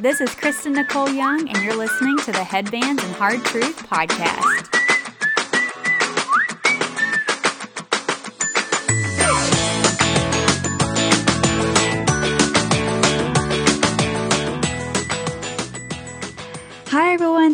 This 0.00 0.20
is 0.20 0.32
Kristen 0.32 0.74
Nicole 0.74 1.10
Young, 1.10 1.48
and 1.48 1.64
you're 1.64 1.74
listening 1.74 2.16
to 2.18 2.30
the 2.30 2.44
Headbands 2.44 3.02
and 3.02 3.12
Hard 3.16 3.44
Truth 3.44 3.88
podcast. 3.88 4.77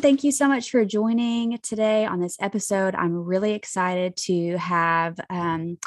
Thank 0.05 0.23
you 0.23 0.32
so 0.32 0.48
much 0.48 0.71
for 0.71 0.84
joining 0.84 1.57
today 1.62 2.04
on 2.04 2.21
this 2.21 2.36
episode. 2.39 2.95
I'm 2.95 3.25
really 3.25 3.54
excited 3.54 4.18
to 4.18 4.59
have 4.59 5.18
um, 5.30 5.79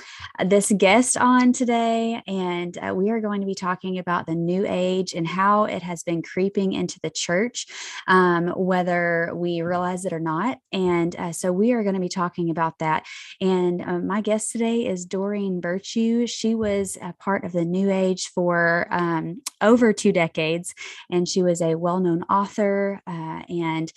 this 0.43 0.73
guest 0.75 1.17
on 1.17 1.53
today, 1.53 2.23
and 2.25 2.75
uh, 2.79 2.95
we 2.95 3.11
are 3.11 3.21
going 3.21 3.41
to 3.41 3.45
be 3.45 3.53
talking 3.53 3.99
about 3.99 4.25
the 4.25 4.33
new 4.33 4.65
age 4.67 5.13
and 5.13 5.27
how 5.27 5.65
it 5.65 5.83
has 5.83 6.01
been 6.01 6.23
creeping 6.23 6.73
into 6.73 6.99
the 7.03 7.11
church, 7.11 7.67
um, 8.07 8.47
whether 8.57 9.29
we 9.35 9.61
realize 9.61 10.03
it 10.03 10.13
or 10.13 10.19
not. 10.19 10.57
And 10.71 11.15
uh, 11.15 11.31
so 11.31 11.53
we 11.53 11.73
are 11.73 11.83
going 11.83 11.93
to 11.93 12.01
be 12.01 12.09
talking 12.09 12.49
about 12.49 12.79
that. 12.79 13.05
And 13.39 13.83
uh, 13.83 13.99
my 13.99 14.21
guest 14.21 14.51
today 14.51 14.87
is 14.87 15.05
Doreen 15.05 15.61
Virtue. 15.61 16.25
She 16.25 16.55
was 16.55 16.97
a 17.03 17.13
part 17.13 17.43
of 17.43 17.51
the 17.51 17.65
new 17.65 17.91
age 17.91 18.29
for 18.29 18.87
um, 18.89 19.43
over 19.61 19.93
two 19.93 20.11
decades, 20.11 20.73
and 21.11 21.29
she 21.29 21.43
was 21.43 21.61
a 21.61 21.75
well 21.75 21.99
known 21.99 22.23
author 22.23 22.99
uh, 23.05 23.43
and 23.47 23.93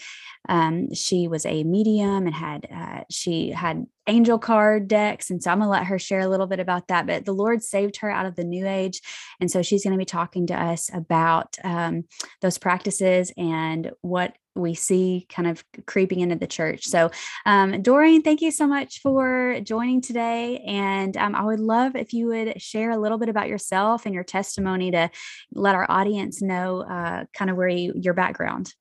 um, 0.49 0.93
she 0.95 1.29
was 1.29 1.45
a 1.45 1.65
medium 1.65 2.27
and 2.27 2.35
had 2.35 2.67
uh, 2.75 3.05
she 3.11 3.51
had 3.51 3.87
angel 4.07 4.39
card 4.39 4.89
decks 4.89 5.31
and 5.31 5.43
so 5.43 5.51
i'm 5.51 5.61
to 5.61 5.69
let 5.69 5.85
her 5.85 5.99
share 5.99 6.21
a 6.21 6.29
little 6.29 6.47
bit 6.47 6.59
about 6.59 6.89
that 6.89 7.07
but 7.07 7.25
the 7.25 7.33
lord 7.33 7.63
saved 7.63 7.97
her 7.99 8.11
out 8.11 8.27
of 8.27 8.35
the 8.35 8.45
new 8.45 8.67
age 8.67 9.01
and 9.41 9.51
so 9.51 9.63
she's 9.63 9.85
going 9.85 9.93
to 9.93 9.99
be 9.99 10.05
talking 10.05 10.47
to 10.47 10.55
us 10.55 10.91
about 10.93 11.57
um, 11.63 12.05
those 12.41 12.59
practices 12.59 13.33
and 13.37 13.93
what 14.01 14.35
we 14.55 14.75
see 14.75 15.27
kind 15.29 15.49
of 15.49 15.65
creeping 15.87 16.21
into 16.21 16.37
the 16.37 16.47
church. 16.47 16.85
So, 16.85 17.11
um, 17.47 17.83
Doreen, 17.83 18.23
thank 18.23 18.41
you 18.41 18.51
so 18.51 18.67
much 18.67 19.01
for 19.01 19.61
joining 19.63 20.01
today. 20.01 20.59
And 20.67 21.17
um, 21.17 21.35
I 21.35 21.45
would 21.45 21.61
love 21.61 21.97
if 21.97 22.13
you 22.13 22.27
would 22.27 22.61
share 22.61 22.91
a 22.91 22.99
little 22.99 23.19
bit 23.19 23.29
about 23.29 23.49
yourself 23.49 24.07
and 24.07 24.15
your 24.15 24.25
testimony 24.25 24.91
to 24.91 25.11
let 25.53 25.75
our 25.75 25.91
audience 25.91 26.43
know 26.43 26.83
uh, 26.83 27.25
kind 27.33 27.51
of 27.51 27.57
where 27.57 27.69
you, 27.69 27.93
your 27.97 28.15
background. 28.15 28.75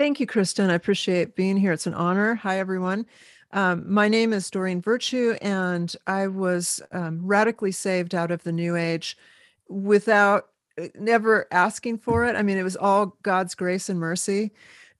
Thank 0.00 0.18
you, 0.18 0.26
Kristen. 0.26 0.70
I 0.70 0.74
appreciate 0.76 1.36
being 1.36 1.58
here. 1.58 1.72
It's 1.72 1.86
an 1.86 1.92
honor. 1.92 2.34
Hi, 2.36 2.58
everyone. 2.58 3.04
Um, 3.52 3.84
my 3.86 4.08
name 4.08 4.32
is 4.32 4.50
Doreen 4.50 4.80
Virtue, 4.80 5.36
and 5.42 5.94
I 6.06 6.26
was 6.26 6.80
um, 6.90 7.20
radically 7.22 7.70
saved 7.70 8.14
out 8.14 8.30
of 8.30 8.42
the 8.42 8.50
New 8.50 8.76
Age 8.76 9.18
without 9.68 10.48
uh, 10.80 10.86
never 10.98 11.46
asking 11.50 11.98
for 11.98 12.24
it. 12.24 12.34
I 12.34 12.40
mean, 12.40 12.56
it 12.56 12.62
was 12.62 12.76
all 12.76 13.14
God's 13.22 13.54
grace 13.54 13.90
and 13.90 14.00
mercy. 14.00 14.52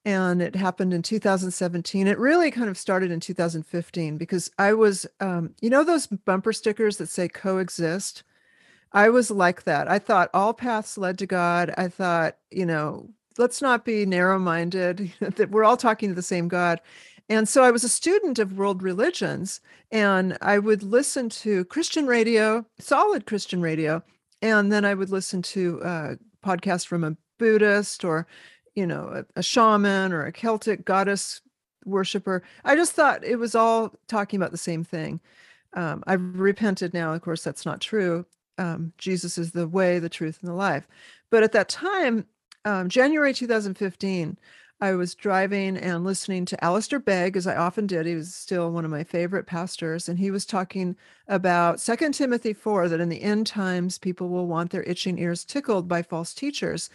And 0.04 0.42
it 0.42 0.54
happened 0.54 0.92
in 0.92 1.00
2017. 1.00 2.06
It 2.06 2.18
really 2.18 2.50
kind 2.50 2.68
of 2.68 2.76
started 2.76 3.10
in 3.10 3.20
2015 3.20 4.18
because 4.18 4.50
I 4.58 4.74
was, 4.74 5.06
um, 5.20 5.54
you 5.62 5.70
know, 5.70 5.82
those 5.82 6.08
bumper 6.08 6.52
stickers 6.52 6.98
that 6.98 7.08
say 7.08 7.26
coexist? 7.26 8.22
I 8.92 9.08
was 9.08 9.30
like 9.30 9.62
that. 9.62 9.88
I 9.88 9.98
thought 9.98 10.28
all 10.34 10.52
paths 10.52 10.98
led 10.98 11.16
to 11.20 11.26
God. 11.26 11.72
I 11.78 11.88
thought, 11.88 12.36
you 12.50 12.66
know, 12.66 13.08
let's 13.38 13.62
not 13.62 13.84
be 13.84 14.04
narrow-minded 14.06 15.12
that 15.20 15.50
we're 15.50 15.64
all 15.64 15.76
talking 15.76 16.08
to 16.08 16.14
the 16.14 16.22
same 16.22 16.48
god. 16.48 16.80
And 17.28 17.48
so 17.48 17.62
i 17.62 17.70
was 17.70 17.84
a 17.84 17.88
student 17.88 18.40
of 18.40 18.58
world 18.58 18.82
religions 18.82 19.60
and 19.92 20.36
i 20.42 20.58
would 20.58 20.82
listen 20.82 21.28
to 21.28 21.64
christian 21.66 22.06
radio 22.08 22.66
solid 22.80 23.24
christian 23.24 23.62
radio 23.62 24.02
and 24.42 24.72
then 24.72 24.84
i 24.84 24.94
would 24.94 25.10
listen 25.10 25.40
to 25.42 25.80
a 25.84 26.16
podcast 26.44 26.88
from 26.88 27.04
a 27.04 27.16
buddhist 27.38 28.04
or 28.04 28.26
you 28.74 28.86
know 28.86 29.24
a, 29.36 29.38
a 29.38 29.42
shaman 29.42 30.12
or 30.12 30.26
a 30.26 30.32
celtic 30.32 30.84
goddess 30.84 31.40
worshiper. 31.86 32.42
I 32.64 32.76
just 32.76 32.92
thought 32.92 33.24
it 33.24 33.36
was 33.36 33.54
all 33.54 33.94
talking 34.06 34.38
about 34.38 34.50
the 34.50 34.58
same 34.58 34.84
thing. 34.84 35.20
Um, 35.74 36.02
i've 36.08 36.20
repented 36.20 36.92
now 36.92 37.12
of 37.12 37.22
course 37.22 37.44
that's 37.44 37.64
not 37.64 37.80
true. 37.80 38.26
Um, 38.58 38.92
jesus 38.98 39.38
is 39.38 39.52
the 39.52 39.69
way 39.69 39.98
the 39.98 40.08
truth 40.08 40.38
and 40.40 40.48
the 40.48 40.54
life. 40.54 40.86
But 41.30 41.44
at 41.44 41.52
that 41.52 41.69
time 41.69 42.26
um, 42.65 42.88
January 42.88 43.32
2015, 43.32 44.38
I 44.82 44.93
was 44.93 45.15
driving 45.15 45.76
and 45.76 46.04
listening 46.04 46.47
to 46.47 46.65
Alistair 46.65 46.98
Begg, 46.98 47.37
as 47.37 47.47
I 47.47 47.54
often 47.54 47.87
did. 47.87 48.06
He 48.06 48.15
was 48.15 48.34
still 48.34 48.71
one 48.71 48.84
of 48.84 48.91
my 48.91 49.04
favorite 49.04 49.47
pastors, 49.47 50.09
and 50.09 50.19
he 50.19 50.31
was 50.31 50.47
talking 50.47 50.97
about 51.28 51.81
Second 51.81 52.12
Timothy 52.12 52.54
4 52.54 52.88
that 52.88 53.00
in 53.00 53.10
the 53.10 53.22
end 53.22 53.47
times, 53.47 53.99
people 53.99 54.31
will 54.31 54.47
want 54.47 54.70
their 54.70 54.82
itching 54.84 55.19
ears 55.19 55.44
tickled 55.44 55.87
by 55.87 56.03
false 56.03 56.32
teachers. 56.32 56.88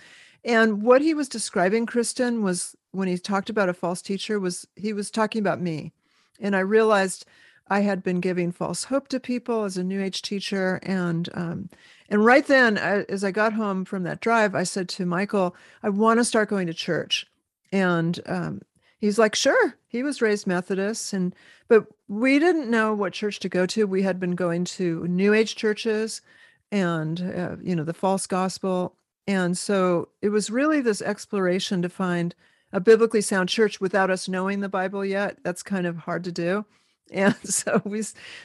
And 0.44 0.81
what 0.81 1.02
he 1.02 1.14
was 1.14 1.30
describing, 1.30 1.86
Kristen, 1.86 2.42
was 2.42 2.75
when 2.92 3.08
he 3.08 3.20
talked 3.20 3.52
about 3.52 3.70
a 3.70 3.74
false 3.74 4.02
teacher, 4.02 4.40
was 4.40 4.68
he 4.75 4.92
was 4.94 5.12
talking 5.12 5.40
about 5.40 5.62
me. 5.62 5.94
And 6.40 6.56
I 6.56 6.59
realized 6.59 7.25
I 7.68 7.80
had 7.81 8.03
been 8.03 8.20
giving 8.20 8.52
false 8.52 8.86
hope 8.86 9.08
to 9.09 9.20
people 9.20 9.64
as 9.64 9.78
a 9.78 9.84
New 9.84 10.02
Age 10.02 10.22
teacher, 10.22 10.80
and 10.84 11.30
um, 11.34 11.70
and 12.09 12.24
right 12.24 12.46
then, 12.46 12.78
as 12.78 13.24
I 13.24 13.31
got 13.31 13.53
home 13.53 13.84
from 13.84 14.03
that 14.03 14.22
drive, 14.22 14.53
I 14.53 14.64
said 14.64 14.88
to 14.90 15.06
Michael, 15.06 15.56
I 15.81 15.90
want 15.90 16.20
to 16.20 16.25
start 16.25 16.50
going 16.50 16.68
to 16.68 16.74
church. 16.74 17.25
And 17.72 18.20
um, 18.28 18.62
he's 19.00 19.18
like, 19.18 19.36
sure. 19.36 19.75
He 19.88 20.04
was 20.04 20.22
raised 20.22 20.46
Methodist. 20.46 21.14
And, 21.14 21.34
but 21.68 21.88
we 22.08 22.38
didn't 22.38 22.70
know 22.70 22.94
what 22.94 23.14
church 23.14 23.40
to 23.40 23.50
go 23.50 23.66
to. 23.68 23.88
We 23.88 24.04
had 24.04 24.20
been 24.20 24.36
going 24.36 24.66
to 24.66 25.08
New 25.08 25.34
Age 25.34 25.56
churches 25.56 26.22
and, 26.72 27.22
uh, 27.36 27.56
you 27.62 27.75
know, 27.75 27.84
the 27.84 27.94
false 27.94 28.28
gospel. 28.28 28.96
And 29.28 29.58
so 29.58 30.09
it 30.22 30.30
was 30.30 30.52
really 30.52 30.81
this 30.81 31.02
exploration 31.02 31.81
to 31.81 31.90
find 31.90 32.36
a 32.72 32.80
biblically 32.80 33.22
sound 33.22 33.50
church 33.50 33.81
without 33.81 34.12
us 34.12 34.30
knowing 34.30 34.59
the 34.59 34.70
Bible 34.70 35.04
yet. 35.04 35.40
That's 35.44 35.64
kind 35.64 35.88
of 35.88 35.98
hard 35.98 36.24
to 36.25 36.31
do 36.31 36.66
and 37.12 37.36
so 37.44 37.82
we 37.86 38.04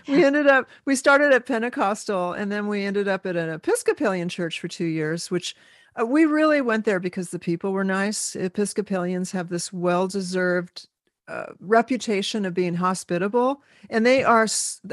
we 0.09 0.25
ended 0.25 0.47
up 0.47 0.69
we 0.85 0.95
started 0.95 1.33
at 1.33 1.47
pentecostal 1.47 2.33
and 2.33 2.51
then 2.53 2.67
we 2.67 2.85
ended 2.85 3.09
up 3.09 3.27
at 3.27 3.37
an 3.37 3.49
episcopalian 3.49 4.29
church 4.29 4.61
for 4.61 4.69
two 4.69 4.85
years 4.85 5.31
which 5.31 5.57
uh, 5.99 6.07
we 6.07 6.25
really 6.25 6.61
went 6.61 6.85
there 6.85 7.01
because 7.01 7.31
the 7.31 7.39
people 7.39 7.73
were 7.73 7.85
nice. 7.85 8.37
Episcopalians 8.37 9.33
have 9.33 9.49
this 9.49 9.73
well-deserved 9.73 10.89
uh, 11.31 11.53
reputation 11.61 12.45
of 12.45 12.53
being 12.53 12.75
hospitable 12.75 13.63
and 13.89 14.05
they 14.05 14.25
are 14.25 14.47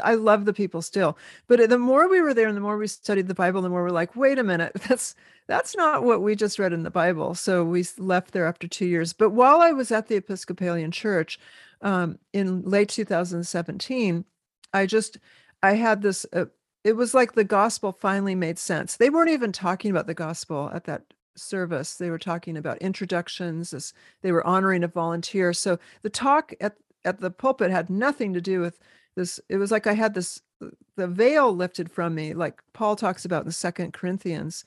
i 0.04 0.14
love 0.14 0.46
the 0.46 0.54
people 0.54 0.82
still 0.82 1.18
but 1.48 1.70
the 1.70 1.78
more 1.78 2.08
we 2.08 2.22
were 2.22 2.34
there 2.34 2.48
and 2.48 2.56
the 2.56 2.62
more 2.62 2.78
we 2.78 2.88
studied 2.88 3.28
the 3.28 3.34
bible 3.34 3.62
the 3.62 3.70
more 3.70 3.84
we're 3.84 3.90
like 3.90 4.16
wait 4.16 4.38
a 4.38 4.44
minute 4.44 4.72
that's 4.88 5.16
that's 5.48 5.76
not 5.76 6.04
what 6.04 6.22
we 6.22 6.36
just 6.36 6.60
read 6.60 6.74
in 6.74 6.84
the 6.84 6.92
bible 6.92 7.34
so 7.34 7.64
we 7.64 7.84
left 7.98 8.32
there 8.32 8.46
after 8.46 8.68
two 8.68 8.86
years 8.86 9.14
but 9.14 9.32
while 9.32 9.62
i 9.62 9.72
was 9.72 9.92
at 9.92 10.08
the 10.08 10.16
episcopalian 10.16 10.92
church 10.92 11.40
um, 11.82 12.20
in 12.34 12.64
late 12.64 12.90
2017, 12.90 14.26
I 14.74 14.86
just 14.86 15.18
I 15.64 15.74
had 15.74 16.02
this. 16.02 16.26
Uh, 16.34 16.46
it 16.84 16.96
was 16.96 17.14
like 17.14 17.34
the 17.34 17.44
gospel 17.44 17.92
finally 17.92 18.36
made 18.36 18.58
sense. 18.58 18.98
They 18.98 19.10
weren't 19.10 19.30
even 19.30 19.52
talking 19.52 19.92
about 19.92 20.08
the 20.08 20.14
gospel 20.14 20.70
at 20.74 20.86
that 20.86 21.04
service. 21.38 21.96
They 21.96 22.10
were 22.10 22.20
talking 22.20 22.58
about 22.58 22.78
introductions. 22.80 23.74
As 23.74 23.94
they 24.22 24.32
were 24.32 24.46
honoring 24.46 24.84
a 24.84 24.88
volunteer. 24.88 25.54
So 25.54 25.80
the 26.02 26.10
talk 26.10 26.54
at 26.62 26.78
at 27.06 27.20
the 27.20 27.32
pulpit 27.32 27.72
had 27.72 27.90
nothing 27.90 28.34
to 28.34 28.42
do 28.42 28.60
with 28.60 28.80
this. 29.16 29.40
It 29.50 29.58
was 29.58 29.72
like 29.72 29.88
I 29.88 29.94
had 29.94 30.14
this 30.14 30.42
the 30.96 31.08
veil 31.08 31.56
lifted 31.56 31.92
from 31.92 32.16
me, 32.16 32.34
like 32.34 32.62
Paul 32.74 32.96
talks 32.96 33.26
about 33.26 33.46
in 33.46 33.52
Second 33.52 33.94
Corinthians. 33.94 34.66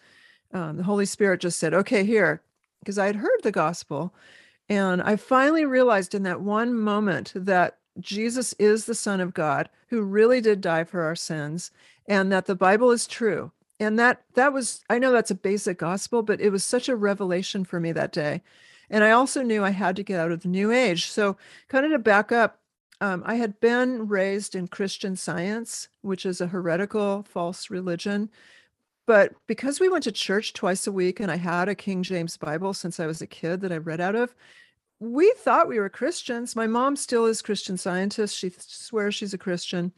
Um, 0.53 0.77
the 0.77 0.85
Holy 0.85 1.07
Spirit 1.07 1.41
just 1.41 1.59
said, 1.59 1.75
"Okay, 1.75 2.05
here," 2.05 2.43
because 2.81 2.99
I 2.99 3.07
had 3.07 3.17
heard 3.17 3.41
the 3.43 3.53
gospel, 3.53 4.15
and 4.69 5.03
I 5.03 5.17
finally 5.17 5.65
realized 5.65 6.15
in 6.15 6.23
that 6.25 6.41
one 6.41 6.75
moment 6.75 7.33
that 7.35 7.79
Jesus 7.99 8.53
is 8.55 8.85
the 8.87 8.95
Son 8.95 9.21
of 9.21 9.35
God 9.35 9.69
who 9.89 10.03
really 10.03 10.41
did 10.41 10.61
die 10.61 10.85
for 10.85 11.03
our 11.03 11.17
sins 11.17 11.71
and 12.07 12.31
that 12.33 12.47
the 12.47 12.55
Bible 12.55 12.91
is 12.91 13.07
true. 13.07 13.53
And 13.81 13.99
that 13.99 14.23
that 14.35 14.53
was 14.53 14.85
I 14.91 14.99
know 14.99 15.11
that's 15.11 15.31
a 15.31 15.35
basic 15.35 15.79
gospel, 15.79 16.23
but 16.23 16.41
it 16.41 16.51
was 16.51 16.63
such 16.63 16.89
a 16.89 16.97
revelation 16.97 17.65
for 17.65 17.81
me 17.81 17.93
that 17.93 18.13
day. 18.13 18.43
And 18.91 19.03
I 19.03 19.13
also 19.13 19.43
knew 19.43 19.65
I 19.65 19.71
had 19.71 19.97
to 19.97 20.03
get 20.03 20.21
out 20.21 20.33
of 20.33 20.43
the 20.43 20.49
new 20.49 20.71
age. 20.71 21.07
So 21.07 21.37
kind 21.69 21.87
of 21.87 21.93
to 21.93 21.99
back 21.99 22.31
up, 22.31 22.61
um, 23.01 23.23
I 23.25 23.37
had 23.37 23.59
been 23.61 24.07
raised 24.09 24.55
in 24.55 24.69
Christian 24.69 25.17
science, 25.17 25.89
which 26.03 26.27
is 26.27 26.41
a 26.41 26.47
heretical 26.47 27.25
false 27.29 27.71
religion. 27.71 28.31
But 29.07 29.33
because 29.47 29.81
we 29.81 29.89
went 29.89 30.05
to 30.05 30.13
church 30.13 30.53
twice 30.53 30.87
a 30.87 30.93
week 30.93 31.19
and 31.19 31.31
I 31.31 31.37
had 31.37 31.69
a 31.69 31.75
King 31.75 32.03
James 32.03 32.37
Bible 32.37 32.75
since 32.75 33.01
I 33.01 33.07
was 33.07 33.23
a 33.23 33.27
kid 33.27 33.61
that 33.63 33.73
I 33.73 33.79
read 33.79 34.01
out 34.01 34.15
of, 34.15 34.35
we 34.99 35.33
thought 35.39 35.69
we 35.69 35.79
were 35.79 35.89
Christians. 35.89 36.55
My 36.55 36.67
mom 36.67 36.95
still 36.95 37.25
is 37.25 37.41
Christian 37.41 37.79
scientist. 37.79 38.37
She 38.37 38.53
swears 38.59 39.15
she's 39.15 39.35
a 39.35 39.39
Christian. 39.39 39.93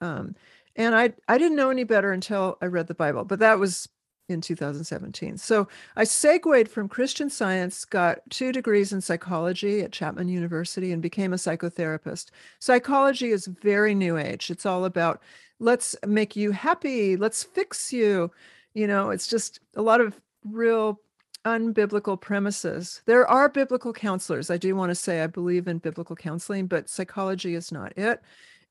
Um, 0.00 0.34
and 0.78 0.94
I 0.94 1.12
I 1.28 1.36
didn't 1.36 1.56
know 1.56 1.68
any 1.70 1.84
better 1.84 2.12
until 2.12 2.56
I 2.62 2.66
read 2.66 2.86
the 2.86 2.94
Bible, 2.94 3.24
but 3.24 3.40
that 3.40 3.58
was 3.58 3.88
in 4.28 4.40
2017. 4.40 5.38
So 5.38 5.68
I 5.96 6.04
segued 6.04 6.68
from 6.68 6.88
Christian 6.88 7.30
science, 7.30 7.84
got 7.84 8.20
two 8.30 8.52
degrees 8.52 8.92
in 8.92 9.00
psychology 9.00 9.80
at 9.80 9.92
Chapman 9.92 10.28
University, 10.28 10.92
and 10.92 11.02
became 11.02 11.32
a 11.32 11.36
psychotherapist. 11.36 12.30
Psychology 12.60 13.30
is 13.30 13.46
very 13.46 13.94
new 13.94 14.16
age. 14.16 14.50
It's 14.50 14.66
all 14.66 14.84
about 14.84 15.22
let's 15.60 15.96
make 16.06 16.36
you 16.36 16.52
happy, 16.52 17.16
let's 17.16 17.42
fix 17.42 17.92
you. 17.92 18.30
You 18.74 18.86
know, 18.86 19.10
it's 19.10 19.26
just 19.26 19.60
a 19.76 19.82
lot 19.82 20.00
of 20.00 20.20
real 20.44 21.00
unbiblical 21.44 22.20
premises. 22.20 23.02
There 23.06 23.26
are 23.26 23.48
biblical 23.48 23.92
counselors. 23.92 24.50
I 24.50 24.58
do 24.58 24.76
want 24.76 24.90
to 24.90 24.94
say 24.94 25.22
I 25.22 25.26
believe 25.26 25.66
in 25.68 25.78
biblical 25.78 26.16
counseling, 26.16 26.66
but 26.66 26.88
psychology 26.88 27.54
is 27.54 27.72
not 27.72 27.96
it. 27.96 28.22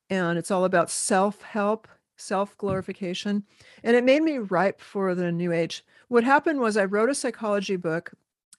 And 0.10 0.38
it's 0.38 0.52
all 0.52 0.66
about 0.66 0.90
self 0.90 1.42
help, 1.42 1.88
self 2.18 2.58
glorification. 2.58 3.44
And 3.84 3.96
it 3.96 4.04
made 4.04 4.24
me 4.24 4.38
ripe 4.40 4.82
for 4.82 5.16
the 5.16 5.32
new 5.32 5.52
age. 5.52 5.86
What 6.08 6.24
happened 6.24 6.60
was 6.60 6.78
I 6.78 6.86
wrote 6.86 7.10
a 7.10 7.16
psychology 7.16 7.76
book 7.76 8.12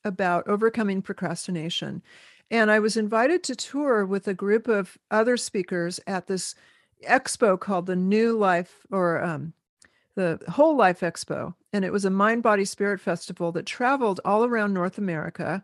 about 0.04 0.48
overcoming 0.48 1.02
procrastination. 1.02 2.02
And 2.50 2.70
I 2.70 2.78
was 2.78 2.96
invited 2.96 3.42
to 3.44 3.56
tour 3.56 4.06
with 4.06 4.26
a 4.26 4.34
group 4.34 4.68
of 4.68 4.96
other 5.10 5.36
speakers 5.36 6.00
at 6.06 6.26
this 6.26 6.54
expo 7.06 7.58
called 7.58 7.86
the 7.86 7.96
New 7.96 8.36
Life 8.36 8.86
or 8.90 9.22
um, 9.22 9.52
the 10.14 10.40
Whole 10.48 10.76
Life 10.76 11.00
Expo. 11.00 11.54
And 11.72 11.84
it 11.84 11.92
was 11.92 12.04
a 12.04 12.10
mind, 12.10 12.42
body, 12.42 12.64
spirit 12.64 13.00
festival 13.00 13.52
that 13.52 13.66
traveled 13.66 14.20
all 14.24 14.44
around 14.44 14.72
North 14.72 14.98
America. 14.98 15.62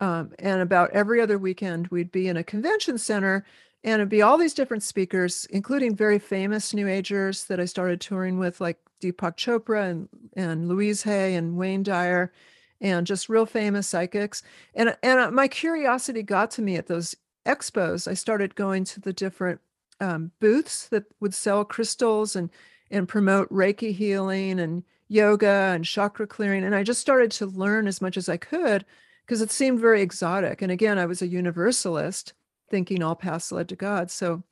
Um, 0.00 0.32
and 0.38 0.60
about 0.60 0.90
every 0.90 1.20
other 1.20 1.38
weekend, 1.38 1.88
we'd 1.88 2.12
be 2.12 2.28
in 2.28 2.36
a 2.36 2.44
convention 2.44 2.98
center 2.98 3.44
and 3.84 3.94
it'd 3.94 4.08
be 4.08 4.22
all 4.22 4.38
these 4.38 4.54
different 4.54 4.82
speakers, 4.82 5.46
including 5.50 5.94
very 5.94 6.18
famous 6.18 6.74
New 6.74 6.88
Agers 6.88 7.44
that 7.44 7.60
I 7.60 7.64
started 7.64 8.00
touring 8.00 8.38
with, 8.38 8.60
like 8.60 8.78
Deepak 9.00 9.36
Chopra 9.36 9.90
and, 9.90 10.08
and 10.34 10.68
Louise 10.68 11.02
Hay 11.02 11.34
and 11.34 11.56
Wayne 11.56 11.82
Dyer 11.82 12.32
and 12.80 13.06
just 13.06 13.28
real 13.28 13.46
famous 13.46 13.88
psychics. 13.88 14.42
And 14.74 14.96
and 15.02 15.20
uh, 15.20 15.30
my 15.30 15.48
curiosity 15.48 16.22
got 16.22 16.50
to 16.52 16.62
me 16.62 16.76
at 16.76 16.86
those 16.86 17.14
expos. 17.46 18.08
I 18.08 18.14
started 18.14 18.54
going 18.54 18.84
to 18.84 19.00
the 19.00 19.12
different 19.12 19.60
um, 20.00 20.32
booths 20.40 20.88
that 20.88 21.04
would 21.20 21.34
sell 21.34 21.64
crystals 21.64 22.36
and 22.36 22.50
and 22.90 23.08
promote 23.08 23.48
Reiki 23.50 23.94
healing 23.94 24.60
and 24.60 24.84
yoga 25.08 25.72
and 25.74 25.84
chakra 25.84 26.26
clearing. 26.26 26.64
And 26.64 26.74
I 26.74 26.82
just 26.82 27.00
started 27.00 27.30
to 27.32 27.46
learn 27.46 27.86
as 27.86 28.00
much 28.00 28.16
as 28.16 28.28
I 28.28 28.36
could 28.36 28.84
because 29.24 29.40
it 29.40 29.50
seemed 29.50 29.80
very 29.80 30.02
exotic. 30.02 30.62
And 30.62 30.70
again, 30.70 30.98
I 30.98 31.06
was 31.06 31.22
a 31.22 31.26
universalist, 31.26 32.32
thinking 32.68 33.02
all 33.02 33.14
paths 33.14 33.52
led 33.52 33.68
to 33.68 33.76
God. 33.76 34.10
So 34.10 34.42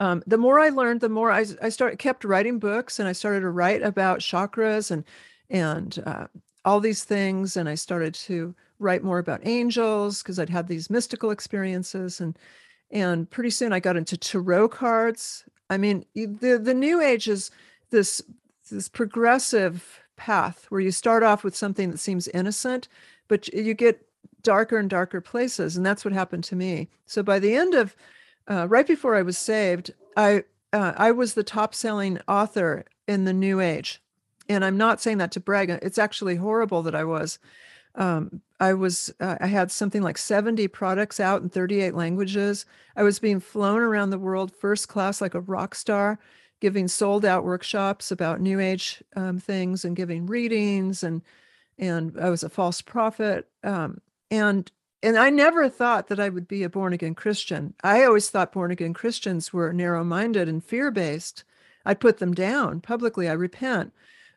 um, 0.00 0.22
the 0.26 0.38
more 0.38 0.58
I 0.58 0.68
learned, 0.68 1.00
the 1.00 1.08
more 1.08 1.30
I, 1.30 1.44
I 1.62 1.68
started 1.68 1.98
kept 1.98 2.24
writing 2.24 2.58
books, 2.58 2.98
and 2.98 3.08
I 3.08 3.12
started 3.12 3.40
to 3.40 3.50
write 3.50 3.82
about 3.82 4.20
chakras 4.20 4.90
and 4.90 5.04
and 5.50 6.02
uh, 6.04 6.26
all 6.64 6.80
these 6.80 7.04
things 7.04 7.56
and 7.56 7.68
i 7.68 7.74
started 7.74 8.14
to 8.14 8.54
write 8.78 9.02
more 9.02 9.18
about 9.18 9.40
angels 9.44 10.22
because 10.22 10.38
i'd 10.38 10.50
had 10.50 10.68
these 10.68 10.90
mystical 10.90 11.30
experiences 11.30 12.20
and 12.20 12.38
and 12.90 13.30
pretty 13.30 13.50
soon 13.50 13.72
i 13.72 13.80
got 13.80 13.96
into 13.96 14.16
tarot 14.16 14.68
cards 14.68 15.44
i 15.70 15.76
mean 15.76 16.04
the 16.14 16.60
the 16.62 16.74
new 16.74 17.00
age 17.00 17.28
is 17.28 17.50
this 17.90 18.22
this 18.70 18.88
progressive 18.88 20.00
path 20.16 20.66
where 20.68 20.80
you 20.80 20.90
start 20.90 21.22
off 21.22 21.44
with 21.44 21.56
something 21.56 21.90
that 21.90 21.98
seems 21.98 22.28
innocent 22.28 22.88
but 23.28 23.48
you 23.48 23.74
get 23.74 24.04
darker 24.42 24.78
and 24.78 24.90
darker 24.90 25.20
places 25.20 25.76
and 25.76 25.84
that's 25.84 26.04
what 26.04 26.14
happened 26.14 26.44
to 26.44 26.56
me 26.56 26.88
so 27.06 27.22
by 27.22 27.38
the 27.38 27.54
end 27.54 27.74
of 27.74 27.96
uh, 28.48 28.66
right 28.68 28.86
before 28.86 29.14
i 29.16 29.22
was 29.22 29.36
saved 29.36 29.92
i 30.16 30.42
uh, 30.72 30.92
i 30.96 31.10
was 31.10 31.34
the 31.34 31.42
top 31.42 31.74
selling 31.74 32.18
author 32.28 32.84
in 33.06 33.24
the 33.24 33.32
new 33.32 33.60
age 33.60 34.00
and 34.48 34.64
I'm 34.64 34.76
not 34.76 35.00
saying 35.00 35.18
that 35.18 35.32
to 35.32 35.40
brag. 35.40 35.70
It's 35.70 35.98
actually 35.98 36.36
horrible 36.36 36.82
that 36.82 36.94
I 36.94 37.04
was. 37.04 37.38
Um, 37.94 38.40
I 38.60 38.74
was 38.74 39.12
uh, 39.20 39.36
I 39.40 39.46
had 39.46 39.70
something 39.70 40.02
like 40.02 40.18
70 40.18 40.68
products 40.68 41.20
out 41.20 41.42
in 41.42 41.48
38 41.48 41.94
languages. 41.94 42.64
I 42.96 43.02
was 43.02 43.18
being 43.18 43.40
flown 43.40 43.80
around 43.80 44.10
the 44.10 44.18
world 44.18 44.54
first 44.54 44.88
class 44.88 45.20
like 45.20 45.34
a 45.34 45.40
rock 45.40 45.74
star, 45.74 46.18
giving 46.60 46.88
sold 46.88 47.24
out 47.24 47.44
workshops 47.44 48.10
about 48.10 48.40
new 48.40 48.58
age 48.60 49.02
um, 49.16 49.38
things 49.38 49.84
and 49.84 49.96
giving 49.96 50.26
readings 50.26 51.02
and 51.02 51.22
and 51.78 52.18
I 52.20 52.30
was 52.30 52.42
a 52.42 52.48
false 52.48 52.80
prophet. 52.80 53.48
Um, 53.62 54.00
and 54.30 54.70
and 55.02 55.16
I 55.16 55.30
never 55.30 55.68
thought 55.68 56.08
that 56.08 56.18
I 56.18 56.28
would 56.28 56.48
be 56.48 56.64
a 56.64 56.68
born 56.68 56.92
again 56.92 57.14
Christian. 57.14 57.74
I 57.84 58.04
always 58.04 58.30
thought 58.30 58.52
born 58.52 58.70
again 58.70 58.94
Christians 58.94 59.52
were 59.52 59.72
narrow 59.72 60.02
minded 60.02 60.48
and 60.48 60.64
fear 60.64 60.90
based. 60.90 61.44
I 61.84 61.94
put 61.94 62.18
them 62.18 62.34
down 62.34 62.80
publicly. 62.80 63.28
I 63.28 63.32
repent. 63.32 63.92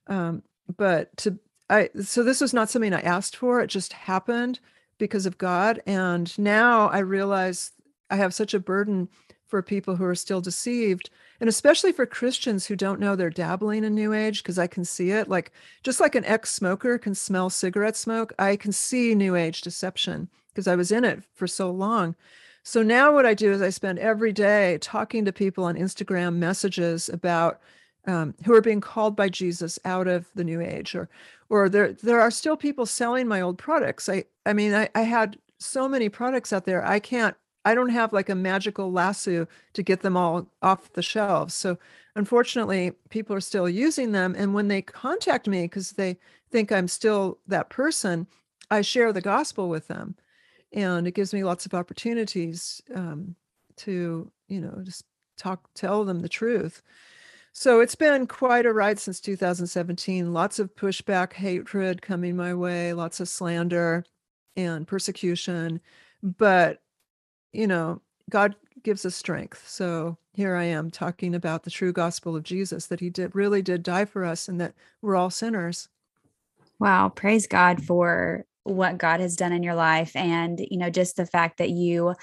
Um, 0.07 0.43
but 0.77 1.15
to 1.17 1.39
I 1.69 1.89
so 2.03 2.23
this 2.23 2.41
was 2.41 2.53
not 2.53 2.69
something 2.69 2.93
I 2.93 3.01
asked 3.01 3.35
for. 3.35 3.61
It 3.61 3.67
just 3.67 3.93
happened 3.93 4.59
because 4.97 5.25
of 5.25 5.37
God. 5.37 5.81
And 5.87 6.37
now 6.37 6.87
I 6.89 6.99
realize 6.99 7.71
I 8.09 8.17
have 8.17 8.33
such 8.33 8.53
a 8.53 8.59
burden 8.59 9.09
for 9.51 9.61
people 9.61 9.95
who 9.95 10.05
are 10.05 10.15
still 10.15 10.41
deceived 10.41 11.11
and 11.39 11.47
especially 11.47 11.91
for 11.91 12.05
Christians 12.05 12.65
who 12.65 12.75
don't 12.75 12.99
know 12.99 13.15
they're 13.15 13.29
dabbling 13.29 13.83
in 13.83 13.93
new 13.93 14.13
age 14.13 14.41
because 14.41 14.57
I 14.57 14.65
can 14.65 14.83
see 14.83 15.11
it 15.11 15.27
like 15.27 15.51
just 15.83 15.99
like 15.99 16.15
an 16.15 16.25
ex-smoker 16.25 16.97
can 16.97 17.13
smell 17.13 17.51
cigarette 17.51 17.95
smoke 17.95 18.33
I 18.39 18.55
can 18.55 18.71
see 18.71 19.13
new 19.13 19.35
age 19.35 19.61
deception 19.61 20.29
because 20.49 20.67
I 20.67 20.75
was 20.75 20.91
in 20.91 21.05
it 21.05 21.23
for 21.35 21.45
so 21.45 21.69
long 21.69 22.15
so 22.63 22.81
now 22.81 23.13
what 23.13 23.25
I 23.25 23.33
do 23.33 23.51
is 23.51 23.61
I 23.61 23.69
spend 23.69 23.99
every 23.99 24.31
day 24.31 24.77
talking 24.81 25.25
to 25.25 25.33
people 25.33 25.63
on 25.63 25.75
Instagram 25.75 26.35
messages 26.35 27.09
about 27.09 27.59
um, 28.07 28.33
who 28.45 28.53
are 28.53 28.61
being 28.61 28.81
called 28.81 29.15
by 29.15 29.29
Jesus 29.29 29.77
out 29.85 30.07
of 30.07 30.27
the 30.33 30.43
new 30.43 30.61
age 30.61 30.95
or 30.95 31.09
or 31.49 31.69
there 31.69 31.93
there 31.93 32.21
are 32.21 32.31
still 32.31 32.57
people 32.57 32.85
selling 32.85 33.27
my 33.27 33.41
old 33.41 33.57
products. 33.57 34.09
I 34.09 34.25
I 34.45 34.53
mean 34.53 34.73
I, 34.73 34.89
I 34.95 35.01
had 35.01 35.37
so 35.59 35.87
many 35.87 36.09
products 36.09 36.51
out 36.51 36.65
there. 36.65 36.85
I 36.85 36.99
can't 36.99 37.35
I 37.63 37.75
don't 37.75 37.89
have 37.89 38.13
like 38.13 38.29
a 38.29 38.35
magical 38.35 38.91
lasso 38.91 39.47
to 39.73 39.83
get 39.83 40.01
them 40.01 40.17
all 40.17 40.47
off 40.61 40.93
the 40.93 41.01
shelves. 41.01 41.53
So 41.53 41.77
unfortunately, 42.15 42.93
people 43.09 43.35
are 43.35 43.41
still 43.41 43.69
using 43.69 44.11
them. 44.11 44.35
And 44.37 44.53
when 44.53 44.67
they 44.67 44.81
contact 44.81 45.47
me 45.47 45.63
because 45.63 45.91
they 45.91 46.17
think 46.49 46.71
I'm 46.71 46.87
still 46.87 47.37
that 47.47 47.69
person, 47.69 48.27
I 48.69 48.81
share 48.81 49.13
the 49.13 49.21
gospel 49.21 49.69
with 49.69 49.87
them. 49.87 50.15
And 50.73 51.07
it 51.07 51.11
gives 51.11 51.33
me 51.33 51.43
lots 51.43 51.65
of 51.65 51.73
opportunities 51.73 52.81
um, 52.95 53.35
to, 53.77 54.31
you 54.47 54.61
know, 54.61 54.81
just 54.83 55.03
talk, 55.37 55.69
tell 55.73 56.05
them 56.05 56.21
the 56.21 56.29
truth. 56.29 56.81
So 57.53 57.81
it's 57.81 57.95
been 57.95 58.27
quite 58.27 58.65
a 58.65 58.71
ride 58.71 58.97
since 58.97 59.19
2017. 59.19 60.31
Lots 60.31 60.59
of 60.59 60.73
pushback, 60.75 61.33
hatred 61.33 62.01
coming 62.01 62.35
my 62.35 62.53
way, 62.53 62.93
lots 62.93 63.19
of 63.19 63.27
slander 63.27 64.05
and 64.55 64.87
persecution. 64.87 65.81
But, 66.23 66.81
you 67.53 67.67
know, 67.67 68.01
God 68.29 68.55
gives 68.83 69.05
us 69.05 69.15
strength. 69.15 69.67
So 69.67 70.17
here 70.33 70.55
I 70.55 70.63
am 70.65 70.91
talking 70.91 71.35
about 71.35 71.63
the 71.63 71.69
true 71.69 71.91
gospel 71.93 72.35
of 72.35 72.43
Jesus 72.43 72.87
that 72.87 72.99
he 72.99 73.09
did 73.09 73.35
really 73.35 73.61
did 73.61 73.83
die 73.83 74.05
for 74.05 74.23
us 74.23 74.47
and 74.47 74.59
that 74.61 74.73
we're 75.01 75.15
all 75.15 75.29
sinners. 75.29 75.89
Wow, 76.79 77.09
praise 77.09 77.47
God 77.47 77.83
for 77.83 78.45
what 78.63 78.97
God 78.97 79.19
has 79.19 79.35
done 79.35 79.51
in 79.51 79.63
your 79.63 79.75
life 79.75 80.15
and 80.15 80.59
you 80.69 80.77
know 80.77 80.89
just 80.89 81.15
the 81.15 81.25
fact 81.25 81.57
that 81.57 81.71
you 81.71 82.13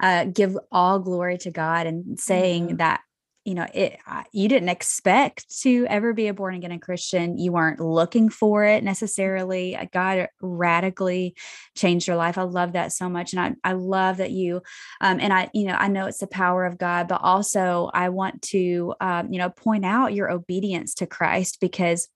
uh, 0.00 0.24
give 0.24 0.56
all 0.70 0.98
glory 0.98 1.36
to 1.36 1.50
God 1.50 1.86
and 1.86 2.18
saying 2.18 2.78
that 2.78 3.02
you 3.44 3.54
know 3.54 3.66
it 3.74 3.98
you 4.32 4.48
didn't 4.48 4.68
expect 4.68 5.60
to 5.62 5.86
ever 5.88 6.12
be 6.12 6.28
a 6.28 6.34
born 6.34 6.54
again 6.54 6.78
christian. 6.78 7.38
You 7.38 7.52
weren't 7.52 7.80
looking 7.80 8.28
for 8.28 8.64
it 8.64 8.84
necessarily. 8.84 9.76
Uh, 9.76 9.86
god 9.92 10.28
radically 10.40 11.34
changed 11.76 12.06
your 12.06 12.16
life. 12.16 12.38
I 12.38 12.42
love 12.42 12.72
that 12.72 12.92
so 12.92 13.08
much 13.08 13.32
and 13.32 13.40
i, 13.64 13.70
I 13.70 13.72
love 13.72 14.18
that 14.18 14.30
you 14.30 14.62
um, 15.00 15.20
and 15.20 15.32
i 15.32 15.50
you 15.52 15.66
know 15.66 15.74
i 15.74 15.88
know 15.88 16.06
it's 16.06 16.18
the 16.18 16.26
power 16.26 16.64
of 16.64 16.78
god 16.78 17.08
but 17.08 17.20
also 17.22 17.90
i 17.92 18.08
want 18.08 18.42
to 18.42 18.94
um, 19.00 19.32
you 19.32 19.38
know 19.38 19.50
point 19.50 19.84
out 19.84 20.14
your 20.14 20.30
obedience 20.30 20.94
to 20.94 21.06
christ 21.06 21.58
because 21.60 22.08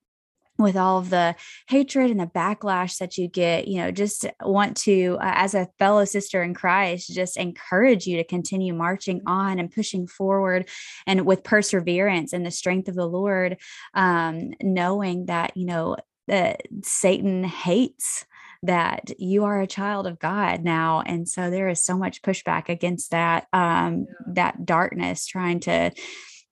with 0.59 0.77
all 0.77 0.99
of 0.99 1.11
the 1.11 1.35
hatred 1.69 2.11
and 2.11 2.21
the 2.21 2.27
backlash 2.27 2.99
that 2.99 3.19
you 3.19 3.29
get, 3.29 3.69
you 3.69 3.79
know, 3.79 3.91
just 3.91 4.27
want 4.43 4.77
to, 4.77 5.19
uh, 5.21 5.33
as 5.35 5.55
a 5.55 5.69
fellow 5.79 6.05
sister 6.05 6.43
in 6.43 6.55
Christ, 6.55 7.13
just 7.15 7.37
encourage 7.37 8.07
you 8.07 8.17
to 8.17 8.25
continue 8.25 8.75
marching 8.75 9.21
on 9.27 9.59
and 9.59 9.71
pushing 9.71 10.07
forward 10.07 10.69
and 11.07 11.27
with 11.27 11.45
perseverance 11.45 12.33
and 12.33 12.45
the 12.45 12.51
strength 12.51 12.89
of 12.89 12.95
the 12.95 13.07
Lord, 13.07 13.59
um, 13.95 14.53
knowing 14.63 15.27
that, 15.27 15.57
you 15.57 15.67
know, 15.67 15.97
that 16.29 16.63
Satan 16.83 17.45
hates 17.45 18.25
that 18.63 19.13
you 19.19 19.45
are 19.45 19.61
a 19.61 19.67
child 19.67 20.07
of 20.07 20.19
God 20.19 20.65
now. 20.65 21.03
And 21.05 21.29
so 21.29 21.51
there 21.51 21.69
is 21.69 21.83
so 21.83 21.97
much 21.97 22.23
pushback 22.23 22.69
against 22.69 23.11
that, 23.11 23.47
um, 23.53 24.07
yeah. 24.09 24.33
that 24.35 24.67
darkness 24.67 25.27
trying 25.27 25.61
to, 25.61 25.93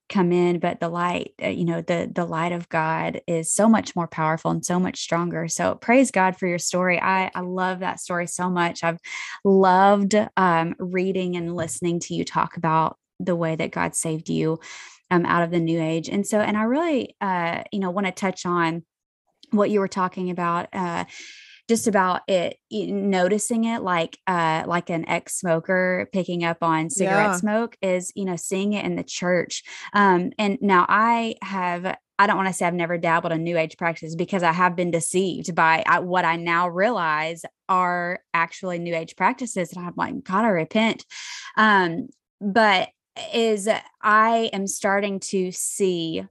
come 0.09 0.33
in 0.33 0.59
but 0.59 0.81
the 0.81 0.89
light 0.89 1.33
uh, 1.43 1.49
you 1.49 1.65
know 1.65 1.81
the 1.81 2.11
the 2.13 2.25
light 2.25 2.53
of 2.53 2.69
god 2.69 3.21
is 3.27 3.53
so 3.53 3.69
much 3.69 3.97
more 3.97 4.07
powerful 4.07 4.51
and 4.51 4.65
so 4.65 4.79
much 4.79 5.01
stronger. 5.01 5.49
So 5.49 5.75
praise 5.77 6.11
god 6.11 6.37
for 6.37 6.47
your 6.47 6.59
story. 6.59 7.01
I 7.01 7.31
i 7.35 7.41
love 7.41 7.81
that 7.81 8.01
story 8.01 8.27
so 8.27 8.51
much. 8.51 8.85
I've 8.85 8.99
loved 9.45 10.15
um, 10.37 10.75
reading 10.79 11.37
and 11.37 11.55
listening 11.55 12.01
to 12.01 12.15
you 12.15 12.25
talk 12.25 12.57
about 12.57 12.99
the 13.21 13.37
way 13.37 13.57
that 13.57 13.71
god 13.71 13.95
saved 13.95 14.29
you 14.29 14.59
um, 15.11 15.25
out 15.27 15.43
of 15.43 15.51
the 15.51 15.61
new 15.61 15.81
age. 15.81 16.09
And 16.09 16.27
so 16.27 16.41
and 16.41 16.57
i 16.57 16.63
really 16.65 17.17
uh, 17.21 17.63
you 17.73 17.79
know 17.79 17.91
want 17.91 18.07
to 18.07 18.13
touch 18.13 18.45
on 18.47 18.85
what 19.51 19.71
you 19.71 19.81
were 19.81 19.89
talking 19.89 20.31
about 20.31 20.69
uh, 20.73 21.05
just 21.69 21.87
about 21.87 22.23
it 22.29 22.59
noticing 22.71 23.65
it 23.65 23.83
like 23.83 24.19
uh 24.27 24.65
like 24.67 24.91
an 24.91 25.09
ex-smoker 25.09 26.09
picking 26.13 26.45
up 26.45 26.59
on 26.63 26.91
cigarette 26.91 27.31
yeah. 27.31 27.37
smoke 27.37 27.77
is 27.81 28.13
you 28.15 28.25
know 28.25 28.37
seeing 28.37 28.73
it 28.75 28.85
in 28.85 28.97
the 28.97 29.05
church 29.05 29.63
um 29.93 30.31
and 30.39 30.59
now 30.61 30.85
i 30.89 31.35
have 31.43 31.97
I 32.17 32.29
don't 32.29 32.37
want 32.37 32.47
to 32.47 32.55
say 32.55 32.65
I've 32.65 32.75
never 32.75 32.97
dabbled 32.97 33.33
in 33.33 33.43
new 33.43 33.59
age 33.59 33.77
practices 33.77 34.15
because 34.15 34.45
I 34.45 34.53
have 34.53 34.77
been 34.77 34.93
deceived 34.93 35.55
by 35.55 35.83
I, 35.85 35.99
what 35.99 36.25
I 36.25 36.37
now 36.37 36.69
realize 36.69 37.43
are 37.69 38.21
actually 38.33 38.79
new 38.79 38.95
age 38.95 39.17
practices. 39.17 39.73
And 39.73 39.85
I'm 39.85 39.95
like, 39.97 40.23
God, 40.23 40.45
I 40.45 40.49
repent. 40.49 41.05
Um, 41.57 42.07
but 42.41 42.91
is 43.33 43.69
I 44.03 44.51
am 44.53 44.67
starting 44.67 45.21
to 45.21 45.51
see 45.53 46.25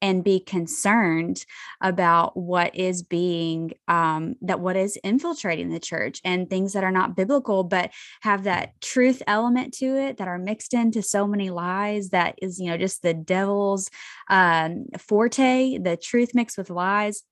and 0.00 0.24
be 0.24 0.40
concerned 0.40 1.44
about 1.80 2.36
what 2.36 2.74
is 2.74 3.02
being 3.02 3.72
um, 3.88 4.36
that 4.42 4.60
what 4.60 4.76
is 4.76 4.96
infiltrating 5.02 5.70
the 5.70 5.80
church 5.80 6.20
and 6.24 6.48
things 6.48 6.72
that 6.72 6.84
are 6.84 6.92
not 6.92 7.16
biblical 7.16 7.64
but 7.64 7.90
have 8.20 8.44
that 8.44 8.80
truth 8.80 9.22
element 9.26 9.74
to 9.74 9.96
it 9.96 10.18
that 10.18 10.28
are 10.28 10.38
mixed 10.38 10.74
into 10.74 11.02
so 11.02 11.26
many 11.26 11.50
lies 11.50 12.10
that 12.10 12.34
is 12.40 12.60
you 12.60 12.66
know 12.66 12.76
just 12.76 13.02
the 13.02 13.14
devil's 13.14 13.90
um, 14.28 14.86
forte 14.98 15.78
the 15.78 15.96
truth 15.96 16.34
mixed 16.34 16.58
with 16.58 16.70
lies. 16.70 17.22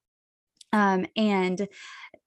Um, 0.72 1.06
and 1.16 1.68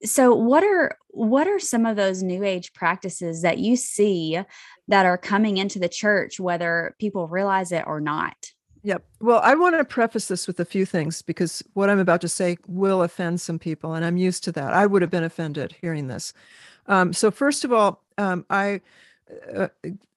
so 0.04 0.34
what 0.34 0.64
are 0.64 0.98
what 1.10 1.48
are 1.48 1.60
some 1.60 1.86
of 1.86 1.98
those 1.98 2.24
new 2.24 2.44
age 2.44 2.72
practices 2.74 3.42
that 3.42 3.58
you 3.58 3.76
see 3.76 4.40
that 4.88 5.06
are 5.06 5.18
coming 5.18 5.58
into 5.58 5.78
the 5.78 5.90
church 5.90 6.40
whether 6.40 6.96
people 7.00 7.28
realize 7.28 7.72
it 7.74 7.84
or 7.86 8.00
not 8.00 8.38
Yep. 8.84 9.04
Well, 9.20 9.42
I 9.44 9.56
want 9.56 9.78
to 9.78 9.84
preface 9.84 10.28
this 10.28 10.48
with 10.48 10.60
a 10.60 10.66
few 10.66 10.86
things 10.86 11.22
because 11.22 11.64
what 11.74 11.90
I'm 11.90 12.00
about 12.00 12.22
to 12.22 12.30
say 12.30 12.58
will 12.68 13.04
offend 13.04 13.42
some 13.42 13.60
people, 13.60 13.94
and 13.94 14.06
I'm 14.06 14.18
used 14.18 14.44
to 14.46 14.52
that. 14.54 14.74
I 14.74 14.86
would 14.86 15.02
have 15.02 15.12
been 15.12 15.24
offended 15.24 15.76
hearing 15.82 16.08
this. 16.08 16.34
Um, 16.88 17.12
so, 17.12 17.30
first 17.30 17.66
of 17.66 17.74
all, 17.74 18.04
um, 18.18 18.46
I 18.50 18.82
uh, 19.54 19.68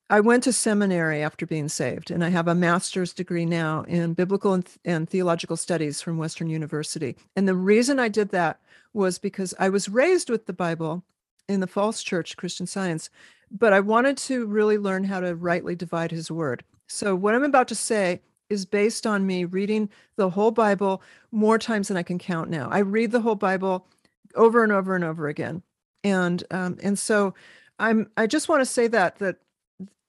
I 0.08 0.20
went 0.20 0.44
to 0.44 0.52
seminary 0.52 1.22
after 1.22 1.46
being 1.46 1.68
saved, 1.68 2.10
and 2.10 2.22
I 2.22 2.28
have 2.28 2.46
a 2.46 2.54
master's 2.54 3.12
degree 3.12 3.46
now 3.46 3.82
in 3.88 4.14
biblical 4.14 4.52
and, 4.52 4.68
and 4.84 5.08
theological 5.08 5.56
studies 5.56 6.00
from 6.00 6.18
Western 6.18 6.48
University. 6.48 7.16
And 7.34 7.48
the 7.48 7.54
reason 7.54 7.98
I 7.98 8.08
did 8.08 8.28
that 8.28 8.60
was 8.92 9.18
because 9.18 9.54
I 9.58 9.70
was 9.70 9.88
raised 9.88 10.28
with 10.28 10.46
the 10.46 10.52
Bible 10.52 11.02
in 11.48 11.60
the 11.60 11.66
false 11.66 12.02
church, 12.02 12.36
Christian 12.36 12.66
Science, 12.66 13.10
but 13.50 13.72
I 13.72 13.80
wanted 13.80 14.16
to 14.18 14.46
really 14.46 14.78
learn 14.78 15.04
how 15.04 15.20
to 15.20 15.34
rightly 15.34 15.74
divide 15.74 16.10
His 16.10 16.30
word. 16.30 16.62
So, 16.88 17.16
what 17.16 17.34
I'm 17.34 17.44
about 17.44 17.68
to 17.68 17.74
say 17.74 18.20
is 18.52 18.66
based 18.66 19.06
on 19.06 19.26
me 19.26 19.44
reading 19.44 19.88
the 20.16 20.30
whole 20.30 20.50
Bible 20.50 21.02
more 21.32 21.58
times 21.58 21.88
than 21.88 21.96
I 21.96 22.02
can 22.02 22.18
count 22.18 22.50
now. 22.50 22.68
I 22.70 22.78
read 22.78 23.10
the 23.10 23.20
whole 23.20 23.34
Bible 23.34 23.86
over 24.34 24.62
and 24.62 24.72
over 24.72 24.94
and 24.94 25.02
over 25.02 25.26
again. 25.28 25.62
And 26.04 26.44
um, 26.50 26.78
and 26.82 26.98
so 26.98 27.34
I'm 27.78 28.10
I 28.16 28.26
just 28.26 28.48
want 28.48 28.60
to 28.60 28.66
say 28.66 28.86
that 28.88 29.16
that 29.18 29.36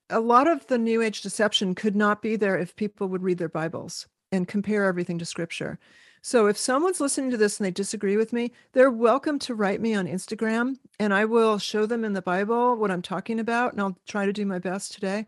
a 0.10 0.20
lot 0.20 0.48
of 0.48 0.68
the 0.68 0.78
new 0.78 1.02
age 1.02 1.22
deception 1.22 1.74
could 1.74 1.96
not 1.96 2.22
be 2.22 2.36
there 2.36 2.58
if 2.58 2.76
people 2.76 3.08
would 3.08 3.24
read 3.24 3.38
their 3.38 3.50
Bibles 3.50 4.08
and 4.32 4.48
compare 4.48 4.86
everything 4.86 5.18
to 5.20 5.26
scripture. 5.26 5.80
So 6.22 6.48
if 6.48 6.58
someone's 6.58 7.02
listening 7.02 7.32
to 7.32 7.38
this 7.38 7.60
and 7.60 7.66
they 7.66 7.72
disagree 7.72 8.16
with 8.16 8.32
me, 8.32 8.54
they're 8.72 8.92
welcome 8.92 9.40
to 9.40 9.56
write 9.56 9.82
me 9.82 9.94
on 9.94 10.08
Instagram 10.08 10.78
and 11.00 11.14
I 11.14 11.26
will 11.26 11.58
show 11.58 11.86
them 11.86 12.06
in 12.06 12.14
the 12.14 12.22
Bible 12.22 12.76
what 12.76 12.92
I'm 12.92 13.02
talking 13.02 13.40
about 13.40 13.74
and 13.74 13.82
I'll 13.82 13.98
try 14.08 14.26
to 14.26 14.34
do 14.34 14.46
my 14.46 14.60
best 14.60 14.94
today. 14.94 15.26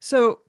So 0.00 0.40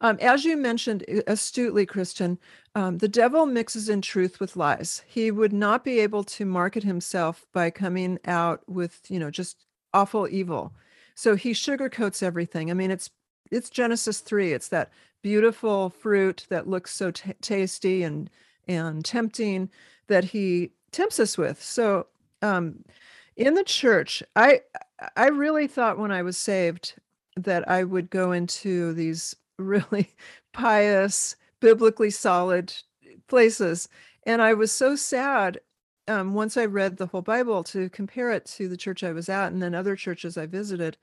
um, 0.00 0.18
as 0.20 0.44
you 0.44 0.56
mentioned 0.56 1.04
astutely, 1.26 1.86
Kristen, 1.86 2.38
um, 2.74 2.98
the 2.98 3.08
devil 3.08 3.46
mixes 3.46 3.88
in 3.88 4.02
truth 4.02 4.40
with 4.40 4.56
lies. 4.56 5.02
He 5.06 5.30
would 5.30 5.52
not 5.52 5.84
be 5.84 6.00
able 6.00 6.24
to 6.24 6.44
market 6.44 6.82
himself 6.82 7.46
by 7.52 7.70
coming 7.70 8.18
out 8.26 8.62
with, 8.68 9.00
you 9.08 9.18
know, 9.18 9.30
just 9.30 9.64
awful 9.94 10.28
evil. 10.28 10.72
So 11.14 11.34
he 11.34 11.52
sugarcoats 11.52 12.22
everything. 12.22 12.70
I 12.70 12.74
mean, 12.74 12.90
it's 12.90 13.10
it's 13.50 13.70
Genesis 13.70 14.20
three. 14.20 14.52
It's 14.52 14.68
that 14.68 14.90
beautiful 15.22 15.90
fruit 15.90 16.46
that 16.50 16.68
looks 16.68 16.94
so 16.94 17.10
t- 17.10 17.32
tasty 17.40 18.02
and 18.02 18.28
and 18.68 19.04
tempting 19.04 19.70
that 20.08 20.24
he 20.24 20.72
tempts 20.92 21.18
us 21.18 21.38
with. 21.38 21.62
So 21.62 22.06
um, 22.42 22.84
in 23.36 23.54
the 23.54 23.64
church, 23.64 24.22
I 24.34 24.60
I 25.16 25.28
really 25.28 25.66
thought 25.66 25.98
when 25.98 26.12
I 26.12 26.22
was 26.22 26.36
saved 26.36 26.94
that 27.36 27.68
I 27.68 27.84
would 27.84 28.10
go 28.10 28.32
into 28.32 28.92
these 28.92 29.34
really 29.58 30.14
pious, 30.52 31.36
biblically 31.60 32.10
solid 32.10 32.72
places. 33.28 33.88
And 34.24 34.42
I 34.42 34.54
was 34.54 34.72
so 34.72 34.96
sad 34.96 35.60
um, 36.08 36.34
once 36.34 36.56
I 36.56 36.66
read 36.66 36.96
the 36.96 37.06
whole 37.06 37.22
Bible 37.22 37.64
to 37.64 37.88
compare 37.90 38.30
it 38.30 38.44
to 38.56 38.68
the 38.68 38.76
church 38.76 39.02
I 39.02 39.12
was 39.12 39.28
at 39.28 39.52
and 39.52 39.62
then 39.62 39.74
other 39.74 39.96
churches 39.96 40.38
I 40.38 40.46
visited, 40.46 40.96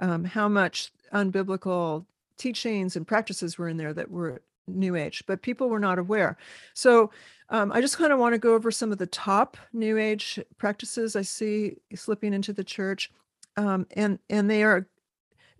um, 0.00 0.24
how 0.24 0.48
much 0.48 0.92
unbiblical 1.12 2.04
teachings 2.36 2.96
and 2.96 3.06
practices 3.06 3.58
were 3.58 3.68
in 3.68 3.76
there 3.76 3.94
that 3.94 4.10
were 4.10 4.42
New 4.66 4.96
Age, 4.96 5.24
but 5.26 5.42
people 5.42 5.68
were 5.68 5.80
not 5.80 5.98
aware. 5.98 6.36
So 6.74 7.10
um, 7.48 7.72
I 7.72 7.80
just 7.80 7.98
kind 7.98 8.12
of 8.12 8.18
want 8.18 8.34
to 8.34 8.38
go 8.38 8.54
over 8.54 8.70
some 8.70 8.92
of 8.92 8.98
the 8.98 9.06
top 9.06 9.56
New 9.72 9.98
Age 9.98 10.38
practices 10.58 11.16
I 11.16 11.22
see 11.22 11.76
slipping 11.94 12.32
into 12.32 12.52
the 12.52 12.64
church, 12.64 13.10
um, 13.56 13.86
and 13.92 14.18
and 14.28 14.48
they 14.48 14.62
are 14.62 14.86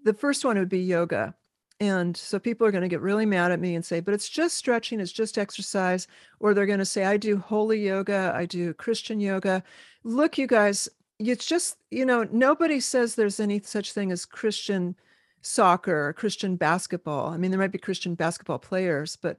the 0.04 0.14
first 0.14 0.44
one 0.44 0.58
would 0.58 0.68
be 0.68 0.80
yoga. 0.80 1.34
And 1.80 2.14
so 2.14 2.38
people 2.38 2.66
are 2.66 2.70
going 2.70 2.82
to 2.82 2.88
get 2.88 3.00
really 3.00 3.24
mad 3.24 3.52
at 3.52 3.60
me 3.60 3.74
and 3.74 3.84
say, 3.84 4.00
but 4.00 4.12
it's 4.12 4.28
just 4.28 4.56
stretching, 4.56 5.00
it's 5.00 5.12
just 5.12 5.38
exercise. 5.38 6.06
Or 6.38 6.52
they're 6.52 6.66
going 6.66 6.78
to 6.78 6.84
say, 6.84 7.04
I 7.04 7.16
do 7.16 7.38
holy 7.38 7.80
yoga, 7.86 8.32
I 8.34 8.44
do 8.44 8.74
Christian 8.74 9.18
yoga. 9.18 9.62
Look, 10.04 10.36
you 10.36 10.46
guys, 10.46 10.88
it's 11.18 11.46
just, 11.46 11.78
you 11.90 12.04
know, 12.04 12.26
nobody 12.30 12.80
says 12.80 13.14
there's 13.14 13.40
any 13.40 13.60
such 13.60 13.92
thing 13.92 14.12
as 14.12 14.26
Christian 14.26 14.94
soccer 15.40 16.08
or 16.08 16.12
Christian 16.12 16.56
basketball. 16.56 17.28
I 17.30 17.38
mean, 17.38 17.50
there 17.50 17.60
might 17.60 17.72
be 17.72 17.78
Christian 17.78 18.14
basketball 18.14 18.58
players, 18.58 19.16
but 19.16 19.38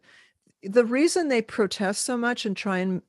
the 0.63 0.85
reason 0.85 1.27
they 1.27 1.41
protest 1.41 2.03
so 2.03 2.15
much 2.15 2.45
and 2.45 2.55
try 2.55 2.77
and 2.77 3.01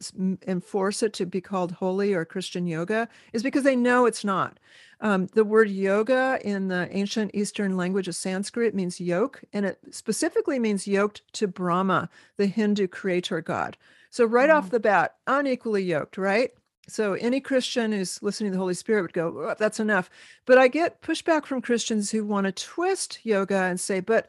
enforce 0.47 1.03
it 1.03 1.13
to 1.15 1.27
be 1.27 1.41
called 1.41 1.73
holy 1.73 2.15
or 2.15 2.25
Christian 2.25 2.67
yoga 2.67 3.09
is 3.33 3.43
because 3.43 3.65
they 3.65 3.77
know 3.77 4.07
it's 4.07 4.25
not. 4.25 4.59
Um, 5.01 5.27
the 5.35 5.45
word 5.45 5.69
yoga 5.69 6.39
in 6.45 6.69
the 6.69 6.89
ancient 6.97 7.33
Eastern 7.35 7.77
language 7.77 8.09
of 8.09 8.15
Sanskrit 8.15 8.75
means 8.75 9.01
yoke, 9.01 9.43
and 9.53 9.67
it 9.67 9.79
specifically 9.91 10.59
means 10.61 10.87
yoked 10.87 11.23
to 11.35 11.49
Brahma, 11.49 12.09
the 12.37 12.47
Hindu 12.47 12.87
creator 12.87 13.41
god. 13.41 13.77
So, 14.11 14.25
right 14.25 14.49
mm. 14.49 14.55
off 14.55 14.71
the 14.71 14.79
bat, 14.79 15.17
unequally 15.27 15.83
yoked, 15.83 16.17
right? 16.17 16.53
So, 16.87 17.15
any 17.15 17.41
Christian 17.41 17.91
who's 17.91 18.23
listening 18.23 18.53
to 18.53 18.55
the 18.55 18.61
Holy 18.61 18.75
Spirit 18.75 19.03
would 19.03 19.13
go, 19.13 19.29
oh, 19.49 19.57
that's 19.59 19.81
enough. 19.81 20.09
But 20.47 20.59
I 20.59 20.69
get 20.69 21.03
pushback 21.03 21.47
from 21.47 21.63
Christians 21.63 22.11
who 22.11 22.25
want 22.25 22.45
to 22.47 22.53
twist 22.53 23.19
yoga 23.25 23.65
and 23.65 23.81
say, 23.81 23.99
but 23.99 24.29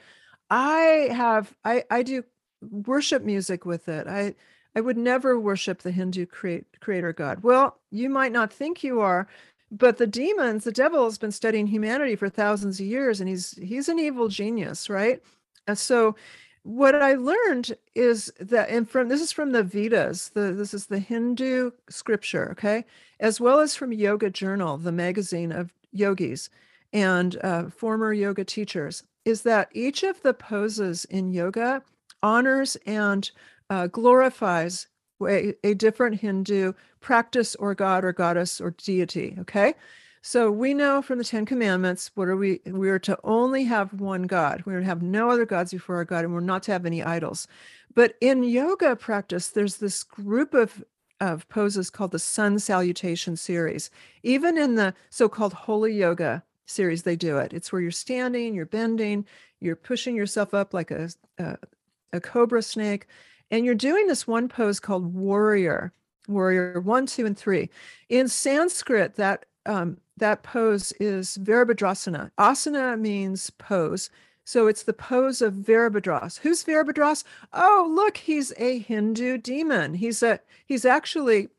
I 0.49 1.09
have, 1.11 1.53
I, 1.63 1.83
I 1.91 2.01
do 2.01 2.23
worship 2.71 3.23
music 3.23 3.65
with 3.65 3.87
it. 3.87 4.07
I, 4.07 4.35
I 4.75 4.81
would 4.81 4.97
never 4.97 5.39
worship 5.39 5.81
the 5.81 5.91
Hindu 5.91 6.25
create, 6.25 6.65
creator 6.79 7.13
god. 7.13 7.43
Well, 7.43 7.77
you 7.91 8.09
might 8.09 8.31
not 8.31 8.51
think 8.51 8.83
you 8.83 9.01
are, 9.01 9.27
but 9.73 9.97
the 9.97 10.07
demons 10.07 10.63
the 10.63 10.71
devil 10.71 11.03
has 11.03 11.17
been 11.17 11.31
studying 11.31 11.67
humanity 11.67 12.15
for 12.15 12.29
thousands 12.29 12.79
of 12.79 12.85
years 12.85 13.19
and 13.19 13.27
he's 13.27 13.57
he's 13.57 13.89
an 13.89 13.99
evil 13.99 14.27
genius 14.27 14.89
right 14.89 15.21
and 15.67 15.77
so 15.77 16.15
what 16.61 16.95
i 16.95 17.15
learned 17.15 17.75
is 17.95 18.31
that 18.39 18.69
and 18.69 18.89
from 18.89 19.09
this 19.09 19.19
is 19.21 19.31
from 19.31 19.51
the 19.51 19.63
vedas 19.63 20.29
the 20.29 20.53
this 20.53 20.73
is 20.73 20.85
the 20.85 20.99
hindu 20.99 21.71
scripture 21.89 22.51
okay 22.51 22.85
as 23.19 23.41
well 23.41 23.59
as 23.59 23.75
from 23.75 23.91
yoga 23.91 24.29
journal 24.29 24.77
the 24.77 24.91
magazine 24.91 25.51
of 25.51 25.73
yogis 25.91 26.49
and 26.93 27.37
uh, 27.43 27.67
former 27.69 28.13
yoga 28.13 28.45
teachers 28.45 29.03
is 29.25 29.41
that 29.41 29.69
each 29.73 30.03
of 30.03 30.21
the 30.21 30.33
poses 30.33 31.05
in 31.05 31.33
yoga 31.33 31.81
honors 32.23 32.75
and 32.87 33.29
uh, 33.69 33.87
glorifies 33.87 34.87
a, 35.21 35.53
a 35.63 35.73
different 35.75 36.19
Hindu 36.19 36.73
practice 36.99 37.55
or 37.55 37.75
god 37.75 38.03
or 38.03 38.13
goddess 38.13 38.59
or 38.59 38.71
deity. 38.71 39.35
Okay. 39.39 39.75
So 40.25 40.49
we 40.49 40.73
know 40.73 41.01
from 41.01 41.17
the 41.17 41.25
Ten 41.25 41.45
Commandments, 41.45 42.09
what 42.15 42.29
are 42.29 42.37
we? 42.37 42.61
We 42.65 42.89
are 42.89 42.99
to 42.99 43.19
only 43.25 43.65
have 43.65 43.91
one 43.91 44.23
God. 44.23 44.63
We 44.65 44.73
are 44.73 44.79
to 44.79 44.85
have 44.85 45.01
no 45.01 45.29
other 45.29 45.45
gods 45.45 45.71
before 45.71 45.97
our 45.97 46.05
God, 46.05 46.23
and 46.23 46.33
we're 46.33 46.39
not 46.39 46.63
to 46.63 46.71
have 46.71 46.85
any 46.85 47.03
idols. 47.03 47.45
But 47.93 48.15
in 48.21 48.41
yoga 48.43 48.95
practice, 48.95 49.49
there's 49.49 49.77
this 49.77 50.01
group 50.01 50.53
of, 50.53 50.81
of 51.19 51.47
poses 51.49 51.89
called 51.89 52.11
the 52.11 52.19
Sun 52.19 52.59
Salutation 52.59 53.35
series. 53.35 53.91
Even 54.23 54.57
in 54.57 54.75
the 54.75 54.93
so-called 55.09 55.51
Holy 55.51 55.93
Yoga 55.93 56.41
series, 56.67 57.03
they 57.03 57.17
do 57.17 57.37
it. 57.37 57.51
It's 57.51 57.73
where 57.73 57.81
you're 57.81 57.91
standing, 57.91 58.55
you're 58.55 58.65
bending, 58.65 59.25
you're 59.59 59.75
pushing 59.75 60.15
yourself 60.15 60.53
up 60.53 60.73
like 60.73 60.89
a, 60.89 61.09
a, 61.37 61.57
a 62.13 62.21
cobra 62.21 62.61
snake, 62.61 63.07
and 63.51 63.65
you're 63.65 63.75
doing 63.75 64.07
this 64.07 64.25
one 64.25 64.47
pose 64.47 64.79
called 64.79 65.13
warrior, 65.13 65.91
warrior 66.27 66.79
one, 66.79 67.05
two, 67.05 67.25
and 67.25 67.37
three. 67.37 67.69
In 68.07 68.27
Sanskrit, 68.27 69.15
that 69.15 69.45
um, 69.65 69.97
that 70.17 70.43
pose 70.43 70.91
is 70.99 71.37
Virabhadrasana. 71.41 72.31
Asana 72.37 72.99
means 72.99 73.49
pose. 73.49 74.09
So 74.45 74.67
it's 74.67 74.83
the 74.83 74.93
pose 74.93 75.41
of 75.41 75.53
Virabhadras. 75.53 76.39
Who's 76.39 76.63
Virabhadras? 76.63 77.23
Oh, 77.53 77.89
look, 77.89 78.17
he's 78.17 78.53
a 78.57 78.79
Hindu 78.79 79.37
demon. 79.37 79.93
He's 79.95 80.21
a 80.21 80.39
he's 80.65 80.85
actually 80.85 81.49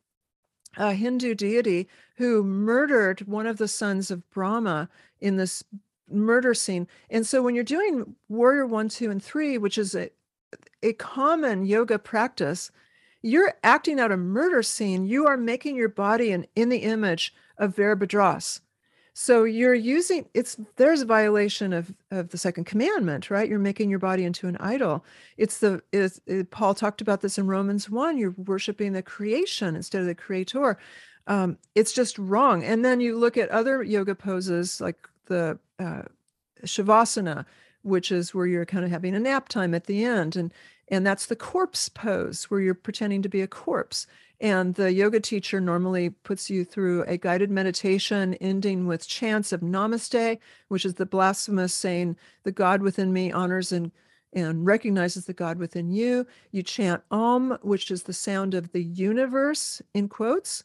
a 0.76 0.92
Hindu 0.92 1.34
deity 1.34 1.88
who 2.16 2.44
murdered 2.44 3.26
one 3.26 3.46
of 3.46 3.58
the 3.58 3.68
sons 3.68 4.10
of 4.10 4.28
Brahma 4.30 4.88
in 5.20 5.36
this 5.36 5.64
murder 6.10 6.54
scene. 6.54 6.86
And 7.10 7.26
so 7.26 7.42
when 7.42 7.54
you're 7.54 7.64
doing 7.64 8.14
warrior 8.28 8.66
one, 8.66 8.88
two, 8.88 9.10
and 9.10 9.22
three, 9.22 9.56
which 9.58 9.78
is 9.78 9.94
a, 9.94 10.10
a 10.84 10.92
common 10.92 11.66
yoga 11.66 11.98
practice, 11.98 12.70
you're 13.22 13.54
acting 13.64 13.98
out 13.98 14.12
a 14.12 14.16
murder 14.16 14.62
scene. 14.62 15.06
You 15.06 15.26
are 15.26 15.36
making 15.36 15.76
your 15.76 15.88
body 15.88 16.30
in, 16.30 16.46
in 16.54 16.68
the 16.68 16.78
image 16.78 17.34
of 17.58 17.74
Veerabhadras. 17.74 18.60
So 19.16 19.44
you're 19.44 19.74
using 19.74 20.26
it's 20.34 20.56
there's 20.74 21.00
a 21.00 21.06
violation 21.06 21.72
of 21.72 21.94
of 22.10 22.30
the 22.30 22.38
second 22.38 22.64
commandment, 22.64 23.30
right? 23.30 23.48
You're 23.48 23.60
making 23.60 23.88
your 23.88 24.00
body 24.00 24.24
into 24.24 24.48
an 24.48 24.56
idol. 24.58 25.04
It's 25.36 25.58
the 25.58 25.82
is 25.92 26.20
it, 26.26 26.50
Paul 26.50 26.74
talked 26.74 27.00
about 27.00 27.20
this 27.20 27.38
in 27.38 27.46
Romans 27.46 27.88
one. 27.88 28.18
You're 28.18 28.34
worshiping 28.36 28.92
the 28.92 29.02
creation 29.02 29.76
instead 29.76 30.00
of 30.00 30.08
the 30.08 30.16
creator. 30.16 30.78
Um, 31.28 31.58
it's 31.76 31.92
just 31.92 32.18
wrong. 32.18 32.64
And 32.64 32.84
then 32.84 33.00
you 33.00 33.16
look 33.16 33.36
at 33.36 33.48
other 33.50 33.84
yoga 33.84 34.16
poses 34.16 34.80
like 34.80 35.08
the 35.26 35.58
uh, 35.78 36.02
shavasana, 36.64 37.46
which 37.82 38.10
is 38.10 38.34
where 38.34 38.46
you're 38.46 38.66
kind 38.66 38.84
of 38.84 38.90
having 38.90 39.14
a 39.14 39.20
nap 39.20 39.48
time 39.48 39.74
at 39.74 39.84
the 39.84 40.04
end, 40.04 40.34
and 40.34 40.52
and 40.88 41.06
that's 41.06 41.26
the 41.26 41.36
corpse 41.36 41.88
pose 41.88 42.44
where 42.44 42.60
you're 42.60 42.74
pretending 42.74 43.22
to 43.22 43.28
be 43.28 43.40
a 43.40 43.46
corpse 43.46 44.06
and 44.40 44.74
the 44.74 44.92
yoga 44.92 45.20
teacher 45.20 45.60
normally 45.60 46.10
puts 46.10 46.50
you 46.50 46.64
through 46.64 47.04
a 47.04 47.16
guided 47.16 47.50
meditation 47.50 48.34
ending 48.34 48.86
with 48.86 49.06
chants 49.06 49.52
of 49.52 49.60
namaste, 49.60 50.38
which 50.68 50.84
is 50.84 50.94
the 50.94 51.06
blasphemous 51.06 51.72
saying, 51.72 52.16
The 52.42 52.52
God 52.52 52.82
within 52.82 53.12
me 53.12 53.30
honors 53.30 53.72
and, 53.72 53.92
and 54.32 54.66
recognizes 54.66 55.26
the 55.26 55.32
God 55.32 55.58
within 55.58 55.90
you. 55.90 56.26
You 56.50 56.62
chant 56.62 57.02
Om, 57.10 57.58
which 57.62 57.90
is 57.90 58.02
the 58.02 58.12
sound 58.12 58.54
of 58.54 58.72
the 58.72 58.82
universe, 58.82 59.80
in 59.94 60.08
quotes. 60.08 60.64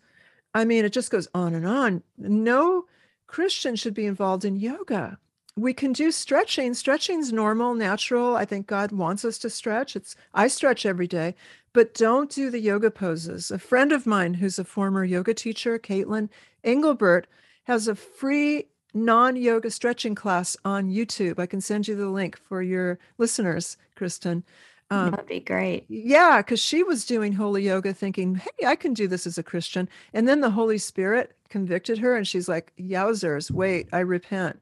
I 0.54 0.66
mean, 0.66 0.84
it 0.84 0.92
just 0.92 1.12
goes 1.12 1.28
on 1.36 1.54
and 1.54 1.66
on. 1.68 2.04
No 2.18 2.86
Christian 3.28 3.76
should 3.76 3.94
be 3.94 4.08
involved 4.08 4.46
in 4.46 4.56
yoga 4.56 5.20
we 5.62 5.74
can 5.74 5.94
do 5.94 6.12
stretching. 6.12 6.74
Stretching's 6.74 7.34
normal, 7.34 7.74
natural. 7.74 8.36
I 8.36 8.46
think 8.46 8.68
God 8.68 8.92
wants 8.92 9.26
us 9.26 9.38
to 9.40 9.50
stretch. 9.50 9.96
It's 9.96 10.16
I 10.34 10.48
stretch 10.48 10.86
every 10.86 11.08
day, 11.08 11.36
but 11.74 11.94
don't 11.94 12.30
do 12.30 12.50
the 12.50 12.60
yoga 12.60 12.92
poses. 12.92 13.52
A 13.52 13.60
friend 13.60 13.92
of 13.92 14.06
mine 14.06 14.36
who's 14.36 14.60
a 14.60 14.64
former 14.64 15.04
yoga 15.04 15.34
teacher, 15.34 15.80
Caitlin 15.80 16.30
Engelbert, 16.64 17.28
has 17.64 17.88
a 17.88 17.96
free 17.96 18.66
non-yoga 18.94 19.70
stretching 19.70 20.16
class 20.16 20.58
on 20.66 20.90
YouTube. 20.90 21.40
I 21.40 21.46
can 21.46 21.62
send 21.62 21.88
you 21.88 21.96
the 21.96 22.10
link 22.10 22.38
for 22.38 22.62
your 22.62 22.98
listeners, 23.18 23.78
Kristen. 23.96 24.44
Um, 24.90 25.12
That'd 25.12 25.28
be 25.28 25.40
great. 25.40 25.86
Yeah, 25.88 26.38
because 26.38 26.60
she 26.60 26.82
was 26.82 27.06
doing 27.06 27.34
holy 27.34 27.64
yoga 27.64 27.94
thinking, 27.94 28.36
hey, 28.36 28.66
I 28.66 28.76
can 28.76 28.94
do 28.96 29.08
this 29.08 29.28
as 29.28 29.38
a 29.38 29.44
Christian. 29.44 29.88
And 30.14 30.28
then 30.28 30.42
the 30.42 30.50
Holy 30.50 30.80
Spirit 30.80 31.36
convicted 31.50 32.00
her 32.00 32.16
and 32.16 32.28
she's 32.28 32.50
like, 32.50 32.74
yowzers, 32.80 33.52
wait, 33.52 33.88
I 33.94 34.00
repent. 34.00 34.60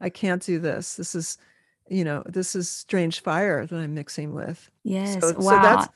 I 0.00 0.10
can't 0.10 0.42
do 0.42 0.58
this. 0.58 0.96
This 0.96 1.14
is, 1.14 1.38
you 1.88 2.04
know, 2.04 2.22
this 2.26 2.54
is 2.54 2.70
strange 2.70 3.20
fire 3.20 3.66
that 3.66 3.76
I'm 3.76 3.94
mixing 3.94 4.34
with. 4.34 4.70
Yes. 4.82 5.20
So, 5.20 5.34
wow. 5.38 5.50
So 5.50 5.62
that's 5.62 5.88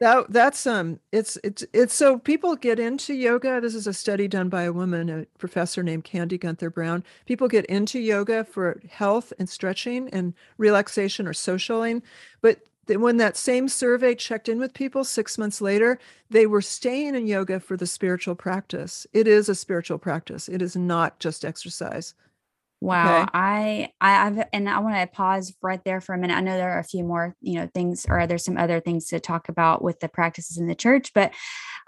that 0.00 0.32
that's 0.32 0.66
um 0.66 1.00
it's 1.12 1.38
it's 1.42 1.64
it's 1.72 1.94
so 1.94 2.18
people 2.18 2.54
get 2.54 2.78
into 2.78 3.14
yoga 3.14 3.60
this 3.60 3.74
is 3.74 3.86
a 3.86 3.92
study 3.92 4.28
done 4.28 4.48
by 4.48 4.62
a 4.62 4.72
woman 4.72 5.10
a 5.10 5.26
professor 5.38 5.82
named 5.82 6.04
candy 6.04 6.38
gunther 6.38 6.70
brown 6.70 7.02
people 7.26 7.48
get 7.48 7.64
into 7.66 7.98
yoga 7.98 8.44
for 8.44 8.80
health 8.88 9.32
and 9.38 9.48
stretching 9.48 10.08
and 10.10 10.34
relaxation 10.56 11.26
or 11.26 11.32
socialing 11.32 12.00
but 12.40 12.60
when 12.86 13.18
that 13.18 13.36
same 13.36 13.68
survey 13.68 14.14
checked 14.14 14.48
in 14.48 14.58
with 14.58 14.72
people 14.72 15.04
six 15.04 15.36
months 15.36 15.60
later 15.60 15.98
they 16.30 16.46
were 16.46 16.62
staying 16.62 17.14
in 17.14 17.26
yoga 17.26 17.58
for 17.58 17.76
the 17.76 17.86
spiritual 17.86 18.34
practice 18.34 19.06
it 19.12 19.26
is 19.26 19.48
a 19.48 19.54
spiritual 19.54 19.98
practice 19.98 20.48
it 20.48 20.62
is 20.62 20.76
not 20.76 21.18
just 21.18 21.44
exercise 21.44 22.14
Wow. 22.80 23.22
Okay. 23.22 23.30
I, 23.34 23.92
I, 24.00 24.26
I've, 24.26 24.48
and 24.52 24.68
I 24.68 24.78
want 24.78 24.96
to 24.96 25.06
pause 25.06 25.54
right 25.62 25.82
there 25.84 26.00
for 26.00 26.14
a 26.14 26.18
minute. 26.18 26.36
I 26.36 26.40
know 26.40 26.56
there 26.56 26.72
are 26.72 26.78
a 26.78 26.84
few 26.84 27.02
more, 27.02 27.34
you 27.40 27.54
know, 27.54 27.68
things, 27.74 28.06
or 28.08 28.26
there's 28.26 28.44
some 28.44 28.56
other 28.56 28.80
things 28.80 29.08
to 29.08 29.18
talk 29.20 29.48
about 29.48 29.82
with 29.82 30.00
the 30.00 30.08
practices 30.08 30.58
in 30.58 30.68
the 30.68 30.74
church, 30.74 31.12
but 31.12 31.32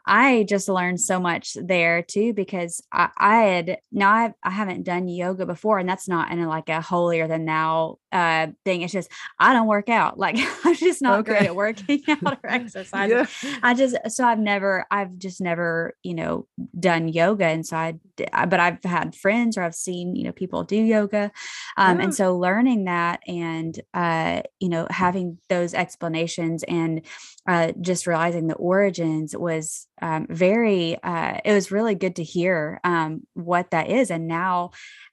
I 0.07 0.45
just 0.49 0.69
learned 0.69 1.01
so 1.01 1.21
much 1.21 1.57
there 1.61 2.03
too 2.03 2.33
because 2.33 2.83
I, 2.93 3.11
I 3.17 3.37
had 3.43 3.79
now 3.93 4.11
I, 4.11 4.35
I 4.43 4.51
haven't 4.51 4.85
done 4.85 5.09
yoga 5.09 5.47
before, 5.47 5.79
and 5.79 5.89
that's 5.89 6.09
not 6.09 6.31
in 6.31 6.41
a, 6.41 6.49
like 6.49 6.69
a 6.69 6.81
holier 6.81 7.29
than 7.29 7.45
thou 7.45 7.99
uh, 8.13 8.49
thing. 8.65 8.83
It's 8.83 8.93
just 8.93 9.11
I 9.39 9.53
don't 9.53 9.67
work 9.67 9.89
out. 9.89 10.19
Like 10.19 10.37
I'm 10.65 10.75
just 10.75 11.03
not 11.03 11.21
okay. 11.21 11.31
great 11.31 11.43
at 11.47 11.57
working 11.57 12.03
out 12.09 12.39
or 12.43 12.51
exercise. 12.51 13.11
yeah. 13.11 13.27
I 13.63 13.75
just 13.75 13.97
so 14.09 14.25
I've 14.25 14.39
never 14.39 14.87
I've 14.91 15.17
just 15.19 15.41
never 15.41 15.95
you 16.03 16.15
know 16.15 16.47
done 16.79 17.09
yoga, 17.09 17.47
and 17.47 17.67
so 17.67 17.77
I 17.77 17.95
but 18.17 18.61
I've 18.61 18.83
had 18.85 19.15
friends 19.15 19.57
or 19.57 19.63
I've 19.63 19.75
seen 19.75 20.17
you 20.17 20.25
know 20.25 20.33
people 20.33 20.65
do 20.65 20.77
yoga, 20.77 21.31
um, 21.77 21.99
yeah. 21.99 22.05
and 22.05 22.15
so 22.15 22.37
learning 22.37 22.85
that 22.85 23.21
and 23.27 23.79
uh, 23.95 24.43
you 24.59 24.69
know 24.69 24.87
having 24.91 25.39
those 25.49 25.75
explanations 25.75 26.65
and 26.65 27.03
uh, 27.51 27.73
just 27.81 28.07
realizing 28.07 28.47
the 28.47 28.55
origins 28.55 29.37
was 29.37 29.89
um, 30.01 30.25
very 30.31 30.97
uh, 31.03 31.39
it 31.45 31.53
was 31.53 31.73
really 31.73 31.97
good 31.97 32.15
to 32.15 32.23
hear 32.23 32.81
um, 32.85 33.27
what 33.35 33.73
that 33.73 33.91
is. 33.91 34.09
And 34.13 34.29
now 34.29 34.71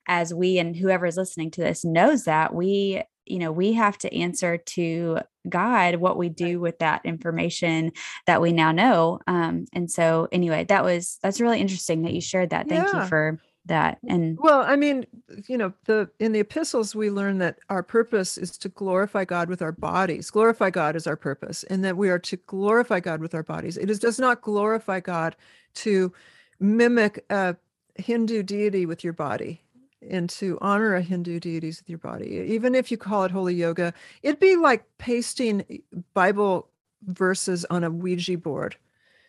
as 0.08 0.36
we 0.36 0.60
and 0.60 0.76
whoever 0.76 1.08
is 1.08 1.18
listening 1.18 1.50
to 1.50 1.62
this 1.62 1.84
knows 1.84 2.26
that 2.26 2.54
we 2.54 3.02
you 3.26 3.40
know 3.40 3.52
we 3.52 3.74
have 3.74 3.98
to 3.98 4.16
answer 4.16 4.56
to 4.58 5.18
god 5.50 5.96
what 5.96 6.16
we 6.16 6.30
do 6.30 6.60
with 6.60 6.78
that 6.78 7.04
information 7.06 7.92
that 8.28 8.40
we 8.40 8.52
now 8.52 8.72
know. 8.72 9.20
Um, 9.26 9.66
and 9.74 9.90
so 9.90 10.28
anyway 10.32 10.64
that 10.66 10.84
was 10.84 11.18
that's 11.24 11.42
really 11.42 11.60
interesting 11.60 12.04
that 12.04 12.14
you 12.14 12.22
shared 12.22 12.52
that. 12.52 12.70
Thank 12.70 12.88
yeah. 12.88 13.02
you 13.02 13.08
for 13.08 13.40
that 13.68 13.98
and 14.08 14.38
well 14.40 14.62
i 14.62 14.76
mean 14.76 15.06
you 15.48 15.58
know 15.58 15.74
the 15.86 16.10
in 16.20 16.32
the 16.32 16.40
epistles 16.40 16.96
we 16.96 17.10
learn 17.10 17.38
that 17.38 17.60
our 17.70 17.84
purpose 17.84 18.38
is 18.38 18.58
to 18.58 18.70
glorify 18.70 19.26
god 19.26 19.50
with 19.50 19.62
our 19.62 19.72
bodies. 19.72 20.30
Glorify 20.32 20.70
god 20.70 20.96
is 20.96 21.08
our 21.08 21.16
purpose 21.16 21.64
and 21.64 21.84
that 21.84 21.98
we 21.98 22.10
are 22.10 22.20
to 22.20 22.38
glorify 22.38 23.00
god 23.00 23.22
with 23.22 23.36
our 23.36 23.44
bodies. 23.44 23.78
It 23.78 23.90
is, 23.90 24.00
does 24.00 24.20
not 24.20 24.42
glorify 24.42 25.00
god 25.00 25.36
to 25.76 26.12
mimic 26.60 27.24
a 27.30 27.56
hindu 27.96 28.44
deity 28.44 28.86
with 28.86 29.04
your 29.04 29.14
body 29.14 29.62
and 30.10 30.30
to 30.30 30.58
honor 30.62 30.96
a 30.96 31.02
hindu 31.02 31.40
deities 31.40 31.80
with 31.80 31.90
your 31.90 32.00
body. 32.00 32.46
Even 32.48 32.76
if 32.76 32.92
you 32.92 32.98
call 32.98 33.24
it 33.24 33.32
holy 33.32 33.56
yoga 33.56 33.94
it'd 34.24 34.40
be 34.40 34.56
like 34.56 34.86
pasting 34.98 35.82
bible 36.14 36.70
verses 37.06 37.66
on 37.70 37.84
a 37.84 37.90
ouija 37.90 38.38
board 38.38 38.76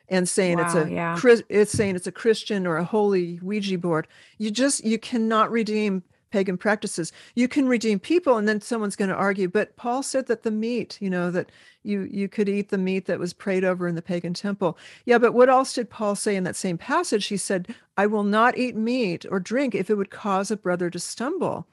and 0.09 0.29
saying 0.29 0.59
wow, 0.59 0.65
it's 0.65 0.75
a 0.75 0.91
yeah. 0.91 1.43
it's 1.49 1.73
saying 1.73 1.97
it's 1.97 2.07
a 2.07 2.13
Christian 2.13 2.67
or 2.67 2.77
a 2.77 2.85
holy 2.85 3.39
Ouija 3.43 3.79
board. 3.79 4.09
You 4.39 4.51
just 4.51 4.85
you 4.85 4.99
cannot 4.99 5.51
redeem 5.51 6.03
pagan 6.31 6.59
practices. 6.59 7.13
You 7.35 7.49
can 7.49 7.69
redeem 7.69 7.99
people, 7.99 8.37
and 8.37 8.47
then 8.47 8.61
someone's 8.61 8.97
going 8.97 9.09
to 9.09 9.15
argue. 9.15 9.49
But 9.49 9.77
Paul 9.77 10.03
said 10.03 10.27
that 10.27 10.43
the 10.43 10.51
meat, 10.51 10.99
you 11.01 11.11
know, 11.11 11.31
that 11.31 11.51
you 11.83 12.03
you 12.11 12.29
could 12.29 12.49
eat 12.49 12.69
the 12.69 12.79
meat 12.79 13.07
that 13.07 13.19
was 13.19 13.33
prayed 13.33 13.65
over 13.65 13.89
in 13.89 13.95
the 13.95 14.03
pagan 14.03 14.35
temple. 14.35 14.79
Yeah, 15.05 15.19
but 15.19 15.35
what 15.35 15.49
else 15.49 15.73
did 15.75 15.91
Paul 15.91 16.15
say 16.15 16.37
in 16.37 16.45
that 16.45 16.57
same 16.57 16.79
passage? 16.79 17.27
He 17.27 17.37
said, 17.37 17.75
"I 17.97 18.07
will 18.07 18.25
not 18.25 18.59
eat 18.59 18.77
meat 18.77 19.25
or 19.31 19.41
drink 19.41 19.75
if 19.75 19.91
it 19.91 19.97
would 19.97 20.11
cause 20.11 20.51
a 20.51 20.57
brother 20.57 20.91
to 20.91 20.99
stumble." 20.99 21.67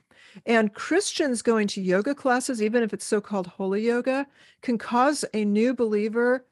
And 0.46 0.74
Christians 0.74 1.42
going 1.42 1.68
to 1.70 1.82
yoga 1.82 2.14
classes, 2.14 2.62
even 2.62 2.84
if 2.84 2.94
it's 2.94 3.06
so 3.06 3.22
called 3.22 3.48
holy 3.48 3.86
yoga, 3.86 4.28
can 4.62 4.78
cause 4.78 5.24
a 5.34 5.46
new 5.46 5.74
believer 5.74 6.46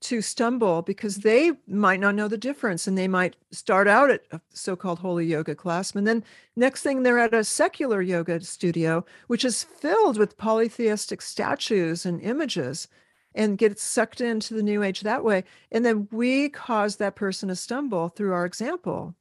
to 0.00 0.22
stumble 0.22 0.80
because 0.82 1.16
they 1.18 1.52
might 1.66 2.00
not 2.00 2.14
know 2.14 2.28
the 2.28 2.38
difference 2.38 2.86
and 2.86 2.96
they 2.96 3.08
might 3.08 3.36
start 3.50 3.86
out 3.86 4.10
at 4.10 4.22
a 4.30 4.40
so-called 4.50 4.98
holy 4.98 5.26
yoga 5.26 5.54
class 5.54 5.94
and 5.94 6.06
then 6.06 6.24
next 6.56 6.82
thing 6.82 7.02
they're 7.02 7.18
at 7.18 7.34
a 7.34 7.44
secular 7.44 8.00
yoga 8.00 8.40
studio 8.40 9.04
which 9.26 9.44
is 9.44 9.62
filled 9.64 10.16
with 10.16 10.38
polytheistic 10.38 11.20
statues 11.20 12.06
and 12.06 12.20
images 12.22 12.88
and 13.34 13.58
get 13.58 13.78
sucked 13.78 14.20
into 14.20 14.54
the 14.54 14.62
new 14.62 14.82
age 14.82 15.02
that 15.02 15.22
way 15.22 15.44
and 15.70 15.84
then 15.84 16.08
we 16.10 16.48
cause 16.48 16.96
that 16.96 17.14
person 17.14 17.48
to 17.48 17.56
stumble 17.56 18.08
through 18.08 18.32
our 18.32 18.46
example 18.46 19.14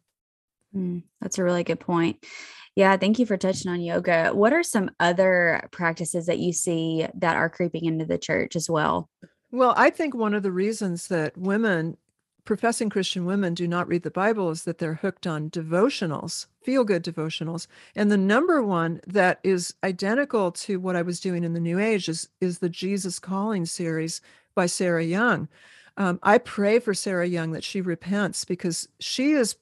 mm, 0.74 1.04
that's 1.20 1.38
a 1.38 1.44
really 1.44 1.64
good 1.64 1.80
point 1.80 2.24
yeah, 2.76 2.96
thank 2.96 3.20
you 3.20 3.26
for 3.26 3.36
touching 3.36 3.70
on 3.70 3.82
yoga. 3.82 4.30
What 4.32 4.54
are 4.54 4.64
some 4.64 4.92
other 5.02 5.68
practices 5.72 6.28
that 6.28 6.40
you 6.40 6.54
see 6.54 7.06
that 7.16 7.36
are 7.36 7.50
creeping 7.50 7.84
into 7.84 8.06
the 8.06 8.18
church 8.18 8.56
as 8.56 8.70
well? 8.70 9.10
Well, 9.52 9.74
I 9.76 9.90
think 9.90 10.14
one 10.14 10.34
of 10.34 10.44
the 10.44 10.52
reasons 10.52 11.08
that 11.08 11.36
women, 11.36 11.98
professing 12.46 12.90
Christian 12.90 13.26
women, 13.26 13.56
do 13.56 13.68
not 13.68 13.88
read 13.88 14.04
the 14.04 14.12
Bible 14.12 14.52
is 14.52 14.64
that 14.64 14.78
they're 14.78 14.96
hooked 14.96 15.26
on 15.26 15.50
devotionals, 15.50 16.46
feel 16.62 16.84
good 16.84 17.04
devotionals. 17.04 17.66
And 17.96 18.12
the 18.12 18.18
number 18.18 18.62
one 18.62 19.02
that 19.08 19.40
is 19.44 19.74
identical 19.84 20.52
to 20.52 20.80
what 20.80 20.96
I 20.96 21.02
was 21.02 21.20
doing 21.20 21.44
in 21.44 21.54
the 21.54 21.60
New 21.60 21.80
Age 21.80 22.08
is, 22.08 22.30
is 22.40 22.60
the 22.60 22.70
Jesus 22.70 23.18
Calling 23.18 23.66
series 23.66 24.22
by 24.54 24.68
Sarah 24.68 25.04
Young. 25.04 25.48
Um, 25.98 26.20
I 26.22 26.38
pray 26.38 26.80
for 26.80 26.94
Sarah 26.94 27.28
Young 27.28 27.52
that 27.52 27.64
she 27.64 27.82
repents 27.82 28.46
because 28.46 28.88
she 29.00 29.32
is 29.32 29.56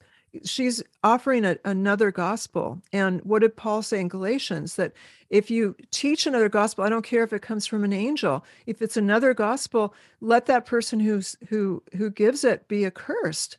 she's 0.43 0.83
offering 1.03 1.45
a, 1.45 1.57
another 1.65 2.11
gospel. 2.11 2.81
And 2.93 3.21
what 3.21 3.39
did 3.39 3.55
Paul 3.55 3.81
say 3.81 3.99
in 3.99 4.07
Galatians? 4.07 4.75
That 4.75 4.93
if 5.29 5.51
you 5.51 5.75
teach 5.91 6.25
another 6.25 6.49
gospel, 6.49 6.83
I 6.83 6.89
don't 6.89 7.05
care 7.05 7.23
if 7.23 7.33
it 7.33 7.41
comes 7.41 7.65
from 7.65 7.83
an 7.83 7.93
angel. 7.93 8.45
If 8.65 8.81
it's 8.81 8.97
another 8.97 9.33
gospel, 9.33 9.93
let 10.21 10.45
that 10.45 10.65
person 10.65 10.99
who's 10.99 11.35
who 11.49 11.83
who 11.95 12.09
gives 12.09 12.43
it 12.43 12.67
be 12.67 12.85
accursed. 12.85 13.57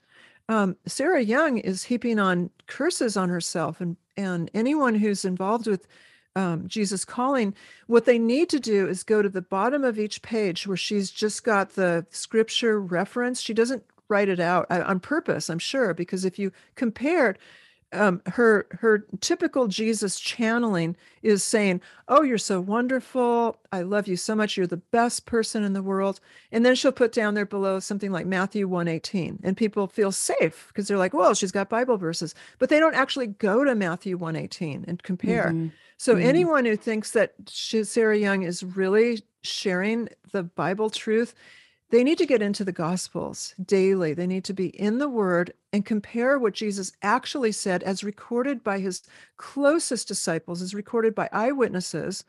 Um, 0.49 0.77
Sarah 0.87 1.23
Young 1.23 1.59
is 1.59 1.85
heaping 1.85 2.19
on 2.19 2.51
curses 2.67 3.17
on 3.17 3.29
herself, 3.29 3.81
and 3.81 3.97
and 4.17 4.51
anyone 4.55 4.95
who's 4.95 5.25
involved 5.25 5.67
with 5.67 5.87
um, 6.37 6.69
Jesus 6.69 7.05
calling, 7.05 7.55
what 7.89 8.05
they 8.05 8.19
need 8.19 8.49
to 8.51 8.61
do 8.61 8.87
is 8.87 9.03
go 9.03 9.23
to 9.23 9.29
the 9.29 9.43
bottom 9.43 9.83
of 9.83 9.99
each 9.99 10.23
page 10.23 10.67
where 10.67 10.77
she's 10.77 11.11
just 11.11 11.43
got 11.43 11.71
the 11.71 12.07
scripture 12.11 12.81
reference. 12.81 13.41
She 13.41 13.55
doesn't 13.55 13.85
write 14.09 14.29
it 14.29 14.41
out 14.41 14.67
uh, 14.71 14.85
on 14.87 15.01
purpose, 15.01 15.49
I'm 15.49 15.59
sure, 15.59 15.95
because 15.95 16.25
if 16.25 16.39
you 16.39 16.53
compared 16.75 17.39
um, 17.93 18.21
her 18.27 18.67
her 18.71 19.07
typical 19.21 19.67
Jesus 19.67 20.21
channeling 20.21 20.97
is 21.23 21.43
saying, 21.43 21.81
"Oh, 22.07 22.23
you're 22.23 22.37
so 22.37 22.61
wonderful. 22.61 23.57
I 23.73 23.83
love 23.83 24.07
you 24.07 24.17
so 24.17 24.35
much. 24.35 24.57
You're 24.57 24.67
the 24.67 24.77
best 24.77 25.25
person 25.25 25.63
in 25.63 25.73
the 25.73 25.83
world." 25.83 26.21
And 26.53 26.67
then 26.67 26.75
she'll 26.75 26.93
put 26.93 27.13
down 27.13 27.35
there 27.35 27.47
below 27.47 27.81
something 27.81 28.13
like 28.13 28.27
Matthew 28.27 28.69
118, 28.69 29.41
and 29.43 29.57
people 29.57 29.87
feel 29.87 30.13
safe 30.13 30.67
because 30.69 30.87
they're 30.87 30.99
like, 30.99 31.15
"Well, 31.15 31.33
she's 31.35 31.53
got 31.53 31.71
Bible 31.71 31.97
verses." 31.97 32.35
But 32.59 32.69
they 32.69 32.79
don't 32.79 32.95
actually 32.95 33.29
go 33.29 33.65
to 33.65 33.75
Matthew 33.75 34.19
118 34.19 34.85
and 34.87 35.03
compare. 35.03 35.49
Mm-hmm. 35.49 35.69
So 35.97 36.15
mm-hmm. 36.15 36.29
anyone 36.29 36.65
who 36.67 36.77
thinks 36.77 37.13
that 37.13 37.35
Sarah 37.47 38.19
Young 38.19 38.43
is 38.43 38.63
really 38.63 39.23
sharing 39.43 40.09
the 40.33 40.43
Bible 40.43 40.91
truth 40.91 41.35
they 41.91 42.05
need 42.05 42.19
to 42.19 42.27
get 42.27 42.43
into 42.43 42.65
the 42.65 42.73
Gospels 42.73 43.55
daily. 43.65 44.13
They 44.13 44.27
need 44.27 44.45
to 44.45 44.53
be 44.53 44.69
in 44.69 44.99
the 44.99 45.09
Word 45.09 45.55
and 45.73 45.87
compare 45.87 46.39
what 46.39 46.55
Jesus 46.55 46.93
actually 47.03 47.53
said 47.53 47.83
as 47.83 48.05
recorded 48.05 48.63
by 48.63 48.79
his 48.81 49.03
closest 49.39 50.07
disciples, 50.07 50.61
as 50.61 50.75
recorded 50.75 51.15
by 51.15 51.29
eyewitnesses, 51.33 52.25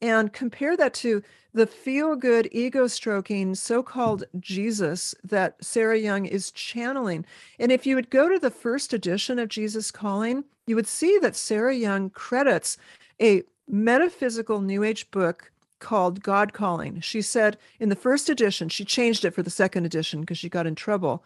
and 0.00 0.32
compare 0.32 0.76
that 0.76 0.94
to 0.94 1.22
the 1.52 1.66
feel 1.66 2.16
good, 2.16 2.48
ego 2.52 2.86
stroking, 2.86 3.54
so 3.54 3.82
called 3.82 4.24
Jesus 4.40 5.14
that 5.24 5.62
Sarah 5.64 5.98
Young 5.98 6.26
is 6.26 6.50
channeling. 6.50 7.24
And 7.58 7.72
if 7.72 7.86
you 7.86 7.96
would 7.96 8.10
go 8.10 8.28
to 8.28 8.38
the 8.38 8.50
first 8.50 8.92
edition 8.92 9.38
of 9.38 9.48
Jesus 9.48 9.90
Calling, 9.90 10.44
you 10.66 10.76
would 10.76 10.86
see 10.86 11.18
that 11.22 11.36
Sarah 11.36 11.74
Young 11.74 12.10
credits 12.10 12.76
a 13.20 13.42
metaphysical 13.68 14.60
New 14.60 14.84
Age 14.84 15.10
book 15.10 15.50
called 15.78 16.22
God 16.22 16.52
Calling. 16.52 17.00
She 17.00 17.22
said 17.22 17.58
in 17.80 17.88
the 17.88 17.96
first 17.96 18.28
edition, 18.28 18.68
she 18.68 18.84
changed 18.84 19.24
it 19.24 19.32
for 19.32 19.42
the 19.42 19.50
second 19.50 19.84
edition 19.84 20.20
because 20.20 20.38
she 20.38 20.48
got 20.48 20.66
in 20.66 20.74
trouble. 20.74 21.24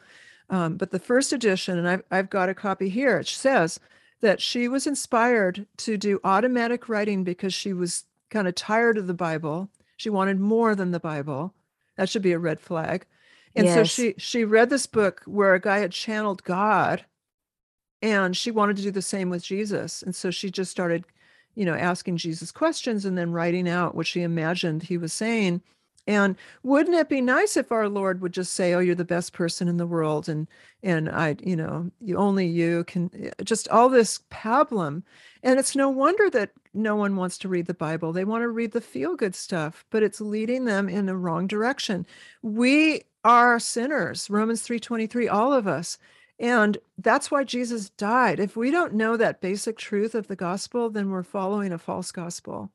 Um, 0.48 0.76
but 0.76 0.90
the 0.90 0.98
first 0.98 1.32
edition, 1.32 1.78
and 1.78 1.88
I've, 1.88 2.02
I've 2.10 2.30
got 2.30 2.48
a 2.48 2.54
copy 2.54 2.88
here, 2.88 3.18
it 3.18 3.28
says 3.28 3.78
that 4.20 4.40
she 4.40 4.68
was 4.68 4.86
inspired 4.86 5.66
to 5.78 5.96
do 5.96 6.20
automatic 6.24 6.88
writing 6.88 7.24
because 7.24 7.54
she 7.54 7.72
was 7.72 8.04
kind 8.30 8.48
of 8.48 8.54
tired 8.54 8.98
of 8.98 9.06
the 9.06 9.14
Bible. 9.14 9.68
She 9.96 10.10
wanted 10.10 10.40
more 10.40 10.74
than 10.74 10.90
the 10.90 11.00
Bible. 11.00 11.54
That 11.96 12.08
should 12.08 12.22
be 12.22 12.32
a 12.32 12.38
red 12.38 12.60
flag. 12.60 13.06
And 13.54 13.66
yes. 13.66 13.74
so 13.74 13.84
she 13.84 14.14
she 14.16 14.44
read 14.44 14.70
this 14.70 14.86
book 14.86 15.22
where 15.26 15.54
a 15.54 15.60
guy 15.60 15.78
had 15.78 15.90
channeled 15.90 16.44
God 16.44 17.04
and 18.02 18.36
she 18.36 18.50
wanted 18.50 18.76
to 18.76 18.82
do 18.82 18.90
the 18.90 19.02
same 19.02 19.28
with 19.28 19.42
Jesus. 19.42 20.02
And 20.02 20.14
so 20.14 20.30
she 20.30 20.50
just 20.50 20.70
started 20.70 21.04
you 21.54 21.64
know, 21.64 21.74
asking 21.74 22.16
Jesus 22.18 22.52
questions 22.52 23.04
and 23.04 23.16
then 23.18 23.32
writing 23.32 23.68
out 23.68 23.94
what 23.94 24.06
she 24.06 24.22
imagined 24.22 24.82
he 24.82 24.98
was 24.98 25.12
saying. 25.12 25.62
And 26.06 26.36
wouldn't 26.62 26.96
it 26.96 27.08
be 27.08 27.20
nice 27.20 27.56
if 27.56 27.70
our 27.70 27.88
Lord 27.88 28.20
would 28.20 28.32
just 28.32 28.54
say, 28.54 28.72
"Oh, 28.74 28.78
you're 28.80 28.94
the 28.94 29.04
best 29.04 29.32
person 29.32 29.68
in 29.68 29.76
the 29.76 29.86
world," 29.86 30.28
and 30.28 30.48
and 30.82 31.08
I, 31.10 31.36
you 31.42 31.54
know, 31.56 31.90
you 32.00 32.16
only 32.16 32.46
you 32.46 32.84
can 32.84 33.10
eh, 33.14 33.30
just 33.44 33.68
all 33.68 33.88
this 33.88 34.20
pablum, 34.30 35.02
and 35.42 35.58
it's 35.58 35.76
no 35.76 35.88
wonder 35.90 36.28
that 36.30 36.50
no 36.74 36.96
one 36.96 37.16
wants 37.16 37.38
to 37.38 37.48
read 37.48 37.66
the 37.66 37.74
Bible. 37.74 38.12
They 38.12 38.24
want 38.24 38.42
to 38.42 38.48
read 38.48 38.72
the 38.72 38.80
feel 38.80 39.14
good 39.14 39.34
stuff, 39.34 39.84
but 39.90 40.02
it's 40.02 40.20
leading 40.20 40.64
them 40.64 40.88
in 40.88 41.06
the 41.06 41.16
wrong 41.16 41.46
direction. 41.46 42.06
We 42.42 43.02
are 43.24 43.58
sinners. 43.60 44.28
Romans 44.30 44.62
three 44.62 44.80
twenty 44.80 45.06
three. 45.06 45.28
All 45.28 45.52
of 45.52 45.66
us. 45.68 45.98
And 46.40 46.78
that's 46.96 47.30
why 47.30 47.44
Jesus 47.44 47.90
died. 47.90 48.40
If 48.40 48.56
we 48.56 48.70
don't 48.70 48.94
know 48.94 49.18
that 49.18 49.42
basic 49.42 49.76
truth 49.76 50.14
of 50.14 50.26
the 50.26 50.36
gospel, 50.36 50.88
then 50.88 51.10
we're 51.10 51.22
following 51.22 51.70
a 51.70 51.78
false 51.78 52.10
gospel. 52.10 52.72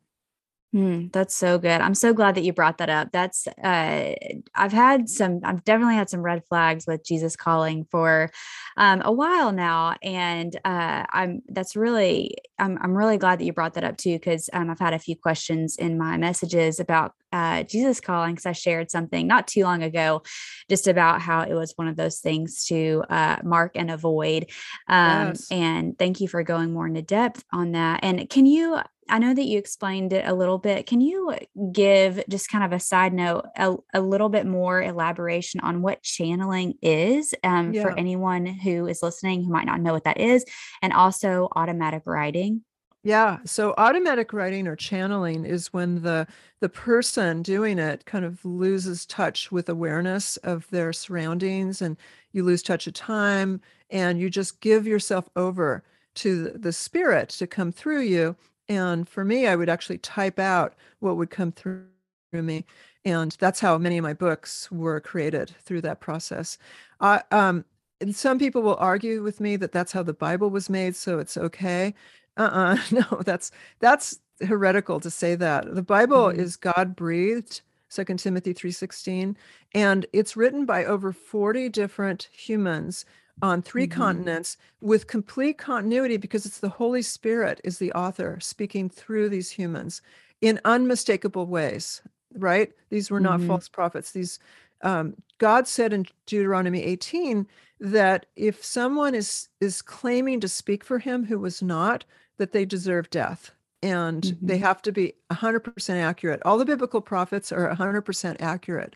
Mm, 0.75 1.09
that's 1.13 1.33
so 1.33 1.57
good. 1.57 1.79
I'm 1.79 1.95
so 1.95 2.13
glad 2.13 2.35
that 2.35 2.43
you 2.43 2.51
brought 2.51 2.79
that 2.79 2.89
up. 2.89 3.13
That's 3.13 3.47
uh, 3.47 4.13
I've 4.53 4.73
had 4.73 5.07
some. 5.07 5.39
I've 5.45 5.63
definitely 5.63 5.95
had 5.95 6.09
some 6.09 6.21
red 6.21 6.43
flags 6.49 6.85
with 6.85 7.05
Jesus 7.05 7.38
calling 7.38 7.85
for 7.85 8.29
um, 8.75 9.01
a 9.05 9.11
while 9.11 9.53
now, 9.53 9.95
and 10.03 10.53
uh, 10.65 11.05
I'm. 11.13 11.43
That's 11.47 11.77
really. 11.77 12.35
I'm. 12.59 12.77
I'm 12.81 12.93
really 12.93 13.17
glad 13.17 13.39
that 13.39 13.45
you 13.45 13.53
brought 13.53 13.75
that 13.75 13.85
up 13.85 13.95
too, 13.95 14.15
because 14.15 14.49
um, 14.51 14.69
I've 14.69 14.79
had 14.79 14.93
a 14.93 14.99
few 14.99 15.15
questions 15.15 15.77
in 15.77 15.97
my 15.97 16.17
messages 16.17 16.81
about 16.81 17.13
uh, 17.31 17.63
Jesus 17.63 18.01
calling 18.01 18.33
because 18.33 18.45
I 18.45 18.51
shared 18.51 18.91
something 18.91 19.27
not 19.27 19.47
too 19.47 19.63
long 19.63 19.81
ago, 19.81 20.23
just 20.69 20.89
about 20.89 21.21
how 21.21 21.43
it 21.43 21.53
was 21.53 21.71
one 21.77 21.88
of 21.88 21.95
those 21.95 22.19
things 22.19 22.65
to 22.65 23.01
uh, 23.09 23.38
mark 23.45 23.73
and 23.75 23.89
avoid. 23.89 24.47
Um, 24.89 25.27
yes. 25.27 25.47
And 25.51 25.97
thank 25.97 26.19
you 26.19 26.27
for 26.27 26.43
going 26.43 26.73
more 26.73 26.85
into 26.85 27.01
depth 27.01 27.45
on 27.53 27.71
that. 27.71 28.01
And 28.03 28.29
can 28.29 28.45
you 28.45 28.81
I 29.07 29.19
know 29.19 29.33
that 29.33 29.45
you 29.45 29.59
explained 29.59 30.13
it 30.13 30.25
a 30.27 30.33
little 30.33 30.57
bit. 30.57 30.87
Can 30.87 30.99
you 30.99 31.35
give 31.71 32.23
just 32.27 32.49
kind 32.49 32.63
of 32.63 32.71
a 32.71 32.79
side 32.79 33.13
note, 33.13 33.45
a, 33.55 33.75
a 33.93 34.01
little 34.01 34.29
bit 34.29 34.47
more 34.47 34.81
elaboration 34.81 35.59
on 35.61 35.81
what 35.81 36.01
channeling 36.01 36.75
is 36.81 37.35
um, 37.43 37.73
yeah. 37.73 37.83
for 37.83 37.97
anyone 37.97 38.45
who 38.45 38.87
is 38.87 39.03
listening 39.03 39.43
who 39.43 39.51
might 39.51 39.67
not 39.67 39.79
know 39.79 39.93
what 39.93 40.05
that 40.05 40.19
is, 40.19 40.43
and 40.81 40.91
also 40.91 41.49
automatic 41.55 42.03
writing? 42.05 42.63
Yeah. 43.03 43.37
So 43.45 43.75
automatic 43.77 44.33
writing 44.33 44.65
or 44.65 44.75
channeling 44.75 45.45
is 45.45 45.71
when 45.71 46.01
the 46.01 46.25
the 46.59 46.69
person 46.69 47.43
doing 47.43 47.77
it 47.77 48.05
kind 48.05 48.25
of 48.25 48.43
loses 48.43 49.05
touch 49.05 49.51
with 49.51 49.69
awareness 49.69 50.37
of 50.37 50.67
their 50.71 50.91
surroundings 50.91 51.83
and 51.83 51.97
you 52.31 52.43
lose 52.43 52.63
touch 52.63 52.87
of 52.87 52.93
time 52.93 53.61
and 53.91 54.19
you 54.19 54.31
just 54.31 54.59
give 54.59 54.87
yourself 54.87 55.29
over 55.35 55.83
to 56.15 56.49
the 56.55 56.73
spirit 56.73 57.29
to 57.29 57.45
come 57.45 57.71
through 57.71 58.01
you 58.01 58.35
and 58.67 59.08
for 59.08 59.23
me, 59.23 59.47
I 59.47 59.56
would 59.56 59.69
actually 59.69 59.99
type 59.99 60.39
out 60.39 60.75
what 60.99 61.17
would 61.17 61.30
come 61.30 61.51
through 61.51 61.86
me. 62.34 62.65
And 63.04 63.36
that's 63.39 63.60
how 63.60 63.78
many 63.78 63.97
of 63.97 64.04
my 64.04 64.13
books 64.13 64.69
were 64.71 64.99
created 64.99 65.54
through 65.62 65.82
that 65.82 66.01
process. 66.01 66.58
Uh, 66.99 67.19
um, 67.32 67.63
and 68.01 68.15
some 68.15 68.39
people 68.39 68.62
will 68.62 68.78
argue 68.78 69.21
with 69.23 69.39
me 69.39 69.56
that 69.58 69.71
that's 69.71 69.91
how 69.91 70.04
the 70.04 70.13
Bible 70.13 70.49
was 70.49 70.69
made, 70.69 70.95
so 70.95 71.19
it's 71.19 71.38
okay. 71.38 71.93
Uh-uh, 72.38 72.78
no, 72.91 73.21
that's 73.23 73.51
that's 73.80 74.19
heretical 74.45 74.99
to 74.99 75.10
say 75.10 75.36
that. 75.36 75.73
The 75.73 75.84
Bible 75.84 76.25
mm-hmm. 76.25 76.39
is 76.39 76.58
God 76.58 76.95
breathed, 76.95 77.62
Second 77.88 78.19
Timothy 78.19 78.54
3:16, 78.54 79.36
and 79.73 80.06
it's 80.12 80.36
written 80.36 80.65
by 80.65 80.84
over 80.84 81.13
40 81.13 81.69
different 81.69 82.28
humans 82.34 83.06
on 83.41 83.61
3 83.61 83.83
mm-hmm. 83.83 83.99
continents 83.99 84.57
with 84.81 85.07
complete 85.07 85.57
continuity 85.57 86.17
because 86.17 86.45
it's 86.45 86.59
the 86.59 86.69
Holy 86.69 87.01
Spirit 87.01 87.59
is 87.63 87.77
the 87.77 87.91
author 87.93 88.39
speaking 88.39 88.89
through 88.89 89.29
these 89.29 89.51
humans 89.51 90.01
in 90.41 90.59
unmistakable 90.65 91.45
ways, 91.45 92.01
right? 92.37 92.71
These 92.89 93.11
were 93.11 93.19
not 93.19 93.39
mm-hmm. 93.39 93.47
false 93.47 93.67
prophets. 93.67 94.11
These 94.11 94.39
um, 94.81 95.15
God 95.37 95.67
said 95.67 95.93
in 95.93 96.05
Deuteronomy 96.25 96.83
18 96.83 97.47
that 97.79 98.25
if 98.35 98.63
someone 98.63 99.15
is 99.15 99.49
is 99.59 99.81
claiming 99.81 100.39
to 100.39 100.47
speak 100.47 100.83
for 100.83 100.99
him 100.99 101.25
who 101.25 101.39
was 101.39 101.61
not, 101.61 102.05
that 102.37 102.51
they 102.51 102.65
deserve 102.65 103.09
death. 103.09 103.51
And 103.81 104.23
mm-hmm. 104.23 104.47
they 104.47 104.57
have 104.57 104.81
to 104.83 104.91
be 104.91 105.13
100% 105.31 105.95
accurate. 105.95 106.41
All 106.45 106.57
the 106.57 106.65
biblical 106.65 107.01
prophets 107.01 107.51
are 107.51 107.73
100% 107.75 108.37
accurate. 108.39 108.95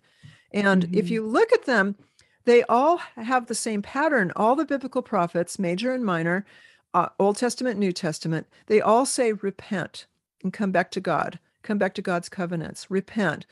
And 0.52 0.86
if 0.86 1.06
mm-hmm. 1.06 1.14
you 1.14 1.28
look 1.28 1.52
at 1.54 1.66
them, 1.66 1.96
they 2.46 2.64
all 2.64 2.98
have 3.16 3.46
the 3.46 3.56
same 3.56 3.82
pattern. 3.82 4.32
All 4.36 4.56
the 4.56 4.66
biblical 4.66 5.02
prophets, 5.02 5.60
major 5.60 5.94
and 5.94 6.04
minor, 6.04 6.46
uh, 6.94 7.10
Old 7.20 7.38
Testament, 7.38 7.80
New 7.80 7.92
Testament, 7.92 8.48
they 8.68 8.82
all 8.82 9.06
say 9.06 9.34
repent 9.34 10.08
and 10.44 10.54
come 10.54 10.72
back 10.72 10.92
to 10.92 11.00
God, 11.00 11.40
come 11.62 11.78
back 11.78 11.94
to 11.96 12.02
God's 12.02 12.30
covenants, 12.30 12.90
repent. 12.90 13.46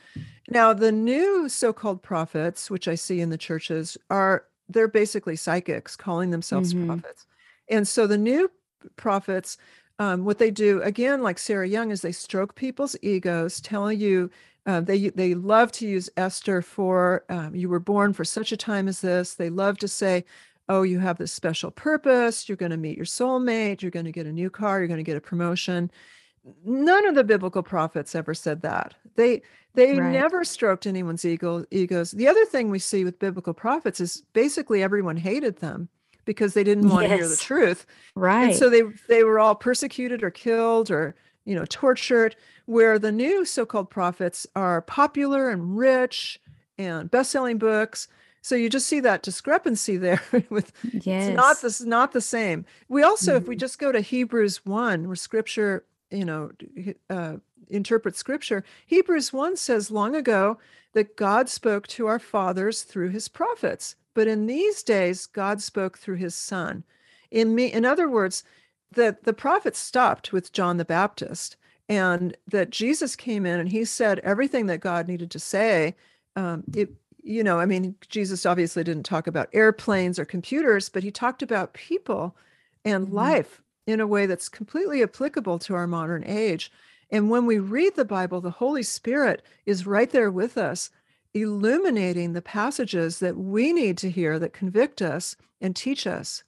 Now, 0.48 0.72
the 0.72 0.92
new 0.92 1.48
so 1.48 1.72
called 1.72 2.02
prophets, 2.02 2.70
which 2.70 2.88
I 2.88 2.94
see 2.94 3.20
in 3.20 3.30
the 3.30 3.38
churches, 3.38 3.96
are 4.10 4.44
they're 4.68 4.88
basically 4.88 5.36
psychics 5.36 5.96
calling 5.96 6.30
themselves 6.30 6.74
mm-hmm. 6.74 6.86
prophets. 6.86 7.26
And 7.68 7.86
so 7.86 8.06
the 8.06 8.18
new 8.18 8.50
prophets, 8.96 9.58
um, 9.98 10.24
what 10.24 10.38
they 10.38 10.50
do, 10.50 10.82
again, 10.82 11.22
like 11.22 11.38
Sarah 11.38 11.68
Young, 11.68 11.90
is 11.90 12.02
they 12.02 12.12
stroke 12.12 12.54
people's 12.54 12.96
egos, 13.02 13.60
telling 13.60 14.00
you 14.00 14.30
uh, 14.68 14.82
they 14.82 15.08
they 15.08 15.34
love 15.34 15.72
to 15.72 15.88
use 15.88 16.10
Esther 16.18 16.60
for 16.60 17.24
um, 17.30 17.54
you 17.54 17.70
were 17.70 17.80
born 17.80 18.12
for 18.12 18.24
such 18.24 18.52
a 18.52 18.56
time 18.56 18.86
as 18.86 19.00
this. 19.00 19.34
They 19.34 19.48
love 19.48 19.78
to 19.78 19.88
say, 19.88 20.26
"Oh, 20.68 20.82
you 20.82 20.98
have 20.98 21.16
this 21.16 21.32
special 21.32 21.70
purpose. 21.70 22.48
You're 22.48 22.56
going 22.56 22.72
to 22.72 22.76
meet 22.76 22.98
your 22.98 23.06
soulmate. 23.06 23.80
You're 23.80 23.90
going 23.90 24.04
to 24.04 24.12
get 24.12 24.26
a 24.26 24.32
new 24.32 24.50
car. 24.50 24.78
You're 24.78 24.86
going 24.86 24.98
to 24.98 25.04
get 25.04 25.16
a 25.16 25.22
promotion." 25.22 25.90
None 26.64 27.06
of 27.06 27.14
the 27.14 27.24
biblical 27.24 27.62
prophets 27.62 28.14
ever 28.14 28.34
said 28.34 28.60
that. 28.60 28.94
They 29.16 29.40
they 29.72 29.98
right. 29.98 30.12
never 30.12 30.44
stroked 30.44 30.86
anyone's 30.86 31.24
ego 31.24 31.64
egos. 31.70 32.10
The 32.10 32.28
other 32.28 32.44
thing 32.44 32.68
we 32.68 32.78
see 32.78 33.04
with 33.04 33.18
biblical 33.18 33.54
prophets 33.54 34.00
is 34.00 34.22
basically 34.34 34.82
everyone 34.82 35.16
hated 35.16 35.60
them 35.60 35.88
because 36.26 36.52
they 36.52 36.64
didn't 36.64 36.90
want 36.90 37.08
yes. 37.08 37.12
to 37.12 37.16
hear 37.16 37.28
the 37.28 37.36
truth. 37.36 37.86
Right. 38.14 38.48
And 38.48 38.54
so 38.54 38.68
they 38.68 38.82
they 39.08 39.24
were 39.24 39.38
all 39.38 39.54
persecuted 39.54 40.22
or 40.22 40.30
killed 40.30 40.90
or 40.90 41.14
you 41.48 41.54
know 41.54 41.64
tortured 41.64 42.36
where 42.66 42.98
the 42.98 43.10
new 43.10 43.44
so-called 43.44 43.88
prophets 43.88 44.46
are 44.54 44.82
popular 44.82 45.48
and 45.48 45.78
rich 45.78 46.38
and 46.76 47.10
best-selling 47.10 47.56
books 47.56 48.06
so 48.42 48.54
you 48.54 48.68
just 48.68 48.86
see 48.86 49.00
that 49.00 49.22
discrepancy 49.22 49.96
there 50.06 50.22
with 50.50 50.72
yes. 50.92 51.28
it's 51.28 51.36
not 51.36 51.62
this 51.62 51.80
not 51.80 52.12
the 52.12 52.20
same 52.20 52.66
we 52.88 53.02
also 53.02 53.32
mm-hmm. 53.32 53.42
if 53.42 53.48
we 53.48 53.54
mm-hmm. 53.54 53.60
just 53.60 53.78
go 53.78 53.90
to 53.90 54.00
hebrews 54.00 54.64
1 54.66 55.06
where 55.06 55.16
scripture 55.16 55.84
you 56.10 56.24
know 56.24 56.50
uh, 57.08 57.36
interpret 57.68 58.14
scripture 58.14 58.62
hebrews 58.86 59.32
1 59.32 59.56
says 59.56 59.90
long 59.90 60.14
ago 60.14 60.58
that 60.92 61.16
god 61.16 61.48
spoke 61.48 61.86
to 61.86 62.06
our 62.06 62.18
fathers 62.18 62.82
through 62.82 63.08
his 63.08 63.26
prophets 63.28 63.96
but 64.12 64.28
in 64.28 64.46
these 64.46 64.82
days 64.82 65.24
god 65.24 65.62
spoke 65.62 65.96
through 65.96 66.16
his 66.16 66.34
son 66.34 66.84
in 67.30 67.54
me 67.54 67.72
in 67.72 67.86
other 67.86 68.08
words 68.08 68.44
that 68.92 69.24
the 69.24 69.32
prophets 69.32 69.78
stopped 69.78 70.32
with 70.32 70.52
john 70.52 70.76
the 70.76 70.84
baptist 70.84 71.56
and 71.88 72.36
that 72.46 72.70
jesus 72.70 73.16
came 73.16 73.46
in 73.46 73.60
and 73.60 73.70
he 73.70 73.84
said 73.84 74.18
everything 74.20 74.66
that 74.66 74.80
god 74.80 75.08
needed 75.08 75.30
to 75.30 75.38
say 75.38 75.94
um, 76.36 76.64
it 76.74 76.90
you 77.22 77.42
know 77.42 77.58
i 77.58 77.66
mean 77.66 77.94
jesus 78.08 78.46
obviously 78.46 78.84
didn't 78.84 79.04
talk 79.04 79.26
about 79.26 79.48
airplanes 79.52 80.18
or 80.18 80.24
computers 80.24 80.88
but 80.88 81.02
he 81.02 81.10
talked 81.10 81.42
about 81.42 81.74
people 81.74 82.36
and 82.84 83.06
mm-hmm. 83.06 83.16
life 83.16 83.62
in 83.88 84.00
a 84.00 84.06
way 84.06 84.26
that's 84.26 84.50
completely 84.50 85.02
applicable 85.02 85.58
to 85.58 85.74
our 85.74 85.86
modern 85.86 86.22
age. 86.26 86.70
And 87.10 87.30
when 87.30 87.46
we 87.46 87.58
read 87.58 87.96
the 87.96 88.04
Bible, 88.04 88.42
the 88.42 88.50
Holy 88.50 88.82
Spirit 88.82 89.42
is 89.64 89.86
right 89.86 90.10
there 90.10 90.30
with 90.30 90.58
us, 90.58 90.90
illuminating 91.32 92.34
the 92.34 92.42
passages 92.42 93.18
that 93.20 93.38
we 93.38 93.72
need 93.72 93.96
to 93.98 94.10
hear 94.10 94.38
that 94.38 94.52
convict 94.52 95.00
us 95.00 95.36
and 95.60 95.74
teach 95.74 96.06
us. 96.06 96.44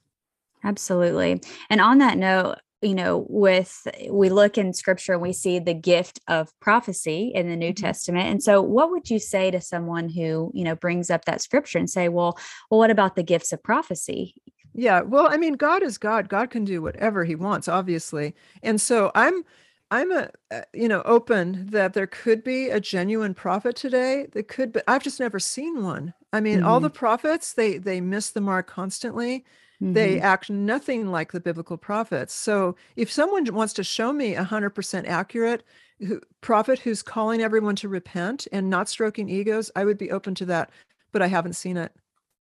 Absolutely. 0.63 1.41
And 1.69 1.81
on 1.81 1.97
that 1.99 2.17
note, 2.17 2.57
you 2.81 2.95
know, 2.95 3.25
with 3.29 3.87
we 4.09 4.29
look 4.29 4.57
in 4.57 4.73
scripture 4.73 5.13
and 5.13 5.21
we 5.21 5.33
see 5.33 5.59
the 5.59 5.73
gift 5.73 6.19
of 6.27 6.51
prophecy 6.59 7.31
in 7.33 7.47
the 7.47 7.55
New 7.55 7.73
mm-hmm. 7.73 7.85
Testament. 7.85 8.29
And 8.29 8.41
so 8.41 8.61
what 8.61 8.89
would 8.89 9.09
you 9.09 9.19
say 9.19 9.51
to 9.51 9.61
someone 9.61 10.09
who, 10.09 10.51
you 10.53 10.63
know, 10.63 10.75
brings 10.75 11.11
up 11.11 11.25
that 11.25 11.41
scripture 11.41 11.77
and 11.77 11.89
say, 11.89 12.09
well, 12.09 12.37
well, 12.69 12.79
what 12.79 12.89
about 12.89 13.15
the 13.15 13.23
gifts 13.23 13.53
of 13.53 13.61
prophecy? 13.61 14.33
Yeah, 14.73 15.01
well, 15.01 15.27
I 15.29 15.37
mean, 15.37 15.53
God 15.53 15.83
is 15.83 15.97
God. 15.97 16.29
God 16.29 16.49
can 16.49 16.63
do 16.63 16.81
whatever 16.81 17.25
He 17.25 17.35
wants, 17.35 17.67
obviously, 17.67 18.33
and 18.63 18.79
so 18.79 19.11
I'm, 19.15 19.43
I'm 19.91 20.11
a, 20.13 20.29
you 20.73 20.87
know, 20.87 21.01
open 21.03 21.67
that 21.71 21.93
there 21.93 22.07
could 22.07 22.41
be 22.41 22.69
a 22.69 22.79
genuine 22.79 23.33
prophet 23.33 23.75
today. 23.75 24.27
That 24.31 24.47
could, 24.47 24.71
but 24.71 24.85
I've 24.87 25.03
just 25.03 25.19
never 25.19 25.39
seen 25.39 25.83
one. 25.83 26.13
I 26.31 26.39
mean, 26.39 26.59
mm-hmm. 26.59 26.67
all 26.67 26.79
the 26.79 26.89
prophets 26.89 27.51
they 27.51 27.77
they 27.77 27.99
miss 27.99 28.29
the 28.29 28.39
mark 28.39 28.67
constantly. 28.67 29.43
Mm-hmm. 29.81 29.93
They 29.93 30.19
act 30.19 30.49
nothing 30.49 31.11
like 31.11 31.31
the 31.31 31.39
biblical 31.39 31.77
prophets. 31.77 32.33
So 32.33 32.75
if 32.95 33.11
someone 33.11 33.45
wants 33.53 33.73
to 33.73 33.83
show 33.83 34.13
me 34.13 34.35
a 34.35 34.43
hundred 34.43 34.71
percent 34.71 35.07
accurate 35.07 35.63
who, 35.99 36.21
prophet 36.41 36.79
who's 36.79 37.01
calling 37.01 37.41
everyone 37.41 37.75
to 37.77 37.89
repent 37.89 38.47
and 38.51 38.69
not 38.69 38.89
stroking 38.89 39.29
egos, 39.29 39.71
I 39.75 39.85
would 39.85 39.97
be 39.97 40.11
open 40.11 40.35
to 40.35 40.45
that. 40.45 40.69
But 41.11 41.21
I 41.21 41.27
haven't 41.27 41.53
seen 41.53 41.77
it. 41.77 41.91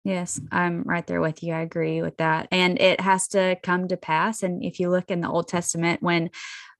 Yes, 0.02 0.40
I'm 0.52 0.82
right 0.84 1.06
there 1.06 1.20
with 1.20 1.42
you. 1.42 1.52
I 1.52 1.60
agree 1.60 2.00
with 2.00 2.16
that. 2.18 2.46
And 2.52 2.80
it 2.80 3.00
has 3.00 3.26
to 3.28 3.56
come 3.62 3.88
to 3.88 3.96
pass. 3.96 4.44
And 4.44 4.64
if 4.64 4.78
you 4.78 4.88
look 4.88 5.10
in 5.10 5.20
the 5.20 5.28
Old 5.28 5.48
Testament, 5.48 6.00
when 6.00 6.30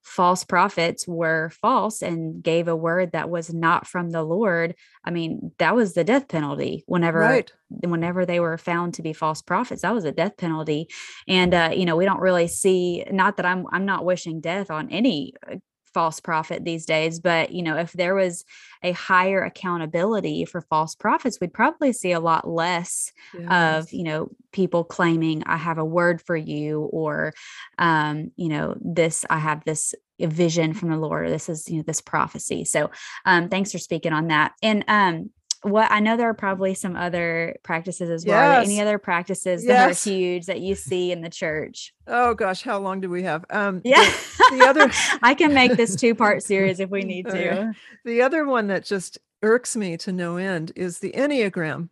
false 0.07 0.45
prophets 0.45 1.07
were 1.07 1.51
false 1.51 2.01
and 2.01 2.41
gave 2.41 2.69
a 2.69 2.77
word 2.77 3.11
that 3.11 3.29
was 3.29 3.53
not 3.53 3.89
from 3.89 4.11
the 4.11 4.23
Lord, 4.23 4.77
I 5.05 5.11
mean, 5.11 5.51
that 5.59 5.75
was 5.75 5.95
the 5.95 6.05
death 6.05 6.29
penalty. 6.29 6.85
Whenever, 6.87 7.19
right. 7.19 7.53
whenever 7.69 8.25
they 8.25 8.39
were 8.39 8.57
found 8.57 8.95
to 8.95 9.03
be 9.03 9.13
false 9.13 9.43
prophets, 9.43 9.83
that 9.83 9.93
was 9.93 10.05
a 10.05 10.13
death 10.13 10.37
penalty. 10.37 10.89
And 11.27 11.53
uh, 11.53 11.71
you 11.75 11.85
know, 11.85 11.97
we 11.97 12.05
don't 12.05 12.21
really 12.21 12.47
see. 12.47 13.05
Not 13.11 13.37
that 13.37 13.47
I'm, 13.47 13.67
I'm 13.73 13.85
not 13.85 14.05
wishing 14.05 14.41
death 14.41 14.71
on 14.71 14.91
any 14.91 15.35
uh, 15.51 15.57
false 15.97 16.21
prophet 16.21 16.63
these 16.63 16.85
days 16.85 17.21
but 17.21 17.53
you 17.53 17.63
know 17.63 17.79
if 17.79 17.91
there 17.95 18.15
was 18.15 18.45
a 18.83 18.93
higher 18.93 19.43
accountability 19.43 20.45
for 20.45 20.61
false 20.61 20.95
prophets 20.95 21.39
we'd 21.41 21.55
probably 21.55 21.91
see 21.91 22.13
a 22.13 22.21
lot 22.21 22.47
less 22.47 23.11
yes. 23.33 23.47
of 23.87 23.93
you 23.95 24.05
know 24.05 24.29
people 24.53 24.85
claiming 24.85 25.43
i 25.47 25.57
have 25.57 25.79
a 25.79 25.85
word 25.85 26.21
for 26.21 26.37
you 26.37 26.83
or 26.93 27.33
um 27.79 28.31
you 28.37 28.51
know 28.51 28.77
this 28.79 29.25
i 29.31 29.39
have 29.39 29.65
this 29.65 29.95
vision 30.21 30.75
from 30.75 30.91
the 30.91 30.99
lord 30.99 31.31
this 31.31 31.49
is 31.49 31.67
you 31.67 31.79
know 31.79 31.85
this 31.87 32.03
prophecy 32.03 32.63
so 32.63 32.91
um 33.25 33.49
thanks 33.49 33.73
for 33.73 33.79
speaking 33.79 34.13
on 34.13 34.27
that 34.27 34.53
and 34.63 34.85
um 34.89 35.31
what 35.67 35.91
I 35.91 36.01
know 36.01 36.17
there 36.17 36.29
are 36.29 36.35
probably 36.35 36.75
some 36.75 36.97
other 36.97 37.57
practices 37.63 38.09
as 38.09 38.25
well. 38.25 38.61
Yes. 38.61 38.67
Any 38.67 38.81
other 38.81 38.99
practices 38.99 39.65
that 39.65 39.89
yes. 39.89 40.07
are 40.07 40.11
huge 40.11 40.47
that 40.47 40.61
you 40.61 40.75
see 40.75 41.11
in 41.11 41.23
the 41.23 41.29
church? 41.29 41.93
Oh 42.07 42.35
gosh, 42.35 42.63
how 42.63 42.79
long 42.79 43.01
do 43.01 43.11
we 43.11 43.25
have? 43.25 43.45
Um 43.51 43.83
yeah. 43.85 44.05
The, 44.05 44.57
the 44.59 44.67
other 44.67 44.91
I 45.23 45.35
can 45.35 45.53
make 45.53 45.77
this 45.77 45.97
two-part 45.97 46.43
series 46.45 46.81
if 46.81 46.91
we 46.91 47.03
need 47.03 47.27
to. 47.27 47.73
The 48.05 48.23
other 48.23 48.47
one 48.47 48.69
that 48.69 48.85
just 48.85 49.19
irks 49.43 49.77
me 49.77 49.97
to 49.99 50.13
no 50.13 50.37
end 50.37 50.73
is 50.77 51.01
the 51.01 51.13
Enneagram. 51.13 51.89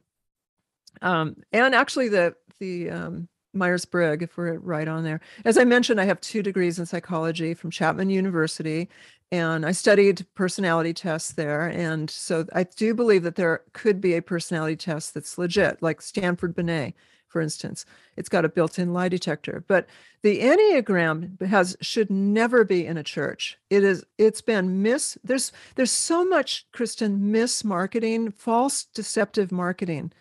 Um 1.03 1.37
and 1.53 1.75
actually 1.75 2.09
the 2.09 2.35
the 2.61 2.91
um 2.91 3.29
Myers 3.55 3.85
Briggs, 3.85 4.25
if 4.25 4.37
we're 4.37 4.59
right 4.59 4.89
on 4.89 5.05
there. 5.05 5.21
As 5.45 5.57
I 5.57 5.65
mentioned, 5.65 6.01
I 6.01 6.05
have 6.05 6.21
two 6.21 6.43
degrees 6.43 6.79
in 6.79 6.87
psychology 6.87 7.55
from 7.55 7.71
Chapman 7.71 8.11
University, 8.11 8.89
and 9.35 9.67
I 9.67 9.73
studied 9.73 10.25
personality 10.37 10.95
tests 10.95 11.33
there. 11.33 11.67
And 11.67 12.09
so 12.09 12.47
I 12.53 12.63
do 12.63 12.95
believe 12.95 13.25
that 13.25 13.35
there 13.35 13.63
could 13.73 14.01
be 14.01 14.15
a 14.15 14.23
personality 14.23 14.77
test 14.77 15.13
that's 15.13 15.37
legit, 15.37 15.83
like 15.83 16.01
Stanford 16.01 16.55
Binet, 16.55 16.95
for 17.27 17.41
instance. 17.41 17.85
It's 18.17 18.29
got 18.29 18.45
a 18.45 18.49
built-in 18.49 18.93
lie 18.93 19.09
detector. 19.09 19.65
But 19.67 19.89
the 20.23 20.41
Enneagram 20.41 21.43
has 21.43 21.77
should 21.81 22.11
never 22.11 22.63
be 22.63 22.87
in 22.87 22.97
a 22.97 23.03
church. 23.03 23.59
It 23.71 23.83
is 23.83 24.05
it's 24.19 24.41
been 24.41 24.83
mis 24.83 25.19
there's 25.25 25.51
there's 25.75 25.91
so 25.91 26.25
much, 26.25 26.65
Kristen, 26.71 27.33
mismarketing, 27.33 28.33
false 28.33 28.85
deceptive 28.85 29.51
marketing 29.51 30.13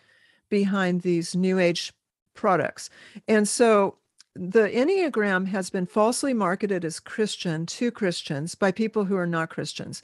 behind 0.50 1.02
these 1.02 1.36
new 1.36 1.60
age 1.60 1.94
products. 2.34 2.90
And 3.28 3.48
so 3.48 3.98
the 4.36 4.70
Enneagram 4.70 5.48
has 5.48 5.70
been 5.70 5.86
falsely 5.86 6.34
marketed 6.34 6.84
as 6.84 7.00
Christian 7.00 7.66
to 7.68 7.92
Christians 7.92 8.56
by 8.56 8.72
people 8.72 9.06
who 9.06 9.16
are 9.16 9.28
not 9.28 9.50
Christians. 9.50 10.02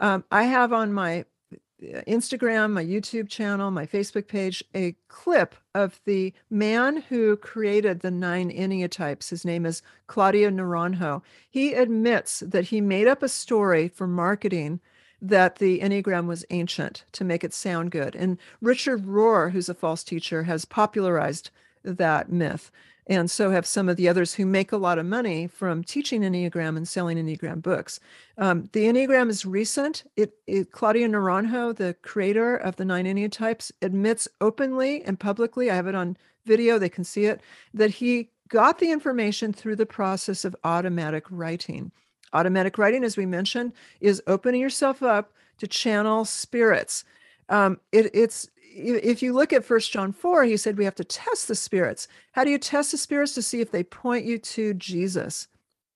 Um, 0.00 0.24
I 0.32 0.44
have 0.44 0.72
on 0.72 0.92
my 0.92 1.20
uh, 1.80 2.02
Instagram, 2.08 2.72
my 2.72 2.84
YouTube 2.84 3.28
channel, 3.28 3.70
my 3.70 3.86
Facebook 3.86 4.26
page, 4.26 4.64
a 4.74 4.96
clip 5.06 5.54
of 5.76 6.00
the 6.06 6.32
man 6.50 6.96
who 7.08 7.36
created 7.36 8.00
the 8.00 8.10
nine 8.10 8.50
Enneatypes. 8.50 9.30
His 9.30 9.44
name 9.44 9.64
is 9.64 9.82
Claudio 10.08 10.50
Naranjo. 10.50 11.22
He 11.48 11.74
admits 11.74 12.40
that 12.40 12.64
he 12.64 12.80
made 12.80 13.06
up 13.06 13.22
a 13.22 13.28
story 13.28 13.86
for 13.86 14.08
marketing 14.08 14.80
that 15.22 15.56
the 15.56 15.80
Enneagram 15.80 16.26
was 16.26 16.44
ancient 16.50 17.04
to 17.12 17.24
make 17.24 17.44
it 17.44 17.54
sound 17.54 17.92
good. 17.92 18.16
And 18.16 18.38
Richard 18.60 19.04
Rohr, 19.04 19.52
who's 19.52 19.68
a 19.68 19.74
false 19.74 20.02
teacher, 20.02 20.44
has 20.44 20.64
popularized 20.64 21.50
that 21.84 22.30
myth 22.30 22.70
and 23.08 23.30
so 23.30 23.50
have 23.50 23.66
some 23.66 23.88
of 23.88 23.96
the 23.96 24.08
others 24.08 24.34
who 24.34 24.44
make 24.44 24.70
a 24.70 24.76
lot 24.76 24.98
of 24.98 25.06
money 25.06 25.46
from 25.46 25.82
teaching 25.82 26.22
Enneagram 26.22 26.76
and 26.76 26.86
selling 26.86 27.16
Enneagram 27.16 27.62
books. 27.62 27.98
Um, 28.36 28.68
the 28.72 28.84
Enneagram 28.84 29.30
is 29.30 29.46
recent. 29.46 30.04
It, 30.16 30.34
it, 30.46 30.72
Claudio 30.72 31.08
Naranjo, 31.08 31.74
the 31.74 31.96
creator 32.02 32.56
of 32.56 32.76
the 32.76 32.84
nine 32.84 33.06
Enneatypes, 33.06 33.72
admits 33.80 34.28
openly 34.40 35.02
and 35.04 35.18
publicly, 35.18 35.70
I 35.70 35.74
have 35.74 35.86
it 35.86 35.94
on 35.94 36.16
video, 36.44 36.78
they 36.78 36.90
can 36.90 37.04
see 37.04 37.24
it, 37.24 37.40
that 37.72 37.90
he 37.90 38.30
got 38.48 38.78
the 38.78 38.90
information 38.90 39.52
through 39.52 39.76
the 39.76 39.86
process 39.86 40.44
of 40.44 40.54
automatic 40.64 41.24
writing. 41.30 41.90
Automatic 42.34 42.76
writing, 42.76 43.04
as 43.04 43.16
we 43.16 43.26
mentioned, 43.26 43.72
is 44.00 44.22
opening 44.26 44.60
yourself 44.60 45.02
up 45.02 45.32
to 45.58 45.66
channel 45.66 46.24
spirits. 46.24 47.04
Um, 47.48 47.80
it, 47.92 48.10
it's 48.14 48.48
if 48.74 49.22
you 49.22 49.32
look 49.32 49.52
at 49.52 49.64
First 49.64 49.92
John 49.92 50.12
4, 50.12 50.44
he 50.44 50.56
said 50.56 50.78
we 50.78 50.84
have 50.84 50.94
to 50.96 51.04
test 51.04 51.48
the 51.48 51.54
spirits. 51.54 52.08
How 52.32 52.44
do 52.44 52.50
you 52.50 52.58
test 52.58 52.92
the 52.92 52.98
spirits 52.98 53.34
to 53.34 53.42
see 53.42 53.60
if 53.60 53.70
they 53.70 53.82
point 53.82 54.24
you 54.24 54.38
to 54.38 54.74
Jesus? 54.74 55.48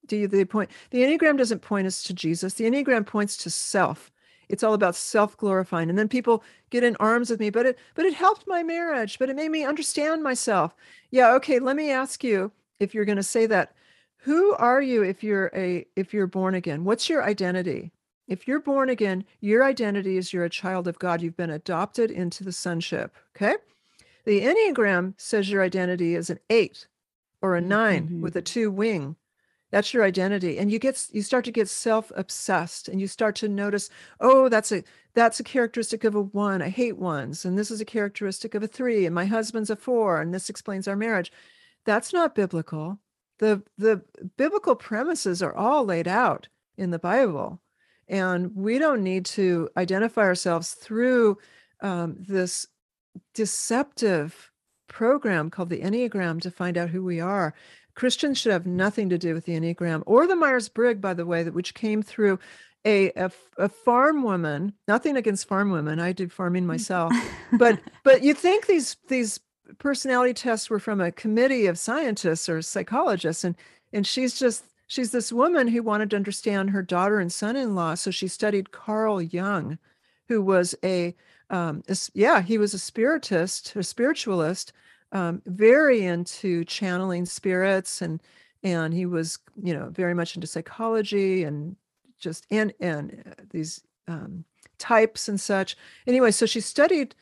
Do 0.06 0.16
you 0.16 0.26
they 0.26 0.44
point 0.44 0.70
the 0.90 1.02
Enneagram 1.02 1.38
doesn't 1.38 1.62
point 1.62 1.86
us 1.86 2.02
to 2.04 2.14
Jesus. 2.14 2.54
The 2.54 2.64
Enneagram 2.64 3.06
points 3.06 3.36
to 3.38 3.50
self. 3.50 4.10
It's 4.48 4.62
all 4.62 4.74
about 4.74 4.96
self-glorifying. 4.96 5.88
And 5.88 5.98
then 5.98 6.08
people 6.08 6.42
get 6.70 6.84
in 6.84 6.96
arms 6.96 7.30
with 7.30 7.40
me, 7.40 7.50
but 7.50 7.66
it 7.66 7.78
but 7.94 8.04
it 8.04 8.14
helped 8.14 8.46
my 8.46 8.62
marriage, 8.62 9.18
but 9.18 9.30
it 9.30 9.36
made 9.36 9.50
me 9.50 9.64
understand 9.64 10.22
myself. 10.22 10.74
Yeah, 11.10 11.32
okay, 11.34 11.58
let 11.58 11.76
me 11.76 11.90
ask 11.90 12.24
you 12.24 12.50
if 12.80 12.94
you're 12.94 13.04
going 13.04 13.16
to 13.16 13.22
say 13.22 13.46
that. 13.46 13.74
Who 14.18 14.54
are 14.54 14.80
you 14.80 15.02
if 15.02 15.22
you're 15.22 15.50
a 15.54 15.86
if 15.96 16.12
you're 16.12 16.26
born 16.26 16.54
again? 16.54 16.84
What's 16.84 17.08
your 17.08 17.24
identity? 17.24 17.92
If 18.32 18.48
you're 18.48 18.60
born 18.60 18.88
again, 18.88 19.26
your 19.42 19.62
identity 19.62 20.16
is 20.16 20.32
you're 20.32 20.46
a 20.46 20.50
child 20.50 20.88
of 20.88 20.98
God. 20.98 21.20
You've 21.20 21.36
been 21.36 21.50
adopted 21.50 22.10
into 22.10 22.42
the 22.42 22.50
sonship. 22.50 23.14
Okay. 23.36 23.56
The 24.24 24.40
Enneagram 24.40 25.12
says 25.18 25.50
your 25.50 25.62
identity 25.62 26.14
is 26.14 26.30
an 26.30 26.38
eight 26.48 26.86
or 27.42 27.56
a 27.56 27.60
9 27.60 28.04
mm-hmm. 28.04 28.22
with 28.22 28.34
a 28.34 28.40
two 28.40 28.70
wing. 28.70 29.16
That's 29.70 29.92
your 29.92 30.02
identity. 30.02 30.58
And 30.58 30.72
you 30.72 30.78
get 30.78 31.08
you 31.12 31.20
start 31.20 31.44
to 31.44 31.52
get 31.52 31.68
self-obsessed 31.68 32.88
and 32.88 33.02
you 33.02 33.06
start 33.06 33.36
to 33.36 33.48
notice, 33.48 33.90
oh, 34.18 34.48
that's 34.48 34.72
a 34.72 34.82
that's 35.12 35.38
a 35.38 35.44
characteristic 35.44 36.02
of 36.04 36.14
a 36.14 36.22
one. 36.22 36.62
I 36.62 36.70
hate 36.70 36.96
ones. 36.96 37.44
And 37.44 37.58
this 37.58 37.70
is 37.70 37.82
a 37.82 37.84
characteristic 37.84 38.54
of 38.54 38.62
a 38.62 38.66
three. 38.66 39.04
And 39.04 39.14
my 39.14 39.26
husband's 39.26 39.68
a 39.68 39.76
four. 39.76 40.22
And 40.22 40.32
this 40.32 40.48
explains 40.48 40.88
our 40.88 40.96
marriage. 40.96 41.30
That's 41.84 42.14
not 42.14 42.34
biblical. 42.34 42.98
The 43.40 43.62
the 43.76 44.02
biblical 44.38 44.74
premises 44.74 45.42
are 45.42 45.54
all 45.54 45.84
laid 45.84 46.08
out 46.08 46.48
in 46.78 46.92
the 46.92 46.98
Bible. 46.98 47.60
And 48.08 48.54
we 48.54 48.78
don't 48.78 49.02
need 49.02 49.24
to 49.26 49.68
identify 49.76 50.22
ourselves 50.22 50.72
through 50.72 51.38
um, 51.80 52.16
this 52.18 52.66
deceptive 53.34 54.50
program 54.88 55.50
called 55.50 55.70
the 55.70 55.80
Enneagram 55.80 56.40
to 56.42 56.50
find 56.50 56.76
out 56.76 56.90
who 56.90 57.02
we 57.02 57.20
are. 57.20 57.54
Christians 57.94 58.38
should 58.38 58.52
have 58.52 58.66
nothing 58.66 59.08
to 59.10 59.18
do 59.18 59.34
with 59.34 59.44
the 59.44 59.58
Enneagram 59.58 60.02
or 60.06 60.26
the 60.26 60.36
Myers 60.36 60.68
Briggs, 60.68 61.00
by 61.00 61.14
the 61.14 61.26
way, 61.26 61.42
that 61.42 61.54
which 61.54 61.74
came 61.74 62.02
through 62.02 62.38
a, 62.84 63.10
a, 63.10 63.30
a 63.58 63.68
farm 63.68 64.22
woman. 64.22 64.72
Nothing 64.88 65.16
against 65.16 65.48
farm 65.48 65.70
women. 65.70 66.00
I 66.00 66.12
did 66.12 66.32
farming 66.32 66.66
myself, 66.66 67.12
but 67.58 67.78
but 68.02 68.22
you 68.22 68.34
think 68.34 68.66
these 68.66 68.96
these 69.08 69.40
personality 69.78 70.34
tests 70.34 70.68
were 70.68 70.78
from 70.78 71.00
a 71.00 71.12
committee 71.12 71.66
of 71.66 71.78
scientists 71.78 72.48
or 72.48 72.62
psychologists, 72.62 73.44
and 73.44 73.56
and 73.92 74.06
she's 74.06 74.38
just 74.38 74.64
she's 74.92 75.10
this 75.10 75.32
woman 75.32 75.68
who 75.68 75.82
wanted 75.82 76.10
to 76.10 76.16
understand 76.16 76.68
her 76.68 76.82
daughter 76.82 77.18
and 77.18 77.32
son-in-law, 77.32 77.94
so 77.94 78.10
she 78.10 78.28
studied 78.28 78.72
Carl 78.72 79.22
Jung, 79.22 79.78
who 80.28 80.42
was 80.42 80.74
a 80.84 81.14
um, 81.48 81.82
yeah, 82.14 82.42
he 82.42 82.58
was 82.58 82.74
a 82.74 82.78
spiritist, 82.78 83.74
a 83.76 83.82
spiritualist, 83.82 84.72
um, 85.12 85.42
very 85.46 86.02
into 86.02 86.64
channeling 86.64 87.24
spirits, 87.24 88.02
and 88.02 88.20
and 88.62 88.92
he 88.92 89.06
was, 89.06 89.38
you 89.62 89.74
know, 89.74 89.88
very 89.90 90.14
much 90.14 90.34
into 90.34 90.46
psychology 90.46 91.44
and 91.44 91.76
just 92.18 92.46
and 92.50 92.74
and 92.80 93.22
uh, 93.26 93.42
these 93.50 93.82
um, 94.08 94.44
types 94.78 95.28
and 95.28 95.40
such. 95.40 95.74
Anyway, 96.06 96.30
so 96.30 96.44
she 96.44 96.60
studied 96.60 97.14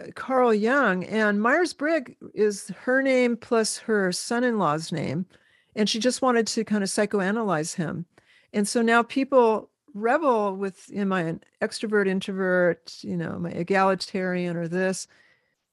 uh, 0.00 0.06
Carl 0.14 0.54
Jung, 0.54 1.04
and 1.04 1.42
Myers 1.42 1.72
Briggs 1.72 2.12
is 2.34 2.68
her 2.82 3.02
name 3.02 3.36
plus 3.36 3.78
her 3.78 4.12
son-in-law's 4.12 4.92
name, 4.92 5.26
and 5.74 5.88
she 5.88 5.98
just 5.98 6.22
wanted 6.22 6.46
to 6.48 6.64
kind 6.64 6.82
of 6.82 6.90
psychoanalyze 6.90 7.74
him. 7.74 8.06
And 8.52 8.66
so 8.68 8.82
now 8.82 9.02
people 9.02 9.70
revel 9.94 10.56
with 10.56 10.90
am 10.94 11.12
I 11.12 11.22
an 11.22 11.42
extrovert, 11.60 12.06
introvert, 12.06 12.96
you 13.02 13.16
know, 13.16 13.38
my 13.38 13.50
egalitarian 13.50 14.56
or 14.56 14.68
this. 14.68 15.06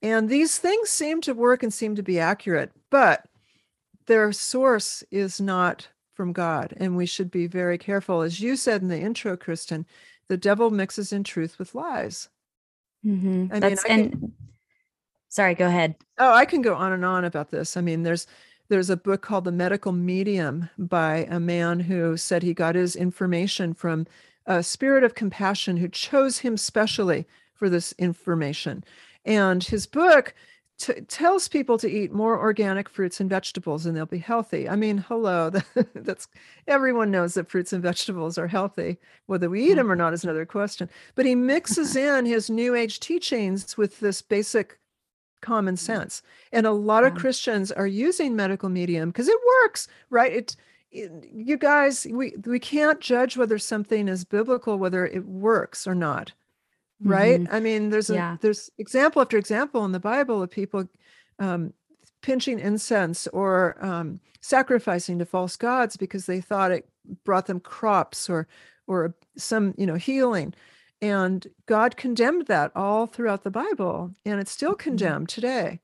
And 0.02 0.30
these 0.30 0.58
things 0.58 0.90
seem 0.90 1.22
to 1.22 1.34
work 1.34 1.64
and 1.64 1.74
seem 1.74 1.96
to 1.96 2.04
be 2.04 2.20
accurate, 2.20 2.72
but 2.90 3.26
their 4.08 4.32
source 4.32 5.04
is 5.12 5.42
not 5.42 5.88
from 6.14 6.34
God. 6.34 6.74
And 6.78 6.96
we 6.98 7.06
should 7.06 7.32
be 7.32 7.48
very 7.48 7.78
careful. 7.78 8.22
As 8.22 8.40
you 8.40 8.56
said 8.56 8.82
in 8.82 8.88
the 8.88 9.00
intro, 9.00 9.38
Kristen, 9.38 9.86
the 10.28 10.38
devil 10.38 10.72
mixes 10.72 11.12
in 11.12 11.24
truth 11.24 11.60
with 11.60 11.76
lies. 11.76 12.30
Mm-hmm. 13.06 13.48
I 13.52 13.60
That's, 13.60 13.84
mean, 13.88 13.92
I 13.92 14.02
and 14.02 14.34
sorry, 15.30 15.56
go 15.56 15.68
ahead. 15.68 15.96
Oh, 16.18 16.34
I 16.34 16.46
can 16.46 16.62
go 16.62 16.76
on 16.76 16.92
and 16.92 17.06
on 17.06 17.26
about 17.26 17.52
this. 17.52 17.78
I 17.78 17.82
mean, 17.82 18.04
there's 18.04 18.28
there's 18.70 18.90
a 18.90 18.98
book 18.98 19.22
called 19.22 19.44
The 19.44 19.52
Medical 19.52 19.92
Medium 19.92 20.70
by 20.78 21.28
a 21.30 21.40
man 21.40 21.80
who 21.80 22.16
said 22.16 22.44
he 22.44 22.54
got 22.54 22.76
his 22.76 22.96
information 22.96 23.74
from 23.74 24.06
a 24.46 24.64
spirit 24.64 25.04
of 25.04 25.16
compassion 25.16 25.78
who 25.78 25.90
chose 25.90 26.40
him 26.40 26.56
specially 26.56 27.28
for 27.54 27.70
this 27.70 27.94
information. 27.98 28.84
And 29.26 29.64
his 29.64 29.86
book 29.86 30.34
t- 30.78 31.02
tells 31.02 31.48
people 31.48 31.78
to 31.80 31.90
eat 31.90 32.14
more 32.14 32.40
organic 32.40 32.90
fruits 32.90 33.20
and 33.20 33.30
vegetables 33.30 33.86
and 33.86 33.98
they'll 33.98 34.06
be 34.06 34.20
healthy. 34.20 34.70
I 34.70 34.76
mean, 34.76 35.00
hello, 35.00 35.52
that's 35.96 36.28
everyone 36.68 37.12
knows 37.12 37.34
that 37.34 37.50
fruits 37.50 37.74
and 37.74 37.84
vegetables 37.84 38.38
are 38.38 38.48
healthy. 38.48 38.98
Whether 39.26 39.50
we 39.50 39.64
eat 39.64 39.70
mm-hmm. 39.70 39.78
them 39.78 39.92
or 39.92 39.96
not 39.96 40.14
is 40.14 40.24
another 40.24 40.46
question. 40.46 40.90
But 41.16 41.26
he 41.26 41.36
mixes 41.36 41.96
in 41.96 42.26
his 42.26 42.50
new 42.50 42.76
age 42.76 43.00
teachings 43.00 43.78
with 43.78 44.00
this 44.00 44.22
basic 44.22 44.80
common 45.42 45.76
mm-hmm. 45.76 45.86
sense. 45.86 46.22
And 46.52 46.66
a 46.66 46.72
lot 46.72 47.04
yeah. 47.04 47.10
of 47.10 47.16
Christians 47.16 47.72
are 47.72 47.88
using 47.88 48.36
medical 48.36 48.70
medium 48.70 49.10
because 49.10 49.28
it 49.28 49.38
works, 49.64 49.88
right? 50.10 50.32
It, 50.32 50.56
it, 50.92 51.12
you 51.32 51.58
guys, 51.58 52.08
we 52.10 52.34
we 52.46 52.60
can't 52.60 53.00
judge 53.00 53.38
whether 53.38 53.60
something 53.60 54.08
is 54.08 54.26
biblical, 54.26 54.78
whether 54.78 55.06
it 55.06 55.26
works 55.26 55.86
or 55.88 55.96
not. 55.96 56.32
Right? 57.02 57.40
Mm-hmm. 57.40 57.56
I 57.56 57.60
mean, 57.62 57.90
there's 57.90 58.10
a 58.10 58.16
yeah. 58.16 58.38
there's 58.42 58.70
example 58.78 59.22
after 59.22 59.38
example 59.38 59.86
in 59.86 59.94
the 59.94 60.00
Bible 60.00 60.44
of 60.44 60.52
people 60.52 60.86
um, 61.40 61.74
pinching 62.22 62.60
incense 62.60 63.28
or 63.28 63.78
um, 63.84 64.20
sacrificing 64.42 65.20
to 65.20 65.26
false 65.26 65.56
gods 65.56 65.96
because 65.98 66.26
they 66.26 66.42
thought 66.42 66.72
it 66.72 66.90
brought 67.24 67.46
them 67.46 67.60
crops 67.60 68.30
or 68.30 68.48
or 68.88 69.16
some 69.38 69.74
you 69.78 69.86
know 69.86 69.96
healing 69.96 70.54
and 71.02 71.46
God 71.66 71.98
condemned 71.98 72.48
that 72.48 72.72
all 72.76 73.08
throughout 73.08 73.44
the 73.44 73.52
Bible, 73.52 74.12
and 74.26 74.40
it's 74.40 74.52
still 74.52 74.72
mm-hmm. 74.72 74.90
condemned 74.90 75.30
today. 75.30 75.80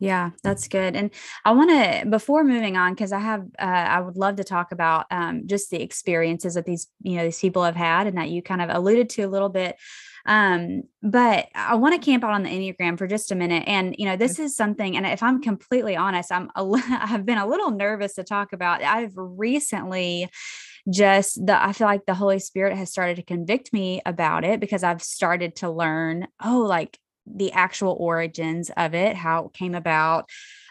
Yeah, 0.00 0.30
that's 0.42 0.68
good. 0.68 0.96
And 0.96 1.10
I 1.44 1.52
want 1.52 1.70
to, 1.70 2.06
before 2.08 2.44
moving 2.44 2.76
on, 2.76 2.94
because 2.94 3.12
I 3.12 3.20
have, 3.20 3.46
uh, 3.58 3.62
I 3.62 4.00
would 4.00 4.16
love 4.16 4.36
to 4.36 4.44
talk 4.44 4.72
about 4.72 5.06
um, 5.10 5.46
just 5.46 5.70
the 5.70 5.80
experiences 5.80 6.54
that 6.54 6.66
these, 6.66 6.88
you 7.02 7.16
know, 7.16 7.24
these 7.24 7.38
people 7.38 7.64
have 7.64 7.76
had, 7.76 8.06
and 8.06 8.18
that 8.18 8.28
you 8.28 8.42
kind 8.42 8.60
of 8.60 8.70
alluded 8.70 9.08
to 9.10 9.22
a 9.22 9.28
little 9.28 9.48
bit. 9.48 9.76
Um, 10.26 10.82
but 11.02 11.48
I 11.54 11.76
want 11.76 11.94
to 11.94 12.04
camp 12.04 12.24
out 12.24 12.32
on 12.32 12.42
the 12.42 12.50
Enneagram 12.50 12.98
for 12.98 13.06
just 13.06 13.30
a 13.30 13.34
minute. 13.34 13.64
And, 13.66 13.94
you 13.98 14.06
know, 14.06 14.16
this 14.16 14.38
is 14.38 14.56
something, 14.56 14.96
and 14.96 15.06
if 15.06 15.22
I'm 15.22 15.40
completely 15.40 15.96
honest, 15.96 16.32
I'm, 16.32 16.50
a, 16.56 16.64
I've 16.90 17.24
been 17.24 17.38
a 17.38 17.46
little 17.46 17.70
nervous 17.70 18.14
to 18.14 18.24
talk 18.24 18.52
about. 18.52 18.82
I've 18.82 19.12
recently 19.16 20.28
just 20.90 21.44
the 21.46 21.62
I 21.62 21.72
feel 21.72 21.86
like 21.86 22.06
the 22.06 22.14
Holy 22.14 22.38
Spirit 22.38 22.76
has 22.76 22.90
started 22.90 23.16
to 23.16 23.22
convict 23.22 23.72
me 23.72 24.02
about 24.04 24.44
it 24.44 24.60
because 24.60 24.82
I've 24.82 25.02
started 25.02 25.56
to 25.56 25.70
learn, 25.70 26.28
oh, 26.44 26.60
like 26.60 26.98
the 27.26 27.52
actual 27.52 27.96
origins 27.98 28.70
of 28.76 28.94
it, 28.94 29.16
how 29.16 29.46
it 29.46 29.54
came 29.54 29.74
about, 29.74 30.28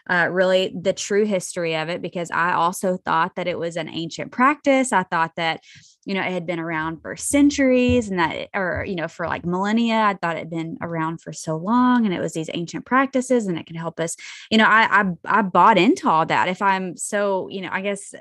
uh, 0.08 0.28
really 0.30 0.74
the 0.80 0.94
true 0.94 1.26
history 1.26 1.76
of 1.76 1.90
it, 1.90 2.02
because 2.02 2.30
I 2.30 2.54
also 2.54 2.98
thought 2.98 3.36
that 3.36 3.48
it 3.48 3.58
was 3.58 3.76
an 3.76 3.90
ancient 3.90 4.32
practice. 4.32 4.94
I 4.94 5.04
thought 5.04 5.32
that, 5.38 5.62
you 6.06 6.14
know, 6.14 6.22
it 6.22 6.32
had 6.32 6.46
been 6.46 6.60
around 6.60 7.02
for 7.02 7.16
centuries 7.16 8.10
and 8.10 8.20
that, 8.20 8.50
or, 8.54 8.86
you 8.86 8.96
know, 8.96 9.08
for 9.08 9.26
like 9.26 9.46
millennia. 9.46 9.96
I 9.96 10.14
thought 10.14 10.36
it 10.36 10.40
had 10.40 10.50
been 10.50 10.78
around 10.82 11.22
for 11.22 11.34
so 11.34 11.56
long 11.56 12.06
and 12.06 12.14
it 12.14 12.20
was 12.20 12.34
these 12.34 12.50
ancient 12.54 12.86
practices 12.86 13.48
and 13.48 13.58
it 13.58 13.66
could 13.66 13.78
help 13.78 14.00
us. 14.00 14.16
You 14.52 14.58
know, 14.60 14.68
I, 14.68 15.02
I, 15.02 15.40
I 15.40 15.42
bought 15.42 15.78
into 15.80 16.08
all 16.08 16.26
that. 16.26 16.50
If 16.50 16.62
I'm 16.62 16.98
so, 16.98 17.48
you 17.50 17.62
know, 17.62 17.70
I 17.72 17.82
guess 17.82 18.14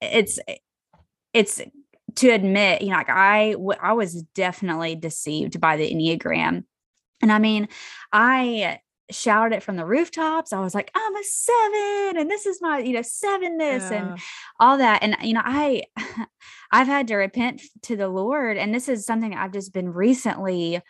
it's, 0.00 0.40
it's 1.32 1.60
to 2.16 2.30
admit, 2.30 2.82
you 2.82 2.90
know, 2.90 2.96
like 2.96 3.10
I, 3.10 3.52
w- 3.52 3.78
I 3.80 3.92
was 3.92 4.22
definitely 4.34 4.96
deceived 4.96 5.60
by 5.60 5.76
the 5.76 5.90
Enneagram. 5.90 6.64
And 7.22 7.32
I 7.32 7.38
mean, 7.38 7.68
I 8.12 8.80
shouted 9.10 9.56
it 9.56 9.62
from 9.62 9.76
the 9.76 9.86
rooftops. 9.86 10.52
I 10.52 10.60
was 10.60 10.74
like, 10.74 10.90
I'm 10.94 11.16
a 11.16 11.22
seven, 11.22 12.16
and 12.18 12.30
this 12.30 12.46
is 12.46 12.60
my, 12.60 12.78
you 12.78 12.92
know, 12.92 13.00
sevenness 13.00 13.90
yeah. 13.90 13.92
and 13.92 14.20
all 14.58 14.78
that. 14.78 15.02
And 15.02 15.16
you 15.22 15.34
know, 15.34 15.42
I 15.44 15.84
I've 16.72 16.86
had 16.86 17.08
to 17.08 17.16
repent 17.16 17.62
to 17.82 17.96
the 17.96 18.08
Lord. 18.08 18.56
And 18.56 18.74
this 18.74 18.88
is 18.88 19.06
something 19.06 19.34
I've 19.34 19.52
just 19.52 19.72
been 19.72 19.88
recently, 19.88 20.80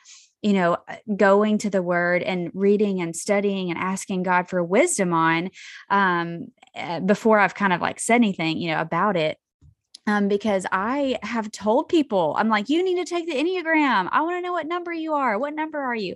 you 0.42 0.52
know, 0.52 0.78
going 1.14 1.58
to 1.58 1.70
the 1.70 1.82
word 1.82 2.22
and 2.22 2.50
reading 2.54 3.00
and 3.00 3.14
studying 3.14 3.70
and 3.70 3.78
asking 3.78 4.22
God 4.22 4.48
for 4.48 4.62
wisdom 4.64 5.12
on 5.12 5.50
um 5.90 6.48
eh, 6.74 7.00
before 7.00 7.38
I've 7.38 7.54
kind 7.54 7.72
of 7.72 7.80
like 7.80 8.00
said 8.00 8.16
anything, 8.16 8.58
you 8.58 8.70
know, 8.70 8.80
about 8.80 9.16
it 9.16 9.38
um, 10.06 10.28
because 10.28 10.66
I 10.70 11.18
have 11.22 11.50
told 11.50 11.88
people, 11.88 12.34
I'm 12.38 12.48
like, 12.48 12.68
you 12.68 12.82
need 12.82 12.96
to 12.96 13.04
take 13.04 13.26
the 13.26 13.34
Enneagram. 13.34 14.08
I 14.10 14.22
want 14.22 14.36
to 14.36 14.42
know 14.42 14.52
what 14.52 14.66
number 14.66 14.92
you 14.92 15.14
are. 15.14 15.38
What 15.38 15.54
number 15.54 15.78
are 15.78 15.94
you? 15.94 16.14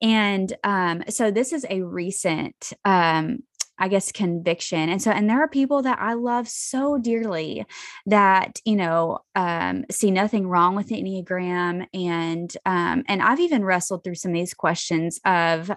And 0.00 0.52
um, 0.62 1.02
so 1.08 1.30
this 1.30 1.52
is 1.52 1.66
a 1.68 1.82
recent, 1.82 2.72
um, 2.84 3.40
I 3.78 3.88
guess, 3.88 4.12
conviction. 4.12 4.88
And 4.88 5.00
so, 5.00 5.10
and 5.10 5.28
there 5.28 5.42
are 5.42 5.48
people 5.48 5.82
that 5.82 5.98
I 6.00 6.14
love 6.14 6.48
so 6.48 6.98
dearly 6.98 7.64
that, 8.06 8.60
you 8.64 8.76
know, 8.76 9.20
um, 9.34 9.84
see 9.90 10.10
nothing 10.10 10.48
wrong 10.48 10.74
with 10.74 10.88
the 10.88 11.00
Enneagram. 11.00 11.86
And, 11.94 12.56
um, 12.66 13.04
and 13.08 13.22
I've 13.22 13.40
even 13.40 13.64
wrestled 13.64 14.04
through 14.04 14.16
some 14.16 14.32
of 14.32 14.36
these 14.36 14.54
questions 14.54 15.20
of, 15.24 15.70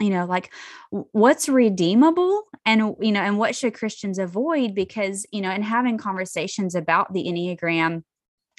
you 0.00 0.10
know 0.10 0.26
like 0.26 0.52
what's 0.90 1.48
redeemable 1.48 2.44
and 2.64 2.96
you 3.00 3.12
know 3.12 3.20
and 3.20 3.38
what 3.38 3.54
should 3.54 3.74
christians 3.74 4.18
avoid 4.18 4.74
because 4.74 5.26
you 5.32 5.40
know 5.40 5.50
in 5.50 5.62
having 5.62 5.98
conversations 5.98 6.74
about 6.74 7.12
the 7.12 7.24
enneagram 7.24 8.02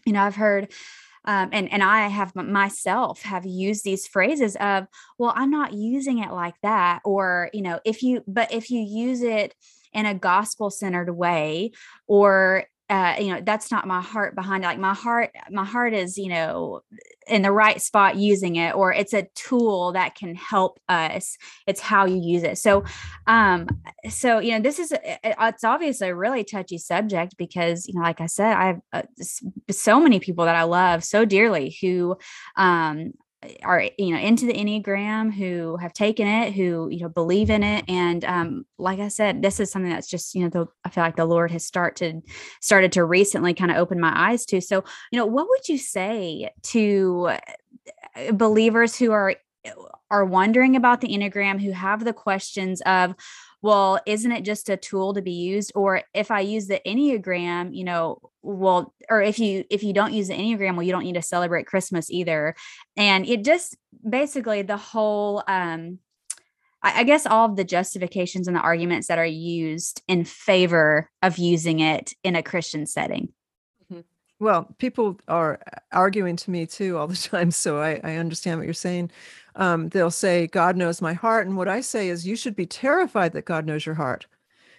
you 0.06 0.14
know 0.14 0.22
i've 0.22 0.36
heard 0.36 0.72
um, 1.26 1.50
and 1.52 1.72
and 1.72 1.84
I 1.84 2.08
have 2.08 2.36
myself 2.36 3.22
have 3.24 3.46
used 3.46 3.84
these 3.84 4.08
phrases 4.08 4.56
of, 4.56 4.88
well, 5.18 5.34
I'm 5.36 5.52
not 5.52 5.74
using 5.74 6.20
it 6.20 6.32
like 6.32 6.56
that, 6.64 7.02
or 7.04 7.50
you 7.54 7.62
know, 7.62 7.80
if 7.86 8.02
you, 8.02 8.24
but 8.26 8.54
if 8.54 8.72
you 8.72 8.80
use 8.82 9.22
it 9.22 9.54
in 9.94 10.06
a 10.06 10.14
gospel 10.14 10.70
centered 10.70 11.12
way, 11.12 11.72
or 12.08 12.64
uh, 12.90 13.16
you 13.20 13.34
know 13.34 13.42
that's 13.44 13.72
not 13.72 13.86
my 13.86 14.02
heart 14.02 14.36
behind 14.36 14.64
it 14.64 14.68
like 14.68 14.80
my 14.80 14.94
heart 14.94 15.32
my 15.52 15.66
heart 15.66 15.94
is 15.94 16.18
you 16.18 16.30
know 16.30 16.82
in 17.28 17.44
the 17.44 17.52
right 17.52 17.82
spot 17.82 18.16
using 18.16 18.56
it 18.56 18.74
or 18.74 18.92
it's 18.92 19.14
a 19.14 19.28
tool 19.36 19.92
that 19.92 20.16
can 20.16 20.34
help 20.34 20.80
us 20.90 21.38
it's 21.68 21.80
how 21.80 22.06
you 22.06 22.18
use 22.18 22.44
it. 22.44 22.58
So 22.58 22.84
um 23.28 23.68
so 24.10 24.40
you 24.40 24.52
know 24.54 24.60
this 24.60 24.80
is 24.80 24.94
it's 25.24 25.64
obviously 25.64 26.10
a 26.10 26.16
really 26.16 26.44
touchy 26.44 26.78
subject 26.78 27.36
because 27.38 27.88
you 27.88 27.94
know 27.94 28.02
like 28.02 28.22
i 28.22 28.26
said 28.26 28.54
i 28.54 28.66
have 28.68 28.82
uh, 28.94 29.02
so 29.70 30.00
many 30.00 30.20
people 30.20 30.46
that 30.46 30.56
i 30.56 30.64
love 30.64 31.04
so 31.04 31.26
dearly 31.26 31.78
who 31.82 32.18
um 32.56 33.14
are 33.64 33.90
you 33.98 34.14
know 34.14 34.20
into 34.20 34.46
the 34.46 34.54
enneagram 34.54 35.34
who 35.34 35.78
have 35.78 35.94
taken 35.94 36.28
it 36.28 36.54
who 36.54 36.90
you 36.92 37.00
know 37.00 37.10
believe 37.10 37.50
in 37.50 37.64
it. 37.64 37.86
And 37.88 38.26
um 38.26 38.66
like 38.78 39.00
i 39.00 39.08
said 39.08 39.42
this 39.42 39.60
is 39.60 39.72
something 39.72 39.92
that's 39.92 40.10
just 40.10 40.36
you 40.36 40.44
know 40.44 40.50
the, 40.50 40.66
i 40.84 40.90
feel 40.90 41.04
like 41.04 41.16
the 41.16 41.26
lord 41.26 41.52
has 41.52 41.66
started 41.66 42.22
started 42.62 42.92
to 42.94 43.04
recently 43.04 43.54
kind 43.54 43.72
of 43.72 43.78
open 43.78 44.00
my 44.00 44.14
eyes 44.14 44.46
to. 44.48 44.62
So 44.62 44.84
you 45.12 45.18
know 45.18 45.26
what 45.26 45.48
would 45.48 45.70
you 45.70 45.78
say 45.78 46.50
to 46.64 47.30
uh, 48.16 48.32
believers 48.34 48.98
who 48.98 49.12
are 49.12 49.36
are 50.12 50.26
wondering 50.26 50.76
about 50.76 51.02
the 51.02 51.10
enneagram 51.10 51.62
who 51.62 51.72
have 51.72 52.04
the 52.04 52.14
questions 52.14 52.82
of 52.82 53.16
well, 53.62 54.00
isn't 54.06 54.32
it 54.32 54.46
just 54.46 54.70
a 54.70 54.78
tool 54.78 55.14
to 55.14 55.22
be 55.22 55.32
used? 55.32 55.72
Or 55.76 56.02
if 56.14 56.32
I 56.32 56.40
use 56.40 56.68
the 56.68 56.82
Enneagram, 56.86 57.76
you 57.76 57.84
know, 57.84 58.20
well, 58.42 58.94
or 59.10 59.22
if 59.22 59.38
you 59.38 59.66
if 59.70 59.84
you 59.84 59.94
don't 59.94 60.14
use 60.14 60.30
the 60.30 60.34
Enneagram, 60.34 60.76
well, 60.76 60.84
you 60.84 60.92
don't 60.92 61.04
need 61.04 61.16
to 61.16 61.22
celebrate 61.22 61.68
Christmas 61.68 62.10
either. 62.10 62.56
And 62.96 63.28
it 63.28 63.44
just 63.44 63.76
basically 64.08 64.62
the 64.62 64.78
whole 64.78 65.44
um 65.48 66.00
I, 66.82 67.04
guess 67.04 67.26
all 67.26 67.46
of 67.46 67.58
the 67.58 67.66
justifications 67.66 68.48
and 68.48 68.56
the 68.56 68.62
arguments 68.62 69.08
that 69.08 69.20
are 69.20 69.26
used 69.26 70.02
in 70.08 70.24
favor 70.24 71.10
of 71.22 71.38
using 71.38 71.82
it 71.82 72.14
in 72.24 72.38
a 72.38 72.44
Christian 72.44 72.86
setting. 72.86 73.34
Mm-hmm. 73.84 74.02
Well, 74.40 74.74
people 74.78 75.20
are 75.28 75.60
arguing 75.92 76.38
to 76.38 76.52
me 76.52 76.66
too 76.66 76.98
all 76.98 77.08
the 77.08 77.16
time, 77.32 77.52
so 77.52 77.82
I, 77.82 78.00
I 78.04 78.16
understand 78.16 78.60
what 78.60 78.66
you're 78.66 78.74
saying. 78.74 79.12
Um, 79.60 79.90
they'll 79.90 80.10
say, 80.10 80.48
God 80.48 80.78
knows 80.78 81.02
my 81.02 81.14
heart. 81.14 81.46
And 81.46 81.58
what 81.58 81.68
I 81.68 81.82
say 81.82 82.08
is, 82.10 82.26
you 82.26 82.36
should 82.36 82.56
be 82.56 82.66
terrified 82.66 83.34
that 83.34 83.46
God 83.46 83.66
knows 83.66 83.86
your 83.86 83.96
heart. 83.96 84.26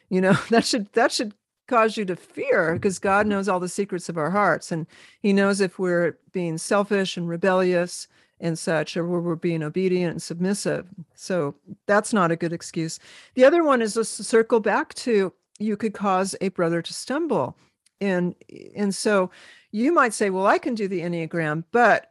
You 0.08 0.20
know, 0.20 0.32
that 0.50 0.64
should 0.64 0.92
that 0.94 1.12
should 1.12 1.34
cause 1.68 1.96
you 1.96 2.04
to 2.06 2.16
fear 2.16 2.72
because 2.74 2.98
God 2.98 3.28
knows 3.28 3.48
all 3.48 3.60
the 3.60 3.68
secrets 3.68 4.08
of 4.08 4.18
our 4.18 4.30
hearts. 4.30 4.72
And 4.72 4.86
He 5.20 5.32
knows 5.32 5.60
if 5.60 5.78
we're 5.78 6.18
being 6.32 6.58
selfish 6.58 7.16
and 7.16 7.28
rebellious 7.28 8.08
and 8.40 8.58
such, 8.58 8.96
or 8.96 9.06
we're 9.06 9.36
being 9.36 9.62
obedient 9.62 10.12
and 10.12 10.22
submissive. 10.22 10.86
So 11.14 11.54
that's 11.86 12.14
not 12.14 12.30
a 12.30 12.36
good 12.36 12.54
excuse. 12.54 12.98
The 13.34 13.44
other 13.44 13.62
one 13.62 13.82
is 13.82 13.94
just 13.94 14.16
to 14.16 14.24
circle 14.24 14.60
back 14.60 14.94
to 14.94 15.32
you 15.58 15.76
could 15.76 15.92
cause 15.92 16.34
a 16.40 16.48
brother 16.48 16.80
to 16.80 16.92
stumble. 16.94 17.56
And 18.00 18.34
and 18.74 18.94
so 18.94 19.30
you 19.72 19.92
might 19.92 20.14
say, 20.14 20.30
well, 20.30 20.46
I 20.46 20.56
can 20.56 20.74
do 20.74 20.88
the 20.88 21.00
Enneagram, 21.00 21.64
but 21.70 22.09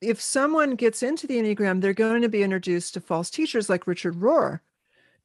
if 0.00 0.20
someone 0.20 0.74
gets 0.74 1.02
into 1.02 1.26
the 1.26 1.36
Enneagram, 1.36 1.80
they're 1.80 1.94
going 1.94 2.22
to 2.22 2.28
be 2.28 2.42
introduced 2.42 2.94
to 2.94 3.00
false 3.00 3.30
teachers 3.30 3.68
like 3.68 3.86
Richard 3.86 4.14
Rohr 4.16 4.60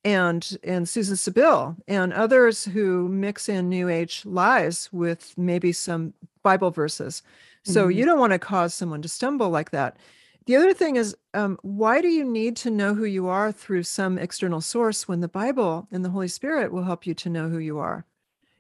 and 0.03 0.57
and 0.63 0.89
Suzanne 0.89 1.15
Stabile 1.15 1.78
and 1.88 2.11
others 2.13 2.65
who 2.65 3.07
mix 3.07 3.47
in 3.47 3.69
New 3.69 3.89
Age 3.89 4.24
lies 4.26 4.89
with 4.91 5.34
maybe 5.38 5.72
some 5.72 6.13
Bible 6.43 6.72
verses. 6.72 7.22
So 7.63 7.84
mm-hmm. 7.88 7.99
you 7.99 8.05
don't 8.05 8.19
want 8.19 8.34
to 8.34 8.39
cause 8.39 8.74
someone 8.74 9.01
to 9.03 9.07
stumble 9.07 9.49
like 9.49 9.72
that. 9.72 9.97
The 10.47 10.55
other 10.55 10.74
thing 10.74 10.95
is, 10.95 11.15
um, 11.36 11.59
why 11.61 12.01
do 12.01 12.07
you 12.07 12.26
need 12.26 12.55
to 12.57 12.72
know 12.72 12.95
who 12.95 13.05
you 13.05 13.28
are 13.28 13.51
through 13.51 13.84
some 13.84 14.17
external 14.17 14.59
source 14.59 15.07
when 15.07 15.22
the 15.22 15.28
Bible 15.28 15.88
and 15.91 16.03
the 16.03 16.09
Holy 16.09 16.28
Spirit 16.28 16.72
will 16.72 16.84
help 16.84 17.05
you 17.05 17.13
to 17.13 17.30
know 17.30 17.47
who 17.47 17.59
you 17.59 17.78
are? 17.78 18.05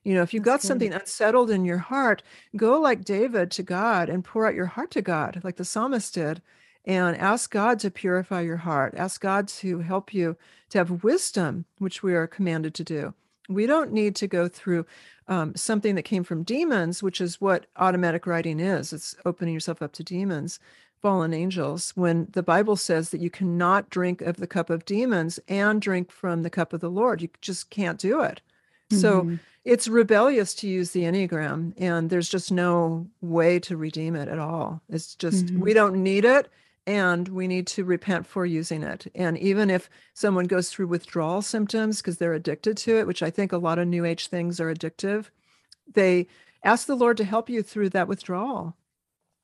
You 0.03 0.15
know, 0.15 0.21
if 0.21 0.33
you've 0.33 0.43
That's 0.43 0.53
got 0.53 0.61
good. 0.61 0.67
something 0.67 0.93
unsettled 0.93 1.51
in 1.51 1.65
your 1.65 1.77
heart, 1.77 2.23
go 2.55 2.79
like 2.79 3.03
David 3.03 3.51
to 3.51 3.63
God 3.63 4.09
and 4.09 4.23
pour 4.23 4.47
out 4.47 4.55
your 4.55 4.65
heart 4.65 4.91
to 4.91 5.01
God, 5.01 5.41
like 5.43 5.57
the 5.57 5.65
psalmist 5.65 6.13
did, 6.13 6.41
and 6.85 7.15
ask 7.17 7.51
God 7.51 7.79
to 7.79 7.91
purify 7.91 8.41
your 8.41 8.57
heart. 8.57 8.95
Ask 8.97 9.21
God 9.21 9.47
to 9.49 9.79
help 9.79 10.13
you 10.13 10.35
to 10.69 10.77
have 10.79 11.03
wisdom, 11.03 11.65
which 11.77 12.01
we 12.01 12.15
are 12.15 12.27
commanded 12.27 12.73
to 12.75 12.83
do. 12.83 13.13
We 13.49 13.65
don't 13.65 13.91
need 13.91 14.15
to 14.17 14.27
go 14.27 14.47
through 14.47 14.85
um, 15.27 15.55
something 15.55 15.95
that 15.95 16.03
came 16.03 16.23
from 16.23 16.43
demons, 16.43 17.03
which 17.03 17.21
is 17.21 17.39
what 17.39 17.67
automatic 17.75 18.25
writing 18.25 18.59
is. 18.59 18.93
It's 18.93 19.15
opening 19.25 19.53
yourself 19.53 19.81
up 19.81 19.93
to 19.93 20.03
demons, 20.03 20.59
fallen 21.01 21.33
angels. 21.33 21.91
When 21.95 22.27
the 22.31 22.43
Bible 22.43 22.75
says 22.75 23.09
that 23.09 23.21
you 23.21 23.29
cannot 23.29 23.89
drink 23.89 24.21
of 24.21 24.37
the 24.37 24.47
cup 24.47 24.69
of 24.69 24.85
demons 24.85 25.39
and 25.47 25.81
drink 25.81 26.11
from 26.11 26.43
the 26.43 26.49
cup 26.49 26.73
of 26.73 26.79
the 26.79 26.89
Lord, 26.89 27.21
you 27.21 27.29
just 27.41 27.69
can't 27.69 27.99
do 27.99 28.21
it. 28.21 28.41
Mm-hmm. 28.89 28.99
It's 29.63 29.87
rebellious 29.87 30.55
to 30.55 30.67
use 30.67 30.91
the 30.91 31.03
Enneagram, 31.03 31.73
and 31.77 32.09
there's 32.09 32.29
just 32.29 32.51
no 32.51 33.07
way 33.21 33.59
to 33.59 33.77
redeem 33.77 34.15
it 34.15 34.27
at 34.27 34.39
all. 34.39 34.81
It's 34.89 35.15
just, 35.15 35.45
mm-hmm. 35.45 35.59
we 35.59 35.73
don't 35.73 36.01
need 36.01 36.25
it 36.25 36.49
and 36.87 37.27
we 37.27 37.47
need 37.47 37.67
to 37.67 37.83
repent 37.83 38.25
for 38.25 38.45
using 38.45 38.81
it. 38.81 39.05
And 39.13 39.37
even 39.37 39.69
if 39.69 39.89
someone 40.13 40.45
goes 40.45 40.69
through 40.69 40.87
withdrawal 40.87 41.41
symptoms 41.41 41.97
because 41.97 42.17
they're 42.17 42.33
addicted 42.33 42.75
to 42.77 42.97
it, 42.97 43.05
which 43.05 43.21
I 43.21 43.29
think 43.29 43.51
a 43.51 43.57
lot 43.57 43.77
of 43.77 43.87
new 43.87 44.03
age 44.03 44.27
things 44.27 44.59
are 44.59 44.73
addictive, 44.73 45.29
they 45.93 46.27
ask 46.63 46.87
the 46.87 46.95
Lord 46.95 47.17
to 47.17 47.23
help 47.23 47.49
you 47.49 47.61
through 47.61 47.89
that 47.89 48.07
withdrawal. 48.07 48.75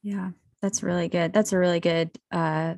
Yeah, 0.01 0.31
that's 0.61 0.81
really 0.81 1.09
good. 1.09 1.31
That's 1.31 1.53
a 1.53 1.57
really 1.57 1.79
good 1.79 2.11
uh 2.31 2.75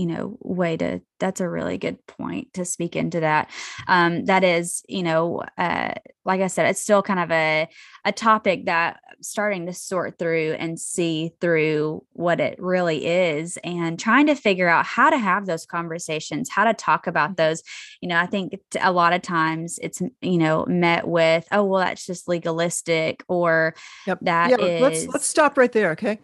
you 0.00 0.06
know 0.06 0.38
way 0.40 0.78
to 0.78 1.02
that's 1.18 1.42
a 1.42 1.48
really 1.48 1.76
good 1.76 2.04
point 2.06 2.50
to 2.54 2.64
speak 2.64 2.96
into 2.96 3.20
that 3.20 3.50
um 3.86 4.24
that 4.24 4.42
is 4.42 4.82
you 4.88 5.02
know 5.02 5.42
uh 5.58 5.92
like 6.24 6.40
i 6.40 6.46
said 6.46 6.66
it's 6.66 6.80
still 6.80 7.02
kind 7.02 7.20
of 7.20 7.30
a 7.30 7.68
a 8.06 8.12
topic 8.12 8.64
that 8.64 8.98
I'm 9.10 9.22
starting 9.22 9.66
to 9.66 9.74
sort 9.74 10.18
through 10.18 10.52
and 10.58 10.80
see 10.80 11.32
through 11.38 12.02
what 12.14 12.40
it 12.40 12.58
really 12.58 13.04
is 13.04 13.58
and 13.62 14.00
trying 14.00 14.26
to 14.28 14.34
figure 14.34 14.68
out 14.68 14.86
how 14.86 15.10
to 15.10 15.18
have 15.18 15.44
those 15.44 15.66
conversations 15.66 16.48
how 16.48 16.64
to 16.64 16.72
talk 16.72 17.06
about 17.06 17.32
mm-hmm. 17.32 17.48
those 17.48 17.62
you 18.00 18.08
know 18.08 18.18
i 18.18 18.24
think 18.24 18.58
a 18.80 18.90
lot 18.90 19.12
of 19.12 19.20
times 19.20 19.78
it's 19.82 20.00
you 20.22 20.38
know 20.38 20.64
met 20.66 21.06
with 21.06 21.46
oh 21.52 21.62
well 21.64 21.84
that's 21.84 22.06
just 22.06 22.26
legalistic 22.26 23.22
or 23.28 23.74
yep. 24.06 24.18
that 24.22 24.48
yeah, 24.48 24.56
is... 24.64 24.80
let's 24.80 25.06
let's 25.08 25.26
stop 25.26 25.58
right 25.58 25.72
there 25.72 25.90
okay 25.90 26.18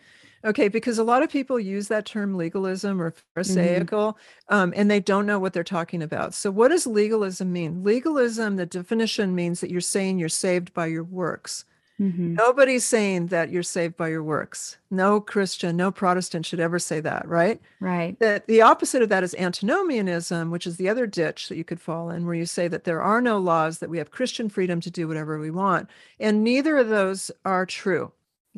Okay, 0.46 0.68
because 0.68 0.98
a 0.98 1.04
lot 1.04 1.24
of 1.24 1.30
people 1.30 1.58
use 1.58 1.88
that 1.88 2.06
term 2.06 2.36
legalism 2.36 3.02
or 3.02 3.10
mm-hmm. 3.10 3.40
pharisaical, 3.40 4.12
mm-hmm. 4.12 4.54
um, 4.54 4.72
and 4.76 4.88
they 4.88 5.00
don't 5.00 5.26
know 5.26 5.40
what 5.40 5.52
they're 5.52 5.64
talking 5.64 6.02
about. 6.02 6.34
So, 6.34 6.52
what 6.52 6.68
does 6.68 6.86
legalism 6.86 7.52
mean? 7.52 7.82
Legalism, 7.82 8.54
the 8.54 8.64
definition 8.64 9.34
means 9.34 9.60
that 9.60 9.70
you're 9.70 9.80
saying 9.80 10.18
you're 10.18 10.28
saved 10.28 10.72
by 10.72 10.86
your 10.86 11.02
works. 11.02 11.64
Mm-hmm. 12.00 12.34
Nobody's 12.34 12.84
saying 12.84 13.28
that 13.28 13.50
you're 13.50 13.62
saved 13.62 13.96
by 13.96 14.08
your 14.08 14.22
works. 14.22 14.76
No 14.90 15.18
Christian, 15.18 15.76
no 15.76 15.90
Protestant 15.90 16.44
should 16.44 16.60
ever 16.60 16.78
say 16.78 17.00
that, 17.00 17.26
right? 17.26 17.60
Right. 17.80 18.18
That 18.20 18.46
the 18.46 18.60
opposite 18.60 19.00
of 19.00 19.08
that 19.08 19.24
is 19.24 19.34
antinomianism, 19.36 20.50
which 20.50 20.66
is 20.66 20.76
the 20.76 20.90
other 20.90 21.06
ditch 21.06 21.48
that 21.48 21.56
you 21.56 21.64
could 21.64 21.80
fall 21.80 22.10
in, 22.10 22.26
where 22.26 22.34
you 22.34 22.44
say 22.44 22.68
that 22.68 22.84
there 22.84 23.00
are 23.00 23.22
no 23.22 23.38
laws, 23.38 23.78
that 23.78 23.88
we 23.88 23.96
have 23.98 24.10
Christian 24.10 24.50
freedom 24.50 24.78
to 24.82 24.90
do 24.90 25.08
whatever 25.08 25.38
we 25.38 25.50
want. 25.50 25.88
And 26.20 26.44
neither 26.44 26.76
of 26.76 26.88
those 26.88 27.30
are 27.46 27.64
true 27.64 28.12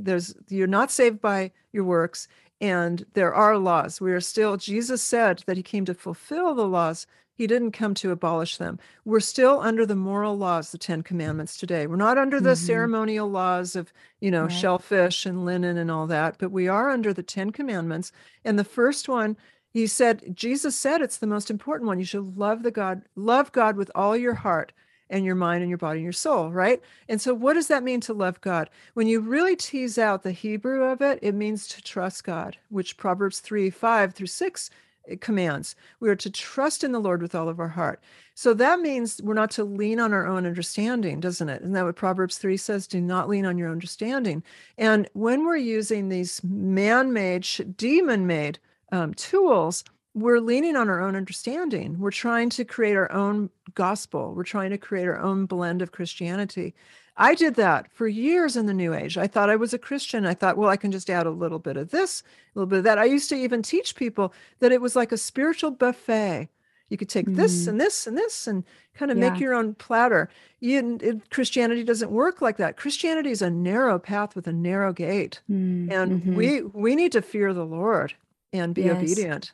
there's 0.04 0.34
you're 0.48 0.66
not 0.66 0.90
saved 0.90 1.20
by 1.20 1.50
your 1.72 1.84
works 1.84 2.28
and 2.60 3.06
there 3.14 3.32
are 3.32 3.56
laws. 3.56 4.00
We 4.00 4.12
are 4.12 4.20
still 4.20 4.56
jesus 4.56 5.02
said 5.02 5.42
that 5.46 5.56
he 5.56 5.62
came 5.62 5.84
to 5.86 5.94
fulfill 5.94 6.54
the 6.54 6.66
laws. 6.68 7.06
He 7.34 7.46
didn't 7.46 7.70
come 7.70 7.94
to 7.94 8.10
abolish 8.10 8.56
them. 8.56 8.80
We're 9.04 9.20
still 9.20 9.60
under 9.60 9.86
the 9.86 9.94
moral 9.94 10.36
laws 10.36 10.72
the 10.72 10.78
10 10.78 11.02
commandments 11.02 11.56
today. 11.56 11.86
We're 11.86 11.94
not 11.94 12.18
under 12.18 12.40
the 12.40 12.50
mm-hmm. 12.50 12.66
ceremonial 12.66 13.30
laws 13.30 13.76
of 13.76 13.92
you 14.20 14.30
know 14.30 14.42
right. 14.42 14.52
shellfish 14.52 15.26
and 15.26 15.44
linen 15.44 15.76
and 15.76 15.90
all 15.90 16.06
that 16.06 16.36
but 16.38 16.50
we 16.50 16.68
are 16.68 16.90
under 16.90 17.12
the 17.12 17.22
10 17.22 17.50
commandments. 17.50 18.12
And 18.44 18.58
the 18.58 18.64
first 18.64 19.08
one 19.08 19.36
he 19.70 19.86
said 19.86 20.34
jesus 20.34 20.74
said 20.74 21.00
it's 21.00 21.18
the 21.18 21.26
most 21.26 21.50
important 21.50 21.88
one. 21.88 21.98
You 21.98 22.04
should 22.04 22.36
love 22.36 22.62
the 22.62 22.70
god 22.70 23.02
love 23.16 23.52
god 23.52 23.76
with 23.76 23.90
all 23.94 24.16
your 24.16 24.34
heart 24.34 24.72
and 25.10 25.24
your 25.24 25.34
mind 25.34 25.62
and 25.62 25.68
your 25.68 25.78
body 25.78 25.98
and 25.98 26.04
your 26.04 26.12
soul, 26.12 26.50
right? 26.50 26.82
And 27.08 27.20
so, 27.20 27.34
what 27.34 27.54
does 27.54 27.68
that 27.68 27.82
mean 27.82 28.00
to 28.02 28.12
love 28.12 28.40
God? 28.40 28.70
When 28.94 29.06
you 29.06 29.20
really 29.20 29.56
tease 29.56 29.98
out 29.98 30.22
the 30.22 30.32
Hebrew 30.32 30.84
of 30.84 31.00
it, 31.00 31.18
it 31.22 31.34
means 31.34 31.66
to 31.68 31.82
trust 31.82 32.24
God, 32.24 32.56
which 32.70 32.96
Proverbs 32.96 33.40
3 33.40 33.70
5 33.70 34.14
through 34.14 34.26
6 34.26 34.70
eh, 35.08 35.16
commands. 35.20 35.74
We 36.00 36.08
are 36.08 36.16
to 36.16 36.30
trust 36.30 36.84
in 36.84 36.92
the 36.92 37.00
Lord 37.00 37.22
with 37.22 37.34
all 37.34 37.48
of 37.48 37.60
our 37.60 37.68
heart. 37.68 38.02
So 38.34 38.54
that 38.54 38.80
means 38.80 39.20
we're 39.22 39.34
not 39.34 39.50
to 39.52 39.64
lean 39.64 39.98
on 39.98 40.12
our 40.12 40.26
own 40.26 40.46
understanding, 40.46 41.18
doesn't 41.18 41.48
it? 41.48 41.62
Isn't 41.62 41.72
that 41.72 41.84
what 41.84 41.96
Proverbs 41.96 42.38
3 42.38 42.56
says? 42.56 42.86
Do 42.86 43.00
not 43.00 43.28
lean 43.28 43.44
on 43.44 43.58
your 43.58 43.70
understanding. 43.70 44.44
And 44.76 45.08
when 45.12 45.44
we're 45.44 45.56
using 45.56 46.08
these 46.08 46.40
man 46.44 47.12
made, 47.12 47.46
demon 47.76 48.26
made 48.26 48.60
um, 48.92 49.14
tools, 49.14 49.84
we're 50.20 50.40
leaning 50.40 50.76
on 50.76 50.88
our 50.88 51.00
own 51.00 51.16
understanding. 51.16 51.98
We're 51.98 52.10
trying 52.10 52.50
to 52.50 52.64
create 52.64 52.96
our 52.96 53.10
own 53.12 53.50
gospel. 53.74 54.34
We're 54.34 54.44
trying 54.44 54.70
to 54.70 54.78
create 54.78 55.06
our 55.06 55.18
own 55.18 55.46
blend 55.46 55.82
of 55.82 55.92
Christianity. 55.92 56.74
I 57.16 57.34
did 57.34 57.56
that 57.56 57.92
for 57.92 58.06
years 58.06 58.56
in 58.56 58.66
the 58.66 58.74
New 58.74 58.94
Age. 58.94 59.18
I 59.18 59.26
thought 59.26 59.50
I 59.50 59.56
was 59.56 59.74
a 59.74 59.78
Christian. 59.78 60.24
I 60.24 60.34
thought, 60.34 60.56
well, 60.56 60.70
I 60.70 60.76
can 60.76 60.92
just 60.92 61.10
add 61.10 61.26
a 61.26 61.30
little 61.30 61.58
bit 61.58 61.76
of 61.76 61.90
this, 61.90 62.22
a 62.54 62.58
little 62.58 62.68
bit 62.68 62.78
of 62.78 62.84
that. 62.84 62.98
I 62.98 63.04
used 63.06 63.28
to 63.30 63.36
even 63.36 63.62
teach 63.62 63.96
people 63.96 64.32
that 64.60 64.70
it 64.70 64.80
was 64.80 64.94
like 64.94 65.10
a 65.10 65.18
spiritual 65.18 65.72
buffet. 65.72 66.48
You 66.90 66.96
could 66.96 67.08
take 67.08 67.26
mm. 67.26 67.36
this 67.36 67.66
and 67.66 67.80
this 67.80 68.06
and 68.06 68.16
this 68.16 68.46
and 68.46 68.64
kind 68.94 69.10
of 69.10 69.18
yeah. 69.18 69.30
make 69.30 69.40
your 69.40 69.52
own 69.52 69.74
platter. 69.74 70.30
You, 70.60 70.98
it, 71.02 71.28
Christianity 71.30 71.84
doesn't 71.84 72.10
work 72.10 72.40
like 72.40 72.56
that. 72.58 72.76
Christianity 72.76 73.30
is 73.30 73.42
a 73.42 73.50
narrow 73.50 73.98
path 73.98 74.34
with 74.34 74.46
a 74.46 74.52
narrow 74.52 74.92
gate, 74.92 75.40
mm. 75.50 75.90
and 75.92 76.22
mm-hmm. 76.22 76.34
we 76.34 76.62
we 76.62 76.94
need 76.94 77.12
to 77.12 77.20
fear 77.22 77.52
the 77.52 77.66
Lord 77.66 78.14
and 78.52 78.74
be 78.74 78.82
yes. 78.82 78.96
obedient. 78.96 79.52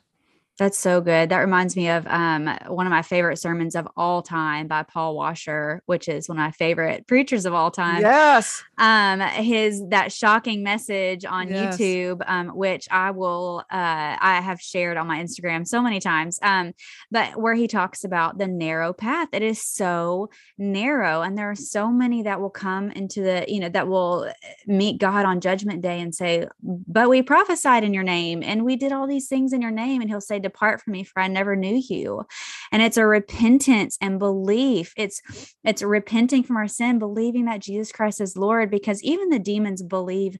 That's 0.57 0.77
so 0.77 1.01
good. 1.01 1.29
That 1.29 1.39
reminds 1.39 1.75
me 1.75 1.89
of 1.89 2.07
um, 2.07 2.49
one 2.67 2.87
of 2.87 2.91
my 2.91 3.01
favorite 3.01 3.37
sermons 3.37 3.75
of 3.75 3.87
all 3.97 4.21
time 4.21 4.67
by 4.67 4.83
Paul 4.83 5.15
Washer, 5.15 5.81
which 5.85 6.07
is 6.07 6.29
one 6.29 6.37
of 6.37 6.43
my 6.43 6.51
favorite 6.51 7.07
preachers 7.07 7.45
of 7.45 7.53
all 7.53 7.71
time. 7.71 8.01
Yes. 8.01 8.63
Um, 8.77 9.19
his 9.19 9.83
that 9.89 10.13
shocking 10.13 10.63
message 10.63 11.25
on 11.25 11.49
yes. 11.49 11.77
YouTube, 11.77 12.21
um, 12.25 12.49
which 12.49 12.87
I 12.89 13.11
will 13.11 13.63
uh, 13.69 14.15
I 14.19 14.39
have 14.41 14.61
shared 14.61 14.95
on 14.95 15.07
my 15.07 15.21
Instagram 15.21 15.67
so 15.67 15.81
many 15.81 15.99
times. 15.99 16.39
Um, 16.41 16.73
but 17.11 17.35
where 17.35 17.55
he 17.55 17.67
talks 17.67 18.05
about 18.05 18.37
the 18.37 18.47
narrow 18.47 18.93
path. 18.93 19.29
It 19.33 19.43
is 19.43 19.61
so 19.61 20.29
narrow, 20.57 21.21
and 21.21 21.37
there 21.37 21.49
are 21.49 21.55
so 21.55 21.89
many 21.89 22.23
that 22.23 22.39
will 22.39 22.49
come 22.49 22.91
into 22.91 23.21
the, 23.21 23.45
you 23.47 23.59
know, 23.59 23.69
that 23.69 23.87
will 23.87 24.31
meet 24.65 24.99
God 24.99 25.25
on 25.25 25.41
judgment 25.41 25.81
day 25.81 25.99
and 25.99 26.15
say, 26.15 26.47
But 26.61 27.09
we 27.09 27.21
prophesied 27.21 27.83
in 27.83 27.93
your 27.93 28.03
name 28.03 28.41
and 28.41 28.63
we 28.63 28.75
did 28.77 28.91
all 28.91 29.07
these 29.07 29.27
things 29.27 29.51
in 29.51 29.61
your 29.61 29.71
name. 29.71 30.01
And 30.01 30.09
he'll 30.09 30.21
say, 30.21 30.39
depart 30.45 30.81
from 30.81 30.93
me 30.93 31.03
for 31.03 31.21
i 31.21 31.27
never 31.27 31.55
knew 31.55 31.81
you 31.89 32.23
and 32.71 32.81
it's 32.81 32.97
a 32.97 33.05
repentance 33.05 33.97
and 34.01 34.19
belief 34.19 34.93
it's 34.97 35.21
it's 35.63 35.81
repenting 35.81 36.43
from 36.43 36.57
our 36.57 36.67
sin 36.67 36.99
believing 36.99 37.45
that 37.45 37.61
jesus 37.61 37.91
christ 37.91 38.21
is 38.21 38.37
lord 38.37 38.69
because 38.69 39.03
even 39.03 39.29
the 39.29 39.39
demons 39.39 39.81
believe 39.83 40.37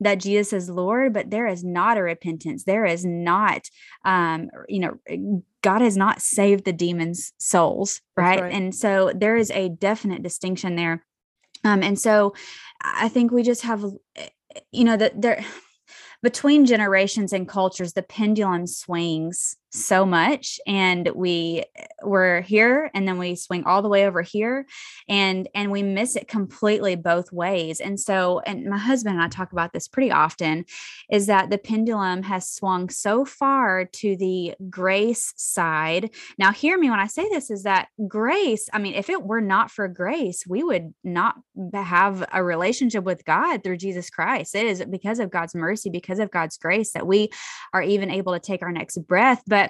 that 0.00 0.20
Jesus 0.20 0.52
is 0.52 0.70
Lord, 0.70 1.12
but 1.12 1.30
there 1.30 1.46
is 1.46 1.64
not 1.64 1.98
a 1.98 2.02
repentance. 2.02 2.64
There 2.64 2.84
is 2.84 3.04
not, 3.04 3.68
um, 4.04 4.50
you 4.68 4.78
know, 4.78 5.42
God 5.62 5.80
has 5.80 5.96
not 5.96 6.22
saved 6.22 6.64
the 6.64 6.72
demons' 6.72 7.32
souls, 7.38 8.00
right? 8.16 8.40
right? 8.40 8.52
And 8.52 8.74
so 8.74 9.12
there 9.14 9.36
is 9.36 9.50
a 9.50 9.68
definite 9.68 10.22
distinction 10.22 10.76
there. 10.76 11.04
Um, 11.64 11.82
and 11.82 11.98
so 11.98 12.34
I 12.80 13.08
think 13.08 13.32
we 13.32 13.42
just 13.42 13.62
have, 13.62 13.84
eh, 14.14 14.28
you 14.70 14.84
know, 14.84 14.96
that 14.96 15.20
there 15.20 15.44
between 16.22 16.66
generations 16.66 17.32
and 17.32 17.48
cultures, 17.48 17.92
the 17.92 18.02
pendulum 18.02 18.66
swings 18.66 19.56
so 19.78 20.04
much 20.04 20.60
and 20.66 21.10
we 21.14 21.64
eh, 21.76 21.86
we're 22.02 22.40
here 22.42 22.90
and 22.94 23.06
then 23.06 23.18
we 23.18 23.34
swing 23.34 23.64
all 23.64 23.82
the 23.82 23.88
way 23.88 24.06
over 24.06 24.22
here 24.22 24.66
and 25.08 25.48
and 25.54 25.70
we 25.70 25.82
miss 25.82 26.16
it 26.16 26.28
completely 26.28 26.96
both 26.96 27.32
ways. 27.32 27.80
And 27.80 27.98
so 27.98 28.40
and 28.40 28.66
my 28.66 28.78
husband 28.78 29.16
and 29.16 29.24
I 29.24 29.28
talk 29.28 29.52
about 29.52 29.72
this 29.72 29.88
pretty 29.88 30.10
often 30.10 30.64
is 31.10 31.26
that 31.26 31.50
the 31.50 31.58
pendulum 31.58 32.22
has 32.22 32.48
swung 32.48 32.88
so 32.88 33.24
far 33.24 33.84
to 33.84 34.16
the 34.16 34.54
grace 34.70 35.32
side. 35.36 36.10
Now 36.38 36.52
hear 36.52 36.78
me 36.78 36.90
when 36.90 37.00
I 37.00 37.06
say 37.06 37.28
this 37.28 37.50
is 37.50 37.64
that 37.64 37.88
grace 38.06 38.68
I 38.72 38.78
mean 38.78 38.94
if 38.94 39.10
it 39.10 39.22
were 39.22 39.40
not 39.40 39.70
for 39.70 39.88
grace 39.88 40.44
we 40.46 40.62
would 40.62 40.94
not 41.04 41.36
have 41.74 42.24
a 42.32 42.42
relationship 42.42 43.04
with 43.04 43.24
God 43.24 43.62
through 43.62 43.76
Jesus 43.76 44.10
Christ. 44.10 44.54
It 44.54 44.66
is 44.66 44.84
because 44.84 45.18
of 45.18 45.30
God's 45.30 45.54
mercy 45.54 45.90
because 45.90 46.18
of 46.18 46.30
God's 46.30 46.56
grace 46.56 46.92
that 46.92 47.06
we 47.06 47.30
are 47.72 47.82
even 47.82 48.10
able 48.10 48.32
to 48.32 48.40
take 48.40 48.62
our 48.62 48.72
next 48.72 48.98
breath. 49.06 49.42
But 49.46 49.67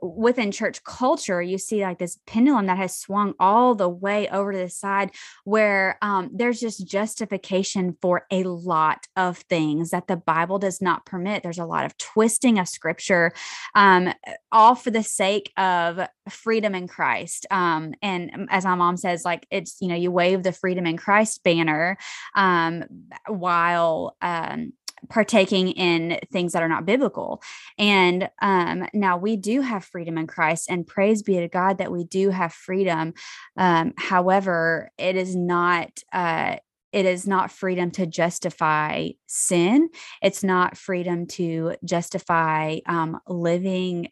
but 0.00 0.06
within 0.08 0.50
church 0.50 0.82
culture, 0.84 1.42
you 1.42 1.58
see 1.58 1.82
like 1.82 1.98
this 1.98 2.18
pendulum 2.26 2.66
that 2.66 2.78
has 2.78 2.96
swung 2.96 3.34
all 3.38 3.74
the 3.74 3.88
way 3.88 4.28
over 4.28 4.52
to 4.52 4.58
the 4.58 4.68
side 4.68 5.10
where 5.44 5.98
um, 6.02 6.30
there's 6.32 6.60
just 6.60 6.86
justification 6.86 7.96
for 8.00 8.26
a 8.30 8.44
lot 8.44 9.06
of 9.16 9.38
things 9.38 9.90
that 9.90 10.06
the 10.06 10.16
Bible 10.16 10.58
does 10.58 10.80
not 10.80 11.04
permit. 11.04 11.42
There's 11.42 11.58
a 11.58 11.66
lot 11.66 11.84
of 11.84 11.96
twisting 11.98 12.58
of 12.58 12.68
scripture, 12.68 13.32
um, 13.74 14.12
all 14.50 14.74
for 14.74 14.90
the 14.90 15.02
sake 15.02 15.52
of 15.56 16.08
freedom 16.28 16.74
in 16.74 16.88
Christ. 16.88 17.46
Um, 17.50 17.94
and 18.02 18.48
as 18.50 18.64
my 18.64 18.74
mom 18.74 18.96
says, 18.96 19.24
like 19.24 19.46
it's, 19.50 19.76
you 19.80 19.88
know, 19.88 19.96
you 19.96 20.10
wave 20.10 20.42
the 20.42 20.52
freedom 20.52 20.86
in 20.86 20.96
Christ 20.96 21.42
banner 21.42 21.98
um, 22.34 22.84
while, 23.26 24.16
um, 24.22 24.72
partaking 25.08 25.68
in 25.68 26.18
things 26.32 26.52
that 26.52 26.62
are 26.62 26.68
not 26.68 26.86
biblical. 26.86 27.42
And 27.78 28.28
um, 28.42 28.86
now 28.92 29.16
we 29.16 29.36
do 29.36 29.60
have 29.60 29.84
freedom 29.84 30.18
in 30.18 30.26
Christ, 30.26 30.70
and 30.70 30.86
praise 30.86 31.22
be 31.22 31.36
to 31.36 31.48
God 31.48 31.78
that 31.78 31.92
we 31.92 32.04
do 32.04 32.30
have 32.30 32.52
freedom. 32.52 33.14
Um, 33.56 33.94
however, 33.96 34.90
it 34.98 35.16
is 35.16 35.34
not. 35.34 36.02
Uh, 36.12 36.56
it 36.92 37.06
is 37.06 37.24
not 37.24 37.52
freedom 37.52 37.92
to 37.92 38.04
justify 38.04 39.10
sin. 39.26 39.90
It's 40.22 40.42
not 40.42 40.76
freedom 40.76 41.26
to 41.28 41.76
justify 41.84 42.78
um, 42.86 43.20
living 43.28 44.08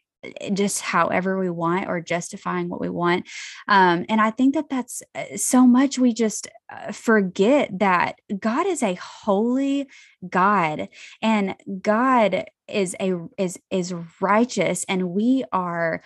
just 0.53 0.81
however 0.81 1.39
we 1.39 1.49
want 1.49 1.87
or 1.87 2.01
justifying 2.01 2.69
what 2.69 2.81
we 2.81 2.89
want 2.89 3.27
um, 3.67 4.05
and 4.09 4.19
i 4.19 4.29
think 4.29 4.53
that 4.53 4.69
that's 4.69 5.01
eh, 5.15 5.37
so 5.37 5.65
much 5.65 5.97
we 5.97 6.13
just 6.13 6.47
uh, 6.69 6.91
forget 6.91 7.69
that 7.77 8.15
god 8.39 8.65
is 8.65 8.83
a 8.83 8.95
holy 8.95 9.87
god 10.29 10.89
and 11.21 11.55
god 11.81 12.45
is 12.67 12.95
a 12.99 13.15
is 13.37 13.59
is 13.71 13.93
righteous 14.19 14.85
and 14.89 15.09
we 15.09 15.43
are 15.51 16.01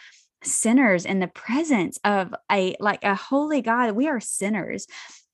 sinners 0.46 1.06
in 1.06 1.20
the 1.20 1.28
presence 1.28 2.00
of 2.04 2.34
a 2.52 2.76
like 2.80 3.04
a 3.04 3.16
holy 3.16 3.62
god. 3.62 3.92
We 3.94 4.08
are 4.08 4.20
sinners 4.20 4.88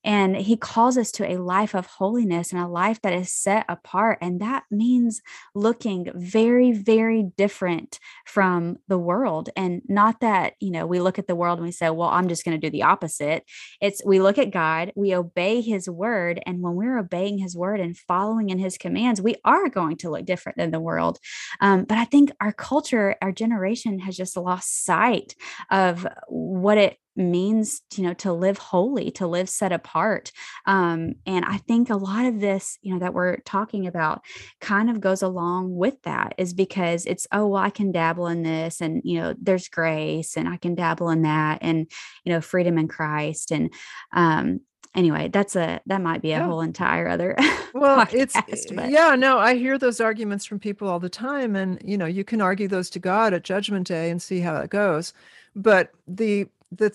and 0.04 0.36
he 0.36 0.56
calls 0.56 0.96
us 0.96 1.10
to 1.12 1.30
a 1.30 1.36
life 1.36 1.74
of 1.74 1.86
holiness 1.86 2.52
and 2.52 2.60
a 2.60 2.68
life 2.68 3.00
that 3.02 3.12
is 3.12 3.32
set 3.32 3.66
apart. 3.68 4.18
And 4.20 4.40
that 4.40 4.64
means 4.70 5.20
looking 5.54 6.10
very, 6.14 6.72
very 6.72 7.22
different 7.36 7.98
from 8.26 8.78
the 8.88 8.98
world. 8.98 9.50
And 9.56 9.82
not 9.88 10.20
that, 10.20 10.54
you 10.60 10.70
know, 10.70 10.86
we 10.86 11.00
look 11.00 11.18
at 11.18 11.26
the 11.26 11.34
world 11.34 11.58
and 11.58 11.66
we 11.66 11.72
say, 11.72 11.90
well, 11.90 12.08
I'm 12.08 12.28
just 12.28 12.44
going 12.44 12.58
to 12.58 12.66
do 12.66 12.70
the 12.70 12.84
opposite. 12.84 13.44
It's 13.80 14.02
we 14.04 14.20
look 14.20 14.38
at 14.38 14.50
God, 14.50 14.92
we 14.96 15.14
obey 15.14 15.60
his 15.60 15.88
word. 15.88 16.40
And 16.46 16.62
when 16.62 16.74
we're 16.74 16.98
obeying 16.98 17.38
his 17.38 17.56
word 17.56 17.80
and 17.80 17.96
following 17.96 18.50
in 18.50 18.58
his 18.58 18.78
commands, 18.78 19.20
we 19.20 19.36
are 19.44 19.68
going 19.68 19.96
to 19.98 20.10
look 20.10 20.24
different 20.24 20.56
than 20.56 20.70
the 20.70 20.80
world. 20.80 21.18
Um, 21.60 21.84
but 21.84 21.98
I 21.98 22.04
think 22.04 22.32
our 22.40 22.52
culture, 22.52 23.16
our 23.20 23.32
generation 23.32 23.98
has 24.00 24.16
just 24.16 24.36
lost 24.36 24.84
sight 24.84 25.34
of 25.70 26.06
what 26.28 26.78
it 26.78 26.96
means 27.20 27.82
you 27.94 28.02
know 28.04 28.14
to 28.14 28.32
live 28.32 28.58
holy 28.58 29.10
to 29.10 29.26
live 29.26 29.48
set 29.48 29.72
apart 29.72 30.32
um, 30.66 31.14
and 31.26 31.44
i 31.44 31.56
think 31.58 31.90
a 31.90 31.96
lot 31.96 32.24
of 32.24 32.40
this 32.40 32.78
you 32.82 32.92
know 32.92 32.98
that 32.98 33.14
we're 33.14 33.36
talking 33.38 33.86
about 33.86 34.22
kind 34.60 34.90
of 34.90 35.00
goes 35.00 35.22
along 35.22 35.74
with 35.74 36.00
that 36.02 36.34
is 36.38 36.52
because 36.54 37.06
it's 37.06 37.26
oh 37.32 37.46
well 37.46 37.62
i 37.62 37.70
can 37.70 37.92
dabble 37.92 38.26
in 38.26 38.42
this 38.42 38.80
and 38.80 39.02
you 39.04 39.18
know 39.18 39.34
there's 39.40 39.68
grace 39.68 40.36
and 40.36 40.48
i 40.48 40.56
can 40.56 40.74
dabble 40.74 41.10
in 41.10 41.22
that 41.22 41.58
and 41.62 41.90
you 42.24 42.32
know 42.32 42.40
freedom 42.40 42.78
in 42.78 42.88
christ 42.88 43.50
and 43.50 43.72
um 44.12 44.60
anyway 44.94 45.28
that's 45.28 45.54
a 45.54 45.80
that 45.86 46.00
might 46.00 46.22
be 46.22 46.32
a 46.32 46.38
yeah. 46.38 46.44
whole 46.44 46.60
entire 46.60 47.06
other 47.06 47.34
well 47.74 48.04
podcast, 48.04 48.42
it's 48.48 48.72
but. 48.72 48.90
yeah 48.90 49.14
no 49.14 49.38
i 49.38 49.54
hear 49.54 49.78
those 49.78 50.00
arguments 50.00 50.44
from 50.44 50.58
people 50.58 50.88
all 50.88 50.98
the 50.98 51.08
time 51.08 51.54
and 51.54 51.80
you 51.84 51.96
know 51.96 52.06
you 52.06 52.24
can 52.24 52.40
argue 52.40 52.66
those 52.66 52.90
to 52.90 52.98
god 52.98 53.32
at 53.32 53.44
judgment 53.44 53.86
day 53.86 54.10
and 54.10 54.20
see 54.20 54.40
how 54.40 54.56
it 54.56 54.70
goes 54.70 55.12
but 55.54 55.92
the 56.08 56.46
the 56.72 56.92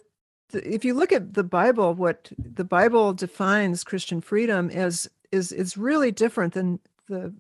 if 0.64 0.86
you 0.86 0.94
look 0.94 1.12
at 1.12 1.34
the 1.34 1.44
Bible, 1.44 1.94
what 1.94 2.32
the 2.38 2.64
Bible 2.64 3.14
defines 3.14 3.84
Christian 3.84 4.22
freedom 4.22 4.70
as 4.70 5.10
is 5.32 5.52
is 5.52 5.78
really 5.78 6.12
different 6.12 6.54
than 6.54 6.80
the 7.08 7.34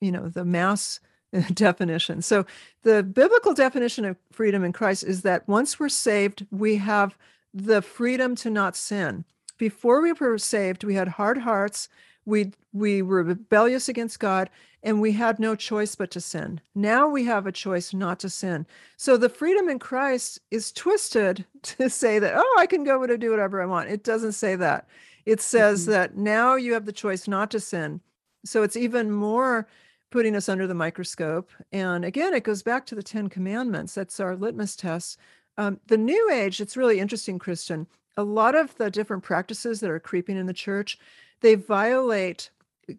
you 0.00 0.12
know 0.12 0.28
the 0.28 0.44
mass 0.44 1.00
definition. 1.52 2.22
So 2.22 2.46
the 2.82 3.02
biblical 3.02 3.54
definition 3.54 4.04
of 4.04 4.16
freedom 4.32 4.64
in 4.64 4.72
Christ 4.72 5.04
is 5.04 5.22
that 5.22 5.46
once 5.48 5.78
we're 5.78 5.88
saved, 5.88 6.46
we 6.50 6.76
have 6.76 7.16
the 7.52 7.82
freedom 7.82 8.34
to 8.36 8.50
not 8.50 8.76
sin. 8.76 9.24
Before 9.58 10.02
we 10.02 10.12
were 10.12 10.38
saved, 10.38 10.84
we 10.84 10.94
had 10.94 11.08
hard 11.08 11.38
hearts, 11.38 11.88
we 12.24 12.52
we 12.72 13.02
were 13.02 13.22
rebellious 13.22 13.88
against 13.88 14.20
God 14.20 14.50
and 14.86 15.00
we 15.00 15.10
had 15.10 15.40
no 15.40 15.56
choice 15.56 15.96
but 15.96 16.12
to 16.12 16.20
sin. 16.20 16.60
Now 16.72 17.08
we 17.08 17.24
have 17.24 17.44
a 17.44 17.52
choice 17.52 17.92
not 17.92 18.20
to 18.20 18.30
sin. 18.30 18.66
So 18.96 19.16
the 19.16 19.28
freedom 19.28 19.68
in 19.68 19.80
Christ 19.80 20.38
is 20.52 20.70
twisted 20.70 21.44
to 21.62 21.90
say 21.90 22.20
that 22.20 22.34
oh 22.36 22.56
I 22.56 22.66
can 22.66 22.84
go 22.84 23.02
and 23.02 23.20
do 23.20 23.30
whatever 23.32 23.60
I 23.60 23.66
want. 23.66 23.90
It 23.90 24.04
doesn't 24.04 24.32
say 24.32 24.54
that. 24.54 24.86
It 25.26 25.40
says 25.40 25.82
mm-hmm. 25.82 25.90
that 25.90 26.16
now 26.16 26.54
you 26.54 26.72
have 26.72 26.86
the 26.86 26.92
choice 26.92 27.26
not 27.26 27.50
to 27.50 27.60
sin. 27.60 28.00
So 28.44 28.62
it's 28.62 28.76
even 28.76 29.10
more 29.10 29.66
putting 30.12 30.36
us 30.36 30.48
under 30.48 30.68
the 30.68 30.74
microscope. 30.74 31.50
And 31.72 32.04
again, 32.04 32.32
it 32.32 32.44
goes 32.44 32.62
back 32.62 32.86
to 32.86 32.94
the 32.94 33.02
10 33.02 33.28
commandments. 33.28 33.92
That's 33.92 34.20
our 34.20 34.36
litmus 34.36 34.76
test. 34.76 35.18
Um, 35.58 35.80
the 35.88 35.98
new 35.98 36.30
age, 36.30 36.60
it's 36.60 36.76
really 36.76 37.00
interesting, 37.00 37.40
Kristen. 37.40 37.88
A 38.16 38.22
lot 38.22 38.54
of 38.54 38.76
the 38.76 38.88
different 38.88 39.24
practices 39.24 39.80
that 39.80 39.90
are 39.90 39.98
creeping 39.98 40.36
in 40.36 40.46
the 40.46 40.52
church, 40.54 40.96
they 41.40 41.56
violate 41.56 42.50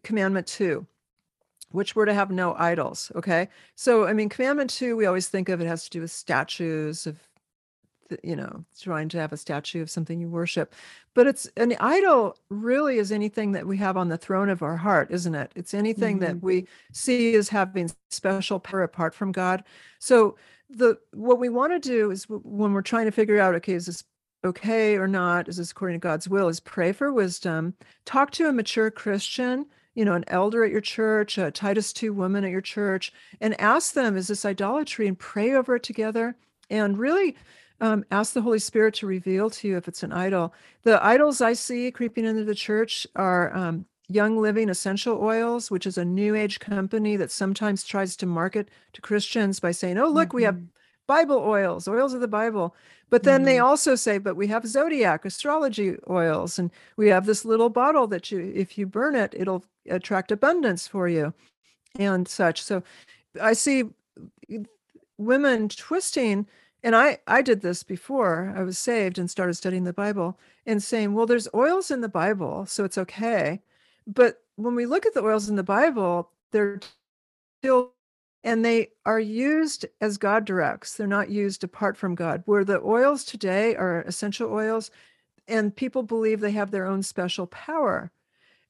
commandment 0.04 0.48
two 0.48 0.86
which 1.72 1.96
were 1.96 2.06
to 2.06 2.14
have 2.14 2.32
no 2.32 2.56
idols 2.56 3.12
okay? 3.16 3.50
So 3.76 4.06
i 4.06 4.14
mean 4.14 4.30
commandment 4.30 4.70
two 4.70 4.96
we 4.96 5.06
always 5.06 5.28
think 5.28 5.50
of 5.50 5.62
it 5.62 5.68
has 5.68 5.84
to 5.86 5.90
do 5.90 6.02
with 6.02 6.12
statues 6.12 7.08
of 7.08 7.18
you 8.24 8.36
know 8.36 8.64
trying 8.80 9.10
to 9.10 9.20
have 9.20 9.34
a 9.34 9.38
statue 9.38 9.82
of 9.82 9.90
something 9.90 10.20
you 10.20 10.30
worship. 10.30 10.74
But 11.14 11.28
it's 11.28 11.48
an 11.58 11.76
idol 11.80 12.38
really 12.50 12.98
is 12.98 13.12
anything 13.12 13.52
that 13.54 13.66
we 13.66 13.78
have 13.78 13.98
on 13.98 14.10
the 14.10 14.18
throne 14.18 14.50
of 14.50 14.62
our 14.62 14.78
heart 14.78 15.12
isn't 15.12 15.36
it? 15.36 15.52
It's 15.56 15.74
anything 15.74 16.18
mm-hmm. 16.18 16.26
that 16.26 16.44
we 16.44 16.68
see 16.92 17.36
as 17.36 17.50
having 17.50 17.92
special 18.10 18.60
power 18.60 18.84
apart 18.84 19.14
from 19.14 19.32
god. 19.32 19.64
So 20.00 20.36
the 20.70 20.98
what 21.14 21.40
we 21.40 21.50
want 21.50 21.74
to 21.74 21.80
do 21.80 22.12
is 22.12 22.26
when 22.30 22.74
we're 22.74 22.82
trying 22.82 23.06
to 23.06 23.12
figure 23.12 23.40
out 23.40 23.56
okay 23.56 23.74
is 23.74 23.88
this 23.88 24.04
okay 24.44 24.98
or 24.98 25.08
not? 25.08 25.50
Is 25.50 25.58
this 25.58 25.72
according 25.72 26.00
to 26.00 26.04
god's 26.04 26.30
will? 26.30 26.48
Is 26.48 26.60
pray 26.60 26.92
for 26.92 27.12
wisdom. 27.12 27.74
Talk 28.06 28.32
to 28.32 28.48
a 28.48 28.54
mature 28.54 28.92
christian 28.92 29.66
you 29.98 30.06
know 30.06 30.14
an 30.14 30.24
elder 30.28 30.64
at 30.64 30.72
your 30.72 30.80
church 30.80 31.40
a 31.40 31.50
titus 31.50 31.92
2 31.92 32.14
woman 32.14 32.46
at 32.46 32.52
your 32.52 32.62
church 32.62 33.12
and 33.42 33.60
ask 33.60 33.94
them 33.94 34.16
is 34.16 34.28
this 34.28 34.46
idolatry 34.46 35.08
and 35.08 35.18
pray 35.18 35.54
over 35.54 35.76
it 35.76 35.84
together 35.84 36.36
and 36.70 37.00
really 37.00 37.36
um, 37.82 38.06
ask 38.12 38.34
the 38.34 38.42
holy 38.42 38.60
spirit 38.60 38.94
to 38.94 39.08
reveal 39.08 39.50
to 39.50 39.68
you 39.68 39.76
if 39.76 39.88
it's 39.88 40.04
an 40.04 40.14
idol 40.14 40.54
the 40.84 41.04
idols 41.04 41.42
i 41.42 41.52
see 41.52 41.92
creeping 41.92 42.26
into 42.26 42.44
the 42.44 42.56
church 42.56 43.08
are 43.16 43.54
um, 43.56 43.86
young 44.08 44.38
living 44.38 44.70
essential 44.70 45.20
oils 45.20 45.72
which 45.72 45.88
is 45.88 45.98
a 45.98 46.06
new 46.06 46.36
age 46.36 46.60
company 46.60 47.18
that 47.18 47.32
sometimes 47.32 47.84
tries 47.84 48.16
to 48.16 48.28
market 48.28 48.70
to 48.94 49.02
christians 49.02 49.60
by 49.60 49.72
saying 49.72 49.98
oh 49.98 50.08
look 50.08 50.30
mm-hmm. 50.30 50.38
we 50.38 50.44
have 50.44 50.56
mm-hmm. 50.56 50.77
Bible 51.08 51.38
oils 51.38 51.88
oils 51.88 52.14
of 52.14 52.22
the 52.22 52.28
bible 52.28 52.76
but 53.10 53.24
then 53.24 53.40
mm-hmm. 53.40 53.46
they 53.46 53.60
also 53.60 53.96
say, 53.96 54.18
but 54.18 54.36
we 54.36 54.48
have 54.48 54.68
zodiac 54.68 55.24
astrology 55.24 55.96
oils, 56.10 56.60
and 56.60 56.72
we 56.98 57.08
have 57.08 57.26
this 57.26 57.46
little 57.46 57.70
bottle 57.70 58.08
that 58.08 58.32
you, 58.32 58.52
if 58.54 58.78
you 58.78 58.86
burn 58.86 59.16
it, 59.16 59.34
it'll 59.36 59.64
attract 59.90 60.32
abundance 60.32 60.88
for 60.88 61.08
you 61.08 61.34
and 61.98 62.28
such. 62.28 62.62
So 62.62 62.84
I 63.42 63.54
see 63.54 63.86
women 65.18 65.70
twisting 65.70 66.48
and 66.84 66.96
I 66.96 67.20
I 67.28 67.42
did 67.42 67.62
this 67.62 67.82
before 67.82 68.54
I 68.56 68.64
was 68.64 68.78
saved 68.78 69.18
and 69.18 69.32
started 69.32 69.56
studying 69.56 69.84
the 69.84 69.94
Bible 69.94 70.38
and 70.66 70.84
saying, 70.84 71.14
well, 71.14 71.26
there's 71.26 71.48
oils 71.54 71.90
in 71.92 72.02
the 72.02 72.10
Bible, 72.10 72.66
so 72.66 72.84
it's 72.84 72.98
okay. 72.98 73.62
But 74.06 74.42
when 74.58 74.76
we 74.76 74.86
look 74.86 75.06
at 75.06 75.14
the 75.14 75.24
oils 75.24 75.50
in 75.50 75.56
the 75.56 75.64
Bible, 75.64 76.32
they're 76.52 76.80
still 77.62 77.94
and 78.48 78.64
they 78.64 78.92
are 79.06 79.20
used 79.20 79.86
as 80.00 80.18
God 80.18 80.46
directs. 80.46 80.96
They're 80.96 81.06
not 81.06 81.30
used 81.30 81.66
apart 81.66 81.98
from 81.98 82.16
God. 82.16 82.44
Where 82.46 82.64
the 82.64 82.82
oils 82.82 83.26
today 83.26 83.76
are 83.76 84.04
essential 84.04 84.50
oils, 84.50 84.90
and 85.50 85.76
people 85.76 86.02
believe 86.02 86.40
they 86.40 86.52
have 86.52 86.72
their 86.72 86.86
own 86.86 87.04
special 87.04 87.48
power. 87.48 88.10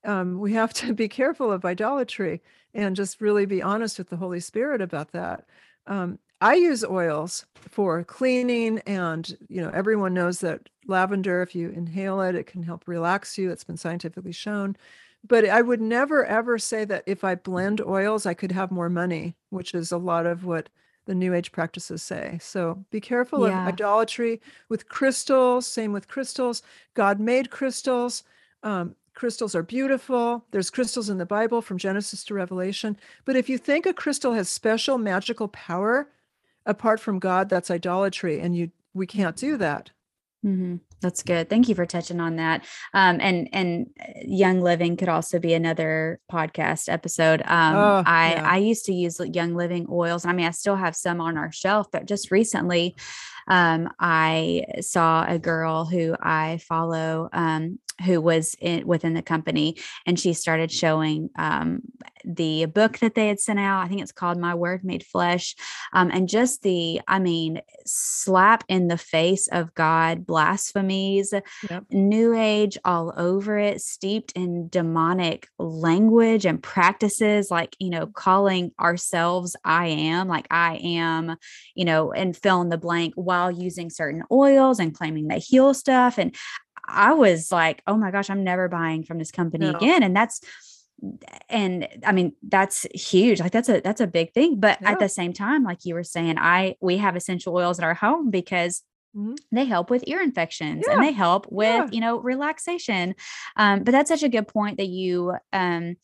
Um, 0.04 0.40
we 0.40 0.54
have 0.54 0.74
to 0.74 0.96
be 0.96 1.08
careful 1.08 1.52
of 1.52 1.64
idolatry 1.64 2.42
and 2.74 2.96
just 2.96 3.22
really 3.22 3.46
be 3.46 3.62
honest 3.62 4.00
with 4.00 4.10
the 4.10 4.18
Holy 4.18 4.40
Spirit 4.40 4.82
about 4.82 5.12
that. 5.12 5.46
Um, 5.86 6.18
I 6.42 6.56
use 6.56 6.84
oils 6.84 7.46
for 7.54 8.04
cleaning, 8.04 8.80
and 8.88 9.38
you 9.48 9.62
know 9.62 9.70
everyone 9.70 10.16
knows 10.16 10.40
that 10.40 10.70
lavender, 10.88 11.44
if 11.44 11.54
you 11.54 11.70
inhale 11.70 12.22
it, 12.22 12.34
it 12.34 12.48
can 12.48 12.64
help 12.64 12.88
relax 12.88 13.38
you. 13.38 13.52
It's 13.52 13.64
been 13.64 13.78
scientifically 13.78 14.32
shown. 14.32 14.76
But 15.28 15.48
I 15.50 15.62
would 15.62 15.82
never 15.82 16.26
ever 16.26 16.58
say 16.58 16.86
that 16.86 17.04
if 17.06 17.24
I 17.24 17.36
blend 17.36 17.82
oils, 17.82 18.26
I 18.26 18.34
could 18.34 18.52
have 18.52 18.72
more 18.72 18.90
money, 18.90 19.36
which 19.50 19.74
is 19.74 19.92
a 19.92 19.98
lot 19.98 20.26
of 20.26 20.46
what 20.46 20.70
the 21.06 21.16
New 21.16 21.34
Age 21.34 21.52
practices 21.52 22.04
say. 22.04 22.38
So 22.42 22.86
be 22.92 23.02
careful 23.02 23.48
yeah. 23.48 23.62
of 23.62 23.68
idolatry 23.68 24.42
with 24.70 24.90
crystals. 24.90 25.66
Same 25.66 25.94
with 25.94 26.08
crystals. 26.08 26.62
God 26.94 27.20
made 27.20 27.50
crystals. 27.50 28.24
Um, 28.64 28.96
crystals 29.14 29.56
are 29.56 29.64
beautiful. 29.64 30.46
There's 30.52 30.70
crystals 30.70 31.10
in 31.10 31.18
the 31.18 31.26
Bible 31.26 31.62
from 31.62 31.78
Genesis 31.78 32.24
to 32.26 32.34
Revelation. 32.34 32.98
But 33.26 33.36
if 33.36 33.50
you 33.50 33.58
think 33.58 33.86
a 33.86 33.94
crystal 33.94 34.34
has 34.34 34.48
special 34.48 34.98
magical 34.98 35.48
power, 35.48 36.10
apart 36.66 37.00
from 37.00 37.18
God, 37.18 37.50
that's 37.50 37.72
idolatry, 37.72 38.40
and 38.40 38.56
you 38.56 38.72
we 38.94 39.08
can't 39.08 39.36
do 39.36 39.58
that. 39.58 39.92
Mm-hmm. 40.46 40.78
That's 41.02 41.22
good. 41.22 41.48
Thank 41.50 41.70
you 41.70 41.76
for 41.76 41.86
touching 41.86 42.20
on 42.20 42.38
that. 42.38 42.66
Um, 42.94 43.20
and 43.22 43.50
and 43.54 43.90
uh, 44.00 44.14
Young 44.24 44.62
Living 44.62 44.98
could 44.98 45.10
also 45.10 45.38
be 45.38 45.54
another 45.54 46.20
podcast 46.32 46.92
episode. 46.92 47.42
Um, 47.46 47.76
oh, 47.76 48.04
I 48.06 48.34
yeah. 48.34 48.50
I 48.50 48.58
used 48.58 48.86
to 48.86 48.94
use 48.94 49.20
Young 49.20 49.56
Living 49.56 49.86
oils. 49.92 50.26
I 50.26 50.34
mean, 50.34 50.48
I 50.48 50.52
still 50.52 50.76
have 50.76 50.96
some 50.96 51.22
on 51.22 51.38
our 51.38 51.52
shelf, 51.52 51.88
but 51.92 52.06
just 52.06 52.32
recently, 52.32 52.96
um, 53.48 53.90
I 54.00 54.64
saw 54.82 55.26
a 55.28 55.38
girl 55.38 55.86
who 55.86 56.16
I 56.20 56.60
follow 56.68 57.30
um, 57.32 57.80
who 58.06 58.22
was 58.22 58.56
in, 58.60 58.86
within 58.86 59.14
the 59.14 59.22
company, 59.22 59.78
and 60.06 60.20
she 60.20 60.34
started 60.34 60.72
showing 60.72 61.30
um, 61.36 61.82
the 62.24 62.66
book 62.66 63.00
that 63.00 63.16
they 63.16 63.28
had 63.28 63.40
sent 63.40 63.60
out. 63.60 63.84
I 63.84 63.88
think 63.88 64.02
it's 64.02 64.12
called 64.12 64.38
My 64.38 64.54
Word 64.54 64.84
Made 64.84 65.06
Flesh, 65.06 65.56
um, 65.94 66.12
and 66.12 66.30
just 66.30 66.62
the, 66.62 67.02
I 67.08 67.20
mean, 67.20 67.62
slap 67.86 68.64
in 68.68 68.88
the 68.88 68.98
face 68.98 69.48
of 69.48 69.74
God 69.74 70.26
blasphemies, 70.88 71.34
yep. 71.70 71.84
New 71.92 72.34
Age 72.36 72.78
all 72.86 73.14
over 73.18 73.58
it, 73.58 73.82
steeped 73.82 74.32
in 74.34 74.70
demonic 74.70 75.48
language 75.58 76.46
and 76.46 76.62
practices, 76.62 77.52
like 77.52 77.76
you 77.80 77.90
know, 77.90 78.08
calling 78.08 78.72
ourselves 78.80 79.56
"I 79.64 79.88
am," 79.88 80.28
like 80.28 80.48
I 80.52 80.76
am, 80.78 81.36
you 81.76 81.86
know, 81.86 82.12
and 82.12 82.36
fill 82.36 82.62
in 82.62 82.70
the 82.70 82.78
blank 82.78 83.14
while 83.16 83.52
using 83.52 83.90
certain 83.90 84.24
oils 84.32 84.80
and 84.80 84.94
claiming 84.94 85.28
they 85.28 85.40
heal 85.40 85.74
stuff 85.74 86.18
and 86.18 86.36
I 86.88 87.14
was 87.14 87.52
like, 87.52 87.84
oh 87.86 87.98
my 87.98 88.12
gosh, 88.12 88.30
I'm 88.30 88.46
never 88.46 88.70
buying 88.70 89.04
from 89.04 89.18
this 89.18 89.32
company 89.32 89.70
no. 89.70 89.78
again. 89.78 90.04
And 90.04 90.16
that's, 90.16 90.40
and 91.50 91.88
I 92.06 92.14
mean, 92.14 92.34
that's 92.48 92.88
huge. 92.94 93.42
Like 93.42 93.52
that's 93.52 93.68
a, 93.68 93.82
that's 93.82 94.00
a 94.00 94.08
big 94.08 94.34
thing. 94.34 94.60
But 94.60 94.80
yeah. 94.82 94.92
at 94.92 95.00
the 95.00 95.10
same 95.10 95.34
time, 95.34 95.64
like 95.64 95.84
you 95.84 95.94
were 95.96 96.06
saying, 96.06 96.38
I, 96.38 96.76
we 96.80 96.98
have 96.98 97.18
essential 97.18 97.54
oils 97.56 97.78
in 97.78 97.84
our 97.84 97.94
home 97.94 98.32
because 98.32 98.84
Mm-hmm. 99.18 99.34
they 99.52 99.66
help 99.66 99.90
with 99.90 100.04
ear 100.06 100.22
infections 100.22 100.86
yeah. 100.86 100.94
and 100.94 101.04
they 101.04 101.12
help 101.12 101.48
with 101.50 101.68
yeah. 101.68 101.88
you 101.92 102.00
know 102.02 102.20
relaxation 102.20 103.16
um, 103.56 103.84
but 103.84 103.92
that's 103.92 104.10
such 104.10 104.22
a 104.22 104.30
good 104.30 104.48
point 104.48 104.78
that 104.78 104.90
you 104.90 105.34
um, 105.54 105.96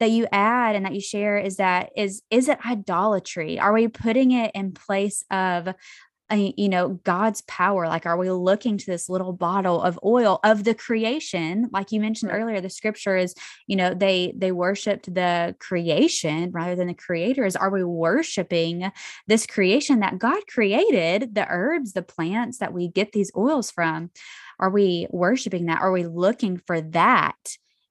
that 0.00 0.10
you 0.10 0.26
add 0.32 0.76
and 0.76 0.84
that 0.84 0.94
you 0.94 1.00
share 1.00 1.38
is 1.38 1.56
that 1.56 1.90
is 1.96 2.22
is 2.30 2.48
it 2.48 2.58
idolatry 2.66 3.58
are 3.58 3.72
we 3.72 3.88
putting 3.88 4.32
it 4.32 4.50
in 4.54 4.72
place 4.72 5.24
of 5.30 5.74
you 6.36 6.68
know 6.68 6.88
god's 7.04 7.40
power 7.42 7.86
like 7.86 8.04
are 8.04 8.18
we 8.18 8.30
looking 8.30 8.76
to 8.76 8.86
this 8.86 9.08
little 9.08 9.32
bottle 9.32 9.80
of 9.80 9.98
oil 10.04 10.40
of 10.44 10.64
the 10.64 10.74
creation 10.74 11.68
like 11.72 11.90
you 11.90 12.00
mentioned 12.00 12.30
right. 12.30 12.40
earlier 12.40 12.60
the 12.60 12.68
scripture 12.68 13.16
is 13.16 13.34
you 13.66 13.74
know 13.74 13.94
they 13.94 14.34
they 14.36 14.52
worshiped 14.52 15.12
the 15.14 15.54
creation 15.58 16.50
rather 16.50 16.76
than 16.76 16.88
the 16.88 16.94
creators 16.94 17.56
are 17.56 17.70
we 17.70 17.82
worshiping 17.82 18.90
this 19.26 19.46
creation 19.46 20.00
that 20.00 20.18
god 20.18 20.40
created 20.48 21.34
the 21.34 21.46
herbs 21.48 21.94
the 21.94 22.02
plants 22.02 22.58
that 22.58 22.72
we 22.74 22.88
get 22.88 23.12
these 23.12 23.32
oils 23.36 23.70
from 23.70 24.10
are 24.58 24.70
we 24.70 25.06
worshiping 25.10 25.66
that 25.66 25.80
are 25.80 25.92
we 25.92 26.04
looking 26.04 26.58
for 26.58 26.80
that 26.80 27.36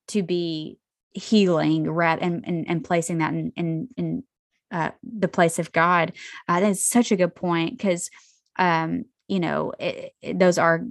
to 0.07 0.21
be 0.21 0.77
healing 1.13 1.89
rat 1.89 2.19
and, 2.21 2.43
and 2.47 2.69
and 2.69 2.83
placing 2.83 3.17
that 3.17 3.33
in 3.33 3.51
in, 3.55 3.87
in 3.97 4.23
uh, 4.71 4.91
the 5.01 5.27
place 5.27 5.59
of 5.59 5.71
God. 5.71 6.13
Uh, 6.47 6.59
that's 6.59 6.85
such 6.85 7.11
a 7.11 7.15
good 7.15 7.35
point 7.35 7.77
because 7.77 8.09
um, 8.57 9.05
you 9.27 9.39
know 9.39 9.73
it, 9.77 10.13
it, 10.21 10.39
those 10.39 10.57
are 10.57 10.85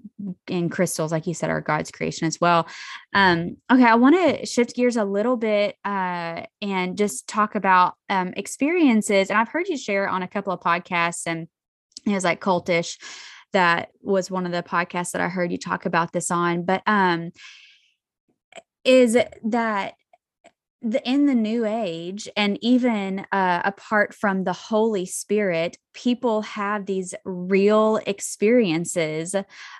in 0.46 0.68
crystals 0.68 1.10
like 1.10 1.26
you 1.26 1.34
said 1.34 1.50
are 1.50 1.60
god's 1.60 1.90
creation 1.90 2.26
as 2.26 2.40
well. 2.40 2.66
Um 3.14 3.56
okay 3.70 3.84
i 3.84 3.94
want 3.94 4.14
to 4.14 4.46
shift 4.46 4.76
gears 4.76 4.96
a 4.96 5.04
little 5.04 5.36
bit 5.36 5.76
uh 5.84 6.42
and 6.60 6.96
just 6.96 7.26
talk 7.26 7.54
about 7.54 7.94
um 8.10 8.32
experiences 8.36 9.30
and 9.30 9.38
i've 9.38 9.48
heard 9.48 9.68
you 9.68 9.76
share 9.76 10.08
on 10.08 10.22
a 10.22 10.28
couple 10.28 10.52
of 10.52 10.60
podcasts 10.60 11.22
and 11.26 11.48
it 12.06 12.12
was 12.12 12.24
like 12.24 12.40
cultish 12.40 12.98
that 13.52 13.88
was 14.02 14.30
one 14.30 14.44
of 14.44 14.52
the 14.52 14.62
podcasts 14.62 15.12
that 15.12 15.22
i 15.22 15.28
heard 15.28 15.50
you 15.50 15.58
talk 15.58 15.86
about 15.86 16.12
this 16.12 16.30
on 16.30 16.64
but 16.64 16.82
um 16.86 17.30
is 18.84 19.16
that 19.44 19.94
the, 20.83 21.03
in 21.09 21.27
the 21.27 21.35
new 21.35 21.64
age 21.64 22.29
and 22.37 22.59
even 22.61 23.27
uh, 23.33 23.62
apart 23.64 24.14
from 24.14 24.45
the 24.45 24.53
holy 24.53 25.07
spirit 25.07 25.79
people 25.95 26.43
have 26.43 26.85
these 26.85 27.14
real 27.24 27.99
experiences 28.07 29.35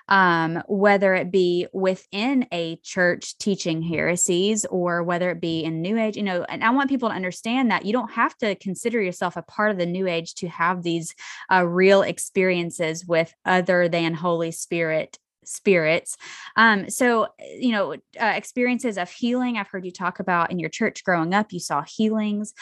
um, 0.07 0.61
whether 0.67 1.13
it 1.13 1.31
be 1.31 1.67
within 1.71 2.47
a 2.51 2.77
church 2.77 3.37
teaching 3.37 3.83
heresies 3.83 4.65
or 4.65 5.03
whether 5.03 5.29
it 5.29 5.39
be 5.39 5.63
in 5.63 5.81
new 5.81 5.97
age 5.97 6.17
you 6.17 6.23
know 6.23 6.43
and 6.49 6.63
i 6.63 6.69
want 6.71 6.89
people 6.89 7.09
to 7.09 7.15
understand 7.15 7.69
that 7.69 7.85
you 7.85 7.93
don't 7.93 8.11
have 8.11 8.35
to 8.37 8.55
consider 8.55 9.01
yourself 9.01 9.37
a 9.37 9.43
part 9.43 9.71
of 9.71 9.77
the 9.77 9.85
new 9.85 10.07
age 10.07 10.33
to 10.33 10.47
have 10.47 10.81
these 10.81 11.13
uh, 11.51 11.63
real 11.63 12.01
experiences 12.01 13.05
with 13.05 13.31
other 13.45 13.87
than 13.87 14.13
holy 14.13 14.51
spirit 14.51 15.19
spirits. 15.47 16.17
Um, 16.55 16.89
so, 16.89 17.27
you 17.39 17.71
know, 17.71 17.93
uh, 18.19 18.33
experiences 18.35 18.97
of 18.97 19.09
healing, 19.09 19.57
I've 19.57 19.67
heard 19.67 19.85
you 19.85 19.91
talk 19.91 20.19
about 20.19 20.51
in 20.51 20.59
your 20.59 20.69
church 20.69 21.03
growing 21.03 21.33
up, 21.33 21.51
you 21.51 21.59
saw 21.59 21.83
healings. 21.83 22.53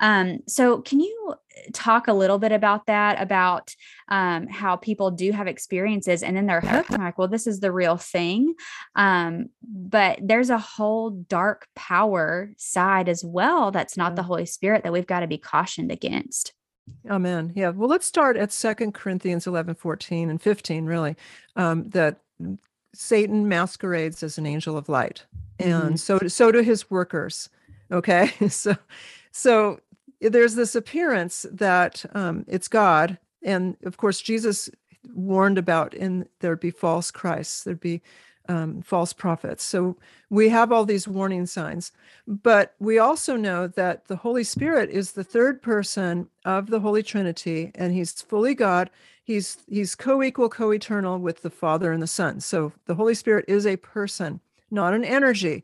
Um, 0.00 0.38
so, 0.46 0.80
can 0.80 0.98
you 1.00 1.34
talk 1.72 2.08
a 2.08 2.12
little 2.12 2.38
bit 2.38 2.52
about 2.52 2.86
that? 2.86 3.20
About 3.20 3.74
um, 4.08 4.46
how 4.48 4.76
people 4.76 5.10
do 5.10 5.30
have 5.30 5.46
experiences 5.46 6.22
and 6.22 6.36
then 6.36 6.46
they're 6.46 6.60
hooked. 6.60 6.92
I'm 6.92 7.02
like, 7.02 7.18
well, 7.18 7.28
this 7.28 7.46
is 7.46 7.60
the 7.60 7.70
real 7.70 7.96
thing. 7.96 8.54
Um, 8.96 9.50
but 9.62 10.18
there's 10.22 10.50
a 10.50 10.58
whole 10.58 11.10
dark 11.10 11.68
power 11.76 12.50
side 12.56 13.08
as 13.08 13.22
well 13.22 13.70
that's 13.70 13.96
not 13.96 14.16
the 14.16 14.22
Holy 14.22 14.46
Spirit 14.46 14.84
that 14.84 14.92
we've 14.92 15.06
got 15.06 15.20
to 15.20 15.26
be 15.26 15.38
cautioned 15.38 15.92
against. 15.92 16.54
Amen. 17.08 17.52
Yeah. 17.54 17.70
Well, 17.70 17.88
let's 17.88 18.06
start 18.06 18.36
at 18.36 18.52
Second 18.52 18.94
Corinthians 18.94 19.46
11, 19.46 19.76
14, 19.76 20.30
and 20.30 20.40
15, 20.40 20.86
really, 20.86 21.16
um, 21.56 21.88
that 21.90 22.20
Satan 22.92 23.48
masquerades 23.48 24.22
as 24.22 24.38
an 24.38 24.46
angel 24.46 24.76
of 24.76 24.88
light, 24.88 25.24
and 25.58 25.82
mm-hmm. 25.82 25.96
so 25.96 26.18
so 26.28 26.52
do 26.52 26.60
his 26.60 26.90
workers. 26.90 27.48
Okay, 27.92 28.32
so 28.48 28.76
so 29.30 29.80
there's 30.20 30.54
this 30.54 30.74
appearance 30.74 31.46
that 31.50 32.04
um, 32.14 32.44
it's 32.48 32.68
God, 32.68 33.18
and 33.42 33.76
of 33.84 33.96
course 33.96 34.20
Jesus 34.20 34.68
warned 35.14 35.58
about 35.58 35.94
in 35.94 36.26
there'd 36.40 36.60
be 36.60 36.70
false 36.70 37.10
Christs, 37.10 37.64
there'd 37.64 37.80
be 37.80 38.02
um, 38.48 38.82
false 38.82 39.12
prophets. 39.12 39.62
So 39.62 39.96
we 40.28 40.48
have 40.48 40.72
all 40.72 40.84
these 40.84 41.06
warning 41.06 41.46
signs, 41.46 41.92
but 42.26 42.74
we 42.80 42.98
also 42.98 43.36
know 43.36 43.68
that 43.68 44.08
the 44.08 44.16
Holy 44.16 44.42
Spirit 44.42 44.90
is 44.90 45.12
the 45.12 45.24
third 45.24 45.62
person 45.62 46.28
of 46.44 46.68
the 46.68 46.80
Holy 46.80 47.02
Trinity, 47.02 47.70
and 47.74 47.92
He's 47.92 48.20
fully 48.20 48.54
God. 48.54 48.90
He's 49.30 49.58
He's 49.68 49.94
co-equal, 49.94 50.48
co-eternal 50.48 51.20
with 51.20 51.42
the 51.42 51.50
Father 51.50 51.92
and 51.92 52.02
the 52.02 52.08
Son. 52.08 52.40
So 52.40 52.72
the 52.86 52.96
Holy 52.96 53.14
Spirit 53.14 53.44
is 53.46 53.64
a 53.64 53.76
person, 53.76 54.40
not 54.72 54.92
an 54.92 55.04
energy. 55.04 55.62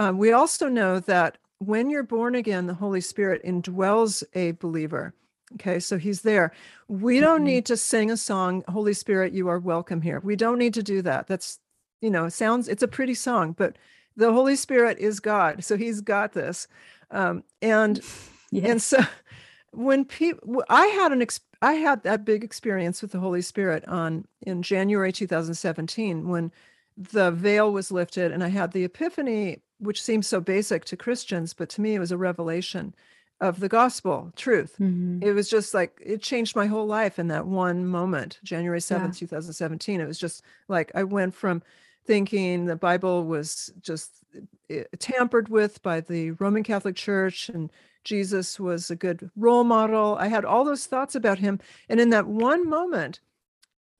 Um, 0.00 0.18
we 0.18 0.32
also 0.32 0.68
know 0.68 0.98
that 0.98 1.38
when 1.58 1.90
you're 1.90 2.02
born 2.02 2.34
again, 2.34 2.66
the 2.66 2.74
Holy 2.74 3.00
Spirit 3.00 3.40
indwells 3.44 4.24
a 4.34 4.50
believer. 4.52 5.14
Okay, 5.52 5.78
so 5.78 5.96
he's 5.96 6.22
there. 6.22 6.52
We 6.88 7.20
don't 7.20 7.38
mm-hmm. 7.38 7.44
need 7.44 7.66
to 7.66 7.76
sing 7.76 8.10
a 8.10 8.16
song, 8.16 8.64
Holy 8.66 8.94
Spirit, 8.94 9.32
you 9.32 9.46
are 9.46 9.60
welcome 9.60 10.00
here. 10.00 10.18
We 10.18 10.34
don't 10.34 10.58
need 10.58 10.74
to 10.74 10.82
do 10.82 11.00
that. 11.02 11.28
That's 11.28 11.60
you 12.00 12.10
know, 12.10 12.28
sounds 12.28 12.68
it's 12.68 12.82
a 12.82 12.88
pretty 12.88 13.14
song, 13.14 13.52
but 13.52 13.76
the 14.16 14.32
Holy 14.32 14.56
Spirit 14.56 14.98
is 14.98 15.20
God, 15.20 15.62
so 15.62 15.76
He's 15.76 16.00
got 16.00 16.32
this. 16.32 16.66
Um, 17.12 17.44
and 17.62 18.00
yes. 18.50 18.64
and 18.68 18.82
so 18.82 18.98
when 19.72 20.04
people, 20.04 20.64
I 20.68 20.86
had 20.86 21.12
an 21.12 21.22
ex- 21.22 21.38
I 21.64 21.74
had 21.74 22.02
that 22.02 22.26
big 22.26 22.44
experience 22.44 23.00
with 23.00 23.12
the 23.12 23.20
Holy 23.20 23.40
Spirit 23.40 23.88
on 23.88 24.26
in 24.42 24.62
January 24.62 25.12
2017 25.12 26.28
when 26.28 26.52
the 26.96 27.30
veil 27.30 27.72
was 27.72 27.90
lifted 27.90 28.32
and 28.32 28.44
I 28.44 28.48
had 28.48 28.72
the 28.72 28.84
epiphany, 28.84 29.62
which 29.78 30.02
seems 30.02 30.26
so 30.26 30.40
basic 30.40 30.84
to 30.86 30.96
Christians, 30.96 31.54
but 31.54 31.70
to 31.70 31.80
me 31.80 31.94
it 31.94 32.00
was 32.00 32.12
a 32.12 32.18
revelation 32.18 32.94
of 33.40 33.60
the 33.60 33.68
gospel 33.70 34.30
truth. 34.36 34.76
Mm-hmm. 34.78 35.22
It 35.22 35.32
was 35.32 35.48
just 35.48 35.72
like 35.72 35.98
it 36.04 36.20
changed 36.20 36.54
my 36.54 36.66
whole 36.66 36.86
life 36.86 37.18
in 37.18 37.28
that 37.28 37.46
one 37.46 37.86
moment, 37.86 38.40
January 38.44 38.80
7th, 38.80 39.20
yeah. 39.20 39.26
2017. 39.26 40.00
It 40.02 40.06
was 40.06 40.18
just 40.18 40.44
like 40.68 40.92
I 40.94 41.02
went 41.04 41.34
from 41.34 41.62
thinking 42.06 42.66
the 42.66 42.76
Bible 42.76 43.24
was 43.24 43.72
just 43.80 44.10
eh, 44.68 44.84
tampered 44.98 45.48
with 45.48 45.82
by 45.82 46.00
the 46.00 46.32
Roman 46.32 46.62
Catholic 46.62 46.94
Church 46.94 47.48
and 47.48 47.72
Jesus 48.04 48.60
was 48.60 48.90
a 48.90 48.96
good 48.96 49.30
role 49.36 49.64
model. 49.64 50.16
I 50.20 50.28
had 50.28 50.44
all 50.44 50.64
those 50.64 50.86
thoughts 50.86 51.14
about 51.14 51.38
him. 51.38 51.58
And 51.88 51.98
in 51.98 52.10
that 52.10 52.26
one 52.26 52.68
moment, 52.68 53.20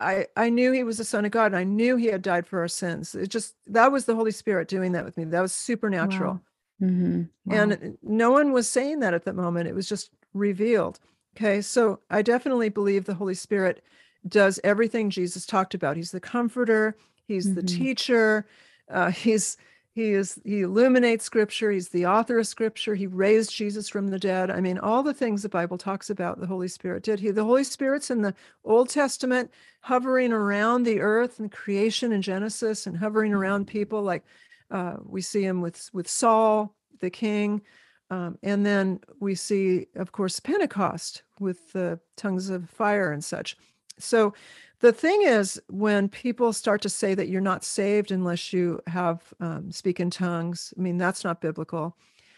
I, 0.00 0.26
I 0.36 0.50
knew 0.50 0.72
he 0.72 0.84
was 0.84 0.98
the 0.98 1.04
son 1.04 1.24
of 1.24 1.30
God 1.30 1.46
and 1.46 1.56
I 1.56 1.64
knew 1.64 1.96
he 1.96 2.06
had 2.06 2.22
died 2.22 2.46
for 2.46 2.60
our 2.60 2.68
sins. 2.68 3.14
It 3.14 3.28
just, 3.28 3.54
that 3.66 3.90
was 3.90 4.04
the 4.04 4.14
Holy 4.14 4.32
Spirit 4.32 4.68
doing 4.68 4.92
that 4.92 5.04
with 5.04 5.16
me. 5.16 5.24
That 5.24 5.40
was 5.40 5.52
supernatural. 5.52 6.34
Wow. 6.80 6.88
Mm-hmm. 6.88 7.22
Wow. 7.46 7.56
And 7.56 7.98
no 8.02 8.30
one 8.30 8.52
was 8.52 8.68
saying 8.68 9.00
that 9.00 9.14
at 9.14 9.24
that 9.24 9.34
moment. 9.34 9.68
It 9.68 9.74
was 9.74 9.88
just 9.88 10.10
revealed. 10.34 11.00
Okay. 11.36 11.60
So 11.60 12.00
I 12.10 12.22
definitely 12.22 12.68
believe 12.68 13.04
the 13.04 13.14
Holy 13.14 13.34
Spirit 13.34 13.82
does 14.26 14.58
everything 14.64 15.10
Jesus 15.10 15.46
talked 15.46 15.74
about. 15.74 15.96
He's 15.96 16.10
the 16.10 16.20
comforter, 16.20 16.96
he's 17.26 17.46
mm-hmm. 17.46 17.56
the 17.56 17.62
teacher, 17.62 18.46
uh, 18.90 19.10
he's 19.10 19.56
he 19.94 20.12
is 20.12 20.40
he 20.44 20.62
illuminates 20.62 21.24
scripture. 21.24 21.70
He's 21.70 21.88
the 21.88 22.06
author 22.06 22.38
of 22.38 22.46
scripture. 22.48 22.94
He 22.96 23.06
raised 23.06 23.54
jesus 23.54 23.88
from 23.88 24.08
the 24.08 24.18
dead. 24.18 24.50
I 24.50 24.60
mean 24.60 24.78
all 24.78 25.02
the 25.02 25.14
things 25.14 25.42
the 25.42 25.48
bible 25.48 25.78
talks 25.78 26.10
about 26.10 26.40
the 26.40 26.46
holy 26.46 26.68
spirit 26.68 27.04
did. 27.04 27.20
He 27.20 27.30
the 27.30 27.44
holy 27.44 27.64
spirit's 27.64 28.10
in 28.10 28.22
the 28.22 28.34
old 28.64 28.88
testament 28.88 29.50
hovering 29.80 30.32
around 30.32 30.82
the 30.82 31.00
earth 31.00 31.38
and 31.38 31.50
creation 31.50 32.12
in 32.12 32.22
genesis 32.22 32.86
and 32.86 32.96
hovering 32.96 33.30
mm-hmm. 33.30 33.40
around 33.40 33.66
people 33.66 34.02
like 34.02 34.24
uh, 34.70 34.96
we 35.04 35.20
see 35.20 35.44
him 35.44 35.60
with 35.60 35.88
with 35.92 36.08
saul 36.08 36.74
the 37.00 37.10
king 37.10 37.62
um, 38.10 38.38
and 38.42 38.66
then 38.66 39.00
we 39.20 39.34
see 39.34 39.86
of 39.94 40.12
course 40.12 40.40
pentecost 40.40 41.22
with 41.38 41.72
the 41.72 42.00
tongues 42.16 42.50
of 42.50 42.68
fire 42.70 43.12
and 43.12 43.24
such. 43.24 43.56
So 43.98 44.34
the 44.80 44.92
thing 44.92 45.22
is 45.22 45.60
when 45.68 46.08
people 46.08 46.52
start 46.52 46.82
to 46.82 46.88
say 46.88 47.14
that 47.14 47.28
you're 47.28 47.40
not 47.40 47.64
saved 47.64 48.10
unless 48.10 48.52
you 48.52 48.80
have 48.86 49.22
um, 49.40 49.70
speak 49.70 50.00
in 50.00 50.10
tongues 50.10 50.72
i 50.78 50.80
mean 50.80 50.98
that's 50.98 51.24
not 51.24 51.40
biblical 51.40 51.96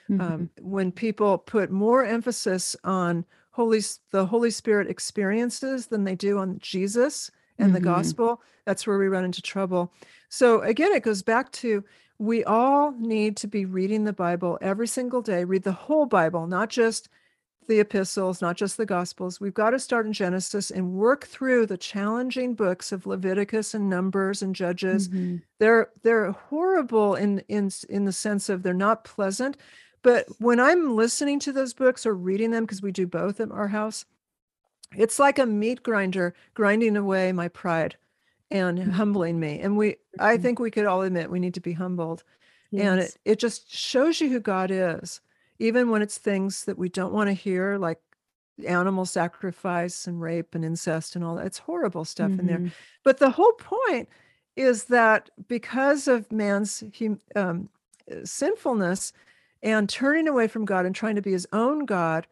um, 0.09 0.19
mm-hmm. 0.19 0.35
um, 0.35 0.51
when 0.61 0.93
people 0.93 1.39
put 1.39 1.71
more 1.71 2.05
emphasis 2.05 2.77
on 2.85 3.25
holy 3.51 3.81
the 4.11 4.27
holy 4.27 4.51
spirit 4.51 4.89
experiences 4.89 5.87
than 5.87 6.05
they 6.05 6.15
do 6.15 6.39
on 6.39 6.59
jesus 6.59 7.31
and 7.59 7.69
mm-hmm. 7.69 7.75
the 7.75 7.81
gospel 7.81 8.43
that's 8.65 8.87
where 8.87 8.99
we 8.99 9.09
run 9.09 9.25
into 9.25 9.43
trouble 9.43 9.93
so 10.29 10.61
again 10.63 10.93
it 10.93 11.03
goes 11.03 11.23
back 11.23 11.51
to 11.53 11.85
we 12.19 12.43
all 12.45 12.93
need 12.93 13.37
to 13.37 13.47
be 13.47 13.65
reading 13.65 14.05
the 14.05 14.13
bible 14.13 14.59
every 14.61 14.87
single 14.87 15.23
day 15.23 15.45
read 15.45 15.63
the 15.63 15.73
whole 15.73 16.07
bible 16.07 16.47
not 16.47 16.69
just 16.69 17.09
the 17.67 17.81
epistles, 17.81 18.41
not 18.41 18.57
just 18.57 18.77
the 18.77 18.87
gospels. 18.87 19.41
We've 19.41 19.55
got 19.55 19.71
to 19.71 19.79
start 19.79 20.07
in 20.07 20.13
Genesis 20.13 20.71
and 20.71 20.93
work 20.93 21.27
through 21.27 21.67
the 21.67 21.77
challenging 21.77 22.55
books 22.55 22.93
of 22.93 23.07
Leviticus 23.07 23.75
and 23.75 23.89
Numbers 23.89 24.43
and 24.43 24.55
Judges. 24.55 25.09
Mm-hmm. 25.09 25.37
They're 25.59 25.91
they're 26.03 26.33
horrible 26.33 27.15
in 27.15 27.41
in 27.49 27.71
in 27.89 28.05
the 28.05 28.13
sense 28.13 28.49
of 28.49 28.63
they're 28.63 28.75
not 28.75 29.05
pleasant. 29.05 29.57
But 30.03 30.27
when 30.39 30.61
I'm 30.61 30.95
listening 30.95 31.41
to 31.41 31.53
those 31.53 31.75
books 31.75 32.07
or 32.07 32.15
reading 32.15 32.53
them, 32.53 32.65
because 32.65 32.83
we 32.83 32.93
do 32.93 33.07
both 33.07 33.41
at 33.41 33.51
our 33.51 33.69
house, 33.69 34.05
it's 34.97 35.19
like 35.19 35.39
a 35.39 35.47
meat 35.47 35.83
grinder 35.83 36.35
grinding 36.55 36.97
away 36.97 37.33
my 37.33 37.49
pride 37.49 37.97
and 38.51 38.79
mm-hmm. 38.79 38.91
humbling 38.91 39.41
me. 39.41 39.61
And 39.61 39.77
we 39.77 39.97
I 40.19 40.35
mm-hmm. 40.35 40.43
think 40.43 40.59
we 40.59 40.71
could 40.71 40.87
all 40.87 41.03
admit 41.03 41.31
we 41.31 41.41
need 41.41 41.55
to 41.55 41.61
be 41.61 41.73
humbled. 41.73 42.23
Yes. 42.71 42.85
And 42.85 43.01
it, 43.01 43.17
it 43.25 43.39
just 43.39 43.73
shows 43.73 44.21
you 44.21 44.29
who 44.29 44.41
God 44.41 44.71
is 44.71 45.21
even 45.59 45.91
when 45.91 46.03
it's 46.03 46.19
things 46.19 46.65
that 46.65 46.79
we 46.79 46.89
don't 46.89 47.13
want 47.13 47.29
to 47.29 47.35
hear, 47.35 47.79
like 47.79 48.01
animal 48.67 49.05
sacrifice 49.05 50.07
and 50.07 50.21
rape 50.21 50.55
and 50.55 50.65
incest 50.65 51.15
and 51.15 51.25
all 51.25 51.37
that. 51.37 51.47
It's 51.47 51.59
horrible 51.59 52.05
stuff 52.05 52.31
mm-hmm. 52.31 52.41
in 52.41 52.47
there. 52.47 52.59
Mm-hmm. 52.59 52.69
But 53.05 53.19
the 53.19 53.31
whole 53.31 53.53
point 53.53 54.09
is 54.57 54.85
that 54.85 55.29
because 55.49 56.09
of 56.09 56.33
man's 56.33 56.83
um, 57.35 57.69
sinfulness 58.25 59.13
and 59.63 59.89
turning 59.89 60.29
away 60.29 60.49
from 60.49 60.65
God 60.65 60.87
and 60.87 60.95
trying 60.95 61.17
to 61.17 61.23
be 61.23 61.33
his 61.33 61.47
own 61.53 61.85
God, 61.85 62.27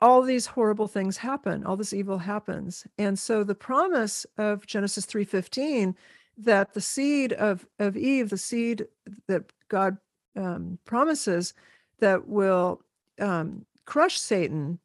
all 0.00 0.22
these 0.22 0.46
horrible 0.46 0.88
things 0.88 1.18
happen. 1.18 1.64
All 1.64 1.76
this 1.76 1.92
evil 1.92 2.18
happens. 2.18 2.84
And 2.98 3.16
so 3.16 3.44
the 3.44 3.54
promise 3.54 4.26
of 4.36 4.66
Genesis 4.66 5.06
3:15 5.06 5.94
that 6.38 6.74
the 6.74 6.80
seed 6.80 7.32
of 7.34 7.66
of 7.78 7.96
Eve, 7.96 8.30
the 8.30 8.38
seed 8.38 8.88
that 9.28 9.52
God 9.68 9.98
um, 10.34 10.78
promises, 10.84 11.54
that 12.02 12.28
will 12.28 12.82
um, 13.20 13.64
crush 13.86 14.18
Satan 14.20 14.78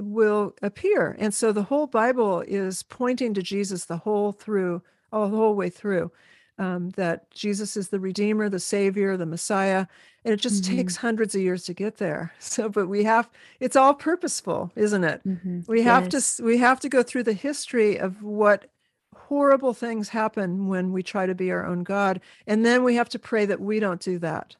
will 0.00 0.54
appear. 0.62 1.16
And 1.18 1.32
so 1.32 1.52
the 1.52 1.62
whole 1.62 1.86
Bible 1.86 2.40
is 2.40 2.82
pointing 2.82 3.34
to 3.34 3.42
Jesus 3.42 3.84
the 3.84 3.98
whole 3.98 4.32
through, 4.32 4.82
all 5.12 5.28
the 5.28 5.36
whole 5.36 5.54
way 5.54 5.70
through. 5.70 6.10
Um, 6.58 6.88
that 6.90 7.30
Jesus 7.32 7.76
is 7.76 7.90
the 7.90 8.00
Redeemer, 8.00 8.48
the 8.48 8.58
Savior, 8.58 9.18
the 9.18 9.26
Messiah, 9.26 9.86
and 10.24 10.32
it 10.32 10.40
just 10.40 10.64
mm-hmm. 10.64 10.76
takes 10.78 10.96
hundreds 10.96 11.34
of 11.34 11.42
years 11.42 11.64
to 11.64 11.74
get 11.74 11.98
there. 11.98 12.32
So, 12.40 12.70
but 12.70 12.88
we 12.88 13.04
have 13.04 13.28
it's 13.60 13.76
all 13.76 13.92
purposeful, 13.92 14.72
isn't 14.74 15.04
it? 15.04 15.20
Mm-hmm. 15.28 15.60
We 15.68 15.82
have 15.82 16.10
yes. 16.10 16.38
to 16.38 16.42
we 16.42 16.56
have 16.56 16.80
to 16.80 16.88
go 16.88 17.02
through 17.02 17.24
the 17.24 17.34
history 17.34 17.98
of 17.98 18.22
what 18.22 18.70
horrible 19.14 19.74
things 19.74 20.08
happen 20.08 20.68
when 20.68 20.92
we 20.92 21.02
try 21.02 21.26
to 21.26 21.34
be 21.34 21.50
our 21.50 21.66
own 21.66 21.82
God, 21.82 22.22
and 22.46 22.64
then 22.64 22.84
we 22.84 22.94
have 22.94 23.10
to 23.10 23.18
pray 23.18 23.44
that 23.44 23.60
we 23.60 23.78
don't 23.78 24.00
do 24.00 24.18
that. 24.20 24.56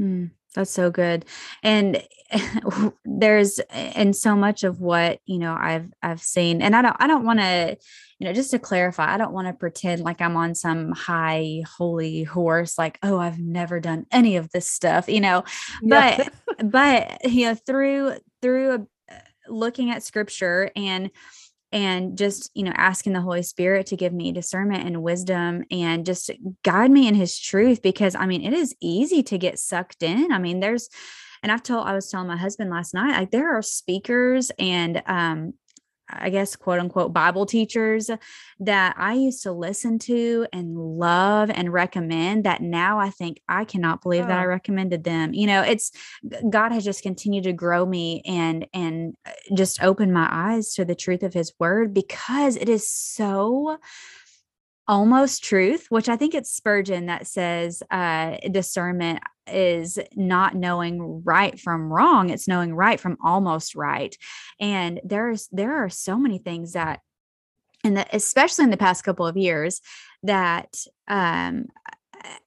Mm. 0.00 0.32
That's 0.54 0.70
so 0.70 0.90
good. 0.90 1.24
And 1.62 2.02
there's 3.04 3.58
and 3.70 4.14
so 4.14 4.34
much 4.36 4.64
of 4.64 4.80
what, 4.80 5.20
you 5.26 5.38
know, 5.38 5.56
I've 5.58 5.88
I've 6.02 6.22
seen 6.22 6.62
and 6.62 6.74
I 6.74 6.82
don't 6.82 6.96
I 6.98 7.06
don't 7.06 7.24
want 7.24 7.40
to, 7.40 7.76
you 8.18 8.26
know, 8.26 8.32
just 8.32 8.50
to 8.52 8.58
clarify, 8.58 9.12
I 9.12 9.18
don't 9.18 9.32
want 9.32 9.48
to 9.48 9.52
pretend 9.52 10.02
like 10.02 10.20
I'm 10.20 10.36
on 10.36 10.54
some 10.54 10.92
high 10.92 11.62
holy 11.76 12.22
horse 12.22 12.78
like, 12.78 12.98
oh, 13.02 13.18
I've 13.18 13.38
never 13.38 13.80
done 13.80 14.06
any 14.10 14.36
of 14.36 14.50
this 14.50 14.68
stuff, 14.68 15.08
you 15.08 15.20
know. 15.20 15.44
But 15.82 16.18
yeah. 16.18 16.28
but 16.64 17.30
you 17.30 17.46
know, 17.46 17.54
through 17.54 18.14
through 18.40 18.70
a, 18.70 19.14
uh, 19.14 19.18
looking 19.48 19.90
at 19.90 20.02
scripture 20.02 20.70
and 20.76 21.10
and 21.74 22.16
just 22.16 22.50
you 22.54 22.62
know 22.62 22.72
asking 22.76 23.12
the 23.12 23.20
holy 23.20 23.42
spirit 23.42 23.86
to 23.86 23.96
give 23.96 24.12
me 24.12 24.32
discernment 24.32 24.86
and 24.86 25.02
wisdom 25.02 25.64
and 25.70 26.06
just 26.06 26.30
guide 26.62 26.90
me 26.90 27.08
in 27.08 27.14
his 27.14 27.38
truth 27.38 27.82
because 27.82 28.14
i 28.14 28.24
mean 28.24 28.42
it 28.42 28.54
is 28.54 28.74
easy 28.80 29.22
to 29.22 29.36
get 29.36 29.58
sucked 29.58 30.02
in. 30.02 30.32
I 30.32 30.38
mean 30.38 30.60
there's 30.60 30.88
and 31.42 31.50
i've 31.52 31.62
told 31.64 31.86
i 31.86 31.92
was 31.92 32.08
telling 32.08 32.28
my 32.28 32.36
husband 32.36 32.70
last 32.70 32.94
night 32.94 33.18
like 33.18 33.30
there 33.32 33.54
are 33.54 33.60
speakers 33.60 34.50
and 34.58 35.02
um 35.06 35.54
I 36.08 36.30
guess, 36.30 36.54
quote 36.56 36.78
unquote, 36.78 37.12
Bible 37.12 37.46
teachers 37.46 38.10
that 38.60 38.94
I 38.98 39.14
used 39.14 39.42
to 39.44 39.52
listen 39.52 39.98
to 40.00 40.46
and 40.52 40.76
love 40.76 41.50
and 41.50 41.72
recommend 41.72 42.44
that 42.44 42.60
now 42.60 42.98
I 42.98 43.10
think 43.10 43.40
I 43.48 43.64
cannot 43.64 44.02
believe 44.02 44.26
that 44.26 44.38
I 44.38 44.44
recommended 44.44 45.04
them. 45.04 45.32
You 45.32 45.46
know, 45.46 45.62
it's 45.62 45.92
God 46.50 46.72
has 46.72 46.84
just 46.84 47.02
continued 47.02 47.44
to 47.44 47.52
grow 47.52 47.86
me 47.86 48.22
and, 48.26 48.66
and 48.74 49.14
uh, 49.26 49.30
just 49.54 49.82
open 49.82 50.12
my 50.12 50.28
eyes 50.30 50.74
to 50.74 50.84
the 50.84 50.94
truth 50.94 51.22
of 51.22 51.34
his 51.34 51.52
word 51.58 51.94
because 51.94 52.56
it 52.56 52.68
is 52.68 52.88
so 52.88 53.78
almost 54.86 55.42
truth, 55.42 55.86
which 55.88 56.08
I 56.08 56.16
think 56.16 56.34
it's 56.34 56.54
Spurgeon 56.54 57.06
that 57.06 57.26
says 57.26 57.82
uh, 57.90 58.36
discernment 58.50 59.20
is 59.46 59.98
not 60.14 60.54
knowing 60.54 61.22
right 61.24 61.58
from 61.60 61.92
wrong 61.92 62.30
it's 62.30 62.48
knowing 62.48 62.74
right 62.74 63.00
from 63.00 63.16
almost 63.22 63.74
right. 63.74 64.16
And 64.60 65.00
there's 65.04 65.48
there 65.52 65.84
are 65.84 65.90
so 65.90 66.16
many 66.18 66.38
things 66.38 66.72
that 66.72 67.00
and 67.84 67.96
that 67.98 68.08
especially 68.12 68.64
in 68.64 68.70
the 68.70 68.76
past 68.76 69.04
couple 69.04 69.26
of 69.26 69.36
years 69.36 69.80
that 70.22 70.74
um 71.08 71.66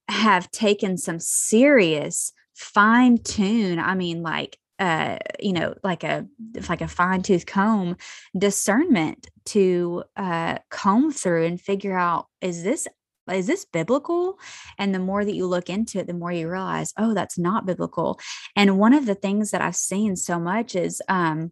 have 0.09 0.49
taken 0.51 0.97
some 0.97 1.19
serious 1.19 2.33
fine 2.55 3.17
tune 3.19 3.77
i 3.77 3.93
mean 3.93 4.23
like 4.23 4.57
uh 4.79 5.17
you 5.39 5.53
know 5.53 5.75
like 5.83 6.03
a 6.03 6.25
like 6.69 6.81
a 6.81 6.87
fine 6.87 7.21
tooth 7.21 7.45
comb 7.45 7.95
discernment 8.35 9.27
to 9.45 10.03
uh 10.15 10.57
comb 10.71 11.11
through 11.11 11.45
and 11.45 11.61
figure 11.61 11.95
out 11.95 12.27
is 12.41 12.63
this 12.63 12.87
is 13.35 13.47
this 13.47 13.65
biblical? 13.65 14.39
And 14.77 14.93
the 14.93 14.99
more 14.99 15.23
that 15.25 15.35
you 15.35 15.45
look 15.47 15.69
into 15.69 15.99
it, 15.99 16.07
the 16.07 16.13
more 16.13 16.31
you 16.31 16.49
realize, 16.49 16.93
oh, 16.97 17.13
that's 17.13 17.37
not 17.37 17.65
biblical. 17.65 18.19
And 18.55 18.79
one 18.79 18.93
of 18.93 19.05
the 19.05 19.15
things 19.15 19.51
that 19.51 19.61
I've 19.61 19.75
seen 19.75 20.15
so 20.15 20.39
much 20.39 20.75
is, 20.75 21.01
um, 21.07 21.51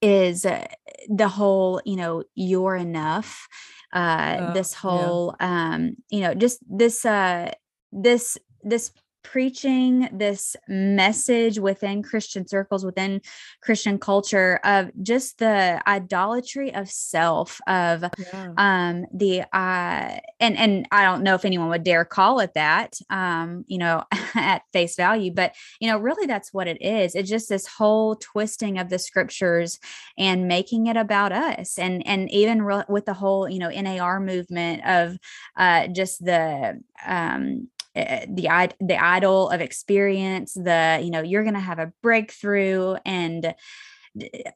is 0.00 0.44
uh, 0.44 0.66
the 1.08 1.28
whole, 1.28 1.80
you 1.84 1.96
know, 1.96 2.24
you're 2.34 2.76
enough. 2.76 3.48
Uh, 3.92 3.96
uh 3.96 4.52
this 4.52 4.74
whole, 4.74 5.36
yeah. 5.40 5.74
um, 5.74 5.96
you 6.10 6.20
know, 6.20 6.34
just 6.34 6.58
this, 6.68 7.04
uh, 7.04 7.52
this, 7.92 8.36
this 8.62 8.90
preaching 9.24 10.08
this 10.12 10.54
message 10.68 11.58
within 11.58 12.02
Christian 12.02 12.46
circles, 12.46 12.84
within 12.84 13.20
Christian 13.60 13.98
culture 13.98 14.60
of 14.62 14.90
just 15.02 15.38
the 15.38 15.82
idolatry 15.88 16.72
of 16.72 16.88
self, 16.88 17.60
of 17.66 18.04
yeah. 18.18 18.52
um, 18.56 19.06
the 19.12 19.42
uh, 19.52 20.18
and 20.38 20.56
and 20.56 20.86
I 20.92 21.02
don't 21.02 21.24
know 21.24 21.34
if 21.34 21.44
anyone 21.44 21.70
would 21.70 21.82
dare 21.82 22.04
call 22.04 22.38
it 22.38 22.54
that, 22.54 22.96
um, 23.10 23.64
you 23.66 23.78
know, 23.78 24.04
at 24.34 24.62
face 24.72 24.94
value, 24.94 25.32
but 25.32 25.54
you 25.80 25.90
know, 25.90 25.98
really 25.98 26.26
that's 26.26 26.52
what 26.52 26.68
it 26.68 26.80
is. 26.80 27.16
It's 27.16 27.30
just 27.30 27.48
this 27.48 27.66
whole 27.66 28.14
twisting 28.16 28.78
of 28.78 28.90
the 28.90 28.98
scriptures 28.98 29.80
and 30.16 30.46
making 30.46 30.86
it 30.86 30.96
about 30.96 31.32
us, 31.32 31.78
and 31.78 32.06
and 32.06 32.30
even 32.30 32.62
re- 32.62 32.84
with 32.88 33.06
the 33.06 33.14
whole 33.14 33.48
you 33.48 33.58
know 33.58 33.70
NAR 33.70 34.20
movement 34.20 34.84
of 34.84 35.16
uh, 35.56 35.88
just 35.88 36.24
the 36.24 36.80
um, 37.06 37.68
Eh, 37.96 38.26
the 38.28 38.74
the 38.80 38.96
idol 38.96 39.48
of 39.50 39.60
experience 39.60 40.54
the 40.54 41.00
you 41.00 41.10
know 41.10 41.22
you're 41.22 41.44
going 41.44 41.54
to 41.54 41.60
have 41.60 41.78
a 41.78 41.92
breakthrough 42.02 42.96
and 43.04 43.54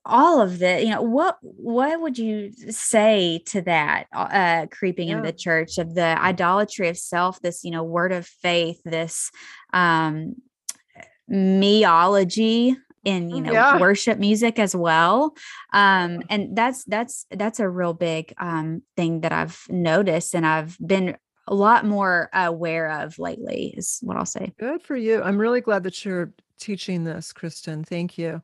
all 0.05 0.41
of 0.41 0.59
the 0.59 0.83
you 0.83 0.91
know 0.91 1.03
what 1.03 1.39
what 1.41 2.01
would 2.01 2.19
you 2.19 2.51
say 2.69 3.41
to 3.47 3.63
that 3.63 4.07
uh 4.13 4.67
creeping 4.73 5.09
yeah. 5.09 5.19
into 5.19 5.31
the 5.31 5.39
church 5.39 5.79
of 5.79 5.95
the 5.95 6.21
idolatry 6.21 6.89
of 6.89 6.99
self 6.99 7.41
this 7.41 7.63
you 7.63 7.71
know 7.71 7.85
word 7.85 8.11
of 8.11 8.27
faith 8.27 8.81
this 8.85 9.31
um 9.73 10.35
meology 11.31 12.75
in 13.05 13.31
you 13.31 13.37
mm, 13.37 13.45
know 13.45 13.53
yeah. 13.53 13.79
worship 13.79 14.19
music 14.19 14.59
as 14.59 14.75
well 14.75 15.33
um 15.73 16.23
and 16.29 16.57
that's 16.57 16.83
that's 16.87 17.25
that's 17.31 17.61
a 17.61 17.69
real 17.69 17.95
big 17.95 18.35
um 18.39 18.83
thing 18.97 19.21
that 19.21 19.31
i've 19.31 19.63
noticed 19.69 20.35
and 20.35 20.45
i've 20.45 20.77
been 20.85 21.17
a 21.49 21.55
lot 21.55 21.85
more 21.85 22.29
aware 22.33 22.91
of 23.03 23.19
lately 23.19 23.75
is 23.77 23.99
what 24.03 24.17
I'll 24.17 24.27
say. 24.27 24.53
Good 24.59 24.83
for 24.83 24.97
you. 24.97 25.23
I'm 25.23 25.39
really 25.39 25.61
glad 25.61 25.83
that 25.85 26.05
you're 26.05 26.33
teaching 26.59 27.05
this, 27.05 27.33
Kristen. 27.33 27.85
Thank 27.85 28.19
you. 28.19 28.43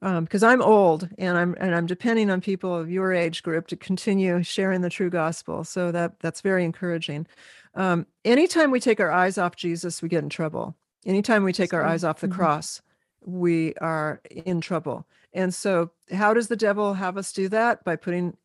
because 0.00 0.42
um, 0.42 0.50
I'm 0.50 0.62
old 0.62 1.08
and 1.18 1.38
I'm 1.38 1.54
and 1.60 1.74
I'm 1.74 1.86
depending 1.86 2.30
on 2.30 2.40
people 2.40 2.74
of 2.74 2.90
your 2.90 3.12
age 3.12 3.42
group 3.42 3.68
to 3.68 3.76
continue 3.76 4.42
sharing 4.42 4.80
the 4.80 4.90
true 4.90 5.10
gospel. 5.10 5.64
So 5.64 5.92
that 5.92 6.18
that's 6.20 6.40
very 6.40 6.64
encouraging. 6.64 7.26
Um, 7.74 8.06
anytime 8.24 8.70
we 8.70 8.80
take 8.80 9.00
our 9.00 9.12
eyes 9.12 9.38
off 9.38 9.56
Jesus, 9.56 10.02
we 10.02 10.08
get 10.08 10.24
in 10.24 10.28
trouble. 10.28 10.74
Anytime 11.06 11.44
we 11.44 11.52
take 11.52 11.72
our 11.72 11.84
eyes 11.84 12.04
off 12.04 12.20
the 12.20 12.26
mm-hmm. 12.26 12.36
cross, 12.36 12.82
we 13.24 13.74
are 13.76 14.20
in 14.30 14.60
trouble. 14.60 15.06
And 15.32 15.54
so, 15.54 15.92
how 16.12 16.34
does 16.34 16.48
the 16.48 16.56
devil 16.56 16.94
have 16.94 17.16
us 17.16 17.32
do 17.32 17.48
that? 17.50 17.84
By 17.84 17.96
putting 17.96 18.36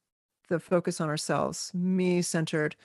the 0.49 0.59
focus 0.59 1.01
on 1.01 1.09
ourselves, 1.09 1.71
me 1.73 2.21
centered, 2.21 2.75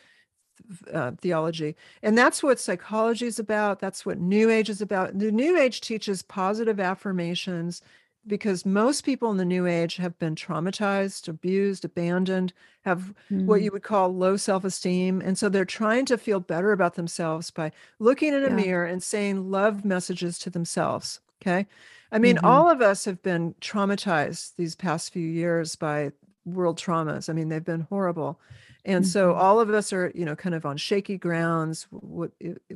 uh, 0.93 1.13
theology. 1.21 1.77
And 2.03 2.17
that's 2.17 2.43
what 2.43 2.61
psychology 2.61 3.27
is 3.27 3.39
about. 3.39 3.81
That's 3.81 4.05
what 4.05 4.19
New 4.19 4.51
Age 4.51 4.69
is 4.69 4.81
about. 4.81 5.19
The 5.19 5.33
New 5.33 5.59
Age 5.59 5.81
teaches 5.81 6.23
positive 6.23 6.81
affirmations 6.81 7.83
because 8.27 8.67
most 8.67 9.05
people 9.05 9.31
in 9.31 9.37
the 9.37 9.45
New 9.45 9.67
Age 9.67 9.97
have 9.97 10.19
been 10.19 10.35
traumatized, 10.35 11.29
abused, 11.29 11.85
abandoned, 11.85 12.53
have 12.85 13.15
mm. 13.31 13.47
what 13.47 13.63
you 13.63 13.71
would 13.73 13.83
call 13.83 14.15
low 14.15 14.37
self 14.37 14.65
esteem. 14.65 15.21
And 15.21 15.39
so 15.39 15.49
they're 15.49 15.65
trying 15.65 16.07
to 16.07 16.19
feel 16.19 16.41
better 16.41 16.73
about 16.73 16.95
themselves 16.95 17.51
by 17.51 17.73
looking 17.99 18.35
in 18.35 18.45
a 18.45 18.49
yeah. 18.49 18.55
mirror 18.55 18.85
and 18.85 19.03
saying 19.03 19.51
love 19.51 19.85
messages 19.85 20.39
to 20.41 20.51
themselves. 20.51 21.21
Okay. 21.43 21.67
I 22.13 22.19
mean, 22.19 22.37
mm-hmm. 22.37 22.47
all 22.47 22.69
of 22.69 22.83
us 22.83 23.05
have 23.05 23.23
been 23.23 23.55
traumatized 23.61 24.57
these 24.57 24.75
past 24.75 25.13
few 25.13 25.27
years 25.27 25.77
by 25.77 26.13
world 26.45 26.79
traumas. 26.79 27.29
I 27.29 27.33
mean, 27.33 27.49
they've 27.49 27.65
been 27.65 27.87
horrible. 27.89 28.39
And 28.85 29.05
mm-hmm. 29.05 29.11
so 29.11 29.35
all 29.35 29.61
of 29.61 29.71
us 29.71 29.93
are, 29.93 30.11
you 30.15 30.25
know, 30.25 30.37
kind 30.37 30.55
of 30.55 30.65
on 30.65 30.77
shaky 30.77 31.19
grounds. 31.19 31.87
What 31.91 32.33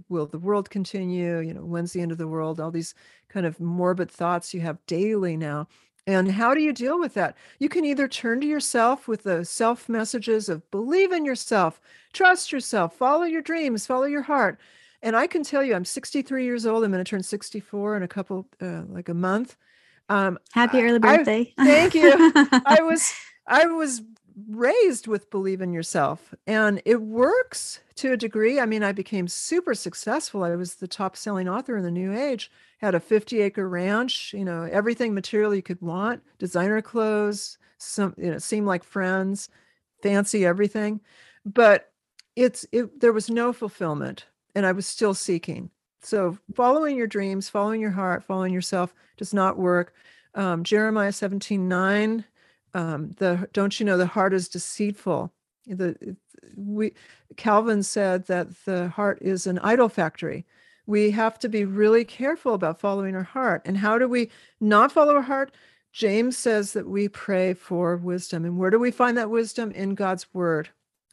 will 0.08 0.26
the 0.26 0.38
world 0.38 0.70
continue? 0.70 1.40
You 1.40 1.54
know, 1.54 1.64
when's 1.64 1.92
the 1.92 2.00
end 2.00 2.12
of 2.12 2.18
the 2.18 2.28
world? 2.28 2.60
All 2.60 2.70
these 2.70 2.94
kind 3.28 3.46
of 3.46 3.58
morbid 3.60 4.10
thoughts 4.10 4.52
you 4.52 4.60
have 4.60 4.84
daily 4.86 5.36
now. 5.36 5.68
And 6.06 6.30
how 6.30 6.52
do 6.52 6.60
you 6.60 6.72
deal 6.72 7.00
with 7.00 7.14
that? 7.14 7.36
You 7.58 7.70
can 7.70 7.84
either 7.84 8.06
turn 8.06 8.40
to 8.42 8.46
yourself 8.46 9.08
with 9.08 9.22
the 9.22 9.44
self 9.44 9.88
messages 9.88 10.50
of 10.50 10.70
believe 10.70 11.12
in 11.12 11.24
yourself, 11.24 11.80
trust 12.12 12.52
yourself, 12.52 12.94
follow 12.96 13.24
your 13.24 13.40
dreams, 13.40 13.86
follow 13.86 14.04
your 14.04 14.22
heart. 14.22 14.58
And 15.02 15.16
I 15.16 15.26
can 15.26 15.42
tell 15.42 15.62
you, 15.62 15.74
I'm 15.74 15.84
63 15.84 16.44
years 16.44 16.66
old. 16.66 16.84
I'm 16.84 16.90
going 16.90 17.02
to 17.02 17.08
turn 17.08 17.22
64 17.22 17.96
in 17.96 18.02
a 18.02 18.08
couple, 18.08 18.46
uh, 18.60 18.82
like 18.88 19.08
a 19.08 19.14
month. 19.14 19.56
Um, 20.08 20.38
Happy 20.52 20.82
early 20.82 20.98
birthday! 20.98 21.52
I, 21.56 21.64
thank 21.64 21.94
you. 21.94 22.12
I 22.66 22.80
was 22.82 23.14
I 23.46 23.66
was 23.66 24.02
raised 24.48 25.06
with 25.06 25.30
believe 25.30 25.60
in 25.60 25.72
yourself 25.72 26.34
and 26.46 26.82
it 26.84 27.00
works 27.00 27.80
to 27.94 28.12
a 28.12 28.16
degree. 28.16 28.58
I 28.58 28.66
mean 28.66 28.82
i 28.82 28.92
became 28.92 29.28
super 29.28 29.74
successful. 29.74 30.42
I 30.42 30.56
was 30.56 30.76
the 30.76 30.88
top 30.88 31.16
selling 31.16 31.48
author 31.48 31.76
in 31.76 31.84
the 31.84 31.90
new 31.90 32.12
age 32.12 32.50
had 32.78 32.94
a 32.94 33.00
50 33.00 33.40
acre 33.40 33.68
ranch 33.68 34.34
you 34.34 34.44
know 34.44 34.68
everything 34.70 35.14
material 35.14 35.54
you 35.54 35.62
could 35.62 35.80
want 35.80 36.22
designer 36.38 36.82
clothes 36.82 37.58
some 37.78 38.14
you 38.18 38.30
know 38.30 38.38
seem 38.38 38.66
like 38.66 38.84
friends 38.84 39.48
fancy 40.02 40.44
everything. 40.44 41.00
But 41.44 41.90
it's 42.36 42.66
it 42.72 43.00
there 43.00 43.12
was 43.12 43.30
no 43.30 43.52
fulfillment 43.52 44.26
and 44.56 44.66
i 44.66 44.72
was 44.72 44.86
still 44.86 45.14
seeking. 45.14 45.70
So 46.02 46.36
following 46.54 46.96
your 46.96 47.06
dreams 47.06 47.48
following 47.48 47.80
your 47.80 47.90
heart 47.90 48.24
following 48.24 48.52
yourself 48.52 48.94
does 49.16 49.32
not 49.32 49.58
work. 49.58 49.94
Um, 50.34 50.64
jeremiah 50.64 51.12
17 51.12 51.68
9 51.68 52.24
um, 52.74 53.14
the 53.18 53.48
don't 53.52 53.78
you 53.78 53.86
know 53.86 53.96
the 53.96 54.06
heart 54.06 54.34
is 54.34 54.48
deceitful? 54.48 55.32
The 55.66 56.16
we 56.56 56.92
calvin 57.36 57.82
said 57.82 58.26
that 58.26 58.48
the 58.64 58.88
heart 58.88 59.18
is 59.22 59.46
an 59.46 59.58
idol 59.60 59.88
factory. 59.88 60.44
We 60.86 61.10
have 61.12 61.38
to 61.38 61.48
be 61.48 61.64
really 61.64 62.04
careful 62.04 62.52
about 62.54 62.80
following 62.80 63.14
our 63.14 63.22
heart. 63.22 63.62
And 63.64 63.78
how 63.78 63.98
do 63.98 64.06
we 64.06 64.30
not 64.60 64.92
follow 64.92 65.14
our 65.14 65.22
heart? 65.22 65.54
James 65.92 66.36
says 66.36 66.72
that 66.72 66.88
we 66.88 67.08
pray 67.08 67.54
for 67.54 67.96
wisdom. 67.96 68.44
And 68.44 68.58
where 68.58 68.70
do 68.70 68.78
we 68.78 68.90
find 68.90 69.16
that 69.16 69.30
wisdom? 69.30 69.70
In 69.70 69.94
god's 69.94 70.26
word 70.34 70.68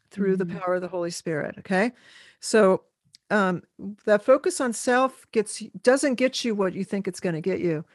through 0.09 0.35
mm-hmm. 0.35 0.51
the 0.51 0.59
power 0.59 0.75
of 0.75 0.81
the 0.81 0.87
holy 0.87 1.11
spirit 1.11 1.55
okay? 1.59 1.91
So 2.39 2.83
um, 3.29 3.63
that 4.05 4.23
focus 4.23 4.59
on 4.59 4.73
self 4.73 5.25
gets 5.31 5.63
doesn't 5.83 6.15
get 6.15 6.43
you 6.43 6.53
what 6.53 6.73
you 6.73 6.83
think 6.83 7.07
it's 7.07 7.21
going 7.21 7.35
to 7.35 7.41
get 7.41 7.59
you 7.59 7.85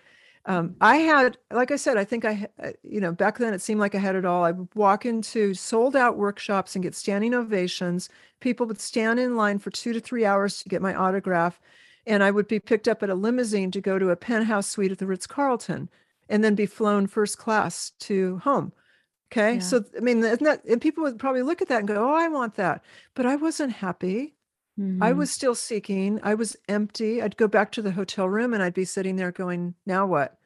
um, 0.47 0.77
I 0.81 0.99
had, 0.99 1.39
like 1.51 1.73
I 1.73 1.77
said, 1.77 1.97
I 1.97 2.05
think 2.05 2.25
I, 2.25 2.49
uh, 2.63 2.71
you 2.85 3.01
know, 3.01 3.11
back 3.11 3.39
then 3.39 3.53
it 3.53 3.61
seemed 3.61 3.81
like 3.81 3.97
I 3.97 3.99
had 3.99 4.15
it 4.15 4.25
all. 4.25 4.45
I 4.45 4.53
would 4.53 4.69
walk 4.77 5.05
into 5.05 5.55
sold 5.55 5.97
out 5.97 6.17
workshops 6.17 6.77
and 6.77 6.85
get 6.85 6.95
standing 6.95 7.35
ovations. 7.35 8.09
People 8.39 8.67
would 8.67 8.81
stand 8.81 9.19
in 9.19 9.37
line 9.37 9.59
for 9.59 9.71
two 9.71 9.93
to 9.93 9.99
three 9.99 10.25
hours 10.25 10.63
to 10.63 10.69
get 10.69 10.81
my 10.81 10.95
autograph. 10.95 11.61
And 12.07 12.23
I 12.23 12.31
would 12.31 12.47
be 12.47 12.61
picked 12.61 12.87
up 12.87 13.03
at 13.03 13.11
a 13.11 13.17
limousine 13.17 13.73
to 13.73 13.81
go 13.81 13.99
to 13.99 14.11
a 14.11 14.17
penthouse 14.17 14.69
suite 14.69 14.93
at 14.93 14.99
the 14.99 15.07
Ritz 15.07 15.27
Carlton 15.27 15.89
and 16.29 16.45
then 16.45 16.55
be 16.55 16.67
flown 16.67 17.09
first 17.09 17.39
class 17.39 17.91
to 18.01 18.39
home. 18.39 18.73
Okay. 19.33 19.55
Yeah. 19.55 19.61
So, 19.61 19.85
I 19.97 20.01
mean, 20.01 20.21
that, 20.21 20.65
and 20.65 20.81
people 20.81 21.03
would 21.03 21.19
probably 21.19 21.43
look 21.43 21.61
at 21.61 21.67
that 21.69 21.81
and 21.81 21.89
go, 21.89 22.09
Oh, 22.09 22.15
I 22.15 22.29
want 22.29 22.55
that. 22.55 22.85
But 23.15 23.27
I 23.27 23.35
wasn't 23.35 23.73
happy. 23.73 24.36
Mm-hmm. 24.79 25.03
I 25.03 25.13
was 25.13 25.31
still 25.31 25.55
seeking. 25.55 26.21
I 26.23 26.35
was 26.35 26.57
empty. 26.69 27.23
I'd 27.23 27.37
go 27.37 27.49
back 27.49 27.73
to 27.73 27.83
the 27.83 27.93
hotel 27.93 28.29
room 28.29 28.53
and 28.53 28.63
I'd 28.63 28.75
be 28.75 28.85
sitting 28.85 29.17
there 29.17 29.33
going, 29.33 29.75
now 29.87 30.07
what? 30.07 30.39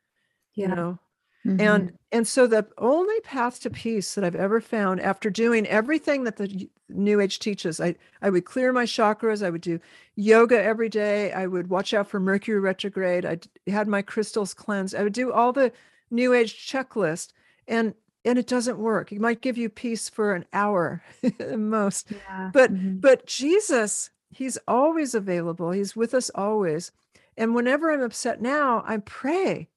Yeah. 0.55 0.69
You 0.69 0.75
know? 0.75 0.99
Mm-hmm. 1.47 1.61
And 1.61 1.99
and 2.13 2.29
so 2.29 2.47
the 2.47 2.67
only 2.77 3.19
path 3.21 3.61
to 3.61 3.71
peace 3.71 4.15
that 4.15 4.25
I've 4.25 4.35
ever 4.35 4.61
found 4.61 5.01
after 5.01 5.31
doing 5.31 5.67
everything 5.67 6.25
that 6.25 6.37
the 6.37 6.69
new 6.91 7.19
age 7.19 7.39
teaches, 7.39 7.81
I 7.81 7.95
I 8.21 8.29
would 8.29 8.45
clear 8.45 8.75
my 8.75 8.85
chakras, 8.85 9.45
I 9.45 9.49
would 9.49 9.63
do 9.63 9.81
yoga 10.17 10.63
every 10.63 10.91
day, 10.91 11.33
I 11.33 11.47
would 11.47 11.71
watch 11.71 11.95
out 11.95 12.09
for 12.09 12.21
Mercury 12.21 12.61
retrograde, 12.61 13.25
I 13.25 13.39
had 13.71 13.89
my 13.89 14.03
crystals 14.03 14.53
cleansed, 14.53 14.95
I 14.95 15.03
would 15.03 15.15
do 15.15 15.33
all 15.33 15.53
the 15.53 15.73
new 16.11 16.35
age 16.35 16.69
checklist 16.71 17.33
and 17.67 17.95
and 18.23 18.39
it 18.39 18.47
doesn't 18.47 18.79
work. 18.79 19.11
It 19.13 19.21
might 19.21 19.41
give 19.41 19.57
you 19.57 19.71
peace 19.71 20.11
for 20.11 20.35
an 20.35 20.45
hour 20.53 21.03
most. 21.57 22.11
Yeah. 22.11 22.51
But 22.53 22.75
mm-hmm. 22.75 22.99
but 22.99 23.27
Jesus 23.27 24.11
He's 24.31 24.59
always 24.69 25.15
available. 25.15 25.73
He's 25.73 25.97
with 25.97 26.15
us 26.15 26.31
always. 26.35 26.93
And 27.37 27.55
whenever 27.55 27.91
I'm 27.91 28.03
upset 28.03 28.41
now, 28.41 28.83
I 28.87 28.99
pray 28.99 29.69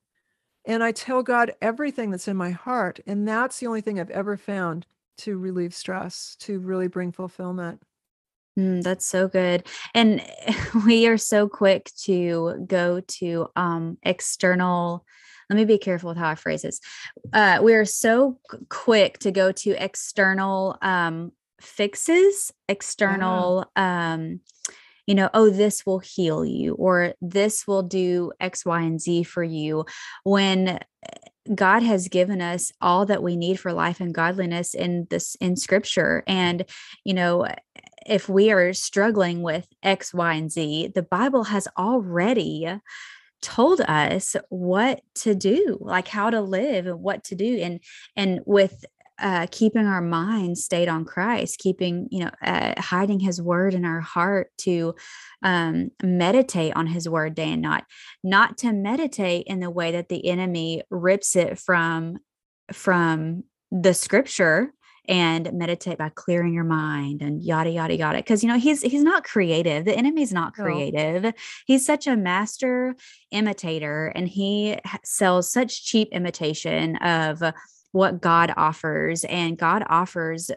and 0.66 0.84
I 0.84 0.92
tell 0.92 1.24
God 1.24 1.56
everything 1.62 2.12
that's 2.12 2.28
in 2.28 2.38
my 2.38 2.52
heart. 2.52 3.00
And 3.06 3.28
that's 3.28 3.60
the 3.60 3.68
only 3.68 3.82
thing 3.82 4.00
I've 4.00 4.10
ever 4.10 4.38
found 4.38 4.86
to 5.20 5.38
relieve 5.38 5.74
stress, 5.74 6.36
to 6.40 6.60
really 6.60 6.88
bring 6.88 7.12
fulfillment. 7.12 7.82
Mm, 8.58 8.84
that's 8.84 9.06
so 9.06 9.28
good. 9.28 9.68
And 9.94 10.22
we 10.86 11.08
are 11.08 11.18
so 11.18 11.48
quick 11.48 11.90
to 12.04 12.66
go 12.68 13.00
to 13.00 13.48
um, 13.56 13.98
external. 14.04 15.06
Let 15.50 15.58
me 15.58 15.66
be 15.66 15.78
careful 15.78 16.10
with 16.10 16.18
how 16.18 16.30
I 16.30 16.36
phrase 16.36 16.62
this. 16.62 16.80
Uh, 17.32 17.60
we 17.62 17.74
are 17.74 17.86
so 17.86 18.40
quick 18.70 19.20
to 19.20 19.32
go 19.32 19.52
to 19.52 19.84
external 19.84 20.78
um, 20.82 21.32
fixes 21.64 22.52
external 22.68 23.66
yeah. 23.76 24.14
um 24.14 24.40
you 25.08 25.16
know 25.16 25.30
oh 25.34 25.50
this 25.50 25.86
will 25.86 26.00
heal 26.00 26.46
you 26.46 26.74
or 26.76 27.14
this 27.22 27.68
will 27.68 27.84
do 27.84 28.32
x 28.40 28.66
y 28.66 28.82
and 28.82 29.02
z 29.02 29.24
for 29.24 29.44
you 29.44 29.86
when 30.24 30.80
god 31.54 31.84
has 31.84 32.08
given 32.08 32.42
us 32.42 32.72
all 32.82 33.06
that 33.06 33.24
we 33.24 33.36
need 33.36 33.60
for 33.60 33.74
life 33.74 34.00
and 34.00 34.14
godliness 34.14 34.74
in 34.74 35.08
this 35.10 35.36
in 35.42 35.56
scripture 35.56 36.24
and 36.28 36.66
you 37.04 37.14
know 37.14 37.46
if 38.06 38.28
we 38.28 38.52
are 38.52 38.74
struggling 38.74 39.42
with 39.42 39.66
X, 39.82 40.14
Y, 40.14 40.34
and 40.34 40.52
Z, 40.52 40.92
the 40.94 41.04
Bible 41.04 41.46
has 41.46 41.70
already 41.78 42.68
told 43.42 43.82
us 43.82 44.38
what 44.48 45.02
to 45.14 45.36
do 45.36 45.78
like 45.82 46.08
how 46.08 46.30
to 46.30 46.40
live 46.40 46.88
and 46.88 47.02
what 47.02 47.26
to 47.26 47.36
do 47.36 47.58
and 47.58 47.82
and 48.16 48.40
with 48.46 48.86
uh, 49.24 49.48
keeping 49.50 49.88
our 49.88 50.02
mind 50.02 50.58
stayed 50.58 50.90
on 50.90 51.06
Christ, 51.06 51.58
keeping, 51.58 52.10
you 52.12 52.26
know, 52.26 52.32
uh, 52.42 52.74
hiding 52.78 53.22
his 53.22 53.42
word 53.42 53.74
in 53.74 53.86
our 53.86 54.02
heart 54.02 54.52
to 54.60 54.96
um, 55.42 55.92
meditate 56.04 56.74
on 56.76 56.88
his 56.88 57.08
word 57.08 57.34
day 57.34 57.54
and 57.54 57.62
night, 57.62 57.86
not 58.22 58.58
to 58.60 58.74
meditate 58.74 59.48
in 59.48 59.62
the 59.62 59.70
way 59.70 59.94
that 59.94 60.10
the 60.10 60.28
enemy 60.28 60.84
rips 60.92 61.38
it 61.38 61.58
from 61.58 62.18
from 62.74 63.46
the 63.72 63.94
scripture 63.94 64.74
and 65.08 65.52
meditate 65.54 65.98
by 65.98 66.10
clearing 66.10 66.54
your 66.54 66.64
mind 66.64 67.22
and 67.22 67.42
yada 67.42 67.70
yada 67.70 67.96
yada. 67.96 68.18
Because 68.18 68.44
you 68.44 68.50
know 68.50 68.60
he's 68.60 68.82
he's 68.82 69.04
not 69.04 69.24
creative. 69.24 69.86
The 69.86 69.96
enemy's 69.96 70.34
not 70.34 70.54
creative. 70.54 71.24
No. 71.24 71.32
he's 71.66 71.86
such 71.86 72.08
a 72.08 72.18
master 72.18 72.96
imitator 73.32 74.08
and 74.08 74.28
he 74.28 74.78
sells 75.06 75.50
such 75.50 75.86
cheap 75.86 76.10
imitation 76.12 76.98
of 76.98 77.42
what 77.94 78.20
God 78.22 78.54
offers 78.58 79.24
and 79.24 79.58
God 79.58 79.84
offers 79.88 80.52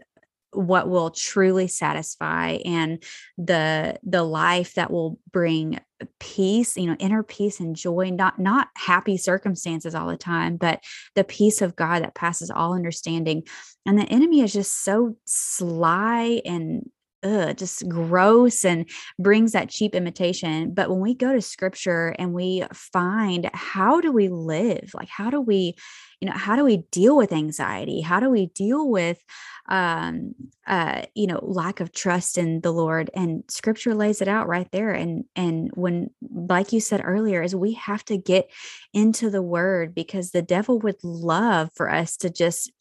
what 0.52 0.88
will 0.88 1.10
truly 1.10 1.68
satisfy 1.68 2.58
and 2.64 3.02
the 3.36 3.98
the 4.02 4.22
life 4.22 4.74
that 4.74 4.90
will 4.90 5.18
bring 5.30 5.78
peace 6.18 6.76
you 6.76 6.86
know 6.86 6.96
inner 6.98 7.22
peace 7.22 7.60
and 7.60 7.76
joy 7.76 8.10
not 8.10 8.38
not 8.38 8.68
happy 8.74 9.18
circumstances 9.18 9.94
all 9.94 10.08
the 10.08 10.16
time 10.16 10.56
but 10.56 10.82
the 11.14 11.24
peace 11.24 11.60
of 11.60 11.76
god 11.76 12.02
that 12.02 12.14
passes 12.14 12.50
all 12.50 12.74
understanding. 12.74 13.42
And 13.84 13.98
the 13.98 14.04
enemy 14.04 14.40
is 14.40 14.52
just 14.52 14.82
so 14.82 15.16
sly 15.26 16.42
and 16.44 16.90
ugh, 17.26 17.56
just 17.56 17.88
gross 17.88 18.64
and 18.64 18.88
brings 19.18 19.52
that 19.52 19.68
cheap 19.68 19.94
imitation. 19.94 20.72
But 20.72 20.88
when 20.90 21.00
we 21.00 21.14
go 21.14 21.32
to 21.32 21.42
scripture 21.42 22.14
and 22.18 22.32
we 22.32 22.64
find 22.72 23.50
how 23.52 24.00
do 24.00 24.12
we 24.12 24.28
live? 24.28 24.90
Like, 24.94 25.08
how 25.08 25.30
do 25.30 25.40
we, 25.40 25.74
you 26.20 26.28
know, 26.28 26.36
how 26.36 26.56
do 26.56 26.64
we 26.64 26.78
deal 26.90 27.16
with 27.16 27.32
anxiety? 27.32 28.00
How 28.00 28.20
do 28.20 28.30
we 28.30 28.46
deal 28.46 28.88
with, 28.88 29.22
um, 29.68 30.34
uh, 30.66 31.02
you 31.14 31.26
know, 31.26 31.40
lack 31.42 31.80
of 31.80 31.92
trust 31.92 32.38
in 32.38 32.60
the 32.60 32.72
Lord? 32.72 33.10
And 33.14 33.44
scripture 33.48 33.94
lays 33.94 34.22
it 34.22 34.28
out 34.28 34.48
right 34.48 34.70
there. 34.70 34.92
And, 34.92 35.24
and 35.34 35.70
when, 35.74 36.10
like 36.32 36.72
you 36.72 36.80
said 36.80 37.02
earlier, 37.04 37.42
is 37.42 37.54
we 37.54 37.74
have 37.74 38.04
to 38.06 38.16
get 38.16 38.50
into 38.94 39.28
the 39.30 39.42
word 39.42 39.94
because 39.94 40.30
the 40.30 40.42
devil 40.42 40.78
would 40.80 41.02
love 41.02 41.70
for 41.74 41.90
us 41.90 42.16
to 42.18 42.30
just 42.30 42.72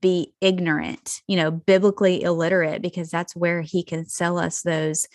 be 0.00 0.32
ignorant, 0.40 1.22
you 1.26 1.36
know, 1.36 1.50
biblically 1.50 2.22
illiterate, 2.22 2.82
because 2.82 3.10
that's 3.10 3.36
where 3.36 3.62
he 3.62 3.82
can 3.82 4.06
sell 4.06 4.38
us 4.38 4.62
those 4.62 5.06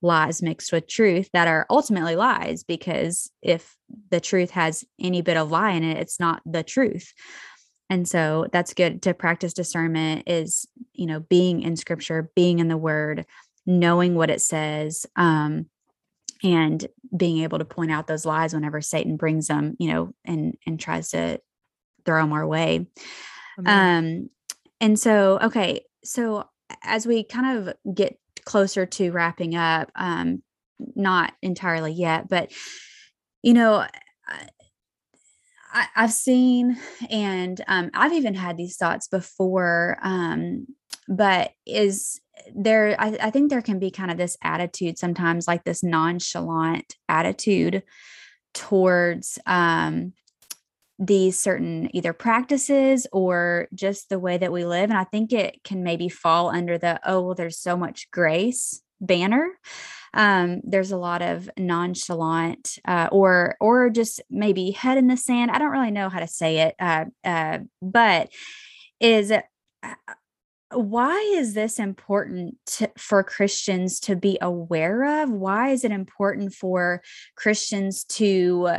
lies 0.00 0.42
mixed 0.42 0.72
with 0.72 0.86
truth 0.86 1.28
that 1.32 1.48
are 1.48 1.66
ultimately 1.70 2.16
lies. 2.16 2.62
Because 2.62 3.30
if 3.42 3.76
the 4.10 4.20
truth 4.20 4.50
has 4.50 4.84
any 5.00 5.22
bit 5.22 5.36
of 5.36 5.50
lie 5.50 5.72
in 5.72 5.84
it, 5.84 5.98
it's 5.98 6.20
not 6.20 6.42
the 6.46 6.62
truth. 6.62 7.12
And 7.90 8.06
so 8.06 8.46
that's 8.52 8.74
good 8.74 9.02
to 9.02 9.14
practice 9.14 9.54
discernment 9.54 10.24
is, 10.26 10.66
you 10.92 11.06
know, 11.06 11.20
being 11.20 11.62
in 11.62 11.74
scripture, 11.76 12.30
being 12.36 12.58
in 12.58 12.68
the 12.68 12.76
word, 12.76 13.24
knowing 13.64 14.14
what 14.14 14.30
it 14.30 14.40
says, 14.40 15.06
um, 15.16 15.66
and 16.44 16.86
being 17.16 17.38
able 17.38 17.58
to 17.58 17.64
point 17.64 17.90
out 17.90 18.06
those 18.06 18.26
lies 18.26 18.54
whenever 18.54 18.80
Satan 18.80 19.16
brings 19.16 19.48
them, 19.48 19.74
you 19.78 19.90
know, 19.90 20.12
and 20.24 20.56
and 20.66 20.78
tries 20.78 21.10
to 21.10 21.40
throw 22.04 22.20
them 22.20 22.32
our 22.32 22.46
way. 22.46 22.86
Um, 23.66 24.30
and 24.80 24.98
so, 24.98 25.38
okay, 25.42 25.84
so 26.04 26.44
as 26.82 27.06
we 27.06 27.24
kind 27.24 27.68
of 27.68 27.94
get 27.94 28.18
closer 28.44 28.86
to 28.86 29.10
wrapping 29.10 29.56
up, 29.56 29.90
um, 29.96 30.42
not 30.94 31.32
entirely 31.42 31.92
yet, 31.92 32.28
but 32.28 32.52
you 33.42 33.54
know, 33.54 33.84
I, 35.72 35.86
have 35.94 36.12
seen 36.12 36.78
and 37.10 37.60
um, 37.68 37.90
I've 37.94 38.12
even 38.12 38.34
had 38.34 38.56
these 38.56 38.76
thoughts 38.76 39.08
before, 39.08 39.98
um, 40.02 40.66
but 41.08 41.52
is 41.66 42.20
there, 42.54 42.96
I, 42.98 43.16
I 43.20 43.30
think 43.30 43.50
there 43.50 43.62
can 43.62 43.78
be 43.78 43.90
kind 43.90 44.10
of 44.10 44.16
this 44.16 44.36
attitude 44.42 44.98
sometimes, 44.98 45.46
like 45.46 45.64
this 45.64 45.82
nonchalant 45.82 46.96
attitude 47.08 47.82
towards 48.54 49.38
um, 49.46 50.12
these 50.98 51.38
certain 51.38 51.94
either 51.94 52.12
practices 52.12 53.06
or 53.12 53.68
just 53.74 54.08
the 54.08 54.18
way 54.18 54.36
that 54.36 54.52
we 54.52 54.64
live. 54.64 54.90
And 54.90 54.98
I 54.98 55.04
think 55.04 55.32
it 55.32 55.62
can 55.62 55.82
maybe 55.82 56.08
fall 56.08 56.50
under 56.50 56.76
the, 56.76 57.00
oh, 57.04 57.20
well, 57.20 57.34
there's 57.34 57.58
so 57.58 57.76
much 57.76 58.10
grace 58.10 58.82
banner. 59.00 59.50
Um, 60.14 60.60
there's 60.64 60.90
a 60.90 60.96
lot 60.96 61.22
of 61.22 61.48
nonchalant 61.56 62.78
uh, 62.86 63.08
or 63.12 63.56
or 63.60 63.90
just 63.90 64.20
maybe 64.30 64.70
head 64.70 64.98
in 64.98 65.06
the 65.06 65.16
sand. 65.16 65.50
I 65.50 65.58
don't 65.58 65.70
really 65.70 65.90
know 65.90 66.08
how 66.08 66.20
to 66.20 66.26
say 66.26 66.58
it, 66.60 66.74
uh, 66.80 67.04
uh, 67.24 67.58
but 67.82 68.30
is 69.00 69.30
uh, 69.30 69.40
why 70.72 71.16
is 71.36 71.54
this 71.54 71.78
important 71.78 72.56
to, 72.66 72.90
for 72.98 73.22
Christians 73.22 74.00
to 74.00 74.16
be 74.16 74.38
aware 74.40 75.22
of? 75.22 75.30
Why 75.30 75.70
is 75.70 75.84
it 75.84 75.92
important 75.92 76.52
for 76.52 77.02
Christians 77.36 78.04
to 78.04 78.70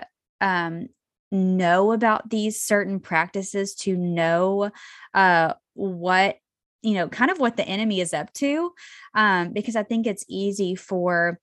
um, 0.42 0.90
know 1.32 1.92
about 1.92 2.30
these 2.30 2.62
certain 2.62 3.00
practices 3.00 3.76
to 3.76 3.96
know 3.96 4.72
uh, 5.14 5.54
what 5.74 6.38
you 6.82 6.94
know 6.94 7.10
kind 7.10 7.30
of 7.30 7.40
what 7.40 7.58
the 7.58 7.68
enemy 7.68 8.00
is 8.00 8.14
up 8.14 8.32
to 8.34 8.72
um, 9.14 9.52
because 9.52 9.76
i 9.76 9.84
think 9.84 10.08
it's 10.08 10.24
easy 10.30 10.76
for 10.76 11.40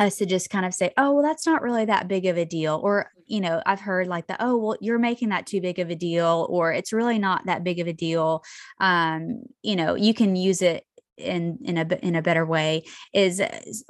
us 0.00 0.16
to 0.16 0.26
just 0.26 0.50
kind 0.50 0.66
of 0.66 0.74
say 0.74 0.92
oh 0.96 1.12
well 1.12 1.22
that's 1.22 1.46
not 1.46 1.62
really 1.62 1.84
that 1.84 2.08
big 2.08 2.26
of 2.26 2.36
a 2.36 2.44
deal 2.44 2.80
or 2.82 3.10
you 3.26 3.40
know 3.40 3.62
i've 3.66 3.80
heard 3.80 4.06
like 4.06 4.26
the 4.26 4.36
oh 4.42 4.56
well 4.56 4.76
you're 4.80 4.98
making 4.98 5.28
that 5.28 5.46
too 5.46 5.60
big 5.60 5.78
of 5.78 5.90
a 5.90 5.94
deal 5.94 6.46
or 6.50 6.72
it's 6.72 6.92
really 6.92 7.18
not 7.18 7.46
that 7.46 7.64
big 7.64 7.78
of 7.78 7.86
a 7.86 7.92
deal 7.92 8.42
um, 8.80 9.42
you 9.62 9.76
know 9.76 9.94
you 9.94 10.12
can 10.12 10.34
use 10.34 10.62
it 10.62 10.84
in 11.16 11.58
in 11.64 11.76
a 11.76 11.86
in 12.02 12.14
a 12.14 12.22
better 12.22 12.46
way 12.46 12.84
is 13.12 13.42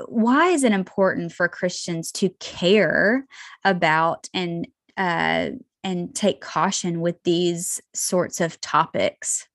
why 0.06 0.48
is 0.48 0.64
it 0.64 0.72
important 0.72 1.32
for 1.32 1.46
Christians 1.46 2.10
to 2.12 2.30
care 2.40 3.26
about 3.64 4.28
and 4.32 4.66
uh, 4.98 5.50
and 5.82 6.14
take 6.14 6.42
caution 6.42 7.00
with 7.00 7.22
these 7.22 7.80
sorts 7.94 8.40
of 8.40 8.60
topics. 8.60 9.48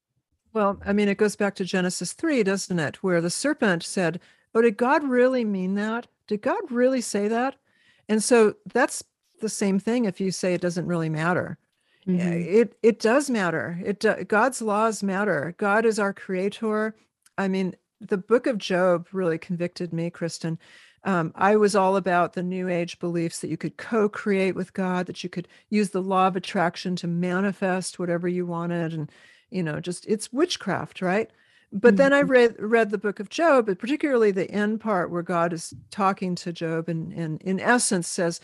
Well, 0.53 0.79
I 0.85 0.93
mean, 0.93 1.09
it 1.09 1.17
goes 1.17 1.35
back 1.35 1.55
to 1.55 1.65
Genesis 1.65 2.13
3, 2.13 2.43
doesn't 2.43 2.79
it? 2.79 3.03
Where 3.03 3.21
the 3.21 3.29
serpent 3.29 3.83
said, 3.83 4.19
Oh, 4.55 4.61
did 4.61 4.77
God 4.77 5.03
really 5.03 5.43
mean 5.43 5.75
that? 5.75 6.07
Did 6.27 6.41
God 6.41 6.71
really 6.71 7.01
say 7.01 7.27
that? 7.27 7.55
And 8.07 8.23
so 8.23 8.55
that's 8.71 9.03
the 9.41 9.49
same 9.49 9.79
thing 9.79 10.05
if 10.05 10.21
you 10.21 10.31
say 10.31 10.53
it 10.53 10.61
doesn't 10.61 10.85
really 10.85 11.09
matter. 11.09 11.57
Mm-hmm. 12.07 12.59
It 12.59 12.77
it 12.83 12.99
does 12.99 13.29
matter. 13.29 13.79
It 13.83 14.27
God's 14.27 14.61
laws 14.61 15.03
matter. 15.03 15.55
God 15.57 15.85
is 15.85 15.99
our 15.99 16.13
creator. 16.13 16.95
I 17.37 17.47
mean, 17.47 17.75
the 18.01 18.17
book 18.17 18.45
of 18.45 18.57
Job 18.57 19.07
really 19.13 19.37
convicted 19.37 19.93
me, 19.93 20.09
Kristen, 20.09 20.59
um, 21.05 21.33
I 21.35 21.55
was 21.55 21.75
all 21.75 21.95
about 21.95 22.33
the 22.33 22.43
New 22.43 22.69
Age 22.69 22.99
beliefs 22.99 23.39
that 23.39 23.49
you 23.49 23.57
could 23.57 23.77
co 23.77 24.07
create 24.07 24.55
with 24.55 24.73
God, 24.73 25.05
that 25.07 25.23
you 25.23 25.29
could 25.29 25.47
use 25.69 25.89
the 25.89 26.01
law 26.01 26.27
of 26.27 26.35
attraction 26.35 26.95
to 26.97 27.07
manifest 27.07 27.99
whatever 27.99 28.27
you 28.27 28.45
wanted. 28.45 28.93
And, 28.93 29.11
you 29.49 29.63
know, 29.63 29.79
just 29.79 30.05
it's 30.07 30.31
witchcraft, 30.31 31.01
right? 31.01 31.29
But 31.73 31.89
mm-hmm. 31.89 31.95
then 31.97 32.13
I 32.13 32.21
mm-hmm. 32.21 32.31
read 32.31 32.55
read 32.59 32.89
the 32.91 32.97
book 32.97 33.19
of 33.19 33.29
Job, 33.29 33.65
but 33.65 33.79
particularly 33.79 34.31
the 34.31 34.49
end 34.49 34.79
part 34.79 35.11
where 35.11 35.23
God 35.23 35.51
is 35.51 35.73
talking 35.91 36.35
to 36.35 36.53
Job 36.53 36.87
and, 36.87 37.11
and 37.11 37.41
in 37.41 37.59
essence 37.59 38.07
says, 38.07 38.39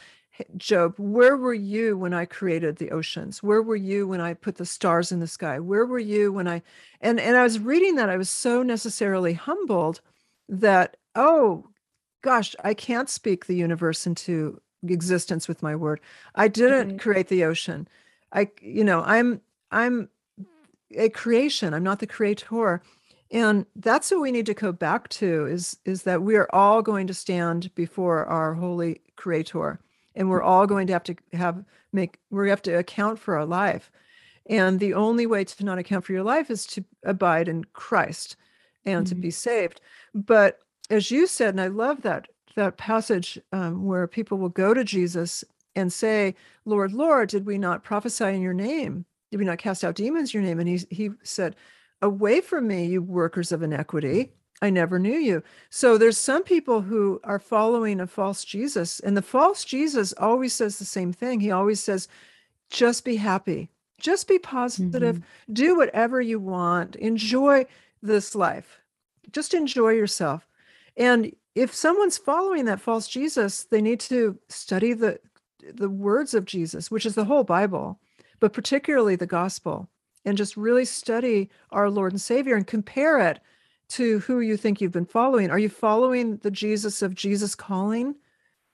Job, 0.57 0.95
where 0.97 1.37
were 1.37 1.53
you 1.53 1.97
when 1.97 2.13
I 2.13 2.25
created 2.25 2.77
the 2.77 2.91
oceans? 2.91 3.43
Where 3.43 3.61
were 3.61 3.75
you 3.75 4.07
when 4.07 4.21
I 4.21 4.33
put 4.33 4.55
the 4.55 4.65
stars 4.65 5.11
in 5.11 5.19
the 5.19 5.27
sky? 5.27 5.59
Where 5.59 5.85
were 5.85 5.99
you 5.99 6.33
when 6.33 6.47
I 6.47 6.61
and 6.99 7.19
and 7.19 7.37
I 7.37 7.43
was 7.43 7.59
reading 7.59 7.95
that 7.95 8.09
I 8.09 8.17
was 8.17 8.29
so 8.29 8.63
necessarily 8.63 9.33
humbled 9.33 10.01
that 10.49 10.97
oh 11.15 11.65
gosh, 12.21 12.55
I 12.63 12.73
can't 12.73 13.09
speak 13.09 13.45
the 13.45 13.55
universe 13.55 14.05
into 14.05 14.61
existence 14.87 15.47
with 15.47 15.63
my 15.63 15.75
word. 15.75 15.99
I 16.35 16.47
didn't 16.47 16.89
mm-hmm. 16.89 16.97
create 16.97 17.27
the 17.27 17.43
ocean. 17.43 17.87
I, 18.33 18.49
you 18.61 18.83
know, 18.83 19.01
I'm, 19.03 19.41
I'm 19.71 20.09
a 20.95 21.09
creation. 21.09 21.73
I'm 21.73 21.83
not 21.83 21.99
the 21.99 22.07
creator. 22.07 22.81
And 23.31 23.65
that's 23.75 24.09
what 24.11 24.21
we 24.21 24.31
need 24.31 24.47
to 24.47 24.53
go 24.53 24.71
back 24.71 25.09
to 25.09 25.45
is, 25.45 25.77
is 25.85 26.03
that 26.03 26.23
we 26.23 26.35
are 26.35 26.49
all 26.53 26.81
going 26.81 27.07
to 27.07 27.13
stand 27.13 27.73
before 27.75 28.25
our 28.25 28.53
holy 28.53 29.01
creator 29.15 29.79
and 30.15 30.29
we're 30.29 30.43
all 30.43 30.67
going 30.67 30.87
to 30.87 30.93
have 30.93 31.03
to 31.03 31.15
have 31.33 31.63
make 31.91 32.19
we 32.29 32.49
have 32.49 32.61
to 32.63 32.73
account 32.73 33.19
for 33.19 33.37
our 33.37 33.45
life 33.45 33.91
and 34.47 34.79
the 34.79 34.93
only 34.93 35.25
way 35.25 35.43
to 35.43 35.63
not 35.63 35.79
account 35.79 36.05
for 36.05 36.13
your 36.13 36.23
life 36.23 36.49
is 36.49 36.65
to 36.65 36.83
abide 37.03 37.47
in 37.47 37.63
christ 37.73 38.35
and 38.85 39.05
mm-hmm. 39.05 39.15
to 39.15 39.21
be 39.21 39.31
saved 39.31 39.81
but 40.13 40.59
as 40.89 41.11
you 41.11 41.27
said, 41.27 41.49
and 41.49 41.61
I 41.61 41.67
love 41.67 42.01
that 42.01 42.27
that 42.55 42.77
passage 42.77 43.39
um, 43.51 43.85
where 43.85 44.07
people 44.07 44.37
will 44.37 44.49
go 44.49 44.73
to 44.73 44.83
Jesus 44.83 45.43
and 45.75 45.93
say, 45.93 46.35
"Lord, 46.65 46.93
Lord, 46.93 47.29
did 47.29 47.45
we 47.45 47.57
not 47.57 47.83
prophesy 47.83 48.25
in 48.25 48.41
your 48.41 48.53
name? 48.53 49.05
Did 49.31 49.37
we 49.37 49.45
not 49.45 49.59
cast 49.59 49.83
out 49.83 49.95
demons 49.95 50.33
in 50.33 50.41
your 50.41 50.47
name?" 50.49 50.59
And 50.59 50.69
he 50.69 50.85
he 50.89 51.09
said, 51.23 51.55
"Away 52.01 52.41
from 52.41 52.67
me, 52.67 52.85
you 52.85 53.01
workers 53.01 53.51
of 53.51 53.63
iniquity." 53.63 54.33
I 54.61 54.69
never 54.69 54.99
knew 54.99 55.17
you. 55.17 55.41
So 55.69 55.97
there's 55.97 56.17
some 56.17 56.43
people 56.43 56.81
who 56.81 57.21
are 57.23 57.39
following 57.39 58.01
a 58.01 58.07
false 58.07 58.43
Jesus, 58.43 58.99
and 58.99 59.15
the 59.15 59.21
false 59.21 59.63
Jesus 59.63 60.13
always 60.17 60.51
says 60.51 60.79
the 60.79 60.85
same 60.85 61.13
thing. 61.13 61.39
He 61.39 61.49
always 61.49 61.79
says, 61.79 62.09
just 62.69 63.03
be 63.03 63.15
happy, 63.15 63.69
just 63.99 64.27
be 64.27 64.39
positive, 64.39 65.17
mm-hmm. 65.17 65.53
do 65.53 65.75
whatever 65.75 66.21
you 66.21 66.39
want, 66.39 66.95
enjoy 66.97 67.65
this 68.01 68.35
life, 68.35 68.79
just 69.31 69.53
enjoy 69.53 69.89
yourself. 69.89 70.47
And 70.99 71.33
if 71.55 71.73
someone's 71.73 72.17
following 72.17 72.65
that 72.65 72.81
false 72.81 73.07
Jesus, 73.07 73.63
they 73.63 73.81
need 73.81 73.99
to 74.01 74.37
study 74.49 74.93
the 74.93 75.19
the 75.73 75.89
words 75.89 76.33
of 76.33 76.45
Jesus, 76.45 76.89
which 76.89 77.05
is 77.05 77.15
the 77.15 77.25
whole 77.25 77.43
Bible, 77.43 77.99
but 78.39 78.53
particularly 78.53 79.15
the 79.15 79.27
gospel, 79.27 79.89
and 80.25 80.37
just 80.37 80.55
really 80.55 80.85
study 80.85 81.49
our 81.71 81.89
Lord 81.89 82.13
and 82.13 82.21
Savior 82.21 82.55
and 82.55 82.65
compare 82.65 83.19
it 83.19 83.39
to 83.89 84.19
who 84.19 84.39
you 84.39 84.55
think 84.55 84.79
you've 84.79 84.91
been 84.91 85.05
following. 85.05 85.49
Are 85.49 85.59
you 85.59 85.69
following 85.69 86.37
the 86.37 86.51
Jesus 86.51 87.01
of 87.01 87.15
Jesus 87.15 87.55
calling, 87.55 88.15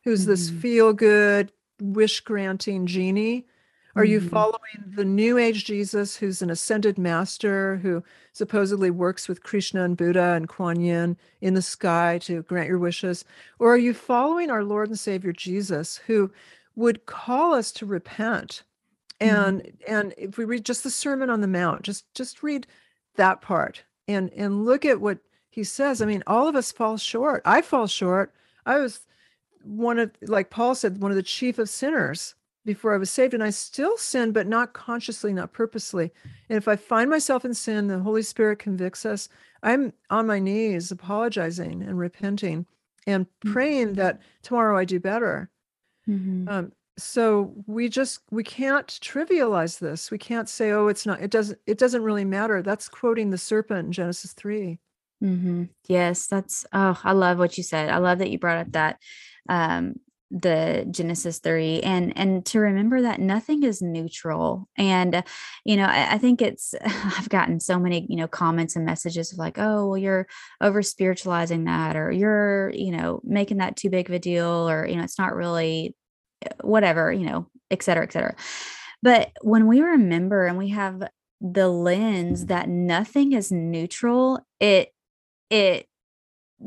who's 0.03 0.21
mm-hmm. 0.21 0.31
this 0.31 0.49
feel 0.49 0.93
good, 0.93 1.51
wish 1.81 2.19
granting 2.19 2.85
genie? 2.85 3.47
Are 3.95 4.03
mm-hmm. 4.03 4.11
you 4.11 4.21
following 4.21 4.83
the 4.95 5.05
New 5.05 5.37
Age 5.37 5.65
Jesus, 5.65 6.17
who's 6.17 6.41
an 6.41 6.49
ascended 6.49 6.97
master 6.97 7.77
who 7.77 8.03
supposedly 8.33 8.91
works 8.91 9.27
with 9.27 9.43
Krishna 9.43 9.83
and 9.83 9.95
Buddha 9.95 10.33
and 10.33 10.49
Kuan 10.49 10.79
Yin 10.79 11.17
in 11.41 11.53
the 11.53 11.61
sky 11.61 12.19
to 12.23 12.43
grant 12.43 12.67
your 12.67 12.79
wishes? 12.79 13.25
Or 13.59 13.73
are 13.73 13.77
you 13.77 13.93
following 13.93 14.51
our 14.51 14.63
Lord 14.63 14.89
and 14.89 14.99
Savior 14.99 15.31
Jesus, 15.31 15.97
who 16.07 16.31
would 16.75 17.05
call 17.05 17.53
us 17.53 17.71
to 17.73 17.85
repent? 17.85 18.63
And 19.19 19.61
mm-hmm. 19.61 19.95
and 19.95 20.13
if 20.17 20.37
we 20.37 20.45
read 20.45 20.65
just 20.65 20.83
the 20.83 20.89
Sermon 20.89 21.29
on 21.29 21.41
the 21.41 21.47
Mount, 21.47 21.83
just 21.83 22.13
just 22.13 22.43
read 22.43 22.67
that 23.15 23.41
part 23.41 23.83
and 24.07 24.31
and 24.33 24.65
look 24.65 24.85
at 24.85 25.01
what 25.01 25.19
he 25.49 25.63
says 25.63 26.01
i 26.01 26.05
mean 26.05 26.23
all 26.27 26.47
of 26.47 26.55
us 26.55 26.71
fall 26.71 26.97
short 26.97 27.41
i 27.45 27.61
fall 27.61 27.87
short 27.87 28.33
i 28.65 28.77
was 28.77 29.01
one 29.63 29.99
of 29.99 30.11
like 30.21 30.49
paul 30.49 30.75
said 30.75 31.01
one 31.01 31.11
of 31.11 31.17
the 31.17 31.23
chief 31.23 31.57
of 31.57 31.69
sinners 31.69 32.35
before 32.65 32.93
i 32.93 32.97
was 32.97 33.11
saved 33.11 33.33
and 33.33 33.43
i 33.43 33.49
still 33.49 33.97
sin 33.97 34.31
but 34.31 34.47
not 34.47 34.73
consciously 34.73 35.33
not 35.33 35.53
purposely 35.53 36.11
and 36.49 36.57
if 36.57 36.67
i 36.67 36.75
find 36.75 37.09
myself 37.09 37.45
in 37.45 37.53
sin 37.53 37.87
the 37.87 37.99
holy 37.99 38.23
spirit 38.23 38.59
convicts 38.59 39.05
us 39.05 39.29
i'm 39.63 39.93
on 40.09 40.27
my 40.27 40.39
knees 40.39 40.91
apologizing 40.91 41.81
and 41.83 41.97
repenting 41.97 42.65
and 43.07 43.25
mm-hmm. 43.25 43.53
praying 43.53 43.87
mm-hmm. 43.87 43.95
that 43.95 44.21
tomorrow 44.41 44.77
i 44.77 44.85
do 44.85 44.99
better 44.99 45.49
mm-hmm. 46.07 46.47
um, 46.49 46.71
so 46.97 47.53
we 47.67 47.89
just 47.89 48.21
we 48.31 48.43
can't 48.43 48.87
trivialize 48.87 49.79
this 49.79 50.09
we 50.11 50.17
can't 50.17 50.47
say 50.47 50.71
oh 50.71 50.87
it's 50.87 51.05
not 51.05 51.21
it 51.21 51.29
doesn't 51.29 51.59
it 51.67 51.77
doesn't 51.77 52.03
really 52.03 52.25
matter 52.25 52.61
that's 52.61 52.87
quoting 52.87 53.29
the 53.29 53.37
serpent 53.37 53.87
in 53.87 53.91
genesis 53.91 54.33
3 54.33 54.79
mm-hmm. 55.23 55.63
yes 55.87 56.27
that's 56.27 56.65
oh 56.71 56.99
i 57.03 57.11
love 57.11 57.37
what 57.37 57.57
you 57.57 57.63
said 57.63 57.89
i 57.89 57.97
love 57.97 58.19
that 58.19 58.29
you 58.29 58.39
brought 58.39 58.57
up 58.57 58.71
that 58.71 58.97
um 59.49 59.95
the 60.37 60.85
genesis 60.91 61.39
3 61.39 61.79
and 61.79 62.11
and 62.17 62.45
to 62.45 62.59
remember 62.59 63.01
that 63.01 63.21
nothing 63.21 63.63
is 63.63 63.81
neutral 63.81 64.67
and 64.77 65.15
uh, 65.15 65.21
you 65.63 65.77
know 65.77 65.85
I, 65.85 66.15
I, 66.15 66.17
think 66.17 66.41
it's 66.41 66.75
i've 66.83 67.29
gotten 67.29 67.61
so 67.61 67.79
many 67.79 68.05
you 68.09 68.17
know 68.17 68.27
comments 68.27 68.75
and 68.75 68.85
messages 68.85 69.31
of 69.31 69.37
like 69.37 69.57
oh 69.57 69.87
well 69.87 69.97
you're 69.97 70.27
over 70.59 70.81
spiritualizing 70.81 71.63
that 71.63 71.95
or 71.95 72.11
you're 72.11 72.69
you 72.73 72.91
know 72.91 73.21
making 73.23 73.57
that 73.57 73.77
too 73.77 73.89
big 73.89 74.09
of 74.09 74.15
a 74.15 74.19
deal 74.19 74.69
or 74.69 74.85
you 74.85 74.97
know 74.97 75.03
it's 75.03 75.17
not 75.17 75.33
really 75.33 75.95
uh, 76.45 76.49
whatever, 76.61 77.11
you 77.11 77.25
know, 77.25 77.47
et 77.71 77.83
cetera, 77.83 78.03
et 78.03 78.11
cetera. 78.11 78.35
But 79.01 79.31
when 79.41 79.67
we 79.67 79.81
remember 79.81 80.45
and 80.45 80.57
we 80.57 80.69
have 80.69 81.03
the 81.41 81.67
lens 81.67 82.47
that 82.47 82.69
nothing 82.69 83.33
is 83.33 83.51
neutral, 83.51 84.39
it 84.59 84.93
it 85.49 85.87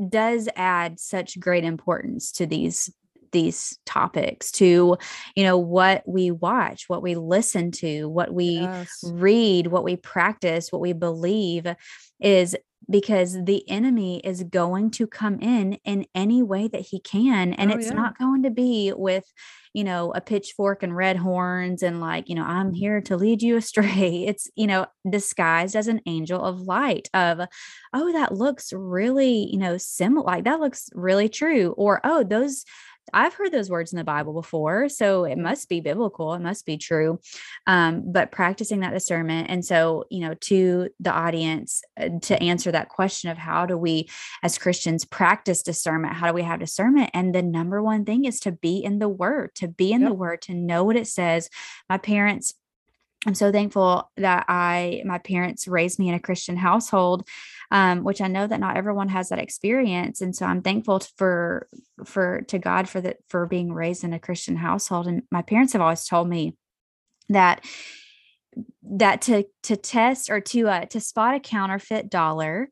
does 0.08 0.48
add 0.54 1.00
such 1.00 1.40
great 1.40 1.64
importance 1.64 2.30
to 2.32 2.46
these 2.46 2.92
these 3.32 3.78
topics 3.86 4.50
to 4.52 4.96
you 5.34 5.44
know 5.44 5.58
what 5.58 6.02
we 6.06 6.30
watch 6.30 6.84
what 6.88 7.02
we 7.02 7.14
listen 7.14 7.70
to 7.70 8.08
what 8.08 8.32
we 8.32 8.60
yes. 8.60 8.88
read 9.04 9.68
what 9.68 9.84
we 9.84 9.96
practice 9.96 10.70
what 10.70 10.80
we 10.80 10.92
believe 10.92 11.66
is 12.20 12.56
because 12.90 13.36
the 13.44 13.68
enemy 13.68 14.20
is 14.20 14.42
going 14.44 14.90
to 14.90 15.06
come 15.06 15.38
in 15.40 15.74
in 15.84 16.06
any 16.14 16.42
way 16.42 16.68
that 16.68 16.80
he 16.80 17.00
can 17.00 17.52
and 17.54 17.72
oh, 17.72 17.76
it's 17.76 17.86
yeah. 17.86 17.92
not 17.92 18.18
going 18.18 18.42
to 18.42 18.50
be 18.50 18.92
with 18.96 19.24
you 19.74 19.84
know 19.84 20.12
a 20.14 20.20
pitchfork 20.20 20.82
and 20.82 20.96
red 20.96 21.16
horns 21.16 21.82
and 21.82 22.00
like 22.00 22.28
you 22.28 22.34
know 22.34 22.44
i'm 22.44 22.72
here 22.72 23.00
to 23.00 23.16
lead 23.16 23.42
you 23.42 23.56
astray 23.56 24.24
it's 24.26 24.50
you 24.56 24.66
know 24.66 24.86
disguised 25.08 25.76
as 25.76 25.88
an 25.88 26.00
angel 26.06 26.42
of 26.42 26.60
light 26.62 27.08
of 27.14 27.40
oh 27.92 28.12
that 28.12 28.34
looks 28.34 28.72
really 28.72 29.48
you 29.50 29.58
know 29.58 29.76
similar 29.76 30.26
like 30.26 30.44
that 30.44 30.60
looks 30.60 30.88
really 30.94 31.28
true 31.28 31.74
or 31.76 32.00
oh 32.04 32.24
those 32.24 32.64
I've 33.12 33.34
heard 33.34 33.52
those 33.52 33.70
words 33.70 33.92
in 33.92 33.98
the 33.98 34.04
Bible 34.04 34.32
before, 34.32 34.88
so 34.88 35.24
it 35.24 35.38
must 35.38 35.68
be 35.68 35.80
biblical. 35.80 36.34
It 36.34 36.40
must 36.40 36.66
be 36.66 36.76
true. 36.76 37.20
Um, 37.66 38.12
but 38.12 38.30
practicing 38.30 38.80
that 38.80 38.92
discernment, 38.92 39.50
and 39.50 39.64
so 39.64 40.04
you 40.11 40.20
know, 40.20 40.34
to 40.34 40.88
the 41.00 41.12
audience, 41.12 41.82
uh, 42.00 42.11
to 42.22 42.42
answer 42.42 42.72
that 42.72 42.88
question 42.88 43.30
of 43.30 43.38
how 43.38 43.66
do 43.66 43.76
we, 43.76 44.09
as 44.42 44.59
Christians, 44.59 45.04
practice 45.04 45.62
discernment? 45.62 46.14
How 46.14 46.28
do 46.28 46.34
we 46.34 46.42
have 46.42 46.61
discernment? 46.61 47.11
And 47.14 47.34
the 47.34 47.42
number 47.42 47.82
one 47.82 48.04
thing 48.04 48.24
is 48.24 48.40
to 48.40 48.52
be 48.52 48.78
in 48.78 48.98
the 48.98 49.09
Word, 49.09 49.54
to 49.56 49.68
be 49.68 49.92
in 49.92 50.02
yep. 50.02 50.11
the 50.11 50.14
Word, 50.14 50.42
to 50.42 50.54
know 50.54 50.84
what 50.84 50.96
it 50.96 51.06
says. 51.06 51.50
My 51.88 51.98
parents 51.98 52.54
I'm 53.26 53.34
so 53.34 53.50
thankful 53.50 54.11
that 54.16 54.44
I 54.48 55.02
my 55.04 55.18
parents 55.18 55.66
raised 55.66 55.98
me 55.98 56.09
in 56.09 56.14
a 56.14 56.20
Christian 56.20 56.56
household, 56.56 57.26
um, 57.70 58.04
which 58.04 58.20
I 58.20 58.28
know 58.28 58.46
that 58.46 58.60
not 58.60 58.76
everyone 58.76 59.08
has 59.08 59.28
that 59.28 59.38
experience, 59.38 60.20
and 60.20 60.34
so 60.34 60.46
I'm 60.46 60.62
thankful 60.62 61.00
for 61.16 61.68
for 62.04 62.42
to 62.48 62.58
God 62.58 62.88
for 62.88 63.00
that 63.00 63.18
for 63.28 63.46
being 63.46 63.72
raised 63.72 64.04
in 64.04 64.12
a 64.12 64.18
Christian 64.18 64.56
household. 64.56 65.06
And 65.06 65.22
my 65.30 65.42
parents 65.42 65.72
have 65.72 65.82
always 65.82 66.06
told 66.06 66.28
me 66.28 66.56
that 67.28 67.64
that 68.82 69.22
to 69.22 69.44
to 69.64 69.76
test 69.76 70.30
or 70.30 70.40
to 70.40 70.68
uh, 70.68 70.84
to 70.86 71.00
spot 71.00 71.34
a 71.34 71.40
counterfeit 71.40 72.10
dollar 72.10 72.70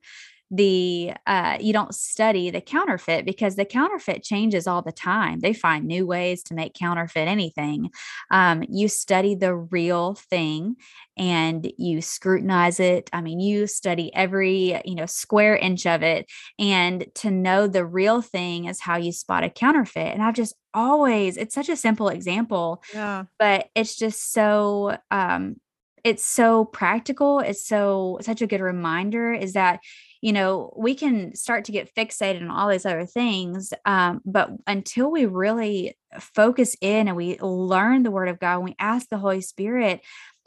the 0.50 1.12
uh, 1.26 1.58
you 1.60 1.72
don't 1.72 1.94
study 1.94 2.50
the 2.50 2.60
counterfeit 2.60 3.24
because 3.24 3.56
the 3.56 3.64
counterfeit 3.64 4.22
changes 4.22 4.66
all 4.66 4.82
the 4.82 4.92
time. 4.92 5.40
They 5.40 5.52
find 5.52 5.86
new 5.86 6.06
ways 6.06 6.42
to 6.44 6.54
make 6.54 6.74
counterfeit 6.74 7.28
anything. 7.28 7.90
Um, 8.30 8.64
you 8.68 8.88
study 8.88 9.34
the 9.34 9.54
real 9.54 10.14
thing 10.14 10.76
and 11.16 11.70
you 11.78 12.00
scrutinize 12.00 12.78
it. 12.80 13.10
I 13.12 13.20
mean 13.20 13.40
you 13.40 13.66
study 13.66 14.14
every 14.14 14.80
you 14.84 14.94
know 14.94 15.06
square 15.06 15.56
inch 15.56 15.86
of 15.86 16.02
it 16.02 16.30
and 16.58 17.06
to 17.14 17.30
know 17.30 17.66
the 17.66 17.84
real 17.84 18.22
thing 18.22 18.66
is 18.66 18.80
how 18.80 18.96
you 18.96 19.12
spot 19.12 19.44
a 19.44 19.50
counterfeit 19.50 20.12
and 20.12 20.22
i've 20.22 20.34
just 20.34 20.54
always 20.74 21.36
it's 21.36 21.54
such 21.54 21.68
a 21.68 21.76
simple 21.76 22.08
example 22.08 22.82
yeah. 22.94 23.24
but 23.38 23.68
it's 23.74 23.96
just 23.96 24.32
so 24.32 24.96
um 25.10 25.56
it's 26.04 26.24
so 26.24 26.64
practical 26.64 27.40
it's 27.40 27.66
so 27.66 28.18
such 28.20 28.42
a 28.42 28.46
good 28.46 28.60
reminder 28.60 29.32
is 29.32 29.54
that 29.54 29.80
you 30.26 30.32
know 30.32 30.74
we 30.76 30.96
can 30.96 31.32
start 31.36 31.64
to 31.64 31.72
get 31.72 31.94
fixated 31.94 32.42
on 32.42 32.50
all 32.50 32.68
these 32.68 32.84
other 32.84 33.06
things 33.06 33.72
um, 33.84 34.20
but 34.24 34.50
until 34.66 35.08
we 35.08 35.24
really 35.24 35.96
focus 36.18 36.74
in 36.80 37.06
and 37.06 37.16
we 37.16 37.38
learn 37.38 38.02
the 38.02 38.10
word 38.10 38.28
of 38.28 38.40
god 38.40 38.58
when 38.58 38.64
we 38.64 38.76
ask 38.80 39.08
the 39.08 39.18
holy 39.18 39.40
spirit 39.40 40.00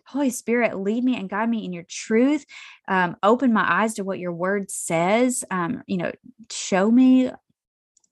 holy 0.10 0.32
spirit 0.32 0.78
lead 0.78 1.04
me 1.04 1.16
and 1.16 1.30
guide 1.30 1.50
me 1.50 1.64
in 1.64 1.72
your 1.72 1.86
truth. 1.88 2.44
Um, 2.88 3.16
open 3.22 3.54
my 3.54 3.84
eyes 3.84 3.94
to 3.96 4.04
what 4.04 4.18
your 4.18 4.34
word 4.34 4.72
says. 4.72 5.44
Um, 5.52 5.84
you 5.88 5.98
know 5.98 6.12
show 6.52 6.90
me 6.90 7.32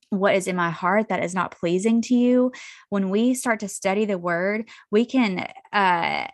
what 0.10 0.36
is 0.36 0.48
in 0.48 0.56
my 0.56 0.70
heart 0.70 1.10
that 1.10 1.24
is 1.24 1.36
not 1.36 1.58
pleasing 1.60 2.02
to 2.04 2.14
you. 2.14 2.52
When 2.90 3.10
we 3.10 3.34
start 3.34 3.60
to 3.62 3.68
study 3.68 4.06
the 4.06 4.18
word 4.18 4.70
we 4.92 5.06
can 5.06 5.48
uh 5.74 6.28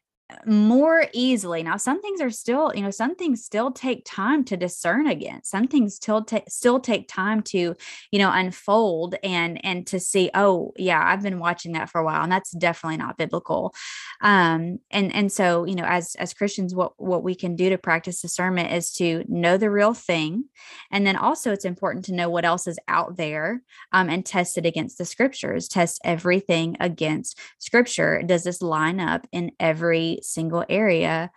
more 0.46 1.08
easily. 1.14 1.64
Now, 1.64 1.78
some 1.78 2.02
things 2.02 2.22
are 2.22 2.30
still, 2.30 2.72
you 2.76 2.82
know, 2.82 2.92
some 2.92 3.16
things 3.16 3.44
still 3.44 3.72
take 3.72 4.04
time 4.06 4.44
to 4.46 4.58
discern 4.58 5.08
against. 5.08 5.52
Some 5.52 5.68
things 5.68 5.96
still 5.96 6.24
take 6.24 6.50
still 6.50 6.80
take 6.80 7.08
time 7.08 7.42
to, 7.44 7.76
you 8.12 8.20
know, 8.20 8.32
unfold 8.32 9.16
and 9.24 9.64
and 9.66 9.86
to 9.88 10.00
see, 10.00 10.30
oh, 10.34 10.74
yeah, 10.78 11.02
I've 11.04 11.24
been 11.24 11.40
watching 11.40 11.74
that 11.74 11.90
for 11.90 12.02
a 12.02 12.06
while, 12.06 12.24
and 12.24 12.32
that's 12.32 12.52
definitely 12.52 12.98
not 12.98 13.18
biblical. 13.18 13.74
Um, 14.22 14.80
and 14.92 15.14
and 15.14 15.32
so, 15.32 15.66
you 15.66 15.76
know, 15.76 15.86
as 15.86 16.16
as 16.16 16.34
Christians, 16.34 16.74
what 16.74 16.94
what 16.98 17.24
we 17.24 17.36
can 17.36 17.56
do 17.56 17.70
to 17.70 17.78
practice 17.78 18.22
discernment 18.22 18.72
is 18.72 18.92
to 18.94 19.24
know 19.28 19.58
the 19.58 19.70
real 19.70 19.94
thing, 19.94 20.46
and 20.92 21.06
then 21.06 21.16
also 21.16 21.52
it's 21.52 21.66
important 21.66 22.06
to 22.06 22.14
know 22.14 22.30
what 22.30 22.46
else 22.46 22.68
is 22.68 22.80
out 22.88 23.18
there, 23.18 23.62
um, 23.92 24.10
and 24.10 24.26
test 24.26 24.58
it 24.58 24.66
against 24.66 24.98
the 24.98 25.06
scriptures. 25.06 25.68
Test 25.68 26.02
everything 26.04 26.78
against 26.80 27.40
scripture. 27.60 28.22
Does 28.26 28.44
this 28.44 28.62
line 28.62 29.00
up 29.00 29.28
in 29.32 29.52
every 29.60 30.20
single 30.24 30.66
area 30.70 31.32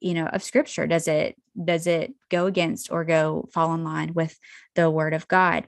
you 0.00 0.14
know 0.14 0.26
of 0.26 0.42
scripture? 0.42 0.86
Does 0.86 1.08
it 1.08 1.36
does 1.64 1.86
it 1.86 2.12
go 2.30 2.46
against 2.46 2.90
or 2.90 3.04
go 3.04 3.48
fall 3.52 3.72
in 3.74 3.84
line 3.84 4.14
with 4.14 4.38
the 4.74 4.90
word 4.90 5.14
of 5.14 5.28
god? 5.28 5.66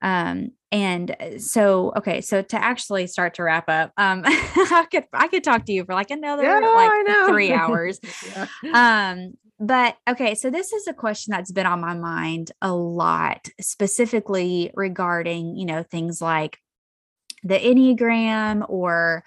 Um 0.00 0.50
and 0.70 1.10
uh, 1.20 1.38
so 1.38 1.92
okay 1.96 2.20
so 2.20 2.42
to 2.42 2.62
actually 2.62 3.06
start 3.06 3.34
to 3.34 3.42
wrap 3.44 3.68
up 3.68 3.92
um 3.96 4.22
i 4.26 4.86
could 4.90 5.04
i 5.12 5.28
could 5.28 5.44
talk 5.44 5.64
to 5.64 5.72
you 5.72 5.84
for 5.84 5.94
like 5.94 6.10
another 6.10 6.42
yeah, 6.42 6.58
like 6.58 7.28
three 7.28 7.52
hours. 7.52 8.00
Yeah. 8.62 9.10
um 9.10 9.34
but 9.60 9.96
okay, 10.08 10.34
so 10.34 10.50
this 10.50 10.72
is 10.72 10.88
a 10.88 10.92
question 10.92 11.30
that's 11.30 11.52
been 11.52 11.66
on 11.66 11.80
my 11.80 11.94
mind 11.94 12.50
a 12.60 12.74
lot, 12.74 13.48
specifically 13.60 14.72
regarding, 14.74 15.56
you 15.56 15.64
know, 15.64 15.84
things 15.84 16.20
like 16.20 16.58
the 17.44 17.58
Enneagram 17.58 18.64
or 18.68 19.22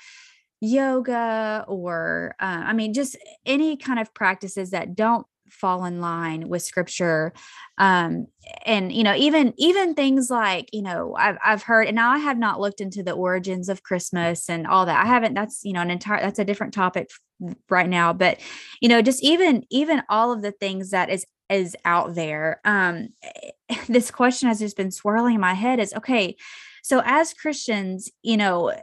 yoga 0.59 1.65
or 1.67 2.35
uh, 2.39 2.63
i 2.65 2.73
mean 2.73 2.93
just 2.93 3.17
any 3.45 3.77
kind 3.77 3.99
of 3.99 4.13
practices 4.13 4.71
that 4.71 4.95
don't 4.95 5.27
fall 5.49 5.85
in 5.85 6.01
line 6.01 6.49
with 6.49 6.61
scripture 6.61 7.31
um 7.77 8.27
and 8.65 8.91
you 8.91 9.03
know 9.03 9.15
even 9.15 9.53
even 9.57 9.93
things 9.93 10.29
like 10.29 10.69
you 10.73 10.81
know 10.81 11.15
I've, 11.17 11.38
I've 11.43 11.63
heard 11.63 11.88
and 11.88 11.95
now 11.95 12.11
i 12.11 12.17
have 12.17 12.38
not 12.38 12.59
looked 12.59 12.81
into 12.81 13.03
the 13.03 13.13
origins 13.13 13.69
of 13.69 13.84
christmas 13.84 14.49
and 14.49 14.67
all 14.67 14.85
that 14.85 15.03
i 15.03 15.07
haven't 15.07 15.35
that's 15.35 15.63
you 15.63 15.73
know 15.73 15.81
an 15.81 15.91
entire 15.91 16.21
that's 16.21 16.39
a 16.39 16.45
different 16.45 16.73
topic 16.73 17.09
right 17.69 17.88
now 17.88 18.13
but 18.13 18.39
you 18.81 18.89
know 18.89 19.01
just 19.01 19.23
even 19.23 19.63
even 19.69 20.01
all 20.09 20.31
of 20.31 20.41
the 20.41 20.51
things 20.51 20.89
that 20.91 21.09
is 21.09 21.25
is 21.49 21.75
out 21.85 22.15
there 22.15 22.59
um 22.65 23.09
this 23.88 24.11
question 24.11 24.49
has 24.49 24.59
just 24.59 24.75
been 24.75 24.91
swirling 24.91 25.35
in 25.35 25.41
my 25.41 25.53
head 25.53 25.79
is 25.79 25.93
okay 25.93 26.35
so 26.84 27.01
as 27.05 27.34
christians 27.34 28.09
you 28.21 28.35
know 28.38 28.73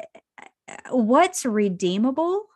what's 0.91 1.45
redeemable 1.45 2.47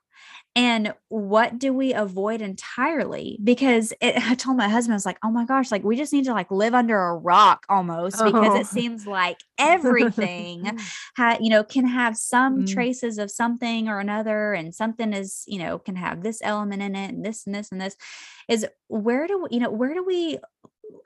and 0.57 0.93
what 1.09 1.59
do 1.59 1.73
we 1.73 1.93
avoid 1.93 2.43
entirely 2.43 3.39
because 3.45 3.93
it, 4.01 4.17
i 4.29 4.35
told 4.35 4.57
my 4.57 4.69
husband 4.69 4.95
i 4.95 4.97
was 4.97 5.07
like 5.07 5.19
oh 5.25 5.31
my 5.31 5.45
gosh 5.45 5.71
like 5.71 5.85
we 5.85 5.97
just 5.97 6.13
need 6.13 6.25
to 6.25 6.33
like 6.33 6.51
live 6.51 6.75
under 6.75 6.99
a 6.99 7.17
rock 7.17 7.65
almost 7.69 8.17
oh. 8.19 8.25
because 8.25 8.55
it 8.55 8.61
oh. 8.61 8.75
seems 8.75 9.07
like 9.07 9.39
everything 9.59 10.79
ha, 11.17 11.37
you 11.41 11.51
know 11.51 11.63
can 11.63 11.87
have 11.87 12.17
some 12.17 12.63
mm. 12.63 12.73
traces 12.73 13.19
of 13.19 13.31
something 13.31 13.89
or 13.89 14.01
another 14.01 14.53
and 14.53 14.75
something 14.75 15.13
is 15.13 15.45
you 15.47 15.59
know 15.59 15.79
can 15.79 15.97
have 15.97 16.23
this 16.23 16.41
element 16.43 16.83
in 16.83 16.97
it 16.97 17.11
and 17.11 17.25
this 17.25 17.47
and 17.47 17.55
this 17.55 17.71
and 17.71 17.81
this 17.81 17.97
is 18.49 18.67
where 18.89 19.27
do 19.27 19.43
we, 19.43 19.49
you 19.53 19.61
know 19.61 19.71
where 19.71 19.95
do 19.95 20.05
we 20.05 20.39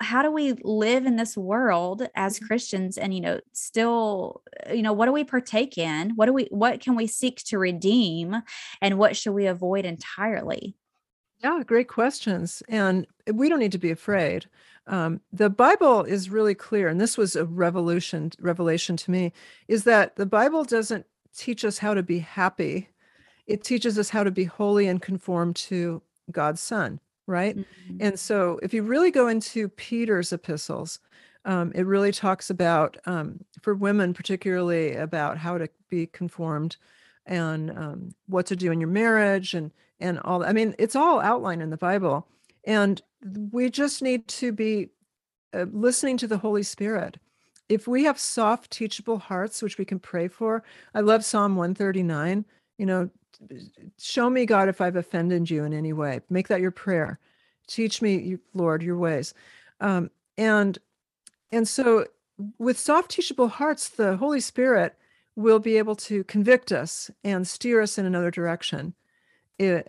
how 0.01 0.23
do 0.23 0.31
we 0.31 0.53
live 0.63 1.07
in 1.07 1.17
this 1.17 1.37
world 1.37 2.09
as 2.15 2.37
mm-hmm. 2.37 2.47
Christians 2.47 2.99
and 2.99 3.15
you 3.15 3.21
know 3.21 3.41
still 3.53 4.43
uh, 4.69 4.73
you 4.73 4.83
know 4.83 4.93
what 4.93 5.07
do 5.07 5.13
we 5.13 5.25
partake 5.25 5.79
in? 5.79 6.11
What 6.17 6.27
do 6.27 6.33
we 6.33 6.49
what 6.51 6.81
can 6.81 6.97
we 6.97 7.07
seek 7.07 7.43
to 7.45 7.59
redeem 7.59 8.43
and 8.81 8.99
what 8.99 9.17
should 9.17 9.33
we 9.33 9.47
avoid 9.47 9.85
entirely? 9.85 10.77
Yeah 11.43 11.63
great 11.65 11.89
questions 11.89 12.63
and 12.69 13.07
we 13.33 13.49
don't 13.49 13.59
need 13.59 13.73
to 13.73 13.79
be 13.79 13.91
afraid. 13.91 14.47
Um, 14.87 15.21
the 15.33 15.51
bible 15.51 16.03
is 16.03 16.31
really 16.31 16.55
clear 16.55 16.89
and 16.89 17.01
this 17.01 17.17
was 17.17 17.37
a 17.37 17.45
revolution 17.45 18.33
revelation 18.41 18.97
to 18.99 19.11
me 19.11 19.33
is 19.69 19.85
that 19.85 20.17
the 20.17 20.27
bible 20.27 20.65
doesn't 20.65 21.07
teach 21.37 21.65
us 21.65 21.79
how 21.79 21.95
to 21.95 22.03
be 22.03 22.19
happy. 22.19 22.89
It 23.47 23.65
teaches 23.65 23.99
us 23.99 24.11
how 24.11 24.25
to 24.25 24.31
be 24.31 24.45
holy 24.45 24.87
and 24.87 25.01
conform 25.01 25.55
to 25.55 26.03
god's 26.31 26.61
son 26.61 27.01
right? 27.33 27.57
Mm-hmm. 27.57 27.97
And 28.01 28.21
so 28.21 28.61
if 28.63 28.73
you 28.73 28.83
really 28.83 29.11
go 29.11 29.27
into 29.27 29.69
Peter's 29.71 30.33
epistles, 30.33 31.01
um, 31.45 31.73
it 31.75 31.87
really 31.87 32.13
talks 32.13 32.51
about, 32.51 32.97
um, 33.07 33.41
for 33.63 33.75
women 33.75 34.15
particularly, 34.15 34.95
about 34.95 35.39
how 35.39 35.59
to 35.59 35.69
be 35.89 36.07
conformed 36.07 36.77
and 37.27 37.71
um, 37.71 38.15
what 38.27 38.47
to 38.47 38.57
do 38.57 38.71
in 38.71 38.81
your 38.81 38.91
marriage 38.91 39.55
and 39.55 39.73
and 39.99 40.19
all. 40.21 40.45
I 40.45 40.53
mean, 40.53 40.75
it's 40.79 40.97
all 40.97 41.21
outlined 41.21 41.63
in 41.63 41.71
the 41.71 41.77
Bible, 41.77 42.27
and 42.65 43.01
we 43.51 43.71
just 43.71 44.03
need 44.03 44.27
to 44.29 44.53
be 44.53 44.91
uh, 45.55 45.67
listening 45.73 46.17
to 46.19 46.27
the 46.27 46.39
Holy 46.39 46.63
Spirit. 46.63 47.19
If 47.69 47.87
we 47.87 48.05
have 48.05 48.19
soft, 48.19 48.71
teachable 48.71 49.19
hearts, 49.19 49.63
which 49.63 49.79
we 49.79 49.85
can 49.85 49.99
pray 49.99 50.29
for, 50.29 50.63
I 50.95 51.01
love 51.01 51.25
Psalm 51.25 51.57
139. 51.57 52.45
You 52.79 52.87
know, 52.87 53.11
show 53.99 54.31
me, 54.31 54.47
God, 54.47 54.69
if 54.69 54.81
I've 54.81 54.97
offended 54.97 55.51
you 55.51 55.65
in 55.65 55.73
any 55.73 55.93
way. 55.93 56.21
Make 56.31 56.49
that 56.49 56.61
your 56.61 56.71
prayer. 56.71 57.19
Teach 57.67 58.03
me, 58.03 58.39
Lord, 58.55 58.83
your 58.83 58.99
ways. 58.99 59.35
Um, 59.81 60.11
and 60.37 60.79
and 61.51 61.69
so 61.69 62.07
with 62.59 62.79
soft 62.79 63.11
teachable 63.11 63.49
hearts, 63.49 63.89
the 63.89 64.17
Holy 64.17 64.41
Spirit 64.41 64.97
will 65.37 65.59
be 65.59 65.79
able 65.79 65.97
to 65.97 66.25
convict 66.25 66.73
us 66.73 67.11
and 67.25 67.47
steer 67.47 67.81
us 67.81 67.99
in 67.99 68.07
another 68.07 68.31
direction 68.31 68.95